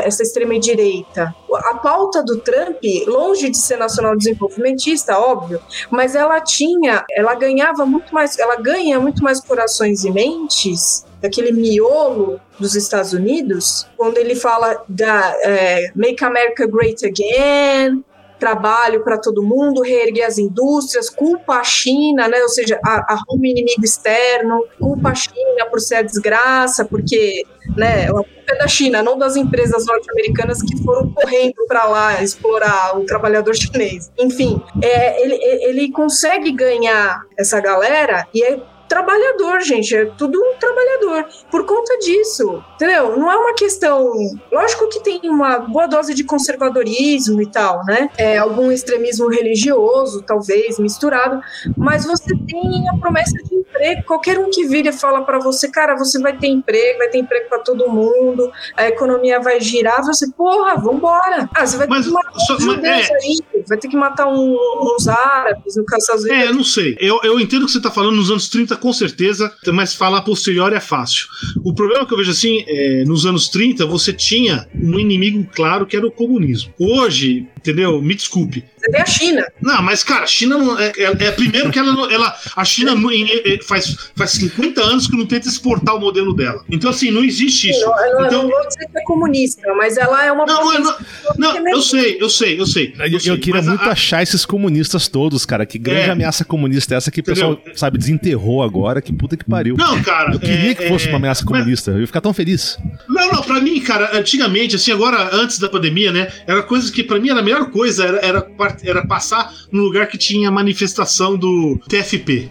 essa 0.05 0.23
extrema 0.23 0.57
direita. 0.59 1.33
A 1.53 1.75
pauta 1.75 2.23
do 2.23 2.39
Trump, 2.39 2.81
longe 3.07 3.49
de 3.49 3.57
ser 3.57 3.77
nacional 3.77 4.15
desenvolvimentista, 4.15 5.17
óbvio, 5.17 5.59
mas 5.89 6.15
ela 6.15 6.39
tinha, 6.39 7.03
ela 7.11 7.35
ganhava 7.35 7.85
muito 7.85 8.13
mais, 8.13 8.39
ela 8.39 8.55
ganha 8.55 8.99
muito 8.99 9.23
mais 9.23 9.39
corações 9.39 10.03
e 10.03 10.11
mentes 10.11 11.05
daquele 11.21 11.51
miolo 11.51 12.39
dos 12.59 12.75
Estados 12.75 13.13
Unidos, 13.13 13.87
quando 13.95 14.17
ele 14.17 14.35
fala 14.35 14.83
da 14.87 15.33
é, 15.43 15.91
Make 15.95 16.23
America 16.23 16.67
Great 16.67 17.05
Again, 17.05 18.03
trabalho 18.43 19.05
para 19.05 19.17
todo 19.17 19.41
mundo, 19.41 19.81
reerguer 19.81 20.27
as 20.27 20.37
indústrias, 20.37 21.09
culpa 21.09 21.59
a 21.59 21.63
China, 21.63 22.27
né? 22.27 22.41
ou 22.41 22.49
seja, 22.49 22.77
arruma 22.83 23.47
inimigo 23.47 23.85
externo, 23.85 24.65
culpa 24.77 25.11
a 25.11 25.15
China 25.15 25.65
por 25.71 25.79
ser 25.79 25.95
a 25.95 26.01
desgraça, 26.01 26.83
porque 26.83 27.45
né, 27.77 28.07
a 28.07 28.11
culpa 28.11 28.29
é 28.49 28.57
da 28.57 28.67
China, 28.67 29.01
não 29.01 29.17
das 29.17 29.37
empresas 29.37 29.85
norte-americanas 29.85 30.61
que 30.61 30.75
foram 30.83 31.09
correndo 31.13 31.55
para 31.69 31.85
lá 31.85 32.21
explorar 32.21 32.99
o 32.99 33.05
trabalhador 33.05 33.55
chinês. 33.55 34.11
Enfim, 34.19 34.61
é, 34.81 35.23
ele, 35.23 35.35
ele 35.63 35.91
consegue 35.93 36.51
ganhar 36.51 37.21
essa 37.37 37.61
galera 37.61 38.27
e 38.33 38.43
é 38.43 38.59
trabalhador, 38.93 39.59
gente. 39.61 39.95
É 39.95 40.05
tudo 40.05 40.39
um 40.39 40.53
trabalhador. 40.59 41.25
Por 41.49 41.65
conta 41.65 41.97
disso, 41.97 42.63
entendeu? 42.75 43.17
Não 43.17 43.31
é 43.31 43.35
uma 43.35 43.55
questão. 43.55 44.13
Lógico 44.51 44.87
que 44.87 45.01
tem 45.01 45.19
uma 45.23 45.57
boa 45.57 45.87
dose 45.87 46.13
de 46.13 46.23
conservadorismo 46.23 47.41
e 47.41 47.47
tal, 47.47 47.83
né? 47.85 48.09
É, 48.17 48.37
algum 48.37 48.71
extremismo 48.71 49.27
religioso, 49.29 50.21
talvez, 50.21 50.77
misturado. 50.77 51.41
Mas 51.75 52.05
você 52.05 52.35
tem 52.47 52.87
a 52.89 52.97
promessa 52.99 53.35
de 53.43 53.55
emprego. 53.55 54.03
Qualquer 54.05 54.37
um 54.37 54.51
que 54.51 54.67
vira 54.67 54.89
e 54.89 54.93
fala 54.93 55.23
para 55.23 55.39
você, 55.39 55.67
cara, 55.69 55.95
você 55.95 56.19
vai 56.19 56.37
ter 56.37 56.47
emprego, 56.47 56.99
vai 56.99 57.09
ter 57.09 57.17
emprego 57.17 57.49
para 57.49 57.59
todo 57.59 57.89
mundo, 57.89 58.51
a 58.77 58.87
economia 58.87 59.39
vai 59.39 59.59
girar. 59.59 60.03
Você, 60.05 60.29
porra, 60.31 60.75
vambora. 60.75 61.49
Ah, 61.55 61.65
você 61.65 61.77
vai 61.77 61.87
mas, 61.87 62.05
ter 62.05 62.09
que 62.09 62.13
matar 62.13 62.39
só, 62.39 62.53
uns 62.53 62.83
é... 62.83 62.93
aí, 62.93 63.39
vai 63.67 63.77
ter 63.79 63.87
que 63.87 63.97
matar 63.97 64.27
um, 64.27 64.55
uns 64.81 65.07
árabes, 65.07 65.75
no 65.77 65.85
caso 65.85 66.31
É, 66.31 66.51
não 66.51 66.63
sei. 66.63 66.95
Eu, 66.99 67.19
eu 67.23 67.39
entendo 67.39 67.65
que 67.65 67.71
você 67.71 67.81
tá 67.81 67.89
falando 67.89 68.17
nos 68.17 68.29
anos 68.29 68.47
30 68.49 68.82
com 68.83 68.91
certeza, 68.91 69.49
mas 69.71 69.95
falar 69.95 70.23
posterior 70.23 70.73
é 70.73 70.79
fácil. 70.81 71.25
O 71.63 71.73
problema 71.73 72.05
que 72.05 72.13
eu 72.13 72.17
vejo 72.17 72.31
assim, 72.31 72.65
é, 72.67 73.05
nos 73.05 73.25
anos 73.25 73.47
30, 73.47 73.85
você 73.85 74.11
tinha 74.11 74.67
um 74.75 74.99
inimigo 74.99 75.47
claro 75.55 75.85
que 75.85 75.95
era 75.95 76.05
o 76.05 76.11
comunismo. 76.11 76.73
Hoje, 76.77 77.47
Entendeu? 77.63 78.01
Me 78.01 78.13
desculpe. 78.13 78.61
Você 78.77 78.91
tem 78.91 79.01
a 79.01 79.05
China. 79.05 79.45
Não, 79.61 79.81
mas, 79.81 80.03
cara, 80.03 80.23
a 80.25 80.27
China 80.27 80.57
não. 80.57 80.77
É, 80.77 80.91
é, 80.97 81.03
é 81.27 81.31
primeiro 81.31 81.71
que 81.71 81.79
ela. 81.79 81.93
não- 81.93 82.11
ela 82.11 82.35
a 82.57 82.65
China 82.65 82.93
não- 82.93 83.09
é, 83.09 83.53
é, 83.53 83.59
faz, 83.63 83.95
faz 84.13 84.31
50 84.31 84.83
anos 84.83 85.07
que 85.07 85.15
não 85.15 85.25
tenta 85.25 85.47
exportar 85.47 85.95
o 85.95 85.99
modelo 86.01 86.33
dela. 86.33 86.61
Então, 86.69 86.89
assim, 86.89 87.09
não 87.09 87.23
existe 87.23 87.69
isso. 87.69 87.79
Não, 87.85 88.05
eu 88.05 88.19
não- 88.19 88.25
Então, 88.27 88.43
não 88.43 88.49
vou 88.49 88.67
dizer 88.67 88.85
que 88.91 88.97
é 88.99 89.03
comunista, 89.03 89.73
mas 89.75 89.95
ela 89.95 90.25
é 90.25 90.31
uma 90.33 90.45
não, 90.45 90.55
não, 90.55 90.71
potência 90.83 91.05
não, 91.37 91.53
não, 91.53 91.69
eu 91.69 91.81
sei, 91.81 92.17
eu 92.19 92.29
sei, 92.29 92.59
eu 92.59 92.65
sei. 92.65 92.93
Eu, 92.99 93.19
sei, 93.21 93.31
eu 93.31 93.37
queria 93.39 93.55
mas 93.61 93.67
a- 93.67 93.69
muito 93.69 93.83
a- 93.87 93.91
achar 93.93 94.21
esses 94.21 94.45
comunistas 94.45 95.07
todos, 95.07 95.45
cara. 95.45 95.65
Que 95.65 95.79
grande 95.79 96.09
É. 96.09 96.11
ameaça 96.11 96.43
comunista 96.43 96.93
é 96.93 96.97
essa 96.97 97.09
que 97.09 97.19
o 97.19 97.21
Entendeu? 97.21 97.55
pessoal, 97.55 97.75
sabe, 97.77 97.97
desenterrou 97.97 98.61
agora. 98.61 99.01
Que 99.01 99.13
puta 99.13 99.37
que 99.37 99.45
pariu. 99.45 99.77
Não, 99.77 100.01
cara. 100.03 100.33
eu 100.33 100.39
queria 100.39 100.71
é- 100.71 100.75
que 100.75 100.89
fosse 100.89 101.05
é- 101.07 101.09
uma 101.09 101.17
ameaça 101.17 101.45
mas- 101.45 101.57
comunista. 101.57 101.91
Eu 101.91 102.01
ia 102.01 102.07
ficar 102.07 102.19
tão 102.19 102.33
feliz. 102.33 102.77
Não, 103.07 103.31
não, 103.31 103.41
pra 103.41 103.61
mim, 103.61 103.79
cara, 103.79 104.17
antigamente, 104.17 104.75
assim, 104.75 104.91
agora, 104.91 105.29
antes 105.33 105.57
da 105.59 105.69
pandemia, 105.69 106.11
né, 106.11 106.27
era 106.45 106.61
coisa 106.63 106.91
que 106.91 107.01
pra 107.03 107.17
mim 107.19 107.29
era 107.29 107.39
a 107.39 107.43
melhor 107.53 107.69
coisa, 107.71 108.05
era, 108.05 108.17
era, 108.25 108.47
era 108.83 109.07
passar 109.07 109.53
no 109.71 109.83
lugar 109.83 110.07
que 110.07 110.17
tinha 110.17 110.49
manifestação 110.51 111.37
do 111.37 111.79
TFP. 111.87 112.49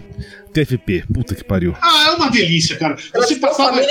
TFP, 0.53 1.03
puta 1.11 1.33
que 1.35 1.43
pariu. 1.43 1.75
Ah, 1.81 2.07
é 2.07 2.11
uma 2.11 2.29
delícia, 2.29 2.75
cara. 2.77 2.95
Você 3.15 3.33
ficou 3.35 3.49
passava. 3.49 3.81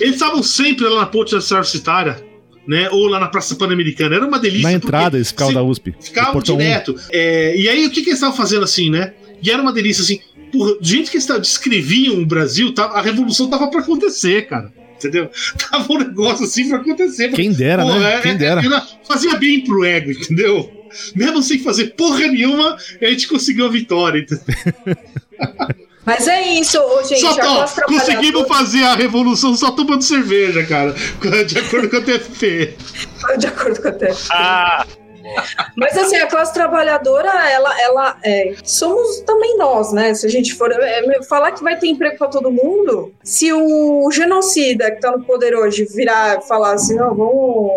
Eles 0.00 0.14
estavam 0.14 0.42
sempre 0.42 0.86
lá 0.88 1.00
na 1.00 1.06
ponte 1.06 1.34
universitária, 1.34 2.24
né, 2.66 2.88
ou 2.90 3.06
lá 3.08 3.20
na 3.20 3.28
Praça 3.28 3.54
Pan-Americana. 3.56 4.16
Era 4.16 4.26
uma 4.26 4.38
delícia. 4.38 4.62
Na 4.68 4.72
entrada, 4.72 5.16
eles 5.18 5.28
ficavam 5.28 5.50
se- 5.50 5.54
da 5.54 5.62
USP. 5.62 5.94
Ficavam 6.00 6.36
um. 6.38 6.42
direto. 6.42 6.94
É, 7.10 7.54
e 7.56 7.68
aí, 7.68 7.84
o 7.86 7.90
que, 7.90 8.00
que 8.02 8.08
eles 8.08 8.14
estavam 8.18 8.34
fazendo 8.36 8.64
assim, 8.64 8.88
né? 8.90 9.12
E 9.42 9.50
era 9.50 9.60
uma 9.60 9.72
delícia, 9.72 10.02
assim. 10.02 10.20
Porra, 10.50 10.74
do 10.74 10.84
jeito 10.84 11.10
que 11.10 11.16
eles 11.18 11.26
descreviam 11.40 12.18
o 12.22 12.26
Brasil, 12.26 12.72
tava- 12.74 12.94
a 12.98 13.02
revolução 13.02 13.48
tava 13.50 13.68
pra 13.70 13.80
acontecer, 13.80 14.46
cara. 14.46 14.72
Entendeu? 15.08 15.30
Tava 15.70 15.92
um 15.92 15.98
negócio 15.98 16.44
assim 16.44 16.68
pra 16.68 16.78
acontecer. 16.78 17.30
Quem 17.32 17.52
dera, 17.52 17.82
Porra, 17.82 17.98
né? 18.00 18.14
é- 18.16 18.20
Quem 18.20 18.32
é- 18.32 18.36
dera. 18.36 18.64
era- 18.64 18.86
fazia 19.06 19.34
bem 19.36 19.62
pro 19.64 19.84
ego, 19.84 20.10
entendeu? 20.10 20.70
Mesmo 21.14 21.42
sem 21.42 21.58
fazer 21.58 21.94
porra 21.96 22.18
nenhuma, 22.28 22.76
a 23.00 23.06
gente 23.06 23.26
conseguiu 23.26 23.66
a 23.66 23.70
vitória. 23.70 24.20
entendeu? 24.20 24.44
Mas 26.04 26.26
é 26.26 26.42
isso, 26.54 26.78
gente. 27.08 27.20
só 27.20 27.34
classe 27.36 27.80
conseguimos 27.82 28.48
fazer 28.48 28.82
a 28.82 28.96
revolução 28.96 29.54
só 29.54 29.70
tomando 29.70 30.02
cerveja, 30.02 30.64
cara. 30.66 30.92
De 31.46 31.58
acordo 31.58 31.88
com 31.88 31.96
a 31.96 32.00
TFP. 32.00 32.74
De 33.38 33.46
acordo 33.46 33.80
com 33.80 33.88
a 33.88 33.92
TF. 33.92 34.28
Ah, 34.32 34.84
Mas 35.76 35.96
assim, 35.96 36.16
a 36.16 36.26
classe 36.26 36.52
trabalhadora, 36.52 37.28
ela, 37.50 37.80
ela 37.80 38.18
é, 38.24 38.54
somos 38.64 39.20
também 39.20 39.56
nós, 39.56 39.92
né? 39.92 40.14
Se 40.14 40.26
a 40.26 40.30
gente 40.30 40.54
for 40.54 40.70
é, 40.72 41.22
falar 41.22 41.52
que 41.52 41.62
vai 41.62 41.78
ter 41.78 41.88
emprego 41.88 42.18
para 42.18 42.28
todo 42.28 42.50
mundo, 42.50 43.12
se 43.22 43.52
o 43.52 44.10
genocida 44.10 44.90
que 44.90 45.00
tá 45.00 45.12
no 45.12 45.24
poder 45.24 45.54
hoje 45.54 45.84
virar 45.84 46.40
falar 46.42 46.74
assim, 46.74 46.94
não, 46.96 47.14
vamos, 47.14 47.70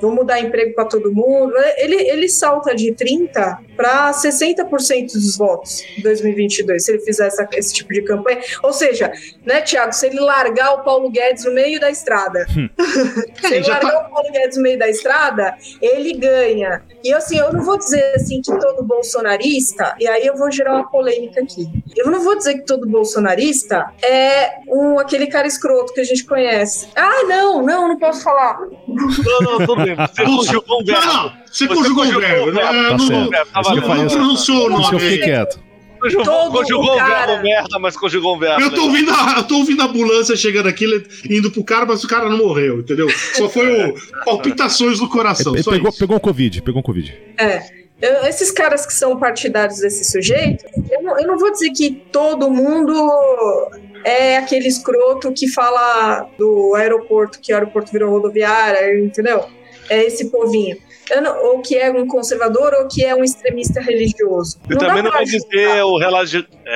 vamos 0.00 0.26
dar 0.26 0.40
emprego 0.40 0.74
para 0.74 0.84
todo 0.84 1.12
mundo, 1.12 1.54
ele, 1.76 1.96
ele 1.96 2.28
salta 2.28 2.74
de 2.74 2.92
30 2.92 3.69
para 3.80 4.10
60% 4.12 5.12
dos 5.14 5.38
votos 5.38 5.82
em 5.96 6.02
2022, 6.02 6.84
se 6.84 6.92
ele 6.92 7.00
fizer 7.00 7.28
essa- 7.28 7.48
esse 7.54 7.72
tipo 7.72 7.90
de 7.94 8.02
campanha. 8.02 8.38
Ou 8.62 8.74
seja, 8.74 9.10
né, 9.46 9.62
Tiago, 9.62 9.92
se 9.94 10.06
ele 10.06 10.20
largar 10.20 10.74
o 10.74 10.84
Paulo 10.84 11.10
Guedes 11.10 11.46
no 11.46 11.52
meio 11.52 11.80
da 11.80 11.90
estrada, 11.90 12.44
se 13.40 13.54
ele 13.54 13.64
tá- 13.64 13.72
largar 13.72 14.06
o 14.06 14.10
Paulo 14.10 14.30
Guedes 14.30 14.58
no 14.58 14.62
meio 14.62 14.78
da 14.78 14.86
estrada, 14.88 15.56
ele 15.80 16.12
ganha. 16.12 16.82
E 17.02 17.10
assim, 17.14 17.38
eu 17.38 17.50
não 17.54 17.62
vou 17.64 17.78
dizer 17.78 18.12
assim 18.16 18.42
que 18.42 18.52
todo 18.58 18.82
bolsonarista, 18.84 19.94
e 19.98 20.06
aí 20.06 20.26
eu 20.26 20.36
vou 20.36 20.50
gerar 20.50 20.74
uma 20.74 20.90
polêmica 20.90 21.40
aqui. 21.42 21.66
Eu 21.96 22.10
não 22.10 22.20
vou 22.22 22.36
dizer 22.36 22.54
que 22.58 22.66
todo 22.66 22.86
bolsonarista 22.86 23.86
é 24.02 24.56
um 24.68 24.98
aquele 24.98 25.26
cara 25.26 25.46
escroto 25.46 25.94
que 25.94 26.00
a 26.00 26.04
gente 26.04 26.26
conhece. 26.26 26.88
Ah, 26.94 27.22
não, 27.26 27.62
não, 27.62 27.88
não 27.88 27.98
posso 27.98 28.22
falar. 28.22 28.58
não, 28.86 29.40
não, 29.40 29.58
tudo 29.66 29.76
bem. 29.84 29.94
Você. 29.94 30.22
Não, 30.92 31.06
não. 31.14 31.32
Você 31.50 31.66
conjugou 31.68 32.04
o 32.04 32.20
verbo. 32.20 32.52
né? 32.52 32.60
Tá 32.62 32.72
Não- 32.72 32.98
certo. 32.98 33.48
Falei, 33.52 34.02
Não 34.04 34.08
pronunciou 34.08 34.66
o 34.66 34.70
Por 34.70 34.80
isso 34.80 34.88
eu 34.88 34.92
nome. 34.92 35.00
fiquei 35.00 35.18
quieto. 35.18 35.60
Conjugou, 36.00 36.24
Todo 36.24 36.52
conjugou 36.52 36.90
o 36.92 36.94
um 36.94 36.96
cara- 36.96 37.26
verbo 37.26 37.42
merda, 37.42 37.78
mas 37.78 37.94
conjugou 37.96 38.36
um 38.36 38.38
verbo. 38.38 38.62
Eu 38.62 38.70
tô, 38.74 38.84
ouvindo 38.84 39.10
a, 39.10 39.34
eu 39.36 39.44
tô 39.44 39.56
ouvindo 39.56 39.82
a 39.82 39.84
ambulância 39.84 40.34
chegando 40.34 40.66
aqui, 40.68 40.86
indo 41.28 41.50
pro 41.50 41.62
cara, 41.62 41.84
mas 41.84 42.02
o 42.02 42.08
cara 42.08 42.26
não 42.30 42.38
morreu, 42.38 42.80
entendeu? 42.80 43.06
Só 43.34 43.50
foi 43.50 43.90
o 43.90 43.94
palpitações 44.24 44.98
no 44.98 45.10
coração. 45.10 45.52
Pegou, 45.52 45.90
isso. 45.90 45.98
pegou 45.98 46.16
um 46.16 46.20
Covid, 46.20 46.62
pegou 46.62 46.80
um 46.80 46.82
Covid. 46.82 47.14
É. 47.38 47.62
Eu- 48.00 48.24
esses 48.24 48.50
caras 48.50 48.86
que 48.86 48.94
são 48.94 49.18
partidários 49.18 49.80
desse 49.80 50.10
sujeito, 50.10 50.64
eu 50.90 51.02
não, 51.02 51.18
eu 51.20 51.26
não 51.26 51.36
vou 51.38 51.52
dizer 51.52 51.68
que 51.72 51.90
todo 52.10 52.50
mundo 52.50 52.94
é 54.02 54.38
aquele 54.38 54.68
escroto 54.68 55.30
que 55.34 55.48
fala 55.48 56.26
do 56.38 56.74
aeroporto, 56.76 57.38
que 57.40 57.52
o 57.52 57.56
aeroporto 57.56 57.92
virou 57.92 58.10
rodoviária, 58.10 58.98
entendeu? 59.04 59.44
É 59.90 60.02
esse 60.06 60.30
povinho. 60.30 60.78
Não- 61.20 61.44
ou 61.44 61.60
que 61.60 61.76
é 61.76 61.90
um 61.90 62.06
conservador 62.06 62.72
ou 62.74 62.86
que 62.88 63.04
é 63.04 63.14
um 63.14 63.24
extremista 63.24 63.80
religioso. 63.80 64.58
E 64.68 64.74
Não 64.74 64.78
também 64.78 65.02
não 65.02 65.10
vai 65.10 65.24
dizer 65.24 65.82
o 65.82 65.98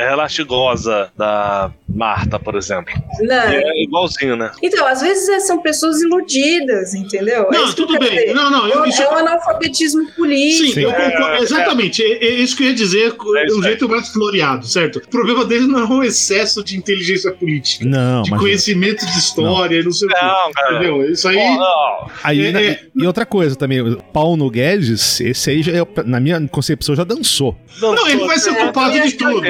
relaxigosa 0.08 1.10
da 1.16 1.70
Marta, 1.88 2.38
por 2.38 2.54
exemplo. 2.56 2.92
Não. 3.20 3.48
Que 3.48 3.54
é 3.56 3.82
igualzinho, 3.82 4.36
né? 4.36 4.50
Então, 4.62 4.86
às 4.86 5.00
vezes 5.00 5.28
é, 5.28 5.40
são 5.40 5.60
pessoas 5.60 6.00
iludidas, 6.02 6.94
entendeu? 6.94 7.48
É 7.50 7.56
Não, 7.56 7.64
isso 7.64 7.74
que 7.76 7.82
eu 7.82 7.86
tudo 7.86 7.98
bem. 7.98 8.10
dizer. 8.10 8.34
Não, 8.34 8.50
não, 8.50 8.66
eu, 8.68 8.84
É 8.84 8.88
isso, 8.88 9.02
um 9.02 9.16
analfabetismo 9.16 10.06
político. 10.12 10.72
sim, 10.74 10.80
eu 10.80 10.92
concordo. 10.92 11.42
exatamente. 11.42 12.02
É, 12.02 12.24
é 12.24 12.30
isso 12.34 12.56
que 12.56 12.64
eu 12.64 12.68
ia 12.68 12.74
dizer, 12.74 13.14
É 13.36 13.40
aí. 13.40 13.62
jeito 13.62 13.88
mais 13.88 14.08
floreado, 14.08 14.66
certo? 14.66 14.96
O 14.98 15.08
problema 15.08 15.44
dele 15.44 15.66
não 15.66 15.80
é 15.80 15.84
o 15.86 16.02
excesso 16.02 16.64
de 16.64 16.76
inteligência 16.76 17.30
política, 17.32 17.84
Não, 17.84 18.22
de 18.22 18.30
mas. 18.30 18.40
conhecimento 18.40 19.04
de 19.06 19.18
história 19.18 19.78
e 19.80 19.84
não 19.84 19.92
sei 19.92 20.08
o. 20.08 20.10
Não, 20.10 20.52
cara. 20.52 20.74
Entendeu? 20.76 21.10
Isso 21.10 21.28
aí. 21.28 21.38
Ó, 21.38 22.08
Aí, 22.22 22.40
É, 22.46 22.66
é. 22.66 22.80
E 22.94 23.06
outra 23.06 23.24
coisa 23.26 23.54
também, 23.56 23.96
Paulo 24.12 24.50
Guedes, 24.50 25.20
esse 25.20 25.50
aí, 25.50 25.62
já 25.62 25.72
é- 25.72 25.86
na 26.04 26.18
minha 26.20 26.40
concepção, 26.48 26.94
já 26.94 27.04
dançou. 27.04 27.56
Não, 27.80 28.08
ele 28.08 28.26
vai 28.26 28.38
ser 28.38 28.50
É, 28.50 28.54
culpado 28.54 28.92
de 28.92 29.02
que 29.02 29.12
tudo. 29.18 29.42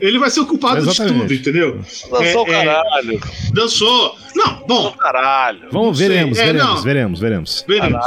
É 0.00 0.06
Ele 0.06 0.18
vai 0.18 0.30
ser 0.30 0.40
o 0.40 0.46
culpado 0.46 0.82
de 0.82 0.88
Exatamente. 0.88 1.20
tudo, 1.22 1.34
entendeu? 1.34 1.80
Dançou 2.10 2.44
o 2.44 2.52
É, 2.52 2.54
é. 2.54 2.64
caralho. 2.64 3.20
Dançou. 3.52 4.16
Não, 4.34 4.54
bom, 4.66 4.82
Dançou 4.84 4.92
caralho. 4.92 5.60
Vamos, 5.70 5.86
Não 5.86 5.92
veremos, 5.94 6.38
É, 6.38 6.44
veremos, 6.46 6.66
não. 6.68 6.82
veremos, 6.82 7.20
veremos. 7.20 7.64
veremos. 7.66 8.06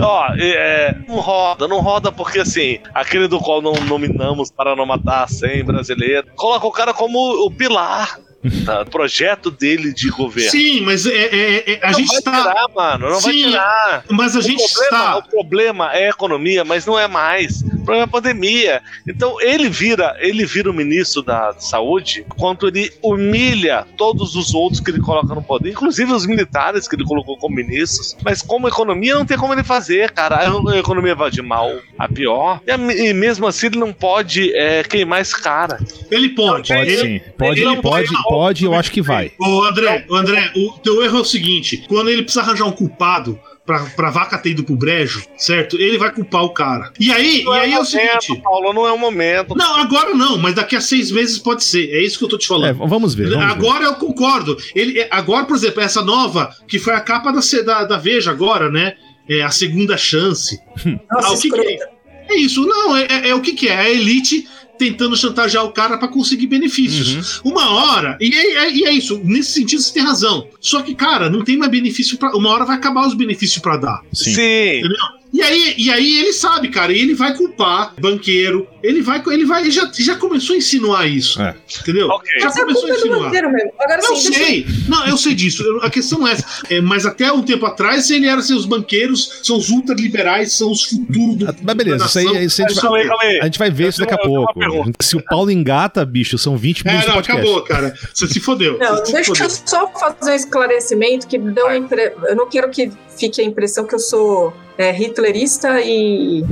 Ó, 0.00 0.26
é, 0.38 0.96
não 1.06 1.16
roda, 1.16 1.68
não 1.68 1.80
roda 1.80 2.10
porque 2.10 2.40
assim, 2.40 2.78
aquele 2.94 3.28
do 3.28 3.38
qual 3.38 3.60
não 3.60 3.72
nominamos 3.86 4.50
para 4.50 4.74
não 4.74 4.86
matar 4.86 5.28
100 5.28 5.64
brasileiros, 5.64 6.30
coloca 6.36 6.66
o 6.66 6.72
cara 6.72 6.94
como 6.94 7.18
o 7.46 7.50
pilar 7.50 8.18
tá, 8.64 8.82
do 8.82 8.90
projeto 8.90 9.50
dele 9.50 9.92
de 9.92 10.08
governo. 10.08 10.50
Sim, 10.50 10.80
mas 10.80 11.04
é, 11.04 11.10
é- 11.14 11.72
é- 11.74 11.80
a 11.82 11.90
não 11.90 11.98
gente 11.98 12.08
vai 12.08 12.18
está. 12.18 12.36
tirar, 12.42 12.66
mano, 12.74 13.10
não 13.10 13.20
vai 13.20 13.32
Sim, 13.34 13.48
tirar. 13.50 14.04
Mas 14.10 14.34
a 14.34 14.38
O 14.38 14.42
gente 14.42 14.72
problema, 14.72 14.96
está. 15.04 15.16
o 15.18 15.22
problema 15.28 15.92
é 15.92 16.06
a 16.06 16.10
economia, 16.10 16.64
mas 16.64 16.86
não 16.86 16.98
é 16.98 17.06
mais. 17.06 17.62
Problema 17.90 18.02
é 18.02 18.04
a 18.04 18.06
pandemia. 18.06 18.82
Então 19.08 19.40
ele 19.40 19.68
vira, 19.68 20.16
ele 20.20 20.46
vira 20.46 20.70
o 20.70 20.74
ministro 20.74 21.22
da 21.22 21.54
saúde 21.58 22.24
quanto 22.38 22.68
ele 22.68 22.92
humilha 23.02 23.84
todos 23.96 24.36
os 24.36 24.54
outros 24.54 24.80
que 24.80 24.90
ele 24.90 25.00
coloca 25.00 25.34
no 25.34 25.42
poder, 25.42 25.70
inclusive 25.70 26.12
os 26.12 26.24
militares 26.26 26.86
que 26.86 26.94
ele 26.94 27.04
colocou 27.04 27.36
como 27.36 27.56
ministros. 27.56 28.16
Mas 28.24 28.42
como 28.42 28.68
economia 28.68 29.14
não 29.14 29.26
tem 29.26 29.36
como 29.36 29.52
ele 29.52 29.64
fazer, 29.64 30.12
cara. 30.12 30.38
A 30.70 30.78
economia 30.78 31.14
vai 31.14 31.30
de 31.30 31.42
mal 31.42 31.70
a 31.98 32.08
pior. 32.08 32.60
E, 32.66 32.70
a- 32.70 32.76
e 32.76 33.12
mesmo 33.12 33.46
assim 33.46 33.66
ele 33.66 33.78
não 33.78 33.92
pode 33.92 34.54
é, 34.54 34.82
queimar 34.84 35.20
esse 35.20 35.40
cara. 35.40 35.78
Ele 36.10 36.28
pode. 36.30 36.68
Pode 36.68 36.90
ele, 36.90 36.96
sim. 36.96 37.20
Pode, 37.36 37.60
ele 37.60 37.70
ele 37.72 37.82
pode, 37.82 38.08
pode- 38.12 38.22
pode, 38.24 38.64
eu 38.64 38.74
acho 38.74 38.90
que 38.92 39.02
vai. 39.02 39.32
Ô, 39.38 39.64
André, 39.64 40.04
André, 40.10 40.52
o 40.56 40.78
teu 40.78 41.02
erro 41.02 41.18
é 41.18 41.20
o 41.22 41.24
seguinte: 41.24 41.84
quando 41.88 42.08
ele 42.08 42.22
precisa 42.22 42.42
arranjar 42.44 42.66
um 42.66 42.72
culpado 42.72 43.38
pra, 43.64 43.80
pra 43.96 44.10
vaca 44.10 44.36
ter 44.38 44.50
ido 44.50 44.64
pro 44.64 44.74
brejo, 44.76 45.22
certo? 45.36 45.76
Ele 45.80 45.96
vai 45.98 46.12
culpar 46.12 46.42
o 46.44 46.50
cara. 46.50 46.92
E 46.98 47.12
aí, 47.12 47.44
Não 47.44 47.54
e 47.54 47.58
aí 47.60 47.72
é 47.72 47.78
o 47.78 47.84
momento, 47.84 48.22
seguinte. 48.22 48.42
Paulo, 48.42 48.72
não 48.72 48.86
é 48.86 48.92
o 48.92 48.98
momento. 48.98 49.54
Não, 49.56 49.76
agora 49.76 50.14
não, 50.14 50.38
mas 50.38 50.54
daqui 50.54 50.74
a 50.76 50.80
seis 50.80 51.10
meses 51.10 51.38
pode 51.38 51.62
ser. 51.64 51.90
É 51.90 52.02
isso 52.02 52.18
que 52.18 52.24
eu 52.24 52.28
tô 52.28 52.38
te 52.38 52.46
É, 52.46 52.48
falando. 52.48 52.78
vamos 52.88 53.14
ver. 53.14 53.30
Vamos 53.30 53.44
ver. 53.46 53.52
agora 53.52 53.84
eu 53.84 53.94
concordo. 53.94 54.56
Ele, 54.74 54.98
é- 55.00 55.08
agora, 55.10 55.44
por 55.46 55.56
exemplo, 55.56 55.80
essa 55.80 56.02
nova, 56.02 56.54
que 56.66 56.78
foi 56.78 56.94
a 56.94 57.00
capa 57.00 57.30
da, 57.32 57.40
da, 57.64 57.84
da 57.84 57.96
Veja 57.98 58.30
agora, 58.30 58.70
né? 58.70 58.94
É 59.28 59.42
a 59.42 59.50
segunda 59.50 59.96
chance. 59.96 60.58
Nossa, 61.10 61.28
Ah, 61.28 61.32
o 61.32 61.38
que 61.40 61.50
que 61.50 61.60
é? 61.60 61.78
É 62.28 62.36
isso, 62.36 62.64
não, 62.66 62.96
é, 62.96 63.06
é- 63.10 63.28
é 63.30 63.34
o 63.34 63.40
que, 63.40 63.52
que 63.52 63.68
é? 63.68 63.72
É 63.72 63.76
a 63.80 63.90
elite 63.90 64.48
tentando 64.80 65.14
chantagear 65.16 65.64
o 65.64 65.72
cara 65.72 65.98
pra 65.98 66.08
conseguir 66.08 66.46
benefícios. 66.46 67.38
Uhum. 67.44 67.52
Uma 67.52 67.70
hora, 67.70 68.16
e 68.20 68.34
é, 68.34 68.54
é- 68.64 68.72
e 68.72 68.84
é 68.86 68.92
isso, 68.92 69.20
nesse 69.22 69.52
sentido 69.52 69.82
você 69.82 69.92
tem 69.92 70.02
razão. 70.02 70.46
Só 70.60 70.80
que, 70.80 70.94
cara, 70.94 71.28
não 71.28 71.44
tem 71.44 71.56
mais 71.58 71.70
benefício 71.70 72.16
pra. 72.16 72.34
Uma 72.34 72.48
hora 72.50 72.64
vai 72.64 72.76
acabar 72.76 73.06
os 73.06 73.14
benefícios 73.14 73.58
pra 73.60 73.76
dar. 73.76 74.00
Sim. 74.12 74.34
Sim. 74.34 74.80
E 75.32 75.40
aí, 75.42 75.74
e 75.78 75.90
aí 75.90 76.18
ele 76.18 76.32
sabe, 76.32 76.68
cara, 76.68 76.92
e 76.92 76.98
ele 76.98 77.14
vai 77.14 77.36
culpar 77.36 77.94
banqueiro, 78.00 78.66
ele 78.82 79.00
vai, 79.00 79.22
ele 79.28 79.44
vai, 79.44 79.62
ele 79.62 79.70
já, 79.70 79.88
já 79.96 80.16
começou 80.16 80.54
a 80.54 80.58
insinuar 80.58 81.08
isso. 81.08 81.40
É. 81.40 81.54
Entendeu? 81.82 82.08
Ok. 82.08 82.28
Já 82.40 82.46
Mas 82.46 82.56
a 82.56 82.60
começou 82.60 82.80
culpa 82.82 82.94
a 82.94 82.96
é 82.96 82.98
do 83.00 83.06
insinuar. 83.06 83.24
banqueiro 83.24 83.52
mesmo. 83.52 83.72
Agora 83.78 84.00
Eu 84.02 84.16
sim, 84.16 84.30
deixa 84.30 84.44
sei, 84.44 84.66
não, 84.88 85.06
eu 85.06 85.16
sei 85.16 85.34
disso. 85.34 85.62
Eu- 85.62 85.82
A 85.82 85.90
questão 85.90 86.26
é 86.26 86.32
essa. 86.32 86.44
É, 86.68 86.80
mas 86.80 87.06
até 87.06 87.30
um 87.32 87.42
tempo 87.42 87.64
atrás 87.64 88.10
ele 88.10 88.26
era 88.26 88.40
assim, 88.40 88.54
os 88.54 88.66
banqueiros, 88.66 89.40
são 89.42 89.56
os 89.56 89.70
ultraliberais, 89.70 90.52
são 90.52 90.70
os 90.72 90.82
futuros 90.84 91.36
do. 91.36 91.56
Mas 91.62 91.74
beleza, 91.76 92.04
isso 92.06 92.18
aí, 92.18 92.44
isso 92.44 92.60
aí 92.62 92.66
a 92.66 92.68
gente 92.70 92.80
Calma 92.80 92.96
vai, 92.96 93.02
aí, 93.02 93.08
calma 93.08 93.22
aí. 93.24 93.40
a 93.40 93.44
gente 93.44 93.58
vai 93.58 93.70
ver 93.70 93.88
isso 93.88 94.00
daqui 94.00 94.14
a 94.14 94.18
pouco. 94.18 94.52
Se 95.00 95.16
o 95.16 95.22
Paulo 95.24 95.50
engata, 95.50 96.04
bicho, 96.04 96.36
são 96.38 96.56
20 96.56 96.80
É, 96.80 96.88
minutos 96.88 97.02
de 97.04 97.08
não, 97.08 97.14
podcast. 97.16 97.40
acabou, 97.48 97.62
cara. 97.64 97.94
Você 98.12 98.26
se 98.26 98.40
fodeu. 98.40 98.78
Não, 98.78 99.04
se 99.04 99.12
deixa 99.12 99.28
fodeu. 99.28 99.44
eu 99.46 99.50
só 99.50 99.86
fazer 99.92 100.32
um 100.32 100.34
esclarecimento 100.34 101.26
que 101.28 101.38
deu 101.38 101.74
impre... 101.74 102.12
Eu 102.28 102.34
não 102.36 102.48
quero 102.48 102.68
que 102.70 102.90
fique 103.18 103.40
a 103.40 103.44
impressão 103.44 103.86
que 103.86 103.94
eu 103.94 103.98
sou 103.98 104.52
é, 104.80 104.96
hitlerista 104.98 105.80
e. 105.80 106.42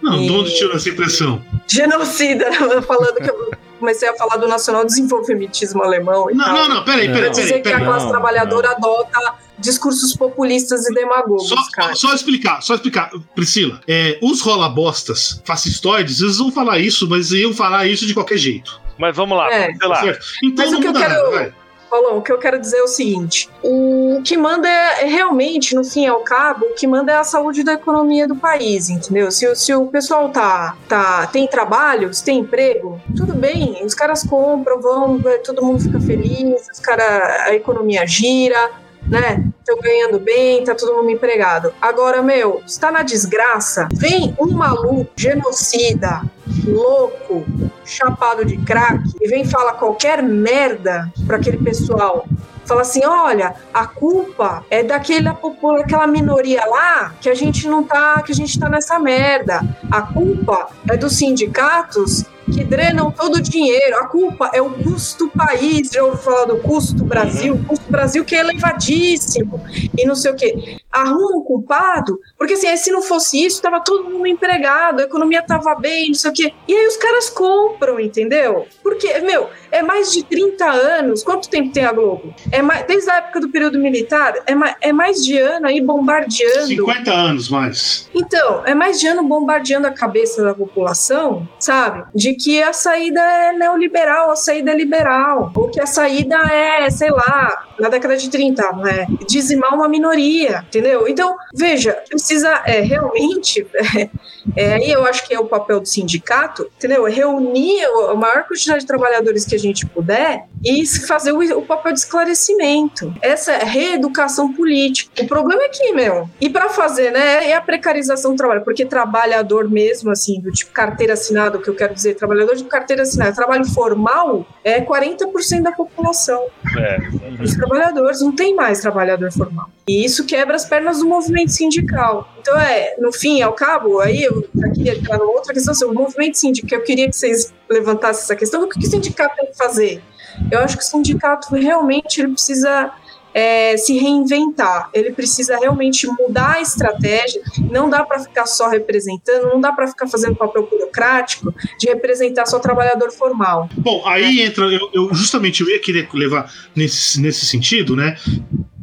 Não, 0.00 0.22
e... 0.22 0.26
de 0.26 0.32
onde 0.32 0.56
tirou 0.56 0.74
essa 0.74 0.88
impressão? 0.88 1.42
Genocida, 1.66 2.50
falando 2.86 3.16
que 3.16 3.30
eu 3.30 3.50
comecei 3.78 4.08
a 4.08 4.14
falar 4.14 4.36
do 4.36 4.46
nacional 4.46 4.84
desenvolvimentismo 4.84 5.82
alemão. 5.82 6.28
não, 6.32 6.44
tal. 6.44 6.54
não, 6.54 6.68
não, 6.68 6.84
peraí, 6.84 7.08
peraí, 7.08 7.14
peraí. 7.14 7.30
Dizer 7.30 7.60
que 7.60 7.72
a 7.72 7.84
classe 7.84 8.08
trabalhadora 8.08 8.68
não. 8.68 8.76
adota 8.76 9.34
discursos 9.58 10.14
populistas 10.14 10.86
e 10.86 10.94
demagogos. 10.94 11.48
Só, 11.48 11.94
só 11.94 12.14
explicar, 12.14 12.62
só 12.62 12.74
explicar. 12.74 13.10
Priscila, 13.34 13.80
é, 13.86 14.18
os 14.22 14.40
rolabostas 14.40 15.40
fascistoides, 15.44 16.20
eles 16.20 16.38
vão 16.38 16.52
falar 16.52 16.78
isso, 16.78 17.08
mas 17.08 17.32
iam 17.32 17.52
falar 17.52 17.86
isso 17.86 18.06
de 18.06 18.14
qualquer 18.14 18.38
jeito. 18.38 18.80
Mas 18.98 19.16
vamos 19.16 19.36
lá, 19.36 19.52
é. 19.52 19.74
sei 19.74 19.88
lá. 19.88 20.04
Então 20.42 20.64
mas 20.64 20.72
não 20.72 20.80
muda 20.80 21.00
quero... 21.00 21.30
nada. 21.32 21.61
Paulão, 21.92 22.16
o 22.16 22.22
que 22.22 22.32
eu 22.32 22.38
quero 22.38 22.58
dizer 22.58 22.78
é 22.78 22.82
o 22.82 22.88
seguinte: 22.88 23.50
o 23.62 24.22
que 24.24 24.34
manda 24.34 24.66
é, 24.66 25.02
é, 25.02 25.04
realmente, 25.04 25.74
no 25.74 25.84
fim 25.84 26.04
e 26.04 26.06
ao 26.06 26.20
cabo, 26.20 26.64
o 26.64 26.74
que 26.74 26.86
manda 26.86 27.12
é 27.12 27.16
a 27.16 27.24
saúde 27.24 27.62
da 27.62 27.74
economia 27.74 28.26
do 28.26 28.34
país, 28.34 28.88
entendeu? 28.88 29.30
Se, 29.30 29.54
se 29.54 29.74
o 29.74 29.86
pessoal 29.88 30.30
tá, 30.30 30.74
tá, 30.88 31.26
tem 31.26 31.46
trabalho, 31.46 32.12
se 32.14 32.24
tem 32.24 32.38
emprego, 32.38 32.98
tudo 33.14 33.34
bem, 33.34 33.84
os 33.84 33.92
caras 33.92 34.24
compram, 34.24 34.80
vão, 34.80 35.20
todo 35.44 35.62
mundo 35.62 35.82
fica 35.82 36.00
feliz, 36.00 36.66
os 36.72 36.80
cara, 36.80 37.44
a 37.44 37.54
economia 37.54 38.06
gira, 38.06 38.70
né? 39.06 39.44
Estão 39.58 39.78
ganhando 39.78 40.18
bem, 40.18 40.64
tá 40.64 40.74
todo 40.74 40.94
mundo 40.94 41.10
empregado. 41.10 41.74
Agora, 41.80 42.22
meu, 42.22 42.62
está 42.66 42.90
na 42.90 43.02
desgraça, 43.02 43.86
vem 43.92 44.34
um 44.40 44.50
maluco, 44.50 45.10
genocida, 45.14 46.22
louco, 46.66 47.44
chapado 47.84 48.44
de 48.44 48.56
crack, 48.58 49.02
e 49.20 49.28
vem 49.28 49.44
falar 49.44 49.74
qualquer 49.74 50.22
merda 50.22 51.12
para 51.26 51.36
aquele 51.36 51.58
pessoal 51.58 52.26
fala 52.64 52.82
assim: 52.82 53.04
olha, 53.04 53.54
a 53.72 53.86
culpa 53.86 54.64
é 54.70 54.82
daquela 54.82 55.38
aquela 55.80 56.06
minoria 56.06 56.64
lá 56.66 57.14
que 57.20 57.28
a 57.28 57.34
gente 57.34 57.68
não 57.68 57.84
tá, 57.84 58.22
que 58.22 58.32
a 58.32 58.34
gente 58.34 58.58
tá 58.58 58.68
nessa 58.68 58.98
merda. 58.98 59.60
A 59.90 60.02
culpa 60.02 60.68
é 60.88 60.96
dos 60.96 61.16
sindicatos 61.16 62.24
que 62.52 62.64
drenam 62.64 63.10
todo 63.10 63.36
o 63.36 63.40
dinheiro. 63.40 63.96
A 63.96 64.06
culpa 64.06 64.50
é 64.52 64.60
o 64.60 64.70
custo 64.70 65.28
país. 65.28 65.90
Já 65.92 66.02
ouviu 66.02 66.22
falar 66.22 66.46
do 66.46 66.58
custo 66.58 67.04
Brasil? 67.04 67.54
O 67.54 67.64
custo 67.64 67.90
Brasil 67.90 68.24
que 68.24 68.34
é 68.34 68.40
elevadíssimo 68.40 69.60
e 69.96 70.06
não 70.06 70.14
sei 70.14 70.32
o 70.32 70.36
quê. 70.36 70.78
Arruma 70.92 71.38
um 71.38 71.42
culpado, 71.42 72.20
porque 72.36 72.54
assim, 72.54 72.76
se 72.76 72.90
não 72.90 73.02
fosse 73.02 73.44
isso, 73.44 73.62
tava 73.62 73.80
todo 73.80 74.10
mundo 74.10 74.26
empregado, 74.26 75.00
a 75.00 75.04
economia 75.04 75.42
tava 75.42 75.74
bem, 75.74 76.08
não 76.08 76.14
sei 76.14 76.30
o 76.30 76.34
quê. 76.34 76.52
E 76.68 76.74
aí 76.74 76.86
os 76.86 76.96
caras 76.96 77.30
compram, 77.30 77.98
entendeu? 77.98 78.66
Porque, 78.82 79.18
meu, 79.20 79.48
é 79.70 79.82
mais 79.82 80.12
de 80.12 80.22
30 80.22 80.64
anos. 80.64 81.22
Quanto 81.22 81.48
tempo 81.48 81.72
tem 81.72 81.84
a 81.84 81.92
Globo? 81.92 82.34
É 82.50 82.60
mais, 82.60 82.86
desde 82.86 83.10
a 83.10 83.16
época 83.16 83.40
do 83.40 83.48
período 83.48 83.78
militar, 83.78 84.34
é 84.46 84.54
mais, 84.54 84.76
é 84.80 84.92
mais 84.92 85.24
de 85.24 85.38
ano 85.38 85.66
aí 85.66 85.80
bombardeando. 85.80 86.66
50 86.66 87.12
anos 87.12 87.48
mais. 87.48 88.10
Então, 88.14 88.62
é 88.66 88.74
mais 88.74 89.00
de 89.00 89.06
ano 89.06 89.22
bombardeando 89.22 89.86
a 89.86 89.90
cabeça 89.90 90.42
da 90.44 90.54
população, 90.54 91.48
sabe? 91.58 92.04
De 92.14 92.34
que 92.34 92.62
a 92.62 92.72
saída 92.72 93.20
é 93.20 93.52
neoliberal, 93.52 94.30
a 94.30 94.36
saída 94.36 94.72
é 94.72 94.76
liberal, 94.76 95.50
ou 95.54 95.68
que 95.68 95.80
a 95.80 95.86
saída 95.86 96.36
é, 96.52 96.90
sei 96.90 97.10
lá, 97.10 97.66
na 97.78 97.88
década 97.88 98.16
de 98.16 98.28
30, 98.28 98.72
né? 98.72 99.06
dizimar 99.28 99.74
uma 99.74 99.88
minoria, 99.88 100.64
entendeu? 100.68 100.81
Então, 101.08 101.36
veja, 101.54 101.92
precisa 102.08 102.62
é, 102.66 102.80
realmente, 102.80 103.66
é, 103.74 104.08
é, 104.56 104.74
aí 104.74 104.90
eu 104.90 105.04
acho 105.04 105.26
que 105.26 105.34
é 105.34 105.40
o 105.40 105.46
papel 105.46 105.80
do 105.80 105.86
sindicato, 105.86 106.68
entendeu? 106.76 107.04
Reunir 107.04 107.84
a 108.10 108.14
maior 108.14 108.44
quantidade 108.44 108.80
de 108.80 108.86
trabalhadores 108.86 109.44
que 109.44 109.54
a 109.54 109.58
gente 109.58 109.86
puder 109.86 110.46
e 110.64 110.86
fazer 110.86 111.32
o, 111.32 111.58
o 111.58 111.62
papel 111.62 111.92
de 111.92 112.00
esclarecimento. 112.00 113.12
Essa 113.20 113.52
é 113.52 113.64
reeducação 113.64 114.52
política. 114.52 115.22
O 115.22 115.26
problema 115.26 115.62
é 115.62 115.68
que, 115.68 115.92
meu, 115.92 116.28
e 116.40 116.48
para 116.48 116.68
fazer, 116.68 117.10
né, 117.10 117.50
é 117.50 117.54
a 117.54 117.60
precarização 117.60 118.32
do 118.32 118.36
trabalho, 118.36 118.62
porque 118.64 118.84
trabalhador 118.84 119.68
mesmo, 119.68 120.10
assim, 120.10 120.40
do 120.40 120.50
tipo 120.50 120.72
carteira 120.72 121.14
assinada, 121.14 121.58
o 121.58 121.62
que 121.62 121.68
eu 121.68 121.74
quero 121.74 121.94
dizer, 121.94 122.14
trabalhador 122.14 122.54
de 122.54 122.64
carteira 122.64 123.02
assinada, 123.02 123.34
trabalho 123.34 123.64
formal 123.64 124.46
é 124.64 124.80
40% 124.80 125.62
da 125.62 125.72
população. 125.72 126.46
É, 126.78 126.98
Os 127.42 127.54
trabalhadores, 127.54 128.20
não 128.20 128.34
tem 128.34 128.54
mais 128.54 128.80
trabalhador 128.80 129.32
formal. 129.32 129.68
E 129.86 130.04
isso 130.04 130.24
quebra 130.24 130.54
as 130.54 130.64
pernas 130.64 131.00
do 131.00 131.06
movimento 131.06 131.50
sindical. 131.50 132.28
Então, 132.40 132.58
é, 132.58 132.94
no 132.98 133.12
fim 133.12 133.42
ao 133.42 133.52
cabo, 133.52 134.00
aí 134.00 134.22
eu 134.22 134.48
aqui 134.64 134.88
entrar 134.88 135.18
numa 135.18 135.32
outra 135.32 135.52
questão, 135.52 135.72
assim, 135.72 135.84
o 135.84 135.92
movimento 135.92 136.38
sindical, 136.38 136.78
eu 136.78 136.84
queria 136.84 137.08
que 137.08 137.16
vocês 137.16 137.52
levantassem 137.68 138.22
essa 138.22 138.36
questão, 138.36 138.62
o 138.62 138.68
que 138.68 138.78
o 138.78 138.90
sindicato 138.90 139.36
tem 139.36 139.46
que 139.46 139.56
fazer? 139.56 140.02
Eu 140.50 140.60
acho 140.60 140.76
que 140.76 140.82
o 140.82 140.86
sindicato 140.86 141.54
realmente 141.54 142.20
ele 142.20 142.32
precisa 142.32 142.92
é, 143.34 143.76
se 143.76 143.96
reinventar, 143.98 144.90
ele 144.92 145.12
precisa 145.12 145.56
realmente 145.58 146.06
mudar 146.06 146.56
a 146.56 146.60
estratégia. 146.60 147.40
Não 147.70 147.88
dá 147.88 148.04
para 148.04 148.20
ficar 148.20 148.46
só 148.46 148.68
representando, 148.68 149.48
não 149.48 149.60
dá 149.60 149.72
para 149.72 149.86
ficar 149.88 150.06
fazendo 150.06 150.36
papel 150.36 150.68
burocrático 150.70 151.54
de 151.78 151.88
representar 151.88 152.46
só 152.46 152.58
trabalhador 152.58 153.10
formal. 153.10 153.68
Bom, 153.76 154.02
aí 154.06 154.40
entra, 154.40 154.66
eu, 154.66 154.90
eu, 154.92 155.14
justamente 155.14 155.62
eu 155.62 155.68
ia 155.68 155.78
querer 155.78 156.08
levar 156.12 156.52
nesse, 156.74 157.20
nesse 157.20 157.46
sentido, 157.46 157.96
né? 157.96 158.16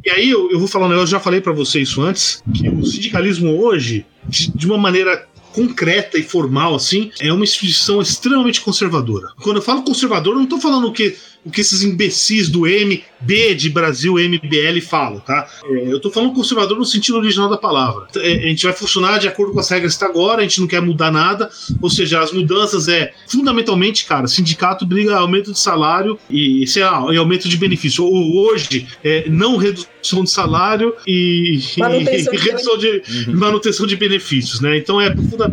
E 0.04 0.10
aí 0.10 0.30
eu, 0.30 0.50
eu 0.50 0.58
vou 0.58 0.66
falar 0.66 0.86
um 0.86 0.88
negócio, 0.88 1.08
já 1.08 1.20
falei 1.20 1.40
para 1.40 1.52
você 1.52 1.80
isso 1.80 2.00
antes, 2.02 2.42
que 2.54 2.68
o 2.68 2.84
sindicalismo 2.84 3.62
hoje, 3.62 4.06
de, 4.26 4.50
de 4.50 4.66
uma 4.66 4.78
maneira 4.78 5.28
concreta 5.52 6.16
e 6.16 6.22
formal, 6.22 6.74
assim, 6.74 7.10
é 7.20 7.32
uma 7.32 7.44
instituição 7.44 8.00
extremamente 8.00 8.60
conservadora. 8.60 9.28
Quando 9.42 9.56
eu 9.56 9.62
falo 9.62 9.82
conservador, 9.82 10.32
eu 10.32 10.38
não 10.38 10.44
estou 10.44 10.60
falando 10.60 10.92
que 10.92 11.16
o 11.44 11.50
que 11.50 11.60
esses 11.60 11.82
imbecis 11.82 12.48
do 12.48 12.66
MB 12.66 13.54
de 13.54 13.70
Brasil 13.70 14.14
MBL 14.14 14.80
falam, 14.82 15.20
tá? 15.20 15.48
É, 15.64 15.92
eu 15.92 15.98
tô 16.00 16.10
falando 16.10 16.34
conservador 16.34 16.76
no 16.76 16.84
sentido 16.84 17.18
original 17.18 17.48
da 17.48 17.56
palavra. 17.56 18.06
É, 18.16 18.32
a 18.34 18.48
gente 18.48 18.64
vai 18.64 18.72
funcionar 18.72 19.18
de 19.18 19.28
acordo 19.28 19.52
com 19.52 19.60
as 19.60 19.68
regras 19.68 19.96
que 19.96 20.02
está 20.02 20.06
agora, 20.06 20.40
a 20.40 20.42
gente 20.42 20.60
não 20.60 20.66
quer 20.66 20.82
mudar 20.82 21.10
nada, 21.10 21.50
ou 21.80 21.88
seja, 21.88 22.20
as 22.20 22.32
mudanças 22.32 22.88
é 22.88 23.12
fundamentalmente, 23.26 24.04
cara, 24.04 24.26
sindicato 24.26 24.84
briga 24.84 25.16
aumento 25.16 25.52
de 25.52 25.58
salário 25.58 26.18
e, 26.28 26.66
sei 26.66 26.82
lá, 26.84 27.06
e 27.12 27.16
aumento 27.16 27.48
de 27.48 27.56
benefício. 27.56 28.04
Hoje, 28.04 28.86
é, 29.02 29.28
não 29.28 29.56
redução 29.56 30.24
de 30.24 30.30
salário 30.30 30.94
e, 31.06 31.60
manutenção, 31.78 32.34
e, 32.34 32.36
de, 32.36 32.42
redução 32.42 32.78
de 32.78 32.88
uhum. 32.88 33.36
manutenção 33.36 33.86
de 33.86 33.96
benefícios, 33.96 34.60
né? 34.60 34.76
Então 34.76 35.00
é 35.00 35.14
funda 35.14 35.50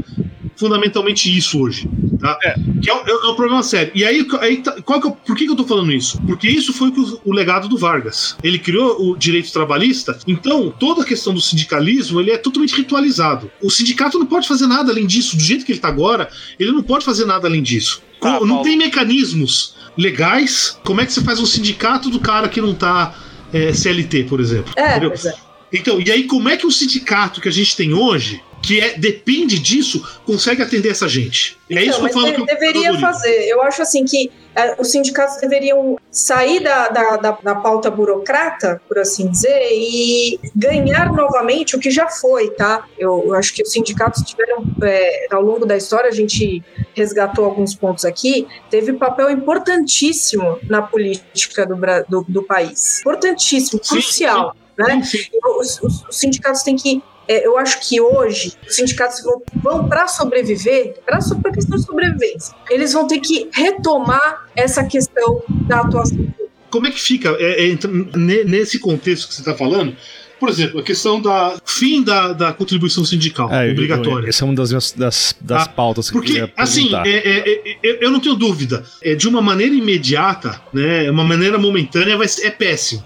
fundamentalmente 0.57 1.35
isso 1.35 1.61
hoje. 1.61 1.88
Tá? 2.19 2.38
É. 2.44 2.56
Que 2.81 2.89
é, 2.89 2.94
é, 2.94 3.10
é 3.10 3.27
um 3.27 3.35
problema 3.35 3.64
sério. 3.64 3.91
E 3.94 4.03
aí, 4.03 4.26
aí 4.39 4.57
tá, 4.57 4.81
qual 4.81 5.02
que, 5.02 5.07
é 5.07 5.11
por 5.11 5.35
que, 5.35 5.45
que 5.45 5.52
eu 5.52 5.56
tô 5.56 5.65
falando 5.65 5.91
isso? 5.91 6.19
Porque 6.22 6.48
isso 6.48 6.73
foi 6.73 6.89
o, 6.89 7.22
o, 7.26 7.34
legado 7.34 7.68
do 7.68 7.77
Vargas. 7.77 8.35
Ele 8.44 8.60
criou 8.60 9.11
o 9.11 9.18
direito 9.18 9.52
trabalhista, 9.52 10.18
então 10.27 10.73
toda 10.80 11.03
a 11.03 11.06
questão 11.06 11.34
do 11.34 11.41
sindicalismo 11.41 12.19
ele 12.19 12.31
é 12.31 12.38
totalmente 12.38 12.76
ritualizado. 12.76 13.52
O 13.61 13.69
sindicato 13.69 14.18
não 14.18 14.26
pode 14.26 14.48
fazer 14.48 14.68
nada 14.68 14.91
além 14.91 15.06
disso. 15.06 15.35
Do 15.35 15.44
jeito 15.44 15.65
que 15.65 15.72
ele 15.72 15.80
tá 15.80 15.88
agora, 15.88 16.30
ele 16.60 16.72
não 16.72 16.84
pode 16.84 17.06
fazer 17.06 17.26
nada 17.26 17.48
além 17.48 17.61
disso. 17.61 18.02
Ah, 18.22 18.39
não 18.41 18.61
tem 18.61 18.76
mecanismos 18.76 19.76
legais. 19.98 20.77
Como 20.84 21.02
é 21.02 21.06
que 21.06 21.14
você 21.14 21.22
faz 21.22 21.39
um 21.39 21.45
sindicato 21.45 22.10
do 22.10 22.19
cara 22.19 22.49
que 22.49 22.61
não 22.61 22.73
tá 22.73 23.15
é, 23.53 23.73
CLT, 23.73 24.23
por 24.26 24.39
exemplo? 24.39 24.73
É, 24.76 24.98
é. 24.98 25.34
Então, 25.72 25.99
e 25.99 26.10
aí 26.11 26.23
como 26.23 26.49
é 26.49 26.56
que 26.56 26.65
o 26.65 26.72
sindicato 26.72 27.41
que 27.41 27.49
a 27.49 27.52
gente 27.52 27.76
tem 27.76 27.94
hoje 27.94 28.41
que 28.68 28.81
é, 28.81 28.98
depende 28.98 29.57
disso, 29.60 30.06
consegue 30.26 30.61
atender 30.61 30.89
essa 30.89 31.07
gente. 31.07 31.57
É 31.69 31.85
isso 31.85 31.99
então, 31.99 32.02
que 32.02 32.06
eu 32.06 32.14
falo 32.14 32.34
que 32.34 32.41
eu 32.41 32.45
deveria 32.45 32.99
fazer. 32.99 33.48
Eu 33.48 33.61
acho 33.61 33.81
assim 33.81 34.03
que 34.03 34.30
é, 34.53 34.76
os 34.77 34.91
sindicatos 34.91 35.38
deveriam 35.38 35.98
sair 36.11 36.61
da, 36.61 36.89
da, 36.89 37.15
da, 37.15 37.31
da, 37.31 37.56
pauta 37.56 37.89
burocrata, 37.89 38.81
por 38.85 38.99
assim 38.99 39.31
dizer, 39.31 39.69
e 39.72 40.38
ganhar 40.53 41.14
novamente 41.14 41.77
o 41.77 41.80
que 41.80 41.89
já 41.89 42.10
foi, 42.10 42.49
tá? 42.49 42.84
Eu, 42.99 43.23
eu 43.27 43.34
acho 43.35 43.53
que 43.53 43.64
os 43.64 43.72
sindicatos 43.72 44.22
tiveram, 44.23 44.65
é, 44.84 45.27
ao 45.31 45.41
longo 45.41 45.65
da 45.65 45.77
história, 45.77 46.10
a 46.10 46.14
gente 46.14 46.61
resgatou 46.94 47.45
alguns 47.45 47.73
pontos 47.73 48.03
aqui, 48.03 48.48
teve 48.69 48.91
papel 48.91 49.30
importantíssimo 49.30 50.60
na 50.64 50.81
política 50.81 51.65
do, 51.65 51.77
do, 52.10 52.26
do 52.27 52.44
país. 52.44 52.99
Importantíssimo, 52.99 53.80
sim, 53.81 53.95
crucial. 53.95 54.53
Sim. 54.53 54.68
Né? 54.77 55.03
Sim, 55.03 55.19
os, 55.57 55.81
os, 55.81 56.03
os 56.03 56.19
sindicatos 56.19 56.64
têm 56.64 56.76
que 56.76 57.02
é, 57.27 57.45
eu 57.45 57.57
acho 57.57 57.79
que 57.87 57.99
hoje 57.99 58.53
os 58.67 58.75
sindicatos 58.75 59.21
vão, 59.23 59.41
vão 59.55 59.89
para 59.89 60.07
sobreviver, 60.07 60.95
para 61.05 61.17
a 61.17 61.51
questão 61.51 61.77
de 61.77 61.85
sobrevivência, 61.85 62.55
eles 62.69 62.93
vão 62.93 63.07
ter 63.07 63.19
que 63.19 63.49
retomar 63.53 64.47
essa 64.55 64.83
questão 64.83 65.43
da 65.47 65.81
atuação. 65.81 66.27
Como 66.69 66.87
é 66.87 66.91
que 66.91 67.01
fica 67.01 67.35
é, 67.39 67.71
é, 67.71 67.77
nesse 68.45 68.79
contexto 68.79 69.27
que 69.27 69.33
você 69.33 69.41
está 69.41 69.55
falando? 69.55 69.95
Por 70.39 70.49
exemplo, 70.49 70.79
a 70.79 70.83
questão 70.83 71.19
da 71.19 71.57
fim 71.65 72.03
da, 72.03 72.31
da 72.31 72.53
contribuição 72.53 73.03
sindical 73.03 73.51
é, 73.51 73.71
obrigatória. 73.71 74.29
essa 74.29 74.43
é 74.43 74.45
uma 74.45 74.53
das, 74.53 74.69
minhas, 74.69 74.91
das, 74.91 75.35
das 75.41 75.63
ah, 75.63 75.69
pautas 75.69 76.09
que 76.09 76.13
porque, 76.13 76.41
eu 76.41 76.49
assim, 76.55 76.91
é, 76.93 77.09
é, 77.09 77.77
é, 77.83 78.05
eu 78.05 78.11
não 78.11 78.19
tenho 78.19 78.35
dúvida. 78.35 78.83
É, 79.01 79.15
de 79.15 79.27
uma 79.27 79.41
maneira 79.41 79.73
imediata, 79.73 80.61
né, 80.71 81.09
uma 81.09 81.23
maneira 81.23 81.57
momentânea, 81.57 82.15
vai, 82.15 82.27
é 82.43 82.51
péssimo 82.51 83.03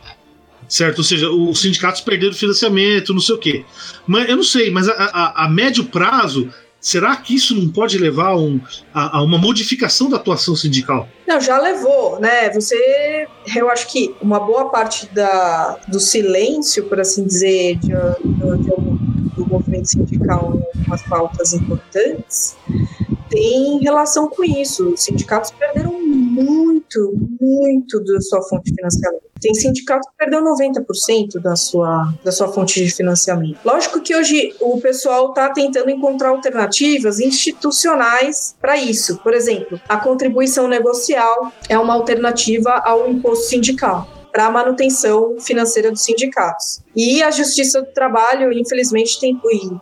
certo? 0.72 1.00
Ou 1.00 1.04
seja, 1.04 1.30
os 1.30 1.62
sindicatos 1.62 2.00
perderam 2.00 2.34
financiamento, 2.34 3.14
não 3.14 3.20
sei 3.20 3.36
o 3.36 3.38
quê. 3.38 3.66
Mas 4.08 4.30
eu 4.30 4.38
não 4.38 4.44
sei, 4.44 4.72
mas 4.72 4.88
a, 4.88 4.94
a, 4.94 5.46
a 5.46 5.50
médio 5.50 5.84
prazo, 5.84 6.50
será 6.80 7.14
que 7.18 7.36
isso 7.36 7.54
não 7.54 7.68
pode 7.68 7.98
levar 7.98 8.38
um, 8.38 8.60
a, 8.94 9.18
a, 9.18 9.22
uma 9.22 9.38
modificação 9.38 10.10
da 10.10 10.16
atuação 10.16 10.56
sindical? 10.56 11.10
Não, 11.28 11.42
já 11.42 11.60
levou, 11.60 12.20
né? 12.22 12.50
Você, 12.52 13.28
eu 13.54 13.70
acho 13.70 13.92
que 13.92 14.16
uma 14.22 14.40
boa 14.40 14.70
parte 14.70 15.08
da, 15.14 15.78
do 15.90 16.00
silêncio, 16.00 16.86
por 16.86 17.02
assim 17.02 17.26
dizer, 17.26 17.76
de, 17.76 17.90
de, 17.90 18.58
de, 18.64 19.36
do 19.36 19.46
movimento 19.46 19.90
sindical 19.90 20.58
umas 20.88 21.02
pautas 21.04 21.52
importantes, 21.52 22.56
tem 23.30 23.78
relação 23.80 24.30
com 24.30 24.42
isso. 24.44 24.94
Os 24.94 25.04
sindicatos 25.04 25.52
perderam 25.52 26.02
muito, 26.02 27.14
muito 27.42 28.02
da 28.06 28.22
sua 28.22 28.42
fonte 28.44 28.72
de 28.72 28.76
financiamento. 28.76 29.31
Tem 29.42 29.54
sindicato 29.54 30.08
que 30.08 30.18
perdeu 30.18 30.44
90% 30.44 31.42
da 31.42 31.56
sua, 31.56 32.14
da 32.24 32.32
sua 32.32 32.48
fonte 32.48 32.84
de 32.84 32.94
financiamento. 32.94 33.58
Lógico 33.66 34.00
que 34.02 34.16
hoje 34.16 34.54
o 34.60 34.80
pessoal 34.80 35.30
está 35.30 35.50
tentando 35.50 35.90
encontrar 35.90 36.30
alternativas 36.30 37.20
institucionais 37.20 38.56
para 38.62 38.78
isso. 38.78 39.18
Por 39.18 39.34
exemplo, 39.34 39.82
a 39.90 39.98
contribuição 39.98 40.68
negocial 40.68 41.52
é 41.68 41.78
uma 41.78 41.94
alternativa 41.94 42.82
ao 42.86 43.10
imposto 43.10 43.46
sindical 43.46 44.08
para 44.32 44.46
a 44.46 44.52
manutenção 44.52 45.38
financeira 45.40 45.92
dos 45.92 46.04
sindicatos. 46.04 46.82
E 46.96 47.24
a 47.24 47.32
Justiça 47.32 47.82
do 47.82 47.92
Trabalho, 47.92 48.52
infelizmente, 48.52 49.20
tem, 49.20 49.40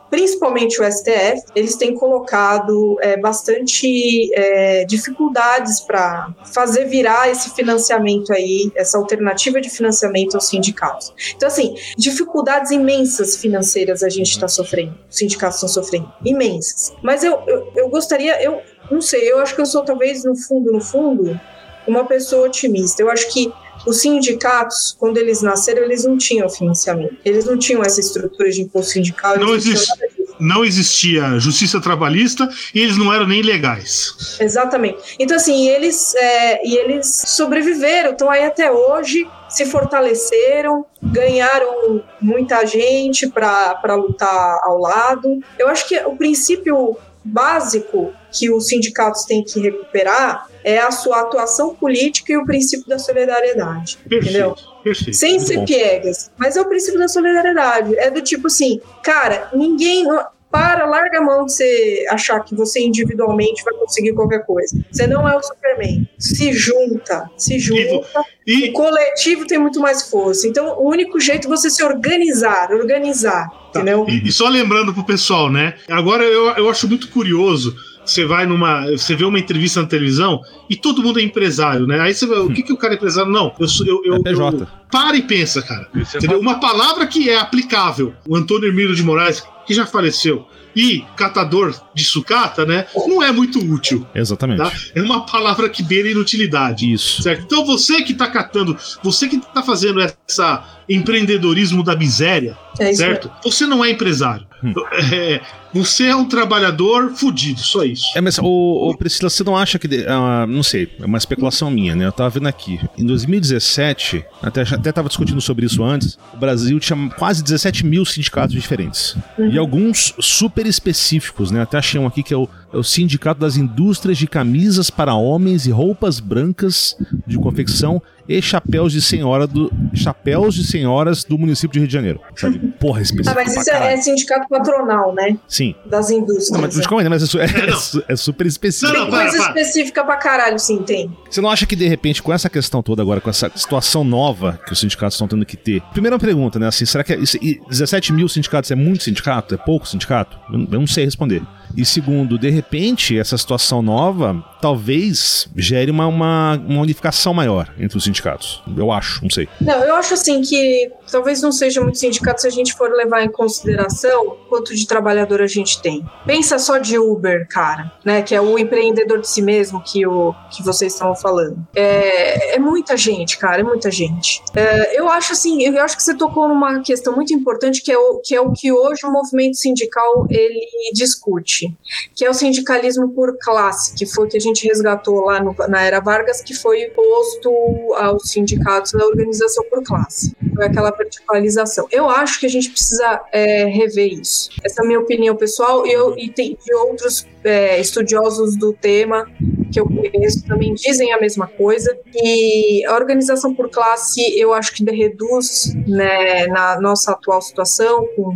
principalmente 0.09 0.81
o 0.81 0.91
STF, 0.91 1.43
eles 1.55 1.75
têm 1.75 1.95
colocado 1.95 2.97
é, 3.01 3.17
bastante 3.17 4.29
é, 4.33 4.85
dificuldades 4.85 5.81
para 5.81 6.33
fazer 6.53 6.85
virar 6.85 7.29
esse 7.29 7.49
financiamento 7.55 8.31
aí, 8.31 8.71
essa 8.75 8.97
alternativa 8.97 9.59
de 9.59 9.69
financiamento 9.69 10.35
aos 10.35 10.47
sindicatos. 10.47 11.13
Então, 11.35 11.47
assim, 11.47 11.75
dificuldades 11.97 12.71
imensas 12.71 13.35
financeiras 13.37 14.03
a 14.03 14.09
gente 14.09 14.31
está 14.31 14.47
sofrendo, 14.47 14.95
os 15.09 15.17
sindicatos 15.17 15.55
estão 15.55 15.69
sofrendo, 15.69 16.11
imensas. 16.23 16.93
Mas 17.01 17.23
eu, 17.23 17.41
eu, 17.47 17.71
eu 17.75 17.89
gostaria, 17.89 18.41
eu 18.43 18.61
não 18.91 19.01
sei, 19.01 19.31
eu 19.31 19.39
acho 19.39 19.55
que 19.55 19.61
eu 19.61 19.65
sou 19.65 19.83
talvez, 19.83 20.23
no 20.23 20.35
fundo, 20.35 20.71
no 20.71 20.81
fundo, 20.81 21.39
uma 21.87 22.05
pessoa 22.05 22.47
otimista. 22.47 23.01
Eu 23.01 23.09
acho 23.09 23.31
que 23.31 23.51
os 23.85 24.01
sindicatos, 24.01 24.95
quando 24.99 25.17
eles 25.17 25.41
nasceram, 25.41 25.83
eles 25.83 26.03
não 26.03 26.17
tinham 26.17 26.49
financiamento. 26.49 27.15
Eles 27.23 27.45
não 27.45 27.57
tinham 27.57 27.81
essa 27.81 27.99
estrutura 27.99 28.49
de 28.49 28.61
imposto 28.61 28.91
sindical. 28.91 29.37
Não, 29.37 29.55
existe, 29.55 29.91
não 30.39 30.65
existia 30.65 31.39
justiça 31.39 31.79
trabalhista 31.79 32.49
e 32.73 32.79
eles 32.79 32.97
não 32.97 33.13
eram 33.13 33.27
nem 33.27 33.41
legais. 33.41 34.37
Exatamente. 34.39 35.15
Então, 35.19 35.37
assim, 35.37 35.67
eles, 35.69 36.13
é, 36.15 36.67
e 36.67 36.75
eles 36.75 37.23
sobreviveram, 37.27 38.11
estão 38.11 38.29
aí 38.29 38.43
até 38.43 38.71
hoje, 38.71 39.27
se 39.49 39.65
fortaleceram, 39.65 40.85
ganharam 41.01 42.03
muita 42.21 42.65
gente 42.65 43.27
para 43.27 43.95
lutar 43.95 44.59
ao 44.63 44.77
lado. 44.77 45.39
Eu 45.57 45.67
acho 45.67 45.87
que 45.87 45.97
o 45.99 46.15
princípio 46.15 46.97
básico 47.23 48.13
que 48.31 48.49
os 48.51 48.67
sindicatos 48.67 49.23
têm 49.25 49.43
que 49.43 49.59
recuperar 49.59 50.47
é 50.63 50.79
a 50.79 50.91
sua 50.91 51.21
atuação 51.21 51.73
política 51.75 52.33
e 52.33 52.37
o 52.37 52.45
princípio 52.45 52.87
da 52.87 52.99
solidariedade. 52.99 53.97
Perfeito, 53.97 54.23
entendeu? 54.23 54.55
Perfeito, 54.83 55.17
Sem 55.17 55.39
ser 55.39 55.65
piegas. 55.65 56.31
Mas 56.37 56.57
é 56.57 56.61
o 56.61 56.65
princípio 56.65 56.99
da 56.99 57.07
solidariedade. 57.07 57.97
É 57.97 58.09
do 58.09 58.21
tipo 58.21 58.47
assim, 58.47 58.81
cara, 59.03 59.49
ninguém. 59.53 60.05
Para, 60.51 60.85
larga 60.85 61.19
a 61.19 61.21
mão 61.21 61.45
de 61.45 61.53
você 61.53 62.05
achar 62.09 62.39
que 62.41 62.55
você 62.55 62.79
individualmente 62.79 63.63
vai 63.63 63.73
conseguir 63.75 64.13
qualquer 64.13 64.45
coisa. 64.45 64.77
Você 64.91 65.05
não 65.05 65.27
é 65.27 65.35
o 65.35 65.43
Superman. 65.43 66.07
Se 66.17 66.51
junta, 66.53 67.29
se 67.37 67.59
junta. 67.59 68.25
E... 68.47 68.69
O 68.69 68.73
coletivo 68.73 69.45
tem 69.45 69.59
muito 69.59 69.79
mais 69.79 70.09
força. 70.09 70.47
Então, 70.47 70.79
o 70.79 70.89
único 70.89 71.19
jeito 71.19 71.47
é 71.47 71.49
você 71.49 71.69
se 71.69 71.83
organizar, 71.83 72.71
organizar, 72.71 73.47
tá. 73.47 73.79
entendeu? 73.81 74.05
E, 74.09 74.27
e, 74.27 74.31
só 74.31 74.49
lembrando 74.49 74.93
pro 74.93 75.05
pessoal, 75.05 75.51
né? 75.51 75.75
Agora 75.87 76.23
eu, 76.23 76.47
eu 76.55 76.69
acho 76.69 76.87
muito 76.87 77.09
curioso 77.09 77.75
você 78.09 78.25
vai 78.25 78.45
numa. 78.45 78.89
Você 78.91 79.15
vê 79.15 79.23
uma 79.23 79.39
entrevista 79.39 79.81
na 79.81 79.87
televisão 79.87 80.41
e 80.69 80.75
todo 80.75 81.03
mundo 81.03 81.19
é 81.19 81.23
empresário, 81.23 81.85
né? 81.85 81.99
Aí 81.99 82.13
você 82.13 82.25
vê, 82.25 82.35
o 82.35 82.49
que, 82.49 82.63
que 82.63 82.73
o 82.73 82.77
cara 82.77 82.93
é 82.93 82.97
empresário? 82.97 83.31
Não, 83.31 83.53
eu 83.59 83.67
sou. 83.67 83.85
Eu, 83.85 84.01
eu, 84.03 84.15
é 84.15 84.19
PJ. 84.19 84.57
Eu, 84.57 84.67
para 84.91 85.15
e 85.15 85.21
pensa, 85.21 85.61
cara. 85.61 85.87
É? 85.95 86.35
Uma 86.35 86.59
palavra 86.59 87.05
que 87.05 87.29
é 87.29 87.37
aplicável. 87.37 88.13
O 88.27 88.35
Antônio 88.35 88.69
Emílio 88.69 88.95
de 88.95 89.03
Moraes, 89.03 89.43
que 89.69 89.73
já 89.75 89.85
faleceu, 89.85 90.47
e 90.75 91.05
catador 91.15 91.79
de 91.93 92.03
sucata, 92.03 92.65
né? 92.65 92.87
Não 93.07 93.21
é 93.21 93.31
muito 93.31 93.59
útil. 93.59 94.07
Exatamente. 94.15 94.57
Tá? 94.57 94.71
É 94.95 95.01
uma 95.01 95.23
palavra 95.23 95.69
que 95.69 95.83
beira 95.83 96.09
inutilidade. 96.09 96.91
Isso. 96.91 97.21
Certo? 97.21 97.43
Então 97.43 97.63
você 97.63 98.01
que 98.01 98.13
está 98.13 98.25
catando, 98.25 98.75
você 99.03 99.27
que 99.27 99.35
está 99.35 99.61
fazendo 99.61 100.01
essa 100.01 100.63
empreendedorismo 100.89 101.83
da 101.83 101.95
miséria, 101.95 102.57
é 102.79 102.91
certo? 102.93 103.31
Você 103.43 103.67
não 103.67 103.85
é 103.85 103.91
empresário. 103.91 104.47
Hum. 104.63 104.73
É, 105.13 105.41
você 105.73 106.05
é 106.05 106.15
um 106.15 106.25
trabalhador 106.25 107.11
fudido, 107.11 107.59
só 107.59 107.83
isso. 107.83 108.05
É, 108.15 108.21
mas, 108.21 108.37
o, 108.39 108.89
o 108.89 108.97
Priscila, 108.97 109.29
você 109.29 109.43
não 109.43 109.55
acha 109.57 109.77
que. 109.77 109.87
Uh, 109.87 110.47
não 110.47 110.63
sei, 110.63 110.89
é 110.99 111.05
uma 111.05 111.17
especulação 111.17 111.69
minha, 111.69 111.95
né? 111.95 112.05
Eu 112.05 112.11
tava 112.11 112.29
vendo 112.29 112.47
aqui. 112.47 112.79
Em 112.97 113.05
2017, 113.05 114.25
até, 114.41 114.61
até 114.61 114.91
tava 114.91 115.07
discutindo 115.07 115.41
sobre 115.41 115.65
isso 115.65 115.83
antes, 115.83 116.17
o 116.33 116.37
Brasil 116.37 116.79
tinha 116.79 117.09
quase 117.17 117.43
17 117.43 117.85
mil 117.85 118.05
sindicatos 118.05 118.53
diferentes. 118.53 119.15
Uhum. 119.37 119.49
E 119.51 119.57
alguns 119.57 120.13
super 120.19 120.65
específicos, 120.65 121.51
né? 121.51 121.61
Até 121.61 121.77
achei 121.77 121.99
um 121.99 122.07
aqui 122.07 122.23
que 122.23 122.33
é 122.33 122.37
o, 122.37 122.47
o 122.73 122.83
Sindicato 122.83 123.39
das 123.39 123.57
Indústrias 123.57 124.17
de 124.17 124.27
Camisas 124.27 124.89
para 124.89 125.13
Homens 125.13 125.65
e 125.65 125.71
Roupas 125.71 126.19
Brancas 126.19 126.95
de 127.25 127.37
Confecção 127.37 128.01
e 128.29 128.39
chapéus 128.43 128.93
de 128.93 129.01
senhora 129.01 129.47
do 129.47 129.71
chapéus 129.95 130.53
de 130.53 130.63
senhoras 130.63 131.23
do 131.23 131.35
município 131.35 131.73
de 131.73 131.79
Rio 131.79 131.87
de 131.87 131.93
Janeiro. 131.93 132.21
Sabe? 132.35 132.59
Porra, 132.79 133.01
específico. 133.01 133.31
Ah, 133.31 133.43
mas 133.43 133.55
isso 133.55 133.71
é, 133.71 133.97
sindicato 133.97 134.47
patronal, 134.47 135.15
né? 135.15 135.35
Sim. 135.47 135.73
Das 135.87 136.11
indústrias. 136.11 136.51
Não, 136.51 136.61
mas, 136.61 136.77
é. 136.77 137.09
mas 137.09 137.35
é, 137.35 137.43
é, 137.43 138.13
é, 138.13 138.15
super 138.15 138.45
específico. 138.45 138.93
Não, 138.93 139.05
não, 139.05 139.11
tem 139.11 139.19
coisa 139.19 139.37
para, 139.37 139.61
específica 139.61 140.05
pra 140.05 140.17
caralho, 140.17 140.59
sim, 140.59 140.83
tem. 140.83 141.11
Você 141.27 141.41
não 141.41 141.49
acha 141.49 141.65
que, 141.65 141.75
de 141.75 141.87
repente, 141.87 142.21
com 142.21 142.31
essa 142.31 142.51
questão 142.51 142.83
toda 142.83 143.01
agora, 143.01 143.19
com 143.19 143.31
essa 143.31 143.51
situação 143.55 144.03
nova 144.03 144.59
que 144.63 144.73
os 144.73 144.79
sindicatos 144.79 145.15
estão 145.15 145.27
tendo 145.27 145.43
que 145.43 145.57
ter. 145.57 145.81
Primeira 145.91 146.19
pergunta, 146.19 146.59
né? 146.59 146.67
Assim, 146.67 146.85
será 146.85 147.03
que 147.03 147.13
é, 147.13 147.17
isso, 147.17 147.35
17 147.67 148.13
mil 148.13 148.29
sindicatos 148.29 148.69
é 148.69 148.75
muito 148.75 149.03
sindicato? 149.03 149.55
É 149.55 149.57
pouco 149.57 149.87
sindicato? 149.87 150.37
Eu, 150.53 150.59
eu 150.59 150.79
não 150.79 150.87
sei 150.87 151.03
responder. 151.05 151.41
E 151.75 151.85
segundo, 151.85 152.37
de 152.37 152.49
repente, 152.49 153.17
essa 153.17 153.37
situação 153.37 153.81
nova 153.81 154.43
talvez 154.61 155.47
gere 155.55 155.91
uma, 155.91 156.07
uma, 156.07 156.61
uma 156.67 156.81
unificação 156.81 157.33
maior 157.33 157.73
entre 157.79 157.97
os 157.97 158.03
sindicatos. 158.03 158.61
Eu 158.75 158.91
acho, 158.91 159.21
não 159.21 159.29
sei. 159.29 159.47
Não, 159.61 159.83
eu 159.83 159.95
acho 159.95 160.13
assim 160.13 160.41
que 160.41 160.91
talvez 161.11 161.41
não 161.41 161.51
seja 161.51 161.81
muito 161.81 161.97
sindicato 161.97 162.41
se 162.41 162.47
a 162.47 162.51
gente 162.51 162.73
for 162.73 162.91
levar 162.91 163.23
em 163.23 163.31
consideração 163.31 164.37
quanto 164.47 164.75
de 164.75 164.87
trabalhador 164.87 165.41
a 165.41 165.47
gente 165.47 165.81
tem. 165.81 166.05
Pensa 166.25 166.57
só 166.57 166.77
de 166.77 166.97
Uber, 166.97 167.47
cara, 167.49 167.91
né? 168.03 168.21
Que 168.21 168.35
é 168.35 168.41
o 168.41 168.57
empreendedor 168.57 169.19
de 169.19 169.27
si 169.27 169.41
mesmo 169.41 169.81
que, 169.83 170.05
o, 170.05 170.33
que 170.51 170.63
vocês 170.63 170.93
estavam 170.93 171.15
falando. 171.15 171.57
É, 171.75 172.55
é 172.55 172.59
muita 172.59 172.95
gente, 172.97 173.37
cara, 173.37 173.61
é 173.61 173.63
muita 173.63 173.91
gente. 173.91 174.43
É, 174.55 174.99
eu 174.99 175.09
acho 175.09 175.33
assim, 175.33 175.63
eu 175.63 175.81
acho 175.83 175.95
que 175.95 176.03
você 176.03 176.15
tocou 176.15 176.47
numa 176.47 176.81
questão 176.81 177.15
muito 177.15 177.33
importante 177.33 177.81
que 177.81 177.91
é 177.91 177.97
o 177.97 178.19
que, 178.19 178.35
é 178.35 178.41
o 178.41 178.51
que 178.51 178.71
hoje 178.71 179.05
o 179.05 179.11
movimento 179.11 179.57
sindical 179.57 180.25
ele 180.29 180.65
discute, 180.93 181.75
que 182.15 182.25
é 182.25 182.29
o 182.29 182.33
sindicalismo 182.33 183.09
por 183.09 183.37
classe, 183.39 183.95
que 183.95 184.05
foi 184.05 184.25
o 184.25 184.29
que 184.29 184.37
a 184.37 184.41
gente 184.41 184.67
resgatou 184.67 185.21
lá 185.25 185.41
no, 185.41 185.55
na 185.67 185.81
era 185.81 185.99
Vargas, 185.99 186.41
que 186.41 186.53
foi 186.53 186.85
posto 186.89 187.49
aos 187.95 188.29
sindicatos 188.29 188.91
da 188.93 189.05
organização 189.05 189.63
por 189.69 189.83
classe. 189.83 190.35
Foi 190.55 190.65
aquela 190.65 190.91
verticalização. 190.99 191.87
Eu 191.91 192.09
acho 192.09 192.39
que 192.39 192.45
a 192.45 192.49
gente 192.49 192.69
precisa 192.69 193.21
é, 193.31 193.65
rever 193.65 194.13
isso. 194.13 194.49
Essa 194.63 194.81
é 194.81 194.85
a 194.85 194.87
minha 194.87 194.99
opinião 194.99 195.35
pessoal 195.35 195.85
e, 195.85 195.91
eu, 195.91 196.17
e 196.17 196.29
tem 196.29 196.57
de 196.63 196.73
outros 196.73 197.25
é, 197.43 197.79
estudiosos 197.79 198.57
do 198.57 198.73
tema 198.73 199.25
que 199.71 199.79
eu 199.79 199.85
conheço 199.85 200.45
também 200.45 200.73
dizem 200.73 201.13
a 201.13 201.19
mesma 201.19 201.47
coisa. 201.47 201.97
E 202.13 202.85
a 202.85 202.95
organização 202.95 203.53
por 203.53 203.69
classe 203.69 204.21
eu 204.37 204.53
acho 204.53 204.73
que 204.73 204.83
reduz 204.89 205.73
né, 205.87 206.47
na 206.47 206.79
nossa 206.81 207.11
atual 207.11 207.41
situação, 207.41 208.07
com 208.15 208.35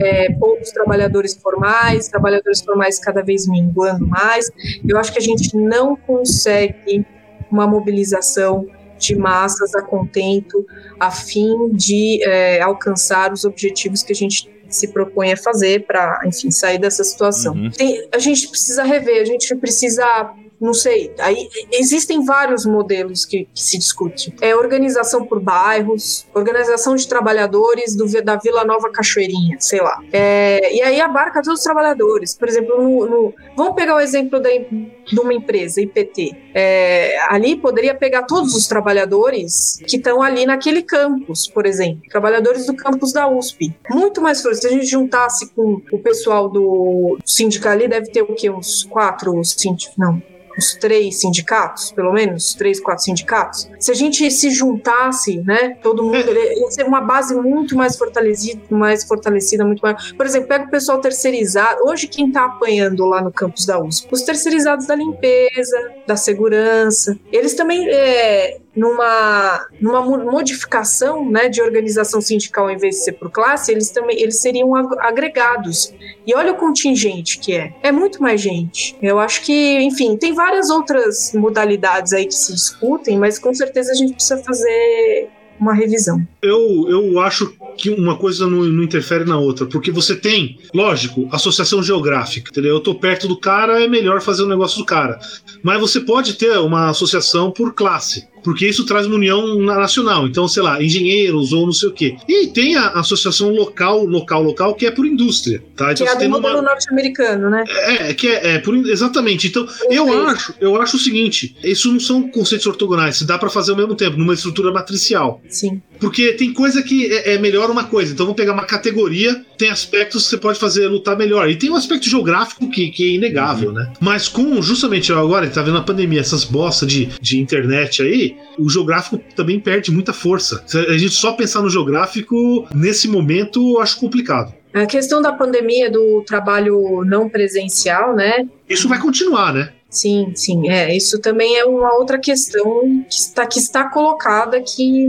é, 0.00 0.32
poucos 0.32 0.70
trabalhadores 0.70 1.34
formais, 1.34 2.08
trabalhadores 2.08 2.60
formais 2.60 2.98
cada 2.98 3.22
vez 3.22 3.46
minguando 3.46 4.06
mais. 4.06 4.50
Eu 4.86 4.98
acho 4.98 5.12
que 5.12 5.18
a 5.18 5.22
gente 5.22 5.56
não 5.56 5.96
consegue 5.96 7.06
uma 7.50 7.66
mobilização 7.66 8.66
de 9.02 9.16
massas 9.16 9.74
a 9.74 9.82
contento 9.82 10.64
a 10.98 11.10
fim 11.10 11.70
de 11.72 12.22
é, 12.22 12.60
alcançar 12.60 13.32
os 13.32 13.44
objetivos 13.44 14.02
que 14.02 14.12
a 14.12 14.16
gente 14.16 14.50
se 14.68 14.88
propõe 14.88 15.32
a 15.32 15.36
fazer 15.36 15.84
para, 15.86 16.20
enfim, 16.24 16.50
sair 16.50 16.78
dessa 16.78 17.04
situação. 17.04 17.54
Uhum. 17.54 17.70
Tem, 17.70 18.08
a 18.12 18.18
gente 18.18 18.48
precisa 18.48 18.82
rever, 18.84 19.20
a 19.20 19.24
gente 19.24 19.54
precisa 19.56 20.32
não 20.62 20.72
sei. 20.72 21.12
Aí 21.18 21.48
existem 21.72 22.24
vários 22.24 22.64
modelos 22.64 23.24
que, 23.24 23.48
que, 23.52 23.60
se 23.60 23.76
discute. 23.76 24.32
É 24.40 24.54
organização 24.54 25.26
por 25.26 25.40
bairros, 25.40 26.24
organização 26.32 26.94
de 26.94 27.06
trabalhadores 27.08 27.96
do, 27.96 28.06
da 28.22 28.36
Vila 28.36 28.64
Nova 28.64 28.88
Cachoeirinha, 28.90 29.56
sei 29.58 29.80
lá. 29.80 30.00
É, 30.12 30.72
e 30.72 30.80
aí 30.80 31.00
abarca 31.00 31.42
todos 31.42 31.58
os 31.58 31.64
trabalhadores. 31.64 32.36
Por 32.36 32.48
exemplo, 32.48 32.80
no, 32.80 33.06
no, 33.06 33.34
vamos 33.56 33.74
pegar 33.74 33.96
o 33.96 34.00
exemplo 34.00 34.38
da, 34.38 34.50
de 34.50 35.20
uma 35.20 35.34
empresa, 35.34 35.80
IPT. 35.80 36.30
É, 36.54 37.18
ali 37.28 37.56
poderia 37.56 37.94
pegar 37.94 38.22
todos 38.22 38.54
os 38.54 38.68
trabalhadores 38.68 39.78
que 39.86 39.96
estão 39.96 40.22
ali 40.22 40.46
naquele 40.46 40.82
campus, 40.82 41.48
por 41.48 41.66
exemplo, 41.66 42.02
trabalhadores 42.08 42.66
do 42.66 42.76
campus 42.76 43.12
da 43.12 43.28
USP. 43.28 43.74
Muito 43.90 44.20
mais 44.20 44.40
força. 44.40 44.60
Se 44.60 44.66
a 44.68 44.70
gente 44.70 44.86
juntasse 44.86 45.50
com 45.54 45.82
o 45.90 45.98
pessoal 45.98 46.48
do 46.48 47.18
sindicato 47.26 47.72
ali, 47.72 47.88
deve 47.88 48.10
ter 48.12 48.22
o 48.22 48.34
quê? 48.34 48.48
Uns 48.48 48.84
quatro, 48.84 49.42
cinco, 49.44 49.72
não, 49.96 50.22
os 50.56 50.74
três 50.74 51.20
sindicatos, 51.20 51.92
pelo 51.92 52.12
menos, 52.12 52.54
três, 52.54 52.80
quatro 52.80 53.04
sindicatos, 53.04 53.68
se 53.78 53.90
a 53.90 53.94
gente 53.94 54.30
se 54.30 54.50
juntasse, 54.50 55.38
né, 55.42 55.76
todo 55.82 56.02
mundo, 56.02 56.32
ia 56.32 56.70
ser 56.70 56.84
uma 56.84 57.00
base 57.00 57.34
muito 57.34 57.76
mais 57.76 57.96
fortalecida, 57.96 58.60
mais 58.70 59.04
fortalecida, 59.04 59.64
muito 59.64 59.80
mais. 59.80 60.12
Por 60.12 60.26
exemplo, 60.26 60.48
pega 60.48 60.64
o 60.64 60.70
pessoal 60.70 61.00
terceirizado. 61.00 61.84
Hoje, 61.84 62.06
quem 62.06 62.28
está 62.28 62.44
apanhando 62.44 63.04
lá 63.06 63.22
no 63.22 63.32
campus 63.32 63.66
da 63.66 63.82
USP? 63.82 64.08
Os 64.10 64.22
terceirizados 64.22 64.86
da 64.86 64.94
limpeza, 64.94 65.92
da 66.06 66.16
segurança. 66.16 67.18
Eles 67.30 67.54
também, 67.54 67.88
é, 67.88 68.58
numa, 68.74 69.66
numa 69.80 70.00
modificação 70.02 71.28
né, 71.28 71.48
de 71.48 71.60
organização 71.60 72.20
sindical, 72.20 72.70
em 72.70 72.76
vez 72.76 72.96
de 72.96 73.04
ser 73.04 73.12
por 73.12 73.30
classe, 73.30 73.70
eles 73.70 73.90
também 73.90 74.20
eles 74.20 74.40
seriam 74.40 74.74
agregados. 75.00 75.94
E 76.26 76.34
olha 76.34 76.52
o 76.52 76.56
contingente 76.56 77.38
que 77.38 77.54
é. 77.54 77.74
É 77.82 77.92
muito 77.92 78.22
mais 78.22 78.40
gente. 78.40 78.96
Eu 79.02 79.18
acho 79.18 79.42
que, 79.42 79.80
enfim, 79.80 80.16
tem 80.16 80.34
várias 80.34 80.70
outras 80.70 81.32
modalidades 81.34 82.12
aí 82.12 82.26
que 82.26 82.34
se 82.34 82.52
discutem, 82.52 83.18
mas 83.18 83.38
com 83.38 83.52
certeza 83.54 83.92
a 83.92 83.94
gente 83.94 84.14
precisa 84.14 84.42
fazer 84.42 85.28
uma 85.60 85.74
revisão. 85.74 86.26
Eu, 86.42 86.88
eu 86.88 87.20
acho 87.20 87.54
que 87.76 87.90
uma 87.90 88.16
coisa 88.16 88.48
não, 88.48 88.62
não, 88.64 88.82
interfere 88.82 89.24
na 89.24 89.38
outra, 89.38 89.64
porque 89.66 89.92
você 89.92 90.16
tem, 90.16 90.58
lógico, 90.74 91.28
associação 91.30 91.80
geográfica, 91.82 92.50
entendeu? 92.50 92.74
Eu 92.74 92.80
tô 92.80 92.94
perto 92.96 93.28
do 93.28 93.38
cara, 93.38 93.82
é 93.82 93.86
melhor 93.86 94.20
fazer 94.20 94.42
o 94.42 94.48
negócio 94.48 94.78
do 94.78 94.84
cara. 94.84 95.20
Mas 95.62 95.80
você 95.80 96.00
pode 96.00 96.34
ter 96.34 96.58
uma 96.58 96.90
associação 96.90 97.52
por 97.52 97.74
classe 97.74 98.31
porque 98.42 98.66
isso 98.66 98.84
traz 98.84 99.06
uma 99.06 99.16
união 99.16 99.56
nacional. 99.58 100.26
Então, 100.26 100.46
sei 100.48 100.62
lá, 100.62 100.82
engenheiros 100.82 101.52
ou 101.52 101.66
não 101.66 101.72
sei 101.72 101.88
o 101.88 101.92
quê. 101.92 102.16
E 102.28 102.48
tem 102.48 102.76
a 102.76 102.88
associação 102.90 103.50
local, 103.50 104.04
local, 104.04 104.42
local, 104.42 104.74
que 104.74 104.86
é 104.86 104.90
por 104.90 105.06
indústria, 105.06 105.62
tá? 105.76 105.92
Então, 105.92 106.06
que 106.06 106.12
é 106.12 106.16
do 106.16 106.30
modelo 106.30 106.58
uma... 106.58 106.62
norte-americano, 106.62 107.50
né? 107.50 107.64
É, 107.68 108.14
que 108.14 108.28
é, 108.28 108.54
é 108.54 108.58
por, 108.58 108.74
exatamente. 108.74 109.48
Então, 109.48 109.66
eu, 109.90 110.08
eu 110.08 110.26
acho, 110.26 110.54
eu 110.60 110.80
acho 110.80 110.96
o 110.96 111.00
seguinte, 111.00 111.56
isso 111.62 111.90
não 111.92 112.00
são 112.00 112.28
conceitos 112.28 112.66
ortogonais, 112.66 113.22
dá 113.22 113.38
para 113.38 113.50
fazer 113.50 113.72
ao 113.72 113.76
mesmo 113.76 113.94
tempo, 113.94 114.16
numa 114.16 114.34
estrutura 114.34 114.72
matricial. 114.72 115.40
Sim. 115.48 115.80
Porque 116.02 116.32
tem 116.32 116.52
coisa 116.52 116.82
que 116.82 117.12
é, 117.12 117.34
é 117.34 117.38
melhor 117.38 117.70
uma 117.70 117.84
coisa. 117.84 118.12
Então, 118.12 118.26
vamos 118.26 118.36
pegar 118.36 118.52
uma 118.52 118.64
categoria, 118.64 119.40
tem 119.56 119.70
aspectos 119.70 120.24
que 120.24 120.30
você 120.30 120.36
pode 120.36 120.58
fazer 120.58 120.88
lutar 120.88 121.16
melhor. 121.16 121.48
E 121.48 121.54
tem 121.54 121.70
um 121.70 121.76
aspecto 121.76 122.10
geográfico 122.10 122.68
que, 122.68 122.90
que 122.90 123.04
é 123.04 123.14
inegável, 123.14 123.68
uhum. 123.68 123.76
né? 123.76 123.92
Mas 124.00 124.26
com, 124.26 124.60
justamente 124.60 125.12
agora, 125.12 125.48
tá 125.48 125.62
vendo 125.62 125.78
a 125.78 125.82
pandemia, 125.82 126.18
essas 126.18 126.42
bostas 126.42 126.88
de, 126.88 127.06
de 127.20 127.38
internet 127.38 128.02
aí, 128.02 128.36
o 128.58 128.68
geográfico 128.68 129.16
também 129.36 129.60
perde 129.60 129.92
muita 129.92 130.12
força. 130.12 130.64
Se 130.66 130.76
a 130.76 130.98
gente 130.98 131.14
só 131.14 131.34
pensar 131.34 131.62
no 131.62 131.70
geográfico, 131.70 132.66
nesse 132.74 133.06
momento, 133.06 133.76
eu 133.76 133.80
acho 133.80 134.00
complicado. 134.00 134.52
A 134.74 134.86
questão 134.86 135.22
da 135.22 135.32
pandemia 135.32 135.88
do 135.88 136.24
trabalho 136.26 137.04
não 137.04 137.28
presencial, 137.28 138.16
né? 138.16 138.48
Isso 138.68 138.88
vai 138.88 138.98
continuar, 138.98 139.52
né? 139.52 139.70
Sim, 139.92 140.32
sim, 140.34 140.70
é. 140.70 140.96
Isso 140.96 141.20
também 141.20 141.58
é 141.58 141.66
uma 141.66 141.94
outra 141.98 142.18
questão 142.18 143.04
que 143.08 143.14
está, 143.14 143.46
que 143.46 143.58
está 143.58 143.84
colocada 143.90 144.56
aqui 144.56 145.06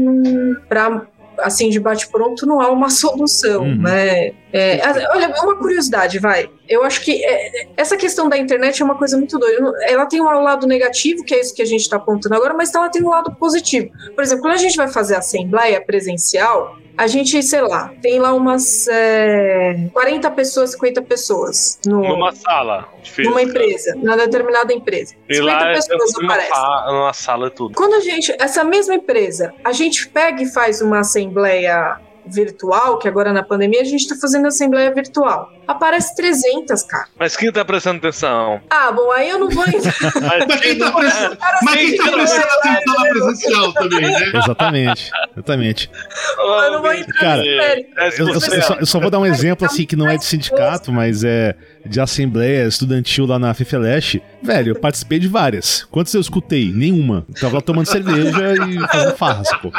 para 0.68 1.08
assim, 1.40 1.70
de 1.70 1.80
bate-pronto, 1.80 2.46
não 2.46 2.62
há 2.62 2.70
uma 2.70 2.90
solução, 2.92 3.64
uhum. 3.64 3.82
né? 3.82 4.34
É, 4.52 4.82
olha, 5.10 5.34
uma 5.42 5.56
curiosidade, 5.56 6.20
vai. 6.20 6.50
Eu 6.68 6.84
acho 6.84 7.02
que 7.02 7.23
é, 7.23 7.68
essa 7.76 7.98
questão 7.98 8.30
da 8.30 8.38
internet 8.38 8.81
é 8.81 8.85
uma 8.85 8.95
coisa 8.95 9.18
muito 9.18 9.38
doida. 9.38 9.73
Ela 9.88 10.06
tem 10.06 10.22
um 10.22 10.26
lado 10.26 10.65
negativo, 10.65 11.23
que 11.23 11.34
é 11.34 11.40
isso 11.40 11.53
que 11.53 11.61
a 11.61 11.65
gente 11.65 11.81
está 11.81 11.98
apontando 11.98 12.35
agora, 12.35 12.53
mas 12.53 12.73
ela 12.73 12.90
tem 12.90 13.03
um 13.03 13.10
lado 13.10 13.35
positivo. 13.35 13.90
Por 14.15 14.23
exemplo, 14.23 14.44
quando 14.44 14.53
a 14.53 14.57
gente 14.57 14.77
vai 14.77 14.88
fazer 14.88 15.15
assembleia 15.15 15.84
presencial, 15.84 16.77
a 16.98 17.07
gente, 17.07 17.41
sei 17.41 17.61
lá, 17.61 17.91
tem 18.02 18.19
lá 18.19 18.34
umas 18.34 18.88
é, 18.88 19.90
40 19.91 20.31
pessoas, 20.31 20.72
50 20.72 21.02
pessoas. 21.02 21.80
No, 21.85 22.02
numa 22.02 22.31
sala. 22.34 22.88
Física. 23.03 23.23
Numa 23.23 23.41
empresa, 23.41 23.95
numa 23.95 24.15
determinada 24.15 24.72
empresa. 24.72 25.15
E 25.27 25.35
50 25.35 25.53
lá 25.53 25.69
é 25.69 25.73
pessoas 25.73 26.11
é 26.14 26.23
aparecem. 26.23 26.64
Numa 26.88 27.14
sala 27.14 27.49
tudo. 27.49 27.76
Quando 27.76 27.95
a 27.95 27.99
gente, 27.99 28.34
essa 28.40 28.64
mesma 28.64 28.95
empresa, 28.95 29.53
a 29.64 29.72
gente 29.72 30.07
pega 30.07 30.41
e 30.41 30.45
faz 30.45 30.81
uma 30.81 30.99
assembleia 30.99 31.99
virtual, 32.26 32.98
que 32.99 33.07
agora 33.07 33.34
na 33.34 33.44
pandemia 33.44 33.81
a 33.81 33.85
gente 33.85 34.02
está 34.02 34.15
fazendo 34.15 34.48
assembleia 34.48 34.94
virtual. 34.94 35.49
Aparece 35.68 36.15
300, 36.15 36.84
cara. 36.84 37.07
Mas 37.18 37.35
quem 37.35 37.52
tá 37.52 37.64
prestando 37.65 37.98
atenção? 37.98 38.61
Ah, 38.69 38.91
bom, 38.91 39.11
aí 39.11 39.30
eu 39.30 39.40
não 39.40 39.49
vou 39.49 39.65
entrar. 39.68 40.14
Mas 40.48 40.61
quem 40.61 40.77
tá 40.77 40.91
prestando, 40.91 41.38
mas 41.64 41.76
quem 41.76 41.98
tá 41.98 42.11
prestando 42.11 42.48
atenção 42.48 42.94
na 42.94 43.10
presencial 43.10 43.73
também, 43.73 44.02
né? 44.02 44.31
Exatamente, 44.34 45.11
exatamente. 45.35 45.91
eu 46.38 46.72
não 46.72 46.81
vou 46.81 46.94
entrar 46.94 47.23
cara, 47.23 47.45
eu, 47.45 48.27
eu, 48.27 48.34
eu, 48.34 48.41
só, 48.41 48.73
eu, 48.76 48.85
só, 48.85 48.99
vou 48.99 49.10
dar 49.10 49.19
um 49.19 49.26
exemplo 49.26 49.65
assim 49.65 49.85
que 49.85 49.95
não 49.95 50.07
é 50.07 50.18
de 50.18 50.26
sindicato, 50.26 50.91
mas 50.91 51.23
é 51.23 51.56
de 51.85 51.99
assembleia 51.99 52.68
estudantil 52.68 53.26
lá 53.26 53.38
na 53.38 53.53
FIFELESH. 53.53 54.19
Velho, 54.41 54.72
eu 54.72 54.80
participei 54.80 55.19
de 55.19 55.27
várias. 55.27 55.84
Quantas 55.91 56.14
eu 56.14 56.22
escutei? 56.22 56.72
Nenhuma. 56.73 57.26
Tava 57.40 57.56
lá 57.56 57.61
tomando 57.61 57.85
cerveja 57.88 58.56
e 58.68 58.80
fazendo 58.88 59.18
farras, 59.18 59.49
pô. 59.61 59.72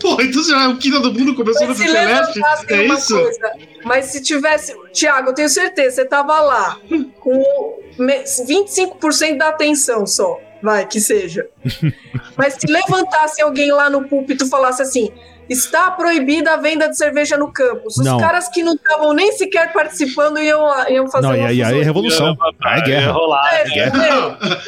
Pô, 0.00 0.20
então 0.20 0.42
já, 0.44 0.68
o 0.68 0.76
Quina 0.76 1.00
do 1.00 1.12
Mundo 1.12 1.34
começou 1.34 1.66
no 1.66 1.74
FIFELESH? 1.74 2.36
É 2.68 2.86
isso? 2.86 3.14
Coisa, 3.14 3.52
mas 3.84 4.06
se 4.06 4.22
tivesse. 4.22 4.69
Tiago, 4.92 5.30
eu 5.30 5.34
tenho 5.34 5.48
certeza, 5.48 5.96
você 5.96 6.04
tava 6.04 6.40
lá 6.40 6.78
com 7.20 7.78
25% 7.98 9.36
da 9.36 9.48
atenção 9.48 10.06
só. 10.06 10.38
Vai, 10.62 10.86
que 10.86 11.00
seja. 11.00 11.48
Mas 12.36 12.54
se 12.54 12.66
levantasse 12.66 13.40
alguém 13.40 13.72
lá 13.72 13.88
no 13.88 14.06
púlpito 14.06 14.44
e 14.44 14.48
falasse 14.48 14.82
assim: 14.82 15.10
está 15.50 15.90
proibida 15.90 16.54
a 16.54 16.56
venda 16.56 16.88
de 16.88 16.96
cerveja 16.96 17.36
no 17.36 17.52
campus. 17.52 17.98
Os 17.98 18.06
não. 18.06 18.18
caras 18.18 18.48
que 18.48 18.62
não 18.62 18.74
estavam 18.74 19.12
nem 19.12 19.32
sequer 19.32 19.72
participando 19.72 20.38
iam, 20.38 20.88
iam 20.88 21.10
fazer 21.10 21.26
não, 21.26 21.34
uma 21.34 21.48
aí, 21.48 21.60
aí 21.60 21.80
é 21.80 21.82
revolução. 21.82 22.36
Aí 22.62 22.80
é 22.80 22.84
guerra. 22.84 23.06
Ia 23.06 23.12
rolar, 23.12 23.54
é, 23.54 23.62
é 23.62 23.68
guerra. 23.68 24.38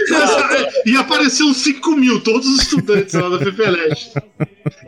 É. 0.53 0.91
e 0.91 0.97
apareceu 0.97 1.47
uns 1.47 1.59
5 1.59 1.93
mil, 1.93 2.23
todos 2.23 2.47
os 2.47 2.63
estudantes 2.63 3.15
lá 3.15 3.29
da 3.29 3.39
FEFELESH. 3.39 4.13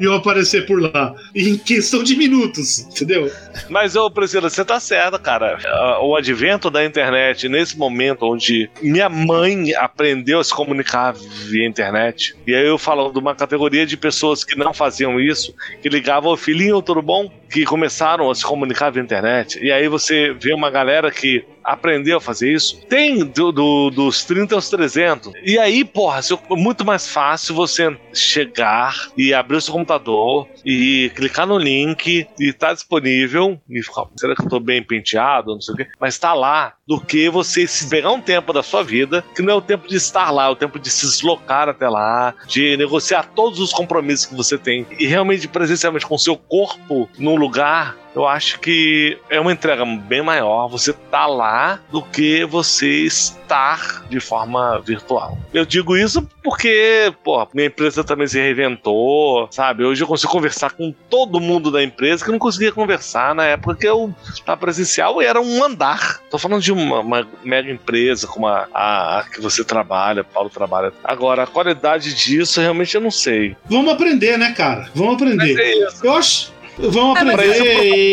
iam 0.00 0.14
aparecer 0.14 0.66
por 0.66 0.80
lá. 0.80 1.14
Em 1.34 1.56
questão 1.56 2.02
de 2.02 2.16
minutos, 2.16 2.80
entendeu? 2.80 3.30
Mas, 3.68 3.96
ô 3.96 4.10
Priscila, 4.10 4.48
você 4.50 4.64
tá 4.64 4.78
certa, 4.80 5.18
cara. 5.18 5.58
O 6.02 6.16
advento 6.16 6.70
da 6.70 6.84
internet, 6.84 7.48
nesse 7.48 7.78
momento 7.78 8.26
onde 8.26 8.70
minha 8.82 9.08
mãe 9.08 9.74
aprendeu 9.74 10.40
a 10.40 10.44
se 10.44 10.52
comunicar 10.52 11.14
via 11.14 11.66
internet, 11.66 12.36
e 12.46 12.54
aí 12.54 12.66
eu 12.66 12.78
falo 12.78 13.10
de 13.10 13.18
uma 13.18 13.34
categoria 13.34 13.86
de 13.86 13.96
pessoas 13.96 14.44
que 14.44 14.56
não 14.56 14.72
faziam 14.72 15.20
isso, 15.20 15.54
que 15.84 15.90
ligavam 15.90 16.32
o 16.32 16.36
filhinho, 16.36 16.80
tudo 16.80 17.02
bom? 17.02 17.30
Que 17.50 17.62
começaram 17.66 18.30
a 18.30 18.34
se 18.34 18.42
comunicar 18.42 18.88
via 18.88 19.02
internet. 19.02 19.62
E 19.62 19.70
aí 19.70 19.86
você 19.86 20.32
vê 20.32 20.54
uma 20.54 20.70
galera 20.70 21.10
que 21.10 21.44
aprendeu 21.64 22.18
a 22.18 22.20
fazer 22.20 22.52
isso. 22.52 22.80
Tem 22.88 23.24
do, 23.24 23.50
do, 23.50 23.90
dos 23.90 24.24
30 24.24 24.54
aos 24.54 24.68
300. 24.68 25.32
E 25.42 25.58
aí, 25.58 25.84
porra, 25.84 26.20
é 26.20 26.54
muito 26.54 26.84
mais 26.84 27.08
fácil 27.08 27.54
você 27.54 27.96
chegar 28.12 29.08
e 29.16 29.32
abrir 29.32 29.56
o 29.56 29.60
seu 29.60 29.72
computador 29.72 30.48
e 30.64 31.10
clicar 31.14 31.46
no 31.46 31.58
link 31.58 32.26
e 32.38 32.52
tá 32.52 32.72
disponível. 32.72 33.58
E 33.68 33.80
será 34.16 34.34
que 34.34 34.42
eu 34.42 34.48
tô 34.48 34.60
bem 34.60 34.82
penteado? 34.82 35.54
Não 35.54 35.60
sei 35.60 35.74
o 35.74 35.76
quê. 35.76 35.86
Mas 35.98 36.18
tá 36.18 36.34
lá 36.34 36.74
do 36.86 37.00
que 37.00 37.28
você 37.28 37.66
se 37.66 37.88
pegar 37.88 38.10
um 38.10 38.20
tempo 38.20 38.52
da 38.52 38.62
sua 38.62 38.82
vida, 38.82 39.24
que 39.34 39.42
não 39.42 39.54
é 39.54 39.56
o 39.56 39.62
tempo 39.62 39.88
de 39.88 39.96
estar 39.96 40.30
lá, 40.30 40.46
é 40.46 40.50
o 40.50 40.56
tempo 40.56 40.78
de 40.78 40.90
se 40.90 41.06
deslocar 41.06 41.68
até 41.68 41.88
lá, 41.88 42.34
de 42.46 42.76
negociar 42.76 43.30
todos 43.34 43.58
os 43.58 43.72
compromissos 43.72 44.26
que 44.26 44.34
você 44.34 44.58
tem 44.58 44.86
e 44.98 45.06
realmente 45.06 45.48
presencialmente 45.48 46.06
com 46.06 46.14
o 46.14 46.18
seu 46.18 46.36
corpo 46.36 47.08
num 47.18 47.36
lugar 47.36 47.96
eu 48.14 48.26
acho 48.26 48.60
que 48.60 49.18
é 49.28 49.40
uma 49.40 49.52
entrega 49.52 49.84
bem 49.84 50.22
maior 50.22 50.68
você 50.68 50.92
tá 50.92 51.26
lá 51.26 51.80
do 51.90 52.02
que 52.02 52.44
você 52.44 52.88
estar 53.04 54.04
de 54.08 54.20
forma 54.20 54.80
virtual. 54.80 55.36
Eu 55.52 55.64
digo 55.64 55.96
isso 55.96 56.26
porque, 56.42 57.12
pô, 57.22 57.46
minha 57.52 57.66
empresa 57.66 58.04
também 58.04 58.26
se 58.26 58.38
reinventou, 58.38 59.48
sabe? 59.50 59.84
Hoje 59.84 60.02
eu 60.02 60.06
consigo 60.06 60.32
conversar 60.32 60.72
com 60.72 60.94
todo 61.10 61.40
mundo 61.40 61.70
da 61.70 61.82
empresa 61.82 62.24
que 62.24 62.30
não 62.30 62.38
conseguia 62.38 62.72
conversar 62.72 63.34
na 63.34 63.44
época 63.44 63.76
que 63.76 63.86
eu 63.86 64.14
estava 64.32 64.60
presencial 64.60 65.20
e 65.20 65.24
era 65.24 65.40
um 65.40 65.64
andar. 65.64 66.20
Tô 66.30 66.38
falando 66.38 66.62
de 66.62 66.72
uma, 66.72 67.00
uma 67.00 67.28
mega 67.42 67.70
empresa 67.70 68.26
como 68.26 68.46
a, 68.46 68.68
a, 68.72 69.18
a, 69.18 69.24
que 69.24 69.40
você 69.40 69.64
trabalha, 69.64 70.22
Paulo 70.22 70.50
trabalha. 70.50 70.92
Agora, 71.02 71.42
a 71.42 71.46
qualidade 71.46 72.14
disso 72.14 72.60
realmente 72.60 72.94
eu 72.94 73.00
não 73.00 73.10
sei. 73.10 73.56
Vamos 73.66 73.92
aprender, 73.92 74.38
né, 74.38 74.52
cara? 74.52 74.88
Vamos 74.94 75.14
aprender. 75.14 75.58
É 75.58 75.88
eu 76.02 76.12
acho, 76.12 76.52
Vamos 76.78 77.16
é, 77.16 77.20
aprender. 77.20 78.12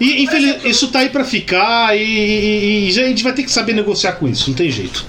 e, 0.00 0.24
infeliz, 0.24 0.64
isso 0.64 0.90
tá 0.90 1.00
aí 1.00 1.08
pra 1.08 1.24
ficar 1.24 1.96
e, 1.96 2.02
e, 2.02 2.86
e, 2.86 3.00
a 3.00 3.08
gente 3.08 3.22
vai 3.22 3.32
ter 3.32 3.42
que 3.42 3.50
saber 3.50 3.72
negociar 3.72 4.12
com 4.12 4.26
isso, 4.26 4.50
não 4.50 4.56
tem 4.56 4.70
jeito. 4.70 5.04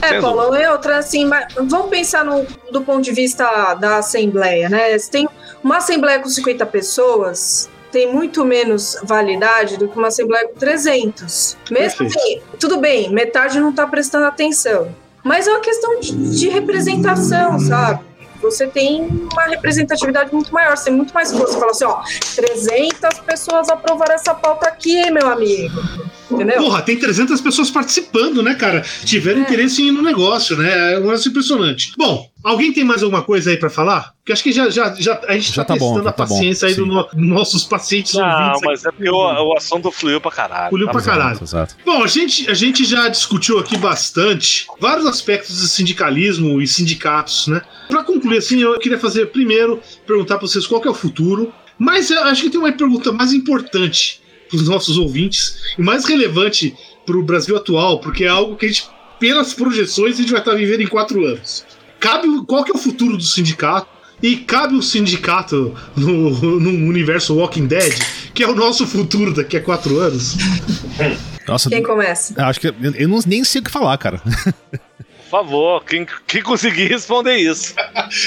É, 0.00 0.20
Paulo, 0.20 0.54
é 0.54 0.70
outra 0.70 0.98
assim, 0.98 1.28
vamos 1.56 1.88
pensar 1.88 2.24
no, 2.24 2.46
do 2.70 2.82
ponto 2.82 3.02
de 3.02 3.12
vista 3.12 3.74
da 3.74 3.98
Assembleia, 3.98 4.68
né? 4.68 4.96
Se 4.98 5.10
tem 5.10 5.28
uma 5.62 5.78
Assembleia 5.78 6.18
com 6.18 6.28
50 6.28 6.64
pessoas, 6.66 7.68
tem 7.92 8.12
muito 8.12 8.44
menos 8.44 8.96
validade 9.02 9.76
do 9.76 9.88
que 9.88 9.98
uma 9.98 10.08
Assembleia 10.08 10.48
com 10.48 10.54
300. 10.54 11.56
Mesmo 11.70 11.98
Perfeito. 11.98 12.18
assim, 12.18 12.40
tudo 12.58 12.78
bem, 12.78 13.10
metade 13.10 13.60
não 13.60 13.72
tá 13.72 13.86
prestando 13.86 14.26
atenção. 14.26 14.94
Mas 15.22 15.48
é 15.48 15.50
uma 15.50 15.60
questão 15.60 15.98
de, 15.98 16.12
de 16.38 16.48
representação, 16.48 17.58
sabe? 17.58 18.00
Você 18.40 18.66
tem 18.66 19.02
uma 19.32 19.44
representatividade 19.44 20.32
muito 20.32 20.52
maior, 20.52 20.76
você 20.76 20.84
tem 20.84 20.94
muito 20.94 21.12
mais 21.12 21.32
força. 21.32 21.54
Você 21.54 21.58
fala 21.58 21.70
assim, 21.70 21.84
ó, 21.84 22.02
300 22.36 23.20
pessoas 23.20 23.68
aprovaram 23.68 24.14
essa 24.14 24.34
pauta 24.34 24.68
aqui, 24.68 25.10
meu 25.10 25.28
amigo. 25.28 25.80
Entendeu? 26.30 26.56
Porra, 26.62 26.82
tem 26.82 26.98
300 26.98 27.40
pessoas 27.40 27.70
participando, 27.70 28.42
né, 28.42 28.54
cara? 28.54 28.82
Tiveram 29.04 29.40
É. 29.40 29.42
interesse 29.42 29.80
em 29.82 29.88
ir 29.88 29.92
no 29.92 30.02
negócio, 30.02 30.56
né? 30.56 30.94
É 30.94 30.98
um 30.98 31.02
negócio 31.02 31.28
impressionante. 31.28 31.92
Bom, 31.96 32.28
alguém 32.42 32.72
tem 32.72 32.82
mais 32.84 33.02
alguma 33.02 33.22
coisa 33.22 33.50
aí 33.50 33.56
pra 33.56 33.70
falar? 33.70 34.12
Porque 34.18 34.32
acho 34.32 34.42
que 34.42 34.50
já, 34.50 34.68
já, 34.68 34.92
já 34.98 35.20
a 35.28 35.34
gente 35.34 35.52
Já 35.52 35.64
tá, 35.64 35.74
tá 35.74 35.78
bom, 35.78 35.90
testando 35.90 36.08
a 36.08 36.12
tá 36.12 36.24
bom, 36.26 36.34
paciência 36.34 36.66
aí 36.66 36.74
sim. 36.74 36.80
dos 36.84 36.88
no, 36.88 37.08
nossos 37.14 37.62
pacientes 37.64 38.14
Não, 38.14 38.24
ouvintes 38.26 38.60
mas 38.64 38.80
aqui. 38.80 38.88
é 38.88 38.90
porque 38.92 39.10
o, 39.10 39.14
o 39.52 39.56
assunto 39.56 39.90
fluiu 39.92 40.20
pra 40.20 40.32
caralho. 40.32 40.70
Fluiu 40.70 40.86
tá? 40.86 40.92
pra 40.92 41.02
caralho. 41.02 41.30
Exato, 41.40 41.44
exato. 41.44 41.76
Bom, 41.86 42.02
a 42.02 42.08
gente, 42.08 42.50
a 42.50 42.54
gente 42.54 42.84
já 42.84 43.08
discutiu 43.08 43.60
aqui 43.60 43.76
bastante 43.78 44.66
vários 44.80 45.06
aspectos 45.06 45.60
do 45.60 45.68
sindicalismo 45.68 46.60
e 46.60 46.66
sindicatos, 46.66 47.46
né? 47.46 47.62
Pra 47.88 48.02
concluir, 48.02 48.38
assim, 48.38 48.60
eu 48.60 48.76
queria 48.80 48.98
fazer 48.98 49.26
primeiro 49.26 49.80
perguntar 50.04 50.38
pra 50.38 50.48
vocês 50.48 50.66
qual 50.66 50.80
que 50.80 50.88
é 50.88 50.90
o 50.90 50.94
futuro, 50.94 51.52
mas 51.78 52.10
eu 52.10 52.20
acho 52.24 52.42
que 52.42 52.50
tem 52.50 52.58
uma 52.58 52.72
pergunta 52.72 53.12
mais 53.12 53.32
importante 53.32 54.20
pros 54.48 54.68
nossos 54.68 54.96
ouvintes 54.98 55.58
e 55.78 55.82
mais 55.82 56.04
relevante 56.04 56.74
pro 57.04 57.22
Brasil 57.22 57.56
atual, 57.56 58.00
porque 58.00 58.24
é 58.24 58.28
algo 58.28 58.56
que 58.56 58.66
a 58.66 58.68
gente, 58.68 58.88
pelas 59.20 59.54
projeções, 59.54 60.14
a 60.14 60.22
gente 60.22 60.30
vai 60.32 60.40
estar 60.40 60.54
vivendo 60.54 60.80
em 60.82 60.86
quatro 60.86 61.24
anos. 61.24 61.64
Cabe 62.00 62.28
o- 62.28 62.44
qual 62.44 62.64
que 62.64 62.70
é 62.70 62.74
o 62.74 62.78
futuro 62.78 63.16
do 63.16 63.22
sindicato? 63.22 63.88
E 64.22 64.36
cabe 64.38 64.74
o 64.74 64.82
sindicato 64.82 65.74
no, 65.94 66.30
no 66.58 66.70
universo 66.88 67.34
Walking 67.34 67.66
Dead, 67.66 67.92
que 68.32 68.42
é 68.42 68.48
o 68.48 68.54
nosso 68.54 68.86
futuro 68.86 69.32
daqui 69.34 69.58
a 69.58 69.60
quatro 69.62 69.98
anos. 69.98 70.36
Nossa, 71.46 71.68
Quem 71.68 71.82
começa? 71.82 72.34
acho 72.46 72.58
que 72.60 72.68
eu, 72.68 72.74
eu 72.94 73.08
não, 73.08 73.20
nem 73.26 73.44
sei 73.44 73.60
o 73.60 73.64
que 73.64 73.70
falar, 73.70 73.96
cara. 73.98 74.20
Por 75.28 75.30
favor, 75.30 75.84
quem, 75.84 76.06
quem 76.26 76.40
conseguir 76.40 76.86
responder 76.86 77.34
isso. 77.36 77.74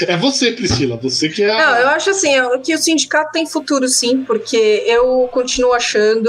É 0.06 0.16
você, 0.18 0.52
Priscila. 0.52 0.98
Você 0.98 1.30
que 1.30 1.42
é. 1.42 1.50
a- 1.50 1.56
Não, 1.58 1.76
eu 1.78 1.88
acho 1.88 2.10
assim, 2.10 2.38
ó, 2.38 2.58
que 2.58 2.74
o 2.74 2.78
sindicato 2.78 3.32
tem 3.32 3.46
futuro 3.46 3.88
sim, 3.88 4.22
porque 4.24 4.84
eu 4.86 5.26
continuo 5.32 5.72
achando 5.72 6.28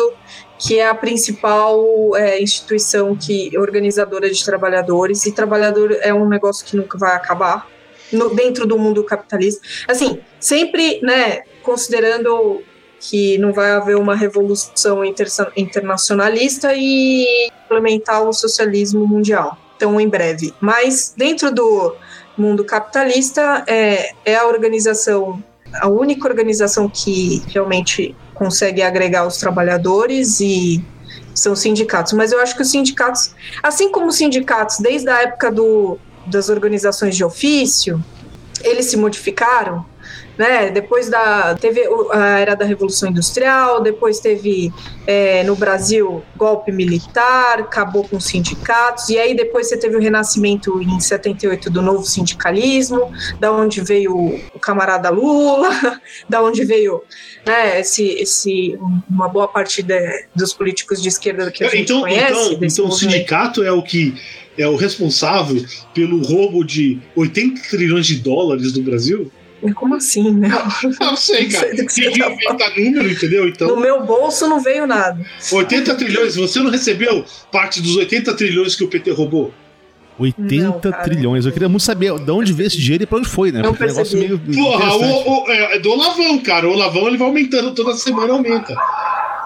que 0.58 0.80
é 0.80 0.88
a 0.88 0.96
principal 0.96 1.84
é, 2.16 2.42
instituição 2.42 3.16
que 3.16 3.52
organizadora 3.58 4.30
de 4.30 4.46
trabalhadores, 4.46 5.26
e 5.26 5.32
trabalhador 5.34 5.98
é 6.02 6.14
um 6.14 6.28
negócio 6.30 6.66
que 6.66 6.78
nunca 6.78 6.98
vai 6.98 7.16
acabar 7.16 7.68
no- 8.12 8.34
dentro 8.34 8.66
do 8.66 8.78
mundo 8.80 9.04
capitalista. 9.04 9.62
Assim, 9.90 10.20
sempre, 10.40 11.02
né, 11.02 11.42
considerando 11.64 12.62
que 13.00 13.38
não 13.40 13.52
vai 13.52 13.72
haver 13.72 13.98
uma 13.98 14.16
revolução 14.16 15.04
intersa- 15.04 15.52
internacionalista 15.58 16.74
e 16.76 17.50
implementar 17.66 18.24
o 18.24 18.32
socialismo 18.32 19.06
mundial 19.08 19.58
tão 19.82 20.00
em 20.00 20.08
breve. 20.08 20.54
Mas 20.62 21.12
dentro 21.18 21.52
do 21.52 21.96
mundo 22.38 22.64
capitalista 22.64 23.64
é, 23.66 24.12
é 24.24 24.36
a 24.36 24.46
organização, 24.46 25.44
a 25.74 25.88
única 25.90 26.28
organização 26.28 26.88
que 26.88 27.42
realmente 27.48 28.16
consegue 28.36 28.84
agregar 28.84 29.26
os 29.26 29.38
trabalhadores 29.38 30.40
e 30.40 30.86
são 31.34 31.54
os 31.54 31.60
sindicatos. 31.60 32.14
Mas 32.14 32.32
eu 32.32 32.40
acho 32.40 32.56
que 32.56 32.62
os 32.62 32.70
sindicatos, 32.70 33.34
assim 33.64 33.92
como 33.92 34.08
os 34.08 34.16
sindicatos 34.16 34.78
desde 34.78 35.10
a 35.10 35.24
época 35.24 35.52
do, 35.52 35.98
das 36.28 36.48
organizações 36.48 37.18
de 37.18 37.24
ofício, 37.24 38.04
eles 38.64 38.86
se 38.86 38.98
modificaram, 38.98 39.84
né? 40.38 40.70
Depois 40.70 41.10
da 41.10 41.56
teve 41.56 41.82
a 42.12 42.40
era 42.40 42.56
da 42.56 42.66
Revolução 42.66 43.10
Industrial, 43.10 43.82
depois 43.82 44.20
teve 44.20 44.72
é, 45.06 45.44
no 45.44 45.56
Brasil 45.56 46.24
golpe 46.36 46.72
militar, 46.72 47.60
acabou 47.60 48.04
com 48.08 48.18
os 48.18 48.26
sindicatos, 48.26 49.10
e 49.10 49.18
aí 49.18 49.36
depois 49.36 49.68
você 49.68 49.78
teve 49.78 49.96
o 49.96 50.00
renascimento 50.00 50.82
em 50.82 51.00
78 51.00 51.70
do 51.70 51.82
novo 51.82 52.04
sindicalismo, 52.06 53.12
da 53.40 53.52
onde 53.52 53.82
veio 53.82 54.16
o 54.54 54.60
camarada 54.60 55.10
Lula, 55.10 55.70
da 56.28 56.42
onde 56.42 56.64
veio 56.64 57.04
né, 57.46 57.80
esse, 57.80 58.04
esse, 58.04 58.80
uma 59.10 59.28
boa 59.28 59.48
parte 59.48 59.82
de- 59.82 60.26
dos 60.36 60.54
políticos 60.54 61.02
de 61.02 61.10
esquerda 61.10 61.52
que 61.52 61.64
a 61.64 61.70
gente 61.70 61.84
então, 61.84 62.02
conhece. 62.02 62.54
então, 62.54 62.68
então 62.68 62.86
o 62.88 62.92
sindicato 62.92 63.64
é 63.64 63.72
o 63.72 63.82
que 63.82 64.16
é 64.58 64.68
o 64.68 64.76
responsável 64.76 65.64
pelo 65.94 66.22
roubo 66.22 66.64
de 66.64 67.00
80 67.16 67.62
trilhões 67.70 68.06
de 68.06 68.16
dólares 68.18 68.72
do 68.74 68.82
Brasil? 68.82 69.32
Como 69.76 69.96
assim, 69.96 70.32
né? 70.32 70.50
Não 71.00 71.16
sei, 71.16 71.48
cara. 71.48 71.74
Não 71.74 71.88
sei 71.90 72.12
tá 72.12 72.70
número, 72.76 73.12
entendeu? 73.12 73.44
No 73.44 73.50
Então, 73.50 73.80
meu 73.80 74.04
bolso 74.06 74.48
não 74.48 74.60
veio 74.60 74.88
nada. 74.88 75.20
80 75.52 75.96
trilhões. 75.96 76.36
Você 76.36 76.60
não 76.60 76.72
recebeu 76.72 77.24
parte 77.52 77.82
dos 77.82 77.96
80 77.96 78.34
trilhões 78.36 78.76
que 78.76 78.84
o 78.84 78.88
PT 78.88 79.12
roubou? 79.12 79.54
80 80.20 80.64
Não, 80.64 80.80
cara. 80.80 81.04
trilhões. 81.04 81.46
Eu 81.46 81.52
queria 81.52 81.70
muito 81.70 81.84
saber 81.84 82.14
de 82.20 82.32
onde 82.32 82.54
veio 82.54 82.68
esse 82.68 82.78
dinheiro 82.78 83.04
e 83.04 83.08
pra 83.08 83.18
onde 83.18 83.28
foi, 83.30 83.52
né? 83.52 83.62
Não 83.62 83.70
Porque 83.70 83.84
é 83.86 83.88
negócio 83.88 84.18
meio. 84.18 84.38
Porra, 84.40 84.94
o, 84.96 85.44
o- 85.46 85.52
é, 85.52 85.76
é 85.76 85.80
do 85.80 85.92
Olavão, 85.92 86.38
cara. 86.40 86.68
O 86.68 86.74
Olavão 86.74 87.08
ele 87.08 87.18
vai 87.18 87.28
aumentando 87.28 87.74
toda 87.74 87.94
semana, 87.96 88.34
aumenta. 88.34 88.76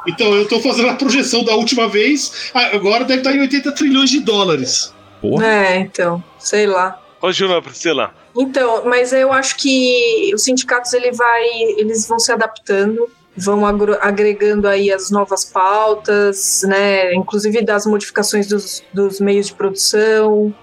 Então 0.08 0.34
eu 0.36 0.48
tô 0.48 0.60
fazendo 0.60 0.90
a 0.90 0.94
projeção 0.96 1.44
da 1.44 1.56
última 1.56 1.88
vez, 1.88 2.52
agora 2.54 3.06
deve 3.06 3.20
estar 3.22 3.36
em 3.36 3.42
80 3.42 3.72
trilhões 3.72 4.10
de 4.10 4.20
dólares. 4.20 4.94
Porra. 5.22 5.46
É, 5.46 5.80
então, 5.80 6.24
sei 6.38 6.68
lá. 6.68 7.00
Continua, 7.20 7.62
Priscila. 7.62 8.14
Então, 8.38 8.84
mas 8.86 9.14
eu 9.14 9.32
acho 9.32 9.56
que 9.58 10.32
os 10.34 10.44
sindicatos 10.44 10.94
ele 10.94 11.12
vai, 11.12 11.44
eles 11.78 12.08
vão 12.08 12.20
se 12.20 12.32
adaptando, 12.32 13.10
vão 13.36 13.66
agregando 13.66 14.68
aí 14.68 14.92
as 14.92 15.10
novas 15.10 15.46
pautas, 15.46 16.62
né, 16.64 17.14
inclusive 17.14 17.62
das 17.64 17.86
modificações 17.86 18.48
dos, 18.48 18.84
dos 18.94 19.20
meios 19.20 19.48
de 19.48 19.54
produção, 19.54 20.54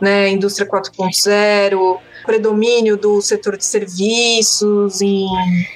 né, 0.00 0.28
indústria 0.28 0.68
4.0, 0.68 1.98
predomínio 2.24 2.96
do 2.96 3.20
setor 3.22 3.56
de 3.56 3.64
serviços 3.64 5.00
em, 5.00 5.26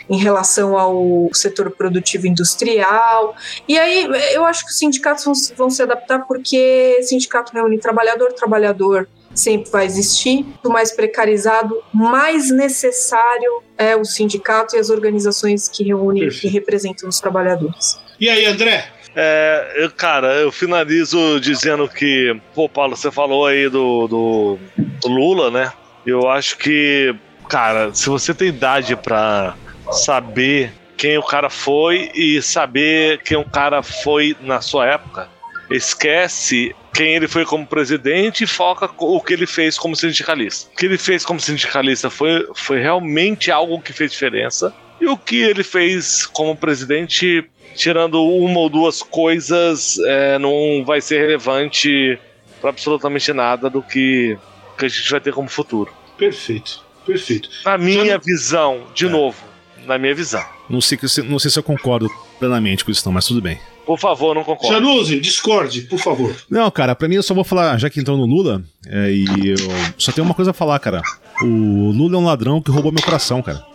em 0.08 0.16
relação 0.18 0.76
ao 0.76 1.28
setor 1.32 1.70
produtivo 1.70 2.26
industrial. 2.26 3.34
E 3.68 3.78
aí 3.78 4.08
eu 4.32 4.44
acho 4.44 4.64
que 4.64 4.70
os 4.72 4.78
sindicatos 4.78 5.24
vão, 5.24 5.34
se- 5.34 5.54
vão 5.54 5.70
se 5.70 5.82
adaptar 5.82 6.26
porque 6.26 7.00
sindicato 7.02 7.52
reúne 7.52 7.78
trabalhador, 7.78 8.32
trabalhador 8.32 9.08
sempre 9.40 9.70
vai 9.70 9.86
existir, 9.86 10.44
quanto 10.44 10.70
mais 10.72 10.92
precarizado, 10.92 11.82
mais 11.92 12.50
necessário 12.50 13.62
é 13.76 13.96
o 13.96 14.04
sindicato 14.04 14.76
e 14.76 14.78
as 14.78 14.90
organizações 14.90 15.68
que 15.68 15.84
reúnem 15.84 16.28
e 16.42 16.48
representam 16.48 17.08
os 17.08 17.18
trabalhadores. 17.20 17.98
E 18.18 18.28
aí, 18.28 18.44
André? 18.44 18.86
É, 19.14 19.72
eu, 19.76 19.90
cara, 19.90 20.34
eu 20.34 20.52
finalizo 20.52 21.40
dizendo 21.40 21.88
que, 21.88 22.38
pô, 22.54 22.68
Paulo, 22.68 22.96
você 22.96 23.10
falou 23.10 23.46
aí 23.46 23.68
do, 23.68 24.06
do, 24.06 24.58
do 24.76 25.08
Lula, 25.08 25.50
né? 25.50 25.72
Eu 26.06 26.28
acho 26.28 26.56
que, 26.56 27.14
cara, 27.48 27.92
se 27.92 28.08
você 28.08 28.32
tem 28.32 28.48
idade 28.48 28.94
pra 28.96 29.56
saber 29.90 30.72
quem 30.96 31.18
o 31.18 31.22
cara 31.22 31.50
foi 31.50 32.10
e 32.14 32.40
saber 32.42 33.22
quem 33.22 33.36
o 33.36 33.44
cara 33.44 33.82
foi 33.82 34.36
na 34.40 34.60
sua 34.60 34.86
época, 34.86 35.28
esquece 35.70 36.74
quem 36.92 37.14
ele 37.14 37.28
foi 37.28 37.44
como 37.44 37.66
presidente 37.66 38.44
e 38.44 38.46
foca 38.46 38.90
o 38.98 39.20
que 39.20 39.32
ele 39.32 39.46
fez 39.46 39.78
como 39.78 39.94
sindicalista. 39.96 40.68
O 40.72 40.76
que 40.76 40.86
ele 40.86 40.98
fez 40.98 41.24
como 41.24 41.40
sindicalista 41.40 42.10
foi, 42.10 42.46
foi 42.54 42.80
realmente 42.80 43.50
algo 43.50 43.80
que 43.80 43.92
fez 43.92 44.12
diferença. 44.12 44.74
E 45.00 45.06
o 45.06 45.16
que 45.16 45.36
ele 45.36 45.62
fez 45.62 46.26
como 46.26 46.54
presidente 46.56 47.44
tirando 47.74 48.22
uma 48.22 48.58
ou 48.58 48.68
duas 48.68 49.02
coisas, 49.02 49.98
é, 50.00 50.38
não 50.38 50.84
vai 50.84 51.00
ser 51.00 51.20
relevante 51.20 52.18
para 52.60 52.70
absolutamente 52.70 53.32
nada 53.32 53.70
do 53.70 53.80
que, 53.82 54.36
que 54.76 54.84
a 54.84 54.88
gente 54.88 55.10
vai 55.10 55.20
ter 55.20 55.32
como 55.32 55.48
futuro. 55.48 55.92
Perfeito, 56.18 56.84
perfeito. 57.06 57.48
Na 57.64 57.78
minha 57.78 58.04
Já- 58.04 58.18
visão, 58.18 58.86
de 58.94 59.08
novo, 59.08 59.38
na 59.86 59.96
minha 59.96 60.14
visão. 60.14 60.44
Não, 60.68 60.80
sei, 60.80 60.98
não 61.24 61.38
sei 61.38 61.50
se 61.50 61.58
eu 61.58 61.62
concordo 61.62 62.08
plenamente 62.38 62.84
com 62.84 62.90
isso, 62.90 63.02
não, 63.06 63.12
mas 63.12 63.24
tudo 63.24 63.40
bem. 63.40 63.58
Por 63.90 63.98
favor, 63.98 64.36
não 64.36 64.44
concordo. 64.44 64.72
Januzzi, 64.72 65.18
discorde, 65.18 65.80
por 65.80 65.98
favor. 65.98 66.32
Não, 66.48 66.70
cara, 66.70 66.94
pra 66.94 67.08
mim 67.08 67.16
eu 67.16 67.24
só 67.24 67.34
vou 67.34 67.42
falar, 67.42 67.76
já 67.76 67.90
que 67.90 67.98
entrou 67.98 68.16
no 68.16 68.24
Lula, 68.24 68.62
é, 68.86 69.10
e 69.10 69.48
eu 69.48 69.56
só 69.98 70.12
tenho 70.12 70.24
uma 70.24 70.32
coisa 70.32 70.52
a 70.52 70.54
falar, 70.54 70.78
cara. 70.78 71.02
O 71.42 71.90
Lula 71.90 72.14
é 72.14 72.18
um 72.20 72.24
ladrão 72.24 72.62
que 72.62 72.70
roubou 72.70 72.92
meu 72.92 73.02
coração, 73.02 73.42
cara. 73.42 73.66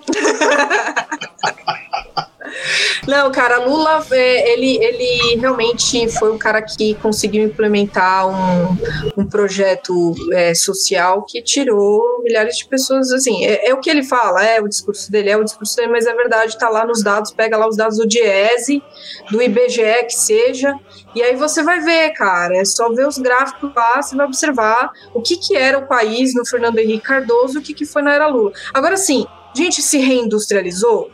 Não, 3.07 3.31
cara, 3.31 3.59
Lula, 3.59 4.03
é, 4.11 4.53
ele, 4.53 4.83
ele 4.83 5.39
realmente 5.39 6.09
foi 6.09 6.31
o 6.31 6.39
cara 6.39 6.61
que 6.61 6.95
conseguiu 6.95 7.43
implementar 7.43 8.27
um, 8.27 8.77
um 9.21 9.25
projeto 9.27 10.15
é, 10.33 10.55
social 10.55 11.23
que 11.23 11.41
tirou 11.41 12.23
milhares 12.23 12.57
de 12.57 12.67
pessoas, 12.67 13.11
assim, 13.11 13.45
é, 13.45 13.69
é 13.69 13.73
o 13.73 13.79
que 13.79 13.89
ele 13.89 14.03
fala, 14.03 14.43
é 14.43 14.59
o 14.59 14.67
discurso 14.67 15.11
dele, 15.11 15.29
é 15.29 15.37
o 15.37 15.43
discurso 15.43 15.75
dele, 15.75 15.91
mas 15.91 16.07
é 16.07 16.13
verdade, 16.13 16.57
tá 16.57 16.67
lá 16.67 16.85
nos 16.85 17.03
dados, 17.03 17.31
pega 17.31 17.57
lá 17.57 17.67
os 17.67 17.77
dados 17.77 17.97
do 17.97 18.07
Diese, 18.07 18.81
do 19.29 19.41
IBGE, 19.41 20.05
que 20.07 20.13
seja, 20.13 20.73
e 21.13 21.21
aí 21.21 21.35
você 21.35 21.61
vai 21.61 21.81
ver, 21.81 22.11
cara, 22.11 22.57
é 22.57 22.65
só 22.65 22.89
ver 22.89 23.07
os 23.07 23.17
gráficos 23.17 23.71
lá, 23.75 24.01
você 24.01 24.15
vai 24.15 24.25
observar 24.25 24.91
o 25.13 25.21
que 25.21 25.37
que 25.37 25.55
era 25.55 25.77
o 25.77 25.87
país 25.87 26.33
no 26.33 26.45
Fernando 26.45 26.79
Henrique 26.79 27.05
Cardoso 27.05 27.59
o 27.59 27.61
que 27.61 27.73
que 27.73 27.85
foi 27.85 28.01
na 28.01 28.13
era 28.13 28.27
Lula. 28.27 28.51
Agora, 28.73 28.97
sim, 28.97 29.25
gente 29.55 29.81
se 29.81 29.97
reindustrializou, 29.97 31.09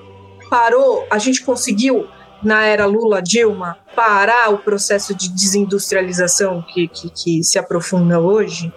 parou, 0.52 1.08
a 1.10 1.18
gente 1.18 1.42
conseguiu, 1.46 2.08
na 2.44 2.66
era 2.66 2.86
Lula-Dilma, 2.86 3.78
parar 3.96 4.54
o 4.54 4.58
processo 4.58 5.16
de 5.16 5.30
desindustrialização 5.30 6.62
que, 6.74 6.90
que, 6.90 7.10
que 7.10 7.42
se 7.42 7.58
aprofunda 7.58 8.20
hoje? 8.20 8.70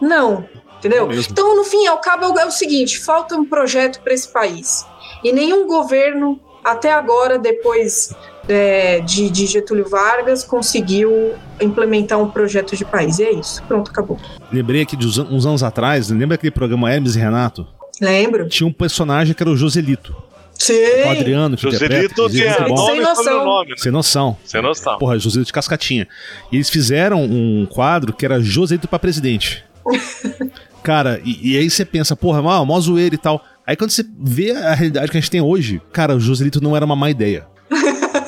Não, 0.00 0.48
entendeu? 0.78 1.08
Mesmo. 1.08 1.32
Então, 1.32 1.56
no 1.56 1.64
fim, 1.64 1.84
ao 1.88 1.98
cabo, 1.98 2.38
é 2.38 2.46
o 2.46 2.50
seguinte: 2.52 3.00
falta 3.00 3.34
um 3.34 3.44
projeto 3.44 4.00
para 4.02 4.14
esse 4.14 4.28
país. 4.28 4.86
E 5.24 5.32
nenhum 5.32 5.66
governo, 5.66 6.38
até 6.62 6.92
agora, 6.92 7.40
depois 7.40 8.14
é, 8.48 9.00
de, 9.00 9.28
de, 9.28 9.46
Getúlio 9.46 9.88
Vargas 9.88 10.44
conseguiu 10.44 11.34
implementar 11.60 12.20
um 12.20 12.30
projeto 12.30 12.76
de 12.76 12.84
país. 12.84 13.18
E 13.18 13.24
é 13.24 13.32
isso. 13.32 13.60
Pronto, 13.64 13.90
acabou. 13.90 14.16
Lembrei 14.52 14.82
aqui 14.82 14.96
de 14.96 15.06
uns 15.20 15.44
anos 15.44 15.64
atrás, 15.64 16.08
lembra 16.08 16.36
aquele 16.36 16.52
programa 16.52 16.92
Hermes 16.92 17.16
e 17.16 17.18
Renato? 17.18 17.66
Lembro. 18.00 18.48
Tinha 18.48 18.68
um 18.68 18.72
personagem 18.72 19.34
que 19.34 19.42
era 19.42 19.50
o 19.50 19.56
Joselito. 19.56 20.14
Sim. 20.58 21.04
O 21.04 21.10
Adriano, 21.10 21.56
que 21.56 21.62
Joselito 21.62 22.28
tinha 22.30 22.60
nome 22.68 22.92
Sem 22.92 23.00
noção. 23.00 23.44
nome. 23.44 23.70
Né? 23.70 23.76
Sem 23.76 23.92
noção. 23.92 24.36
Sem 24.44 24.62
noção. 24.62 24.98
Porra, 24.98 25.18
Joselito 25.18 25.46
de 25.46 25.52
Cascatinha. 25.52 26.08
E 26.50 26.56
eles 26.56 26.70
fizeram 26.70 27.22
um 27.22 27.66
quadro 27.66 28.12
que 28.12 28.24
era 28.24 28.40
Joselito 28.40 28.88
pra 28.88 28.98
presidente. 28.98 29.64
cara, 30.82 31.20
e, 31.24 31.52
e, 31.52 31.58
aí 31.58 31.68
você 31.68 31.84
pensa, 31.84 32.16
porra, 32.16 32.42
mó, 32.42 32.64
mó 32.64 32.80
zoeira 32.80 33.14
e 33.14 33.18
tal. 33.18 33.44
Aí 33.66 33.76
quando 33.76 33.90
você 33.90 34.04
vê 34.18 34.52
a 34.52 34.74
realidade 34.74 35.10
que 35.10 35.16
a 35.16 35.20
gente 35.20 35.30
tem 35.30 35.40
hoje, 35.40 35.82
cara, 35.92 36.14
o 36.14 36.20
Joselito 36.20 36.60
não 36.62 36.76
era 36.76 36.84
uma 36.84 36.96
má 36.96 37.10
ideia. 37.10 37.46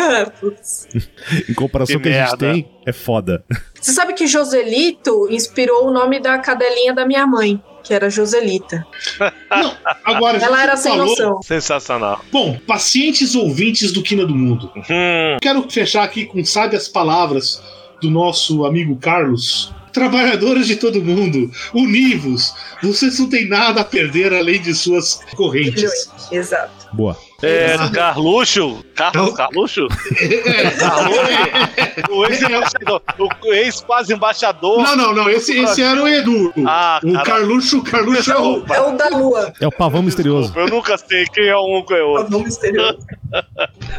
em 1.49 1.55
comparação 1.55 1.97
com 1.97 2.01
o 2.01 2.03
que 2.03 2.09
a 2.09 2.27
gente 2.27 2.39
tem, 2.39 2.71
é 2.87 2.93
foda. 2.93 3.45
Você 3.81 3.93
sabe 3.93 4.13
que 4.15 4.27
Joselito 4.27 5.29
inspirou 5.31 5.87
o 5.87 5.91
nome 5.91 6.21
da 6.21 6.39
cadelinha 6.39 6.93
da 6.93 7.07
minha 7.07 7.27
mãe 7.27 7.63
que 7.89 7.95
era 7.95 8.11
Joselita. 8.11 8.87
Não, 9.51 9.75
agora, 10.05 10.37
Ela 10.37 10.63
era 10.63 10.77
sem 10.77 10.93
falou... 10.93 11.07
noção. 11.07 11.43
Sensacional. 11.43 12.23
Bom, 12.31 12.59
pacientes 12.67 13.35
ouvintes 13.35 13.93
do 13.93 14.03
Quina 14.03 14.27
do 14.27 14.35
Mundo. 14.35 14.71
Hum. 14.77 15.39
Quero 15.41 15.69
fechar 15.71 16.05
aqui 16.05 16.27
com 16.27 16.45
sábias 16.45 16.87
palavras 16.87 17.63
do 18.03 18.11
nosso 18.11 18.67
amigo 18.67 18.95
Carlos. 18.97 19.73
Trabalhadores 19.91 20.67
de 20.67 20.77
todo 20.77 21.03
mundo, 21.03 21.51
univos. 21.73 22.55
Vocês 22.83 23.19
não 23.19 23.29
têm 23.29 23.49
nada 23.49 23.81
a 23.81 23.85
perder 23.85 24.35
além 24.35 24.61
de 24.61 24.75
suas 24.75 25.21
correntes. 25.35 26.11
Exato. 26.31 26.89
Boa. 26.93 27.17
É, 27.41 27.77
Carluxo? 27.95 28.85
Carlos 28.97 29.33
Carluxo? 29.33 29.87
É. 30.45 30.71
Carluxo? 30.71 31.21
O 33.45 33.55
ex 33.55 33.81
quase 33.81 34.13
embaixador. 34.13 34.83
Não, 34.83 34.97
não, 34.97 35.15
não. 35.15 35.31
Esse, 35.31 35.57
esse 35.57 35.81
era 35.81 36.03
o 36.03 36.09
Edu. 36.09 36.53
Ah, 36.67 36.99
o 37.05 37.13
Carluxo, 37.23 37.81
Carluxo 37.85 38.33
é 38.33 38.39
o. 38.39 38.65
É 38.75 38.81
o 38.81 38.97
da 38.97 39.09
lua. 39.11 39.53
É 39.61 39.69
o 39.69 39.71
pavão 39.71 40.03
misterioso. 40.03 40.53
Eu 40.57 40.67
nunca 40.67 40.99
sei 40.99 41.27
quem 41.27 41.47
é 41.47 41.57
um 41.57 41.81
com 41.87 41.95
é 41.95 42.03
o 42.03 42.09
outro. 42.09 42.25
Pavão 42.25 42.43
misterioso. 42.43 42.99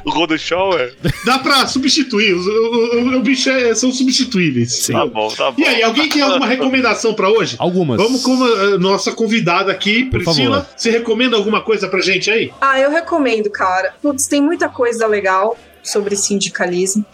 o 0.03 0.09
Rodo 0.11 0.37
Shower? 0.37 0.93
Dá 1.23 1.39
pra 1.39 1.65
substituir. 1.65 2.33
Os, 2.33 2.45
o, 2.45 3.17
o, 3.17 3.21
bicho 3.21 3.49
é, 3.49 3.73
são 3.73 3.89
substituíveis. 3.91 4.73
Sim. 4.73 4.93
Tá 4.93 5.05
bom, 5.05 5.29
tá 5.29 5.51
bom. 5.51 5.61
E 5.61 5.65
aí, 5.65 5.81
alguém 5.81 6.09
tem 6.09 6.21
alguma 6.21 6.45
recomendação 6.45 7.13
pra 7.13 7.29
hoje? 7.29 7.55
Algumas. 7.57 7.97
Vamos 8.01 8.21
com 8.21 8.43
a 8.43 8.77
nossa 8.77 9.13
convidada 9.13 9.71
aqui, 9.71 10.05
Priscila. 10.05 10.67
Você 10.75 10.89
recomenda 10.91 11.37
alguma 11.37 11.61
coisa 11.61 11.87
pra 11.87 12.01
gente 12.01 12.29
aí? 12.29 12.51
Ah, 12.59 12.79
eu 12.79 12.91
recomendo, 12.91 13.28
cara. 13.51 13.93
Putz, 14.01 14.27
tem 14.27 14.41
muita 14.41 14.69
coisa 14.69 15.07
legal 15.07 15.57
sobre 15.83 16.15
sindicalismo. 16.15 17.05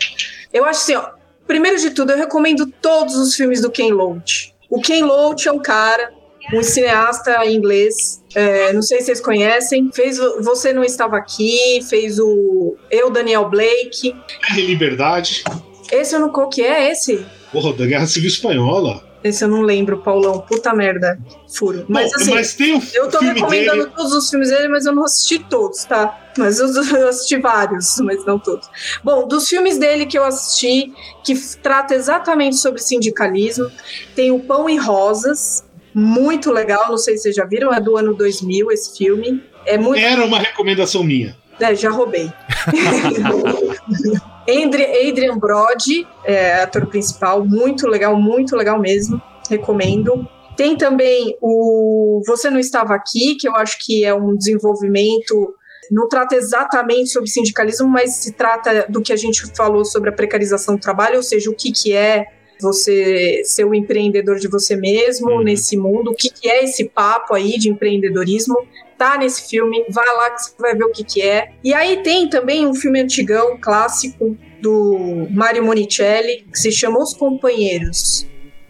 Eu 0.54 0.66
acho 0.66 0.82
assim, 0.82 0.96
ó, 0.96 1.10
primeiro 1.46 1.78
de 1.80 1.92
tudo, 1.92 2.12
eu 2.12 2.18
recomendo 2.18 2.66
todos 2.82 3.16
os 3.16 3.36
filmes 3.36 3.62
do 3.62 3.72
Ken 3.72 3.92
Loach. 3.92 4.54
O 4.70 4.82
Ken 4.82 5.04
Loach 5.04 5.48
é 5.48 5.52
um 5.52 5.60
cara, 5.60 6.12
um 6.54 6.64
cineasta 6.64 7.46
inglês, 7.46 8.24
é, 8.34 8.74
não 8.74 8.82
sei 8.82 9.00
se 9.00 9.06
vocês 9.06 9.22
conhecem, 9.22 9.90
fez 9.94 10.18
Você 10.18 10.74
Não 10.74 10.84
Estava 10.84 11.18
Aqui, 11.18 11.80
fez 11.90 12.20
o 12.20 12.76
Eu, 12.92 13.10
Daniel 13.10 13.50
Blake. 13.50 14.12
Guerra 14.12 14.60
e 14.60 14.66
Liberdade. 14.66 15.44
Esse 15.92 16.16
eu 16.16 16.20
não... 16.20 16.30
Qual 16.30 16.50
que 16.50 16.62
é 16.62 16.92
esse? 16.92 17.26
Porra, 17.52 17.74
da 17.74 17.86
Guerra 17.86 18.08
Civil 18.08 18.28
Espanhola. 18.28 19.04
Esse 19.26 19.44
eu 19.44 19.48
não 19.48 19.62
lembro, 19.62 19.98
Paulão. 19.98 20.40
Puta 20.40 20.72
merda. 20.72 21.18
Furo. 21.52 21.84
Mas 21.90 22.12
Bom, 22.12 22.16
assim, 22.16 22.34
mas 22.36 22.54
tem 22.54 22.76
um 22.76 22.82
eu 22.94 23.10
tô 23.10 23.18
recomendando 23.18 23.86
dele... 23.86 23.96
todos 23.96 24.14
os 24.14 24.30
filmes 24.30 24.50
dele, 24.50 24.68
mas 24.68 24.86
eu 24.86 24.94
não 24.94 25.04
assisti 25.04 25.40
todos, 25.40 25.84
tá? 25.84 26.32
Mas 26.38 26.60
eu, 26.60 26.68
eu, 26.96 27.08
assisti 27.08 27.40
vários, 27.40 27.98
mas 28.02 28.24
não 28.24 28.38
todos. 28.38 28.70
Bom, 29.04 29.28
dos 29.28 29.50
filmes 29.50 29.80
dele 29.80 30.06
que 30.06 30.16
eu 30.16 30.24
assisti, 30.24 30.94
que 31.24 31.34
trata 31.58 31.96
exatamente 31.96 32.58
sobre 32.58 32.80
sindicalismo, 32.80 33.72
tem 34.16 34.32
o 34.32 34.42
Pão 34.42 34.70
e 34.70 34.78
Rosas, 34.78 35.66
muito 35.92 36.52
legal, 36.52 36.90
não 36.90 36.98
sei 37.00 37.18
se 37.18 37.24
vocês 37.24 37.36
já 37.36 37.46
viram, 37.46 37.74
é 37.74 37.82
do 37.82 37.98
ano 37.98 38.14
2000 38.14 38.72
esse 38.72 38.96
filme. 38.96 39.44
É 39.66 39.76
muito... 39.76 40.00
Era 40.00 40.24
uma 40.24 40.38
recomendação 40.38 41.04
minha. 41.04 41.36
É, 41.60 41.74
já 41.74 41.90
roubei. 41.90 42.32
Adrian 44.48 45.38
Brody, 45.38 46.08
é, 46.24 46.62
ator 46.62 46.86
principal, 46.88 47.46
muito 47.46 47.88
legal, 47.88 48.20
muito 48.20 48.56
legal 48.56 48.80
mesmo, 48.80 49.22
recomendo. 49.50 50.28
Tem 50.56 50.78
também 50.78 51.38
o 51.42 52.22
Você 52.28 52.50
Não 52.50 52.60
Estava 52.60 52.96
Aqui, 52.96 53.36
que 53.36 53.48
eu 53.48 53.56
acho 53.56 53.78
que 53.84 54.06
é 54.06 54.14
um 54.14 54.36
desenvolvimento, 54.36 55.54
não 55.92 56.08
trata 56.08 56.36
exatamente 56.36 57.10
sobre 57.10 57.30
sindicalismo, 57.30 57.88
mas 57.88 58.16
se 58.16 58.34
trata 58.34 58.86
do 58.90 59.02
que 59.02 59.12
a 59.12 59.18
gente 59.18 59.46
falou 59.56 59.84
sobre 59.84 60.10
a 60.10 60.14
precarização 60.14 60.76
do 60.76 60.82
trabalho, 60.82 61.18
ou 61.18 61.24
seja, 61.24 61.50
o 61.50 61.56
que, 61.56 61.72
que 61.72 61.94
é 61.94 62.26
você 62.62 63.42
ser 63.44 63.66
o 63.66 63.76
empreendedor 63.76 64.38
de 64.38 64.48
você 64.48 64.76
mesmo 64.76 65.30
uhum. 65.30 65.44
nesse 65.44 65.76
mundo, 65.76 66.12
o 66.12 66.16
que, 66.16 66.30
que 66.30 66.50
é 66.50 66.64
esse 66.64 66.86
papo 66.86 67.34
aí 67.34 67.58
de 67.58 67.70
empreendedorismo 67.70 68.56
tá 68.98 69.18
nesse 69.18 69.48
filme, 69.50 69.86
vai 69.90 70.06
lá 70.16 70.32
que 70.32 70.42
você 70.42 70.54
vai 70.60 70.76
ver 70.76 70.84
o 70.84 70.92
que 70.92 71.04
que 71.04 71.22
é. 71.22 71.54
E 71.64 71.74
aí 71.74 72.02
tem 72.04 72.30
também 72.30 72.66
um 72.66 72.74
filme 72.74 73.02
antigão, 73.02 73.58
clássico, 73.60 74.38
do 74.62 75.28
Mario 75.30 75.64
Monicelli, 75.64 76.48
que 76.52 76.58
se 76.58 76.72
chama 76.72 77.00
Os 77.00 77.14
Companheiros, 77.14 78.26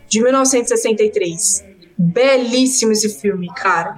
de 0.07 0.21
1963. 0.21 1.63
Belíssimo 1.97 2.91
esse 2.91 3.09
filme, 3.21 3.47
cara. 3.55 3.95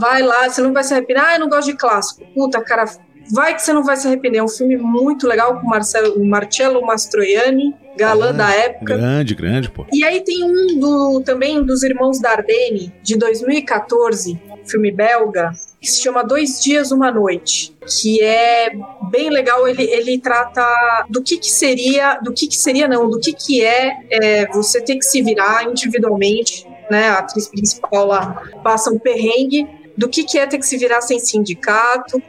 Vai 0.00 0.22
lá, 0.22 0.48
você 0.48 0.60
não 0.60 0.72
vai 0.72 0.82
se 0.82 0.92
arrepender. 0.92 1.22
Ah, 1.22 1.34
eu 1.34 1.40
não 1.40 1.48
gosto 1.48 1.70
de 1.70 1.76
clássico. 1.76 2.26
Puta, 2.34 2.60
cara, 2.64 2.86
vai 3.30 3.54
que 3.54 3.62
você 3.62 3.72
não 3.72 3.82
vai 3.82 3.96
se 3.96 4.06
arrepender. 4.06 4.38
É 4.38 4.42
um 4.42 4.48
filme 4.48 4.76
muito 4.76 5.26
legal 5.26 5.60
com 5.60 5.66
Marcelo, 5.66 6.24
Marcello 6.24 6.84
Mastroianni, 6.84 7.74
galã 7.96 8.30
ah, 8.30 8.32
da 8.32 8.50
época. 8.50 8.96
Grande, 8.96 9.34
grande, 9.34 9.70
pô. 9.70 9.86
E 9.92 10.04
aí 10.04 10.20
tem 10.22 10.44
um 10.44 10.78
do, 10.78 11.22
também 11.24 11.62
dos 11.62 11.82
Irmãos 11.82 12.20
Dardenne, 12.20 12.92
de 13.02 13.16
2014, 13.16 14.40
filme 14.66 14.90
belga, 14.90 15.52
que 15.80 15.90
se 15.90 16.02
chama 16.02 16.24
Dois 16.24 16.60
Dias, 16.60 16.90
Uma 16.90 17.10
Noite, 17.10 17.76
que 17.86 18.22
é 18.22 18.70
bem 19.10 19.30
legal. 19.30 19.66
Ele, 19.66 19.84
ele 19.84 20.18
trata 20.18 20.64
do 21.08 21.22
que, 21.22 21.38
que 21.38 21.50
seria, 21.50 22.16
do 22.16 22.32
que, 22.32 22.46
que 22.48 22.56
seria 22.56 22.88
não, 22.88 23.08
do 23.08 23.18
que, 23.18 23.32
que 23.32 23.64
é, 23.64 23.98
é 24.10 24.46
você 24.48 24.80
ter 24.80 24.96
que 24.96 25.04
se 25.04 25.22
virar 25.22 25.64
individualmente, 25.64 26.66
né? 26.90 27.08
A 27.08 27.18
atriz 27.18 27.48
principal 27.48 28.06
lá 28.06 28.42
passa 28.62 28.90
um 28.90 28.98
perrengue 28.98 29.66
do 29.96 30.08
que, 30.08 30.24
que 30.24 30.38
é 30.38 30.46
ter 30.46 30.58
que 30.58 30.66
se 30.66 30.76
virar 30.76 31.00
sem 31.00 31.18
sindicato, 31.18 32.22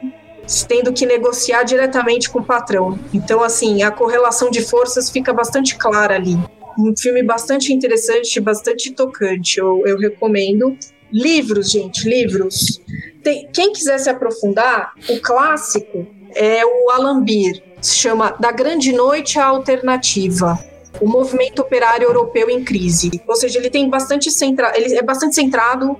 tendo 0.66 0.92
que 0.92 1.04
negociar 1.04 1.62
diretamente 1.62 2.30
com 2.30 2.40
o 2.40 2.44
patrão. 2.44 2.98
Então, 3.12 3.42
assim, 3.42 3.82
a 3.82 3.90
correlação 3.90 4.50
de 4.50 4.62
forças 4.62 5.10
fica 5.10 5.32
bastante 5.32 5.76
clara 5.76 6.14
ali. 6.14 6.36
Um 6.78 6.94
filme 6.96 7.22
bastante 7.22 7.72
interessante, 7.72 8.40
bastante 8.40 8.92
tocante. 8.92 9.58
Eu, 9.58 9.82
eu 9.86 9.98
recomendo. 9.98 10.76
Livros, 11.12 11.70
gente, 11.70 12.08
livros. 12.08 12.80
Tem, 13.22 13.48
quem 13.52 13.72
quiser 13.72 13.98
se 13.98 14.08
aprofundar, 14.08 14.92
o 15.08 15.20
clássico 15.20 16.06
é 16.34 16.64
o 16.64 16.90
Alambir, 16.90 17.62
se 17.80 17.96
chama 17.96 18.30
Da 18.38 18.52
Grande 18.52 18.92
Noite 18.92 19.38
à 19.38 19.46
Alternativa. 19.46 20.58
O 21.00 21.06
movimento 21.06 21.60
operário 21.60 22.06
europeu 22.06 22.50
em 22.50 22.64
crise. 22.64 23.10
Ou 23.26 23.36
seja, 23.36 23.58
ele 23.58 23.70
tem 23.70 23.88
bastante 23.88 24.30
centra, 24.30 24.72
ele 24.76 24.94
é 24.94 25.02
bastante 25.02 25.34
centrado 25.34 25.96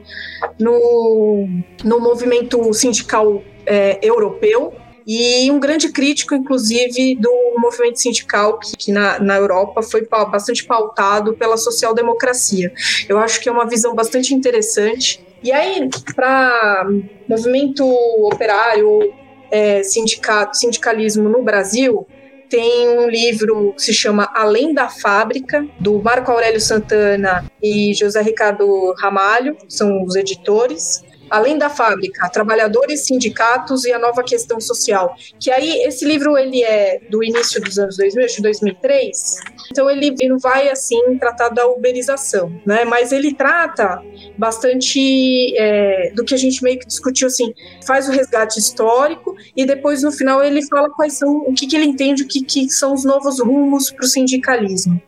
no, 0.59 1.49
no 1.85 2.01
movimento 2.01 2.73
sindical 2.73 3.43
é, 3.69 3.99
europeu 4.03 4.73
e 5.11 5.51
um 5.51 5.59
grande 5.59 5.91
crítico, 5.91 6.35
inclusive, 6.35 7.17
do 7.17 7.33
movimento 7.57 7.99
sindical, 7.99 8.59
que, 8.59 8.77
que 8.77 8.93
na, 8.93 9.19
na 9.19 9.37
Europa 9.37 9.83
foi 9.83 10.07
bastante 10.07 10.67
pautado 10.67 11.33
pela 11.33 11.57
social-democracia. 11.57 12.71
Eu 13.09 13.19
acho 13.19 13.41
que 13.41 13.49
é 13.49 13.53
uma 13.53 13.67
visão 13.67 13.95
bastante 13.95 14.35
interessante. 14.35 15.25
E 15.43 15.51
aí, 15.51 15.89
para 16.15 16.87
movimento 17.27 17.87
operário, 18.27 19.15
é, 19.51 19.83
sindicato, 19.83 20.59
sindicalismo 20.59 21.27
no 21.27 21.43
Brasil, 21.43 22.07
tem 22.51 22.89
um 22.91 23.09
livro 23.09 23.73
que 23.75 23.83
se 23.83 23.95
chama 23.95 24.31
Além 24.35 24.75
da 24.75 24.91
Fábrica, 24.91 25.67
do 25.81 26.03
Marco 26.03 26.31
Aurélio 26.31 26.61
Santana 26.61 27.51
e 27.63 27.95
José 27.95 28.21
Ricardo 28.21 28.95
Ramalho, 28.99 29.57
são 29.71 30.05
os 30.05 30.17
editores 30.17 31.03
além 31.31 31.59
da 31.59 31.69
fábrica, 31.69 32.29
trabalhadores, 32.29 33.07
sindicatos 33.07 33.85
e 33.85 33.93
a 33.93 33.99
nova 33.99 34.23
questão 34.23 34.61
social. 34.61 35.15
Que 35.39 35.51
aí 35.51 35.83
esse 35.83 36.05
livro 36.05 36.37
ele 36.37 36.63
é 36.63 37.01
do 37.11 37.23
início 37.23 37.61
dos 37.61 37.79
anos 37.79 37.97
2000, 37.97 38.27
de 38.27 38.43
2003. 38.43 39.37
Então 39.71 39.91
ele, 39.91 40.15
ele 40.21 40.39
vai 40.39 40.69
assim 40.69 41.17
tratar 41.19 41.49
da 41.51 41.67
uberização, 41.67 42.53
né? 42.65 42.85
Mas 42.85 43.13
ele 43.13 43.35
trata 43.35 44.03
bastante 44.37 45.55
é, 45.59 46.13
do 46.15 46.25
que 46.25 46.35
a 46.35 46.39
gente 46.39 46.63
meio 46.63 46.79
que 46.79 46.87
discutiu 46.87 47.27
assim, 47.27 47.53
faz 47.87 48.09
o 48.09 48.13
resgate 48.13 48.59
histórico 48.59 49.37
e 49.57 49.65
depois 49.65 50.03
no 50.03 50.13
final 50.13 50.43
ele 50.43 50.65
fala 50.67 50.91
quais 50.91 51.19
são 51.19 51.39
o 51.39 51.53
que, 51.53 51.67
que 51.67 51.77
ele 51.77 51.85
entende 51.87 52.23
o 52.23 52.29
que, 52.29 52.43
que 52.43 52.69
são 52.71 52.93
os 52.93 53.05
novos 53.05 53.41
rumos 53.41 53.91
para 53.91 54.05
o 54.05 54.09
sindicalismo. 54.09 55.01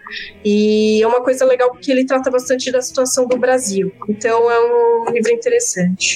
E 0.44 1.02
é 1.02 1.06
uma 1.06 1.22
coisa 1.22 1.44
legal 1.44 1.70
porque 1.70 1.90
ele 1.90 2.04
trata 2.04 2.30
bastante 2.30 2.70
da 2.70 2.82
situação 2.82 3.26
do 3.26 3.36
Brasil. 3.36 3.92
Então 4.08 4.50
é 4.50 4.60
um 4.60 5.12
livro 5.12 5.32
interessante. 5.32 6.09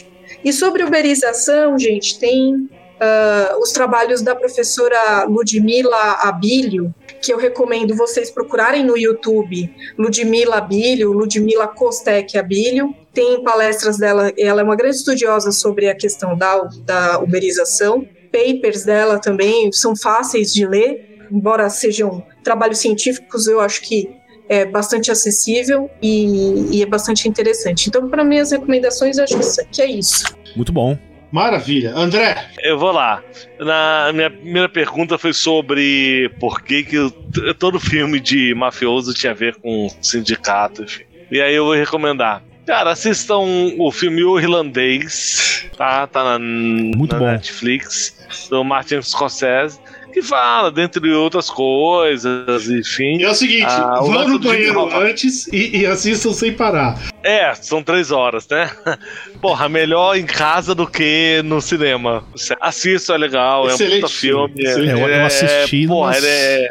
E 0.44 0.52
sobre 0.52 0.84
uberização, 0.84 1.78
gente, 1.78 2.18
tem 2.18 2.54
uh, 2.54 3.58
os 3.60 3.72
trabalhos 3.72 4.20
da 4.20 4.34
professora 4.34 5.24
Ludmila 5.24 6.18
Abílio, 6.22 6.94
que 7.22 7.32
eu 7.32 7.38
recomendo 7.38 7.96
vocês 7.96 8.30
procurarem 8.30 8.84
no 8.84 8.96
YouTube, 8.96 9.74
Ludmila 9.98 10.56
Abílio, 10.56 11.12
Ludmila 11.12 11.66
Kostek 11.66 12.36
Abílio. 12.36 12.94
Tem 13.12 13.42
palestras 13.42 13.96
dela, 13.96 14.32
ela 14.36 14.60
é 14.60 14.64
uma 14.64 14.76
grande 14.76 14.96
estudiosa 14.96 15.50
sobre 15.50 15.88
a 15.88 15.94
questão 15.94 16.36
da, 16.36 16.68
da 16.84 17.18
uberização. 17.20 18.06
Papers 18.30 18.84
dela 18.84 19.18
também 19.18 19.72
são 19.72 19.96
fáceis 19.96 20.52
de 20.52 20.66
ler, 20.66 21.26
embora 21.30 21.70
sejam 21.70 22.22
trabalhos 22.42 22.78
científicos, 22.78 23.46
eu 23.46 23.60
acho 23.60 23.80
que 23.80 24.10
é 24.48 24.64
bastante 24.64 25.10
acessível 25.10 25.90
e, 26.02 26.76
e 26.78 26.82
é 26.82 26.86
bastante 26.86 27.28
interessante. 27.28 27.88
Então, 27.88 28.08
para 28.08 28.24
mim, 28.24 28.38
as 28.38 28.50
recomendações, 28.50 29.18
acho 29.18 29.36
que 29.70 29.82
é 29.82 29.86
isso. 29.86 30.36
Muito 30.56 30.72
bom. 30.72 30.98
Maravilha. 31.34 31.92
André? 31.96 32.48
Eu 32.62 32.78
vou 32.78 32.92
lá. 32.92 33.20
Na 33.58 34.12
minha 34.12 34.30
primeira 34.30 34.68
pergunta 34.68 35.18
foi 35.18 35.32
sobre 35.32 36.30
por 36.38 36.62
que, 36.62 36.84
que 36.84 37.10
todo 37.58 37.80
filme 37.80 38.20
de 38.20 38.54
mafioso 38.54 39.12
tinha 39.12 39.32
a 39.32 39.34
ver 39.34 39.56
com 39.56 39.88
sindicato, 40.00 40.84
enfim. 40.84 41.02
E 41.32 41.40
aí 41.40 41.54
eu 41.54 41.64
vou 41.64 41.74
recomendar. 41.74 42.40
Cara, 42.64 42.92
assistam 42.92 43.40
o 43.78 43.90
filme 43.90 44.22
O 44.22 44.38
Irlandês, 44.38 45.66
tá? 45.76 46.06
Tá 46.06 46.22
na, 46.22 46.38
Muito 46.38 47.12
na 47.12 47.18
bom. 47.18 47.26
Netflix, 47.26 48.46
do 48.48 48.62
Martin 48.62 49.02
Scorsese 49.02 49.80
que 50.14 50.22
fala, 50.22 50.70
dentre 50.70 51.12
outras 51.12 51.50
coisas, 51.50 52.68
enfim. 52.70 53.18
E 53.18 53.24
é 53.24 53.30
o 53.30 53.34
seguinte, 53.34 53.66
Ah, 53.68 54.00
o 54.02 54.06
vão 54.10 54.28
no 54.28 54.38
do 54.38 54.48
banheiro 54.48 54.88
antes 54.96 55.46
e, 55.48 55.78
e 55.80 55.86
assistam 55.86 56.32
sem 56.32 56.52
parar. 56.52 56.98
É, 57.22 57.54
são 57.54 57.82
três 57.82 58.10
horas, 58.10 58.46
né? 58.48 58.70
Porra, 59.42 59.68
melhor 59.68 60.16
em 60.16 60.24
casa 60.24 60.74
do 60.74 60.86
que 60.86 61.42
no 61.44 61.60
cinema. 61.60 62.24
Assista, 62.60 63.14
é 63.14 63.18
legal, 63.18 63.64
é 63.68 63.72
um 63.72 63.74
Excelente 63.74 64.00
puta 64.02 64.12
filme. 64.12 64.54
filme, 64.54 64.88
É, 64.88 64.92
eu, 64.92 65.08
eu 65.08 65.26
assisti 65.26 65.86
porra, 65.86 66.12
numas, 66.12 66.24
ele 66.24 66.32
é, 66.32 66.68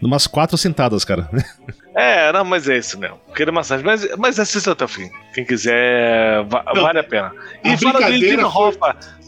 numas 0.00 0.26
quatro 0.26 0.56
sentadas, 0.58 1.04
cara. 1.04 1.28
é, 1.96 2.30
não, 2.32 2.44
mas 2.44 2.68
é 2.68 2.76
isso 2.78 2.98
mesmo. 2.98 3.18
Queria 3.34 3.52
massagem, 3.52 3.84
mas, 3.84 4.06
mas 4.18 4.38
assista 4.38 4.72
até 4.72 4.84
o 4.84 4.88
fim. 4.88 5.10
Quem 5.34 5.44
quiser, 5.44 6.44
va- 6.44 6.64
Não, 6.74 6.82
vale 6.82 6.98
a 7.00 7.04
pena. 7.04 7.32
a 7.64 7.68
E 7.68 7.76
fala 7.78 7.98
dele, 7.98 8.18
brincadeira 8.18 8.42
Jimmy 8.42 8.42
foi- 8.52 8.62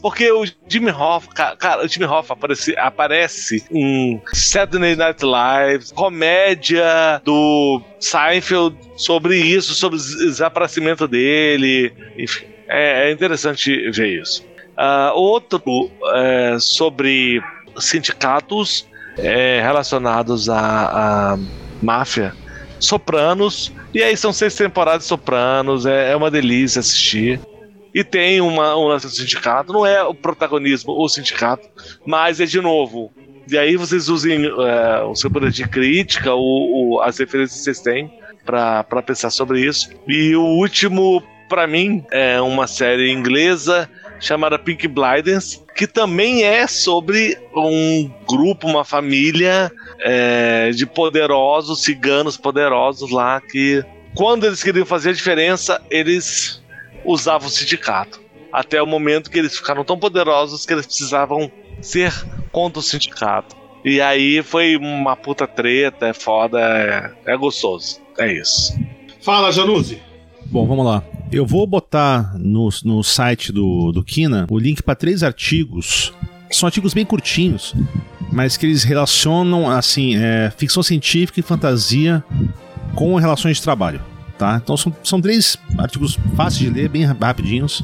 porque 0.00 0.30
o 0.30 0.44
Jimmy 0.68 0.90
Hoffa, 0.90 1.28
ca- 1.34 1.56
cara, 1.56 1.84
o 1.84 1.88
Jimmy 1.88 2.06
Hoffa 2.06 2.32
aparece, 2.34 2.74
aparece 2.78 3.64
em 3.70 4.20
Saturday 4.32 4.94
Night 4.96 5.24
Live, 5.24 5.92
comédia 5.94 7.20
do 7.24 7.80
Seinfeld 8.00 8.76
sobre 8.96 9.36
isso, 9.38 9.74
sobre 9.74 9.98
o 9.98 10.02
desaparecimento 10.02 11.06
dele, 11.08 11.92
enfim. 12.16 12.46
É, 12.68 13.08
é 13.08 13.12
interessante 13.12 13.90
ver 13.90 14.20
isso. 14.20 14.46
Ah, 14.76 15.12
outro 15.14 15.62
é, 16.14 16.56
sobre 16.60 17.40
sindicatos 17.78 18.86
é, 19.16 19.60
relacionados 19.62 20.48
à, 20.48 21.32
à 21.34 21.38
máfia. 21.82 22.34
Sopranos, 22.78 23.72
e 23.92 24.02
aí 24.02 24.16
são 24.16 24.32
seis 24.32 24.54
temporadas 24.54 25.04
Sopranos, 25.04 25.84
é, 25.84 26.12
é 26.12 26.16
uma 26.16 26.30
delícia 26.30 26.78
assistir. 26.80 27.40
E 27.94 28.04
tem 28.04 28.40
uma, 28.40 28.76
um 28.76 28.86
lance 28.86 29.06
do 29.06 29.12
sindicato, 29.12 29.72
não 29.72 29.84
é 29.84 30.02
o 30.02 30.14
protagonismo, 30.14 30.92
o 30.92 31.08
sindicato, 31.08 31.68
mas 32.06 32.40
é 32.40 32.46
de 32.46 32.60
novo. 32.60 33.12
E 33.50 33.56
aí 33.56 33.76
vocês 33.76 34.08
usem 34.08 34.44
é, 34.44 35.02
o 35.04 35.14
seu 35.14 35.30
poder 35.30 35.50
de 35.50 35.66
crítica, 35.66 36.34
o, 36.34 37.00
as 37.02 37.18
referências 37.18 37.58
que 37.58 37.64
vocês 37.64 37.80
têm 37.80 38.12
para 38.44 39.02
pensar 39.02 39.30
sobre 39.30 39.60
isso. 39.60 39.90
E 40.06 40.34
o 40.34 40.42
último, 40.42 41.22
para 41.48 41.66
mim, 41.66 42.04
é 42.10 42.40
uma 42.40 42.66
série 42.66 43.10
inglesa 43.10 43.88
chamada 44.20 44.58
Pink 44.58 44.86
Blinders, 44.88 45.64
que 45.74 45.86
também 45.86 46.42
é 46.42 46.66
sobre 46.66 47.38
um 47.54 48.10
grupo, 48.28 48.66
uma 48.66 48.84
família 48.84 49.70
é, 50.00 50.70
de 50.70 50.84
poderosos, 50.84 51.82
ciganos 51.82 52.36
poderosos 52.36 53.10
lá, 53.10 53.40
que 53.40 53.84
quando 54.14 54.46
eles 54.46 54.62
queriam 54.62 54.84
fazer 54.84 55.10
a 55.10 55.14
diferença, 55.14 55.80
eles 55.90 56.62
usavam 57.08 57.48
o 57.48 57.50
sindicato. 57.50 58.20
Até 58.52 58.82
o 58.82 58.86
momento 58.86 59.30
que 59.30 59.38
eles 59.38 59.56
ficaram 59.56 59.84
tão 59.84 59.98
poderosos 59.98 60.64
que 60.64 60.72
eles 60.72 60.86
precisavam 60.86 61.50
ser 61.80 62.12
contra 62.52 62.78
o 62.78 62.82
sindicato. 62.82 63.56
E 63.84 64.00
aí 64.00 64.42
foi 64.42 64.76
uma 64.76 65.16
puta 65.16 65.46
treta, 65.46 66.06
é 66.06 66.12
foda, 66.12 66.58
é, 66.60 67.32
é 67.32 67.36
gostoso. 67.36 68.00
É 68.18 68.32
isso. 68.32 68.78
Fala, 69.22 69.50
Januzzi. 69.52 70.02
Bom, 70.46 70.66
vamos 70.66 70.84
lá. 70.84 71.02
Eu 71.30 71.46
vou 71.46 71.66
botar 71.66 72.34
no, 72.38 72.68
no 72.84 73.02
site 73.02 73.52
do, 73.52 73.92
do 73.92 74.02
Kina 74.02 74.46
o 74.50 74.58
link 74.58 74.82
para 74.82 74.94
três 74.94 75.22
artigos. 75.22 76.12
São 76.50 76.66
artigos 76.66 76.94
bem 76.94 77.04
curtinhos, 77.04 77.74
mas 78.32 78.56
que 78.56 78.64
eles 78.64 78.82
relacionam 78.82 79.70
assim 79.70 80.16
é, 80.16 80.50
ficção 80.56 80.82
científica 80.82 81.38
e 81.38 81.42
fantasia 81.42 82.24
com 82.94 83.14
relações 83.16 83.58
de 83.58 83.62
trabalho. 83.62 84.00
Tá? 84.38 84.60
Então 84.62 84.76
são, 84.76 84.94
são 85.02 85.20
três 85.20 85.58
artigos 85.76 86.16
fáceis 86.36 86.60
de 86.60 86.70
ler, 86.70 86.88
bem 86.88 87.04
rapidinhos. 87.04 87.82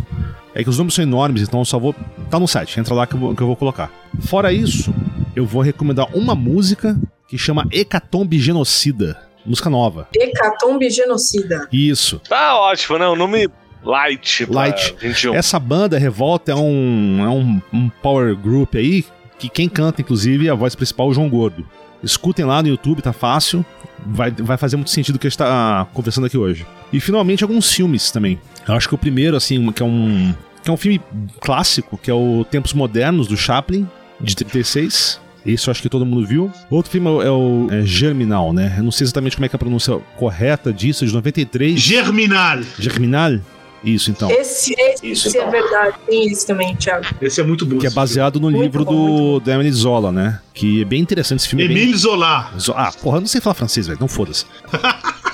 É 0.54 0.62
que 0.62 0.70
os 0.70 0.78
nomes 0.78 0.94
são 0.94 1.02
enormes, 1.02 1.42
então 1.42 1.60
eu 1.60 1.64
só 1.64 1.78
vou. 1.80 1.94
Tá 2.30 2.38
no 2.38 2.46
site, 2.46 2.78
entra 2.78 2.94
lá 2.94 3.06
que 3.06 3.14
eu 3.14 3.18
vou, 3.18 3.34
que 3.34 3.42
eu 3.42 3.46
vou 3.46 3.56
colocar. 3.56 3.90
Fora 4.20 4.52
isso, 4.52 4.94
eu 5.34 5.44
vou 5.44 5.62
recomendar 5.62 6.06
uma 6.16 6.34
música 6.34 6.96
que 7.26 7.36
chama 7.36 7.66
Hecatombe 7.72 8.38
Genocida. 8.38 9.20
Música 9.44 9.68
nova. 9.68 10.08
Hecatombe 10.14 10.88
Genocida. 10.88 11.68
Isso. 11.72 12.20
Tá 12.28 12.56
ótimo, 12.56 12.98
né? 12.98 13.06
O 13.08 13.16
nome 13.16 13.50
Light. 13.84 14.46
Light. 14.46 14.94
21. 14.98 15.34
Essa 15.34 15.58
banda, 15.58 15.98
Revolta, 15.98 16.52
é 16.52 16.54
um, 16.54 17.18
é 17.20 17.28
um, 17.28 17.60
um 17.72 17.88
power 17.88 18.34
group 18.34 18.76
aí, 18.76 19.04
que 19.38 19.48
quem 19.48 19.68
canta, 19.68 20.00
inclusive, 20.00 20.46
é 20.48 20.50
a 20.50 20.54
voz 20.54 20.74
principal, 20.74 21.08
o 21.08 21.14
João 21.14 21.28
Gordo. 21.28 21.66
Escutem 22.04 22.44
lá 22.44 22.62
no 22.62 22.68
YouTube, 22.68 23.02
tá 23.02 23.12
fácil. 23.12 23.64
Vai, 24.06 24.30
vai 24.30 24.56
fazer 24.56 24.76
muito 24.76 24.90
sentido 24.90 25.16
o 25.16 25.18
que 25.18 25.26
a 25.26 25.30
gente 25.30 25.38
tá 25.38 25.86
conversando 25.94 26.26
aqui 26.26 26.36
hoje. 26.36 26.66
E 26.92 27.00
finalmente 27.00 27.42
alguns 27.42 27.72
filmes 27.72 28.10
também. 28.10 28.38
Eu 28.68 28.74
acho 28.74 28.88
que 28.88 28.94
o 28.94 28.98
primeiro, 28.98 29.36
assim, 29.36 29.72
que 29.72 29.82
é 29.82 29.86
um. 29.86 30.34
que 30.62 30.70
é 30.70 30.72
um 30.72 30.76
filme 30.76 31.00
clássico, 31.40 31.98
que 31.98 32.10
é 32.10 32.14
o 32.14 32.44
Tempos 32.50 32.72
Modernos, 32.72 33.26
do 33.26 33.36
Chaplin, 33.36 33.88
de 34.20 34.36
36. 34.36 35.20
Esse 35.46 35.68
eu 35.68 35.70
acho 35.70 35.82
que 35.82 35.90
todo 35.90 36.06
mundo 36.06 36.26
viu. 36.26 36.50
Outro 36.70 36.90
filme 36.90 37.06
é 37.22 37.30
o 37.30 37.68
é 37.70 37.82
Germinal, 37.84 38.52
né? 38.52 38.74
Eu 38.78 38.82
não 38.82 38.90
sei 38.90 39.04
exatamente 39.04 39.36
como 39.36 39.44
é 39.44 39.48
que 39.48 39.54
é 39.54 39.58
a 39.58 39.58
pronúncia 39.58 39.98
correta 40.16 40.72
disso, 40.72 41.06
de 41.06 41.12
93. 41.12 41.78
Germinal. 41.78 42.60
Germinal? 42.78 43.38
Isso, 43.84 44.10
então. 44.10 44.30
Esse, 44.30 44.74
esse, 44.78 45.06
Isso, 45.06 45.28
esse 45.28 45.36
é 45.38 45.40
então. 45.40 45.50
verdade. 45.52 45.96
Tem 46.06 46.26
esse 46.26 46.46
também, 46.46 46.74
Thiago. 46.76 47.04
Esse 47.20 47.40
é 47.40 47.44
muito 47.44 47.66
bom. 47.66 47.78
Que 47.78 47.86
é 47.86 47.90
baseado 47.90 48.40
no 48.40 48.50
Muito 48.50 48.62
livro 48.62 48.84
bom, 48.84 49.38
do, 49.38 49.40
do 49.40 49.50
Emily 49.50 49.70
Zola, 49.72 50.10
né? 50.10 50.40
Que 50.54 50.82
é 50.82 50.84
bem 50.84 51.00
interessante 51.02 51.40
esse 51.40 51.48
filme. 51.48 51.64
é 51.64 51.68
bem- 51.68 51.76
Emile 51.76 51.96
Zola. 51.96 52.50
Zo- 52.58 52.72
Ah, 52.76 52.90
porra, 53.02 53.18
eu 53.18 53.20
não 53.20 53.28
sei 53.28 53.40
falar 53.40 53.54
francês, 53.54 53.86
velho. 53.86 53.98
Não 54.00 54.08
foda-se. 54.08 54.46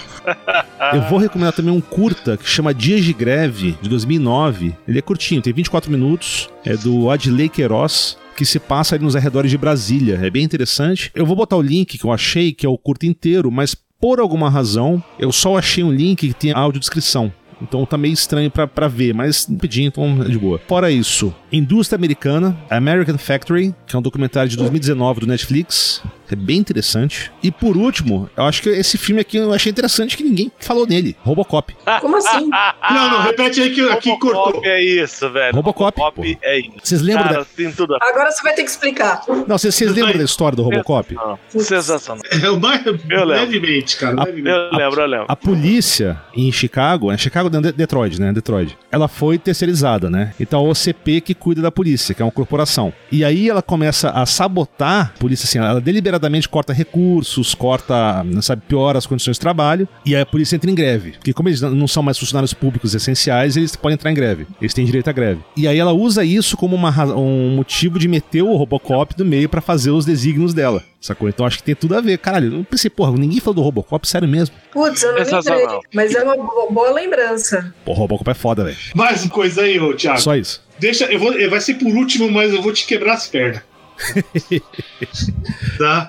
Eu 0.93 1.03
vou 1.09 1.19
recomendar 1.19 1.53
também 1.53 1.73
um 1.73 1.81
curta 1.81 2.37
que 2.37 2.49
chama 2.49 2.75
Dias 2.75 3.05
de 3.05 3.13
Greve, 3.13 3.77
de 3.81 3.89
2009. 3.89 4.75
Ele 4.87 4.99
é 4.99 5.03
curtinho, 5.03 5.41
tem 5.43 5.53
24 5.53 5.91
minutos. 5.91 6.49
É 6.65 6.77
do 6.77 7.11
Adley 7.11 7.49
Queiroz, 7.49 8.17
que 8.37 8.45
se 8.45 8.59
passa 8.59 8.95
ali 8.95 9.05
nos 9.05 9.17
arredores 9.17 9.51
de 9.51 9.57
Brasília. 9.59 10.19
É 10.23 10.31
bem 10.31 10.45
interessante. 10.45 11.11
Eu 11.15 11.25
vou 11.27 11.35
botar 11.37 11.57
o 11.57 11.63
link 11.63 11.97
que 11.99 12.05
eu 12.05 12.13
achei, 12.13 12.53
que 12.53 12.67
é 12.67 12.69
o 12.69 12.77
curta 12.79 13.07
inteiro, 13.07 13.51
mas 13.51 13.75
por 14.01 14.19
alguma 14.21 14.49
razão, 14.49 15.03
eu 15.19 15.31
só 15.33 15.59
achei 15.59 15.85
um 15.85 15.93
link 15.93 16.29
que 16.29 16.35
tem 16.35 16.53
audiodescrição. 16.53 17.33
Então 17.63 17.85
tá 17.85 17.97
meio 17.99 18.15
estranho 18.15 18.51
pra 18.51 18.89
ver, 18.89 19.15
mas 19.15 19.47
pedinho, 19.61 19.89
então 19.89 20.23
é 20.23 20.29
de 20.29 20.39
boa. 20.39 20.59
Fora 20.67 20.91
isso, 20.91 21.35
Indústria 21.53 21.97
Americana, 21.97 22.57
American 22.71 23.19
Factory, 23.19 23.75
que 23.87 23.97
é 23.97 23.99
um 23.99 24.03
documentário 24.03 24.49
de 24.49 24.57
2019 24.57 25.21
do 25.21 25.27
Netflix. 25.27 26.03
É 26.31 26.37
bem 26.37 26.59
interessante. 26.59 27.33
E 27.43 27.51
por 27.51 27.77
último, 27.77 28.31
eu 28.37 28.45
acho 28.45 28.63
que 28.63 28.69
esse 28.69 28.97
filme 28.97 29.21
aqui 29.21 29.37
eu 29.37 29.53
achei 29.53 29.69
interessante 29.69 30.17
que 30.17 30.23
ninguém 30.23 30.53
falou 30.61 30.87
nele. 30.87 31.17
Robocop. 31.25 31.75
Como 32.01 32.17
assim? 32.17 32.49
Não, 32.49 33.11
não, 33.11 33.23
repete 33.23 33.61
aí 33.61 33.75
que 33.75 33.81
aqui 33.89 34.17
cortou. 34.17 34.45
Robocop 34.45 34.69
é 34.69 34.81
isso, 34.81 35.29
velho. 35.29 35.57
Robocop, 35.57 35.99
Robocop 36.01 36.39
é 36.41 36.61
isso. 36.61 36.71
Vocês 36.85 37.03
lembram 37.03 37.25
Cara, 37.25 37.39
da... 37.41 37.45
tem 37.45 37.73
tudo 37.73 37.97
a 37.97 37.99
Agora 38.01 38.31
você 38.31 38.43
vai 38.45 38.55
ter 38.55 38.63
que 38.63 38.71
explicar. 38.71 39.23
Não, 39.49 39.59
vocês, 39.59 39.75
vocês 39.75 39.93
lembram 39.93 40.19
da 40.19 40.25
história 40.25 40.55
do 40.55 40.63
Robocop? 40.63 41.13
Não, 41.17 41.37
sensacional. 41.49 42.23
É, 42.31 42.49
mais- 42.61 42.85
lembro. 42.85 43.25
levemente, 43.25 43.97
cara. 43.97 44.21
A- 44.21 44.25
levemente. 44.27 44.57
Eu 44.57 44.79
lembro, 44.79 45.01
eu 45.01 45.07
lembro. 45.07 45.27
A 45.29 45.35
polícia 45.35 46.21
em 46.33 46.53
Chicago, 46.53 47.11
é 47.11 47.19
Chicago 47.19 47.51
Detroit, 47.51 48.21
né? 48.21 48.33
Detroit. 48.33 48.79
Ela 48.93 49.09
foi 49.09 49.37
terceirizada, 49.37 50.09
né? 50.09 50.33
Então 50.39 50.61
a 50.61 50.63
OCP 50.71 51.21
que 51.21 51.35
cuida 51.41 51.61
da 51.63 51.73
polícia, 51.73 52.15
que 52.15 52.23
é 52.23 52.25
uma 52.25 52.31
corporação. 52.31 52.93
E 53.11 53.25
aí 53.25 53.49
ela 53.51 53.63
começa 53.63 54.11
a 54.11 54.25
sabotar 54.27 55.13
a 55.17 55.19
polícia, 55.19 55.45
assim, 55.45 55.59
ela 55.59 55.81
deliberadamente 55.81 56.49
corta 56.49 56.73
recursos, 56.73 57.55
corta, 57.55 58.25
sabe, 58.43 58.63
piora 58.69 58.99
as 58.99 59.07
condições 59.07 59.37
de 59.37 59.41
trabalho, 59.41 59.89
e 60.05 60.15
aí 60.15 60.23
a 60.23 60.27
polícia 60.27 60.55
entra 60.57 60.71
em 60.71 60.75
greve. 60.75 61.13
Porque 61.13 61.33
como 61.33 61.49
eles 61.49 61.61
não 61.61 61.89
são 61.89 62.03
mais 62.03 62.19
funcionários 62.19 62.53
públicos 62.55 62.95
essenciais, 62.95 63.57
eles 63.57 63.75
podem 63.75 63.95
entrar 63.95 64.11
em 64.11 64.15
greve. 64.15 64.47
Eles 64.61 64.75
têm 64.75 64.85
direito 64.85 65.09
à 65.09 65.13
greve. 65.13 65.41
E 65.57 65.67
aí 65.67 65.79
ela 65.79 65.93
usa 65.93 66.25
isso 66.25 66.57
como 66.57 66.77
uma, 66.77 66.91
um 67.17 67.57
motivo 67.57 67.99
de 67.99 68.07
meter 68.07 68.43
o 68.43 68.55
Robocop 68.57 69.15
no 69.19 69.25
meio 69.25 69.49
pra 69.49 69.61
fazer 69.61 69.91
os 69.91 70.05
desígnios 70.05 70.53
dela. 70.55 70.83
Sacou? 71.01 71.29
Então 71.31 71.47
acho 71.47 71.57
que 71.57 71.63
tem 71.63 71.75
tudo 71.75 71.97
a 71.97 72.01
ver. 72.03 72.19
Caralho, 72.19 72.55
eu 72.59 72.65
pensei, 72.65 72.91
porra, 72.91 73.13
ninguém 73.13 73.41
falou 73.41 73.55
do 73.55 73.63
Robocop, 73.63 74.07
sério 74.07 74.29
mesmo. 74.29 74.55
Putz, 74.71 75.03
eu 75.03 75.13
não 75.15 75.19
lembrei. 75.19 75.79
Mas 75.95 76.15
é 76.15 76.23
uma 76.23 76.37
bo- 76.37 76.69
boa 76.71 76.91
lembrança. 76.93 77.73
Pô, 77.87 77.95
Robocop 77.95 78.31
é 78.31 78.35
foda, 78.35 78.65
velho. 78.65 78.77
Mais 78.95 79.23
uma 79.23 79.31
coisa 79.31 79.63
aí, 79.63 79.81
ô 79.81 79.95
Thiago. 79.95 80.21
Só 80.21 80.37
isso. 80.37 80.63
Deixa, 80.81 81.05
eu 81.05 81.19
vou, 81.19 81.33
vai 81.49 81.61
ser 81.61 81.75
por 81.75 81.89
último, 81.89 82.31
mas 82.31 82.53
eu 82.53 82.63
vou 82.63 82.73
te 82.73 82.87
quebrar 82.87 83.15
as 83.15 83.27
pernas. 83.27 83.63
tá? 85.79 86.09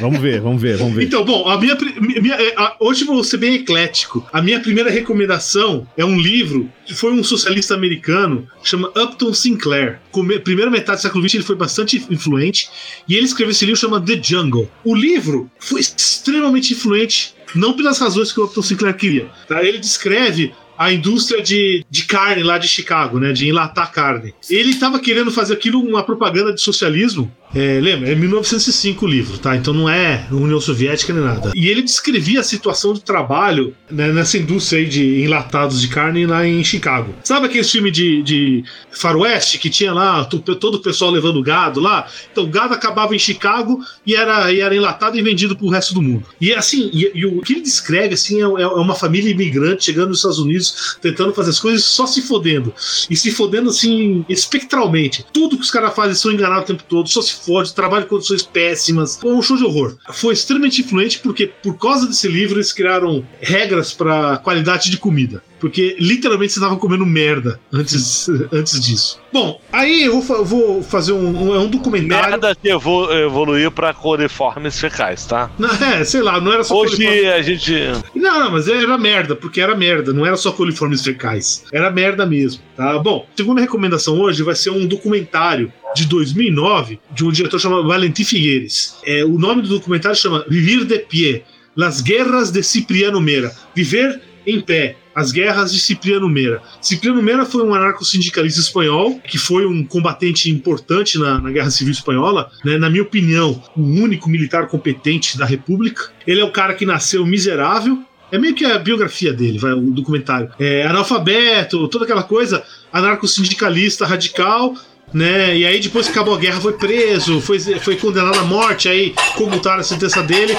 vamos 0.00 0.20
ver, 0.20 0.40
vamos 0.40 0.62
ver, 0.62 0.76
vamos 0.76 0.94
ver. 0.94 1.04
Então, 1.04 1.24
bom, 1.24 1.48
a 1.48 1.60
minha, 1.60 1.76
minha 2.00 2.36
a, 2.56 2.76
hoje 2.80 3.04
vou 3.04 3.22
ser 3.22 3.36
bem 3.36 3.54
eclético. 3.56 4.26
A 4.32 4.40
minha 4.40 4.58
primeira 4.60 4.90
recomendação 4.90 5.86
é 5.96 6.04
um 6.04 6.18
livro 6.18 6.70
que 6.86 6.94
foi 6.94 7.12
um 7.12 7.22
socialista 7.22 7.74
americano, 7.74 8.48
chama 8.62 8.88
Upton 8.96 9.32
Sinclair. 9.32 10.00
Com 10.10 10.26
primeira 10.40 10.70
metade 10.70 10.98
do 10.98 11.02
século 11.02 11.22
XX 11.28 11.34
ele 11.36 11.44
foi 11.44 11.56
bastante 11.56 12.04
influente 12.10 12.68
e 13.08 13.14
ele 13.14 13.26
escreveu 13.26 13.52
esse 13.52 13.64
livro 13.64 13.80
chama 13.80 14.00
The 14.00 14.20
Jungle. 14.22 14.70
O 14.84 14.94
livro 14.94 15.50
foi 15.58 15.80
extremamente 15.80 16.72
influente 16.72 17.34
não 17.54 17.74
pelas 17.74 17.98
razões 17.98 18.32
que 18.32 18.40
o 18.40 18.44
Upton 18.44 18.62
Sinclair 18.62 18.96
queria. 18.96 19.28
Tá? 19.46 19.62
Ele 19.62 19.78
descreve 19.78 20.52
a 20.76 20.92
indústria 20.92 21.42
de, 21.42 21.84
de 21.88 22.04
carne 22.04 22.42
lá 22.42 22.58
de 22.58 22.68
Chicago, 22.68 23.18
né? 23.18 23.32
De 23.32 23.48
enlatar 23.48 23.92
carne. 23.92 24.34
Ele 24.50 24.70
estava 24.70 24.98
querendo 24.98 25.30
fazer 25.30 25.54
aquilo 25.54 25.80
uma 25.80 26.02
propaganda 26.02 26.52
de 26.52 26.60
socialismo 26.60 27.32
é, 27.54 27.80
lembra, 27.80 28.10
é 28.10 28.14
1905 28.14 29.04
o 29.04 29.08
livro, 29.08 29.38
tá? 29.38 29.56
Então 29.56 29.72
não 29.72 29.88
é 29.88 30.26
União 30.30 30.60
Soviética 30.60 31.12
nem 31.12 31.22
nada. 31.22 31.52
E 31.54 31.68
ele 31.68 31.82
descrevia 31.82 32.40
a 32.40 32.42
situação 32.42 32.92
de 32.92 33.00
trabalho 33.00 33.74
né, 33.90 34.12
nessa 34.12 34.36
indústria 34.36 34.80
aí 34.80 34.88
de 34.88 35.22
enlatados 35.22 35.80
de 35.80 35.88
carne 35.88 36.26
lá 36.26 36.46
em 36.46 36.62
Chicago. 36.64 37.14
Sabe 37.22 37.46
aquele 37.46 37.64
filme 37.64 37.90
de, 37.90 38.22
de 38.22 38.64
faroeste 38.90 39.58
que 39.58 39.70
tinha 39.70 39.92
lá 39.92 40.24
todo 40.24 40.74
o 40.74 40.80
pessoal 40.80 41.10
levando 41.10 41.42
gado 41.42 41.80
lá? 41.80 42.08
Então 42.32 42.44
o 42.44 42.48
gado 42.48 42.74
acabava 42.74 43.14
em 43.14 43.18
Chicago 43.18 43.78
e 44.04 44.16
era, 44.16 44.52
e 44.52 44.60
era 44.60 44.74
enlatado 44.74 45.16
e 45.16 45.22
vendido 45.22 45.56
pro 45.56 45.68
resto 45.68 45.94
do 45.94 46.02
mundo. 46.02 46.26
E 46.40 46.52
assim, 46.52 46.90
e, 46.92 47.10
e 47.14 47.24
o 47.24 47.40
que 47.40 47.52
ele 47.52 47.62
descreve 47.62 48.14
assim 48.14 48.38
é, 48.40 48.44
é 48.44 48.66
uma 48.66 48.94
família 48.94 49.30
imigrante 49.30 49.84
chegando 49.84 50.08
nos 50.08 50.18
Estados 50.18 50.38
Unidos 50.38 50.98
tentando 51.00 51.32
fazer 51.32 51.50
as 51.50 51.60
coisas 51.60 51.84
só 51.84 52.06
se 52.06 52.22
fodendo. 52.22 52.74
E 53.08 53.16
se 53.16 53.30
fodendo 53.30 53.70
assim 53.70 54.24
espectralmente. 54.28 55.24
Tudo 55.32 55.56
que 55.56 55.62
os 55.62 55.70
caras 55.70 55.94
fazem 55.94 56.14
são 56.14 56.32
enganados 56.32 56.64
o 56.64 56.66
tempo 56.66 56.82
todo, 56.88 57.08
só 57.08 57.22
se 57.22 57.43
fode, 57.44 57.74
trabalha 57.74 58.04
em 58.04 58.08
condições 58.08 58.42
péssimas. 58.42 59.18
Foi 59.20 59.32
um 59.32 59.42
show 59.42 59.56
de 59.56 59.64
horror. 59.64 59.96
Foi 60.12 60.32
extremamente 60.32 60.80
influente 60.80 61.18
porque, 61.18 61.46
por 61.62 61.76
causa 61.78 62.06
desse 62.06 62.28
livro, 62.28 62.56
eles 62.56 62.72
criaram 62.72 63.24
regras 63.40 63.92
para 63.92 64.38
qualidade 64.38 64.90
de 64.90 64.98
comida. 64.98 65.42
Porque 65.64 65.96
literalmente 65.98 66.52
você 66.52 66.58
estava 66.58 66.76
comendo 66.76 67.06
merda 67.06 67.58
antes, 67.72 68.28
antes 68.52 68.78
disso. 68.78 69.18
Bom, 69.32 69.58
aí 69.72 70.04
eu 70.04 70.20
vou, 70.20 70.44
vou 70.44 70.82
fazer 70.82 71.12
um, 71.12 71.48
um, 71.48 71.54
é 71.54 71.58
um 71.58 71.68
documentário. 71.68 72.30
Merda 72.30 72.54
que 72.54 72.68
evolu 72.68 73.10
evoluiu 73.10 73.72
pra 73.72 73.94
coliformes 73.94 74.78
fecais, 74.78 75.24
tá? 75.24 75.50
Não, 75.58 75.70
é, 75.88 76.04
sei 76.04 76.20
lá, 76.20 76.38
não 76.38 76.52
era 76.52 76.62
só 76.64 76.76
Hoje 76.76 76.96
coliformes... 76.96 77.32
a 77.32 77.40
gente. 77.40 77.72
Não, 78.14 78.40
não, 78.40 78.50
mas 78.50 78.68
era 78.68 78.98
merda, 78.98 79.34
porque 79.34 79.60
era 79.60 79.74
merda, 79.74 80.12
não 80.12 80.26
era 80.26 80.36
só 80.36 80.52
coliformes 80.52 81.02
fecais. 81.02 81.64
Era 81.72 81.90
merda 81.90 82.26
mesmo, 82.26 82.62
tá? 82.76 82.98
Bom, 82.98 83.26
segunda 83.34 83.60
recomendação 83.60 84.20
hoje 84.20 84.42
vai 84.42 84.54
ser 84.54 84.68
um 84.68 84.86
documentário 84.86 85.72
de 85.94 86.06
2009 86.06 86.98
de 87.12 87.24
um 87.24 87.30
diretor 87.30 87.60
chamado 87.60 87.86
Valentim 87.86 88.24
Figueires. 88.24 88.96
É, 89.04 89.24
o 89.24 89.38
nome 89.38 89.62
do 89.62 89.68
documentário 89.68 90.16
chama 90.16 90.44
Vivir 90.48 90.84
de 90.84 90.98
Pie, 90.98 91.44
Las 91.76 92.00
Guerras 92.00 92.50
de 92.50 92.62
Cipriano 92.62 93.20
Meira. 93.20 93.54
Viver 93.74 94.20
em 94.46 94.60
pé. 94.60 94.96
As 95.14 95.30
guerras 95.30 95.72
de 95.72 95.78
Cipriano 95.78 96.28
Meira. 96.28 96.60
Cipriano 96.82 97.22
Meira 97.22 97.46
foi 97.46 97.64
um 97.64 97.72
anarco-sindicalista 97.72 98.60
espanhol, 98.60 99.20
que 99.20 99.38
foi 99.38 99.64
um 99.64 99.84
combatente 99.84 100.50
importante 100.50 101.18
na, 101.18 101.40
na 101.40 101.52
Guerra 101.52 101.70
Civil 101.70 101.92
Espanhola, 101.92 102.50
né? 102.64 102.76
na 102.78 102.90
minha 102.90 103.04
opinião, 103.04 103.62
o 103.76 103.82
único 103.82 104.28
militar 104.28 104.66
competente 104.66 105.38
da 105.38 105.44
República. 105.44 106.10
Ele 106.26 106.40
é 106.40 106.44
o 106.44 106.50
cara 106.50 106.74
que 106.74 106.84
nasceu 106.84 107.24
miserável, 107.24 108.02
é 108.32 108.38
meio 108.38 108.56
que 108.56 108.64
a 108.64 108.76
biografia 108.76 109.32
dele, 109.32 109.58
vai, 109.58 109.72
o 109.72 109.92
documentário. 109.92 110.50
É 110.58 110.84
analfabeto, 110.84 111.86
toda 111.86 112.04
aquela 112.04 112.24
coisa, 112.24 112.64
anarco-sindicalista 112.92 114.04
radical, 114.04 114.74
né? 115.14 115.56
E 115.56 115.64
aí 115.64 115.80
depois 115.80 116.06
que 116.06 116.12
acabou 116.12 116.34
a 116.34 116.38
guerra 116.38 116.60
foi 116.60 116.72
preso, 116.72 117.40
foi, 117.40 117.60
foi 117.60 117.96
condenado 117.96 118.36
à 118.36 118.42
morte, 118.42 118.88
aí 118.88 119.14
comutaram 119.36 119.78
a 119.78 119.84
sentença 119.84 120.20
dele, 120.24 120.52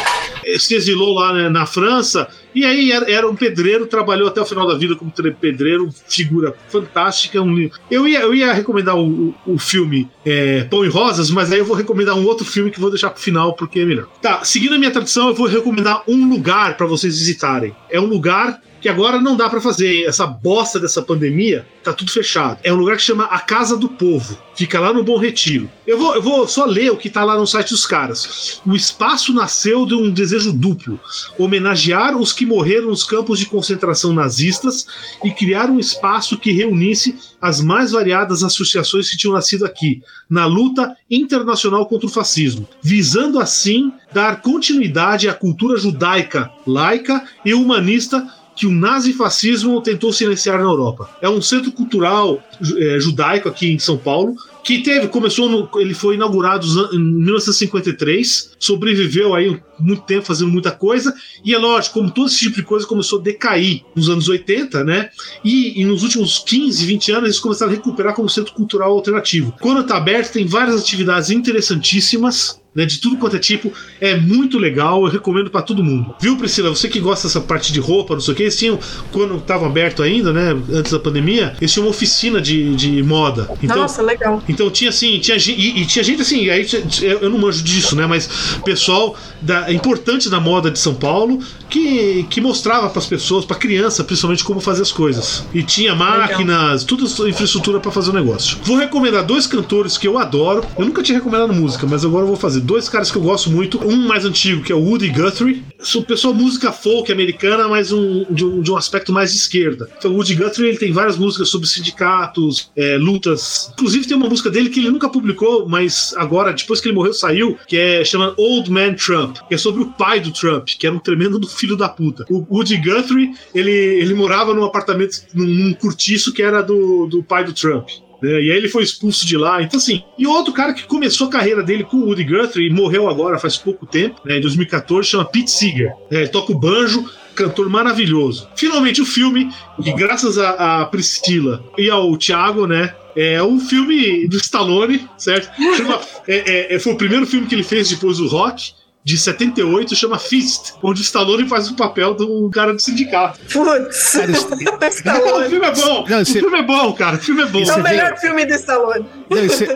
eh, 0.45 0.57
se 0.57 0.73
exilou 0.73 1.14
lá 1.14 1.34
né, 1.34 1.49
na 1.49 1.65
França, 1.65 2.30
e 2.56 2.64
aí 2.64 2.90
era, 2.90 3.11
era, 3.11 3.30
um 3.30 3.36
pedreiro, 3.36 3.86
trabalhou 3.86 4.30
até 4.30 4.40
o 4.40 4.45
final 4.45 4.65
da 4.65 4.76
vida 4.77 4.95
como 4.95 5.11
pedreiro, 5.11 5.90
figura 6.07 6.56
fantástica. 6.69 7.41
Um, 7.41 7.69
eu, 7.91 8.07
ia, 8.07 8.22
eu 8.22 8.34
ia 8.34 8.53
recomendar 8.53 8.95
o, 8.95 9.36
o, 9.45 9.56
o 9.56 9.60
filme 9.60 10.10
é, 10.26 10.64
Pão 10.64 10.86
e 10.86 10.88
Rosas, 10.88 11.30
mas 11.30 11.52
aí 11.52 11.60
eu 11.60 11.65
vou 11.65 11.76
recomendar 11.76 12.15
um 12.15 12.26
outro 12.26 12.45
filme 12.45 12.72
que 12.72 12.80
vou 12.80 12.90
deixar 12.90 13.10
pro 13.10 13.22
final 13.22 13.53
porque 13.53 13.82
é 13.82 13.86
melhor. 13.86 14.07
Tá, 14.22 14.45
seguindo 14.45 14.73
a 14.73 14.77
minha 14.77 14.91
tradição, 14.91 15.27
eu 15.27 15.36
vou 15.36 15.48
recomendar 15.48 16.02
um 16.07 16.30
lugar 16.30 16.77
para 16.77 16.88
vocês 16.88 17.19
visitarem. 17.19 17.76
É 17.90 17.99
um 17.99 18.06
lugar 18.06 18.61
que 18.86 18.90
agora 18.90 19.20
não 19.20 19.36
dá 19.36 19.49
para 19.49 19.60
fazer. 19.60 20.03
Essa 20.03 20.28
bosta 20.28 20.80
dessa 20.80 21.02
pandemia, 21.02 21.66
tá 21.84 21.91
tudo 21.91 22.12
fechado. 22.12 22.60
É 22.62 22.72
um 22.72 22.76
lugar 22.76 22.98
que 22.98 23.02
chama 23.02 23.24
A 23.24 23.40
Casa 23.40 23.76
do 23.76 23.90
Povo. 23.90 24.38
Fica 24.53 24.80
lá 24.80 24.94
no 24.94 25.03
Bom 25.03 25.18
Retiro. 25.18 25.68
Eu 25.88 25.98
vou, 25.98 26.14
eu 26.14 26.22
vou 26.22 26.48
só 26.48 26.66
ler 26.66 26.91
o 26.91 26.95
que 26.95 27.10
tá 27.10 27.24
lá 27.24 27.36
no 27.36 27.48
site 27.48 27.72
dos 27.72 27.84
caras. 27.84 28.62
O 28.64 28.76
espaço 28.76 29.34
nasceu 29.34 29.88
de 29.88 29.95
um 29.95 30.12
desejo 30.12 30.53
duplo: 30.53 30.99
homenagear 31.36 32.16
os 32.16 32.32
que 32.32 32.45
morreram 32.45 32.90
nos 32.90 33.03
campos 33.03 33.40
de 33.40 33.48
concentração 33.48 34.14
nazistas 34.14 34.86
e 35.24 35.32
criar 35.32 35.68
um 35.68 35.80
espaço 35.80 36.38
que 36.38 36.52
reunisse 36.52 37.18
as 37.41 37.62
mais 37.62 37.91
variadas 37.91 38.44
associações 38.44 39.10
que 39.10 39.18
tinham 39.18 39.34
nascido 39.34 39.66
aqui, 39.66 40.03
na 40.30 40.45
luta 40.45 40.95
internacional 41.10 41.88
contra 41.88 42.06
o 42.06 42.12
fascismo, 42.12 42.68
visando 42.84 43.40
assim 43.40 43.91
dar 44.14 44.41
continuidade 44.41 45.28
à 45.28 45.34
cultura 45.34 45.76
judaica, 45.76 46.52
laica 46.68 47.24
e 47.44 47.53
humanista 47.53 48.26
que 48.56 48.65
o 48.65 48.72
nazifascismo 48.72 49.82
tentou 49.82 50.14
silenciar 50.14 50.57
na 50.57 50.64
Europa. 50.64 51.10
É 51.22 51.30
um 51.30 51.41
centro 51.41 51.72
cultural 51.72 52.41
é, 52.77 52.99
judaico 52.99 53.49
aqui 53.49 53.72
em 53.72 53.80
São 53.80 53.98
Paulo, 53.98 54.36
que 54.65 54.79
teve, 54.79 55.07
começou 55.09 55.47
no, 55.47 55.69
ele 55.79 55.93
foi 55.93 56.15
inaugurado 56.15 56.65
em 56.91 56.97
1953, 56.97 58.53
sobreviveu 58.57 59.35
aí 59.35 59.61
muito 59.79 60.01
tempo 60.01 60.25
fazendo 60.25 60.51
muita 60.51 60.71
coisa, 60.71 61.13
e 61.43 61.53
é 61.53 61.57
lógico, 61.57 61.99
como 61.99 62.09
todo 62.09 62.27
esse 62.27 62.39
tipo 62.39 62.55
de 62.55 62.63
coisa 62.63 62.87
começou 62.87 63.19
a 63.19 63.21
decair 63.21 63.83
nos 63.95 64.09
anos 64.09 64.27
80, 64.27 64.83
né? 64.83 65.09
E, 65.43 65.79
e 65.79 65.85
nos 65.85 66.01
últimos 66.01 66.39
15, 66.39 66.83
20 66.83 67.11
anos 67.11 67.23
eles 67.25 67.39
começaram 67.39 67.71
a 67.71 67.75
recuperar 67.75 68.15
como 68.15 68.27
centro 68.27 68.53
cultural 68.53 68.91
alternativo. 68.91 69.53
Quando 69.61 69.81
está 69.81 69.97
aberto, 69.97 70.33
tem 70.33 70.47
várias 70.47 70.81
atividades 70.81 71.29
interessantíssimas, 71.29 72.59
né, 72.75 72.85
de 72.85 72.99
tudo 72.99 73.17
quanto 73.17 73.37
é 73.37 73.39
tipo. 73.39 73.71
É 74.01 74.15
muito 74.15 74.59
legal, 74.59 75.05
eu 75.05 75.11
recomendo 75.11 75.49
para 75.49 75.61
todo 75.61 75.83
mundo. 75.83 76.13
Viu, 76.19 76.35
Priscila? 76.35 76.69
Você 76.69 76.89
que 76.89 76.99
gosta 76.99 77.27
dessa 77.27 77.39
parte 77.39 77.71
de 77.71 77.79
roupa, 77.79 78.13
não 78.13 78.21
sei 78.21 78.33
o 78.33 78.37
que, 78.37 78.43
eles 78.43 78.57
tinham, 78.57 78.77
quando 79.11 79.37
estavam 79.37 79.67
aberto 79.67 80.03
ainda, 80.03 80.33
né, 80.33 80.51
antes 80.73 80.91
da 80.91 80.99
pandemia, 80.99 81.55
eles 81.61 81.71
tinham 81.71 81.85
uma 81.85 81.91
oficina 81.91 82.41
de, 82.41 82.75
de 82.75 83.01
moda. 83.01 83.49
Então, 83.63 83.77
Nossa, 83.77 84.01
legal. 84.01 84.43
Então 84.56 84.69
tinha 84.72 84.90
assim, 84.90 85.19
tinha 85.19 85.38
e, 85.38 85.82
e 85.82 85.86
tinha 85.86 86.03
gente 86.03 86.22
assim, 86.22 86.49
aí 86.49 86.65
eu 87.02 87.30
não 87.30 87.38
manjo 87.38 87.61
disso, 87.61 87.95
né, 87.95 88.07
mas 88.07 88.30
pessoal 88.64 89.18
da, 89.41 89.72
importante 89.72 90.30
da 90.30 90.40
moda 90.40 90.72
de 90.72 90.80
São 90.80 90.95
Paulo 90.95 91.40
que, 91.69 92.26
que 92.30 92.40
mostrava 92.40 92.90
para 92.90 92.99
as 92.99 93.06
pessoas, 93.06 93.44
para 93.44 93.57
criança, 93.57 94.03
principalmente 94.03 94.44
como 94.44 94.61
fazer 94.61 94.82
as 94.82 94.91
coisas. 94.91 95.45
E 95.53 95.61
tinha 95.61 95.94
máquinas, 95.94 96.84
tudo 96.84 97.06
infraestrutura 97.27 97.80
para 97.80 97.91
fazer 97.91 98.11
o 98.11 98.14
negócio. 98.14 98.57
Vou 98.64 98.77
recomendar 98.77 99.26
dois 99.26 99.45
cantores 99.45 99.98
que 99.98 100.07
eu 100.07 100.18
adoro. 100.18 100.65
Eu 100.77 100.86
nunca 100.86 101.03
tinha 101.03 101.18
recomendado 101.18 101.53
música, 101.53 101.86
mas 101.86 102.06
agora 102.06 102.23
eu 102.23 102.27
vou 102.27 102.38
fazer 102.38 102.61
dois 102.61 102.88
caras 102.88 103.11
que 103.11 103.18
eu 103.18 103.22
gosto 103.22 103.49
muito. 103.49 103.86
Um 103.86 104.07
mais 104.07 104.26
antigo, 104.26 104.64
que 104.64 104.72
é 104.72 104.76
o 104.76 104.80
Woody 104.80 105.10
Guthrie. 105.10 105.64
Sou 105.80 106.03
pessoal 106.03 106.34
música 106.34 106.72
folk 106.72 107.11
americana, 107.11 107.68
mas 107.68 107.91
um, 107.91 108.26
de, 108.30 108.45
um, 108.45 108.61
de 108.61 108.72
um 108.72 108.77
aspecto 108.77 109.11
mais 109.11 109.32
de 109.32 109.38
esquerda. 109.38 109.90
Então 109.98 110.11
o 110.11 110.15
Woody 110.15 110.36
Guthrie 110.36 110.69
ele 110.69 110.77
tem 110.77 110.91
várias 110.91 111.18
músicas 111.18 111.49
sobre 111.49 111.68
sindicatos, 111.68 112.69
é, 112.76 112.98
lutas. 112.98 113.72
Inclusive 113.73 114.07
tem 114.07 114.15
uma 114.15 114.30
música 114.30 114.44
dele 114.49 114.69
que 114.69 114.80
ele 114.80 114.89
nunca 114.89 115.09
publicou, 115.09 115.67
mas 115.67 116.13
agora, 116.17 116.53
depois 116.53 116.81
que 116.81 116.88
ele 116.88 116.95
morreu, 116.95 117.13
saiu, 117.13 117.57
que 117.67 117.77
é 117.77 118.03
chama 118.03 118.34
Old 118.38 118.72
Man 118.72 118.93
Trump, 118.93 119.38
que 119.47 119.55
é 119.55 119.57
sobre 119.57 119.81
o 119.84 119.88
pai 119.91 120.19
do 120.19 120.31
Trump, 120.31 120.67
que 120.77 120.85
era 120.85 120.95
um 120.95 120.99
tremendo 120.99 121.45
filho 121.47 121.76
da 121.76 121.89
puta. 121.89 122.26
O 122.30 122.45
Woody 122.49 122.77
Guthrie, 122.77 123.31
ele, 123.53 123.72
ele 123.72 124.13
morava 124.13 124.53
num 124.53 124.63
apartamento, 124.63 125.22
num, 125.34 125.45
num 125.45 125.73
cortiço 125.73 126.34
que 126.34 126.41
era 126.41 126.61
do, 126.61 127.07
do 127.07 127.23
pai 127.23 127.43
do 127.43 127.53
Trump. 127.53 127.89
Né? 128.22 128.31
E 128.41 128.51
aí 128.51 128.57
ele 128.57 128.67
foi 128.67 128.84
expulso 128.84 129.26
de 129.26 129.38
lá. 129.38 129.61
Então, 129.61 129.80
assim, 129.80 130.03
e 130.17 130.26
outro 130.26 130.53
cara 130.53 130.73
que 130.73 130.84
começou 130.84 131.27
a 131.27 131.31
carreira 131.31 131.63
dele 131.63 131.84
com 131.84 131.97
o 131.97 132.05
Woody 132.05 132.23
Guthrie 132.23 132.67
e 132.67 132.73
morreu 132.73 133.09
agora 133.09 133.39
faz 133.39 133.57
pouco 133.57 133.85
tempo, 133.85 134.22
né, 134.26 134.38
em 134.38 134.41
2014, 134.41 135.09
chama 135.09 135.26
Pete 135.26 135.51
Seeger. 135.51 135.93
É, 136.09 136.22
ele 136.22 136.27
toca 136.30 136.51
o 136.51 136.59
banjo, 136.59 137.05
cantor 137.35 137.69
maravilhoso. 137.69 138.47
Finalmente 138.55 139.01
o 139.01 139.05
filme, 139.05 139.49
que 139.84 139.93
graças 139.93 140.38
a, 140.38 140.81
a 140.81 140.85
Priscila 140.85 141.63
e 141.77 141.89
ao 141.89 142.15
Thiago, 142.17 142.65
né, 142.65 142.95
é 143.15 143.41
um 143.41 143.59
filme 143.59 144.27
do 144.27 144.37
Stallone, 144.37 145.07
certo? 145.17 145.49
Chama, 145.77 146.01
é, 146.27 146.35
é, 146.35 146.75
é, 146.75 146.79
foi 146.79 146.93
o 146.93 146.97
primeiro 146.97 147.25
filme 147.25 147.47
que 147.47 147.55
ele 147.55 147.63
fez 147.63 147.89
depois 147.89 148.17
do 148.17 148.27
Rock 148.27 148.73
de 149.06 149.19
78 149.19 149.95
chama 149.95 150.18
Fist, 150.18 150.73
onde 150.82 150.99
o 150.99 151.03
Stallone 151.03 151.48
faz 151.48 151.69
o 151.69 151.76
papel 151.76 152.15
do 152.15 152.49
cara 152.49 152.73
do 152.73 152.82
sindicato. 152.82 153.40
Putz! 153.53 154.15
o 154.18 155.48
filme 155.48 155.68
é 155.68 155.76
bom! 155.76 156.06
Não, 156.10 156.22
o 156.22 156.26
filme 156.26 156.57
é 156.57 156.64
bom, 156.64 156.94
cara. 156.94 157.18
O 157.18 157.19
filme 157.19 157.44
é 157.44 157.45
bom. 157.45 157.61
É 157.61 157.76
o 157.76 157.84
melhor 157.84 158.10
vê... 158.15 158.18
filme 158.18 158.45
do 158.48 158.53
Stallone. 158.56 159.06
Não, 159.30 159.38
esse, 159.38 159.68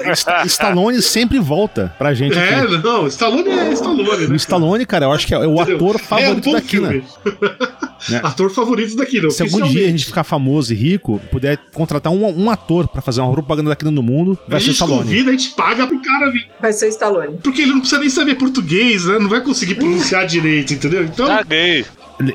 Stallone 0.46 1.02
sempre 1.04 1.38
volta 1.38 1.94
pra 2.00 2.12
gente. 2.16 2.36
É, 2.36 2.62
aqui. 2.62 2.78
não, 2.80 3.06
Stallone 3.06 3.50
é 3.50 3.72
Stallone. 3.74 4.28
Né, 4.28 4.34
o 4.34 4.36
Stallone, 4.36 4.86
cara, 4.88 5.06
eu 5.06 5.12
acho 5.12 5.28
que 5.28 5.36
é 5.36 5.46
o 5.46 5.62
ator 5.62 6.00
favorito 6.00 6.48
é 6.48 6.50
um 6.50 6.54
daqui, 6.54 6.80
né? 6.80 7.04
É. 8.10 8.16
Ator 8.18 8.50
favorito 8.50 8.96
daqui, 8.96 9.20
não. 9.20 9.30
Se 9.30 9.44
algum 9.44 9.62
dia 9.68 9.86
a 9.86 9.90
gente 9.90 10.06
ficar 10.06 10.24
famoso 10.24 10.72
e 10.72 10.76
rico, 10.76 11.20
puder 11.30 11.58
contratar 11.74 12.14
um, 12.14 12.26
um 12.26 12.50
ator 12.50 12.88
pra 12.88 13.02
fazer 13.02 13.20
uma 13.20 13.34
propaganda 13.34 13.70
daqui 13.70 13.84
no 13.84 14.02
mundo, 14.02 14.40
vai 14.48 14.58
a 14.58 14.60
ser 14.60 14.68
gente 14.68 14.76
Stallone. 14.76 15.04
convida, 15.04 15.30
a 15.30 15.34
gente 15.34 15.50
paga 15.50 15.86
pro 15.86 16.02
cara 16.02 16.32
vir. 16.32 16.48
Vai 16.62 16.72
ser 16.72 16.88
Stallone. 16.88 17.38
Porque 17.44 17.62
ele 17.62 17.72
não 17.72 17.82
precisa 17.82 18.00
nem 18.00 18.10
saber 18.10 18.36
português, 18.36 19.06
né? 19.06 19.19
Não 19.20 19.30
vai 19.30 19.42
conseguir 19.42 19.76
pronunciar 19.76 20.26
direito, 20.26 20.74
entendeu? 20.74 21.04
Então, 21.04 21.28
Caguei. 21.28 21.86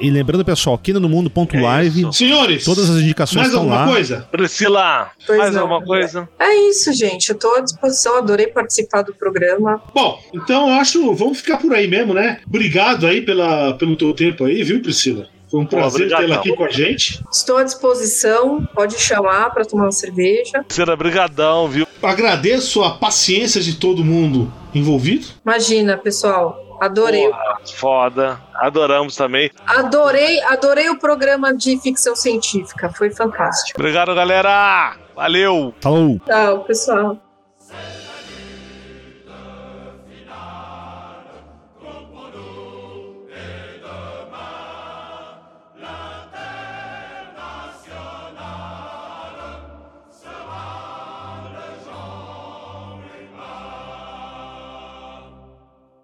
E 0.00 0.10
lembrando, 0.10 0.42
pessoal, 0.44 0.78
quinanomundo.live, 0.78 2.04
É 2.04 2.08
isso. 2.08 2.12
senhores, 2.14 2.64
todas 2.64 2.88
as 2.88 2.96
indicações 3.02 3.36
mais 3.36 3.48
estão 3.48 3.62
alguma 3.62 3.80
lá. 3.84 3.86
coisa? 3.92 4.28
Priscila, 4.30 5.10
Pois 5.26 5.38
mais 5.38 5.54
não, 5.54 5.60
alguma 5.62 5.76
André. 5.78 5.86
coisa? 5.86 6.28
É 6.38 6.54
isso, 6.70 6.90
gente. 6.94 7.28
Eu 7.30 7.38
tô 7.38 7.54
à 7.54 7.60
disposição. 7.60 8.16
Adorei 8.16 8.46
participar 8.46 9.02
do 9.02 9.14
programa. 9.14 9.82
Bom, 9.94 10.18
então 10.32 10.68
eu 10.70 10.74
acho, 10.76 11.14
vamos 11.14 11.38
ficar 11.40 11.58
por 11.58 11.74
aí 11.74 11.86
mesmo, 11.86 12.14
né? 12.14 12.40
Obrigado 12.46 13.06
aí 13.06 13.20
pela, 13.20 13.74
pelo 13.74 13.94
teu 13.94 14.14
tempo 14.14 14.44
aí, 14.44 14.62
viu, 14.62 14.80
Priscila? 14.80 15.28
Foi 15.50 15.60
um 15.60 15.66
prazer 15.66 16.08
tê-la 16.08 16.36
aqui 16.36 16.52
com 16.56 16.64
a 16.64 16.70
gente. 16.70 17.22
Estou 17.30 17.58
à 17.58 17.62
disposição. 17.62 18.66
Pode 18.74 18.98
chamar 18.98 19.50
para 19.50 19.64
tomar 19.66 19.84
uma 19.84 19.92
cerveja. 19.92 20.64
Priscila, 20.64 20.96
brigadão, 20.96 21.68
viu? 21.68 21.86
Agradeço 22.02 22.82
a 22.82 22.92
paciência 22.92 23.60
de 23.60 23.74
todo 23.74 24.02
mundo 24.04 24.50
envolvido. 24.74 25.26
Imagina, 25.44 25.96
pessoal. 25.96 26.58
Adorei. 26.80 27.28
Porra, 27.28 27.58
foda. 27.76 28.40
Adoramos 28.56 29.16
também. 29.16 29.50
Adorei, 29.66 30.40
adorei 30.42 30.88
o 30.88 30.98
programa 30.98 31.54
de 31.54 31.78
ficção 31.80 32.14
científica. 32.14 32.90
Foi 32.90 33.10
fantástico. 33.10 33.78
Obrigado, 33.78 34.14
galera. 34.14 34.96
Valeu. 35.14 35.74
Falou! 35.80 36.20
Tchau, 36.26 36.64
pessoal. 36.64 37.18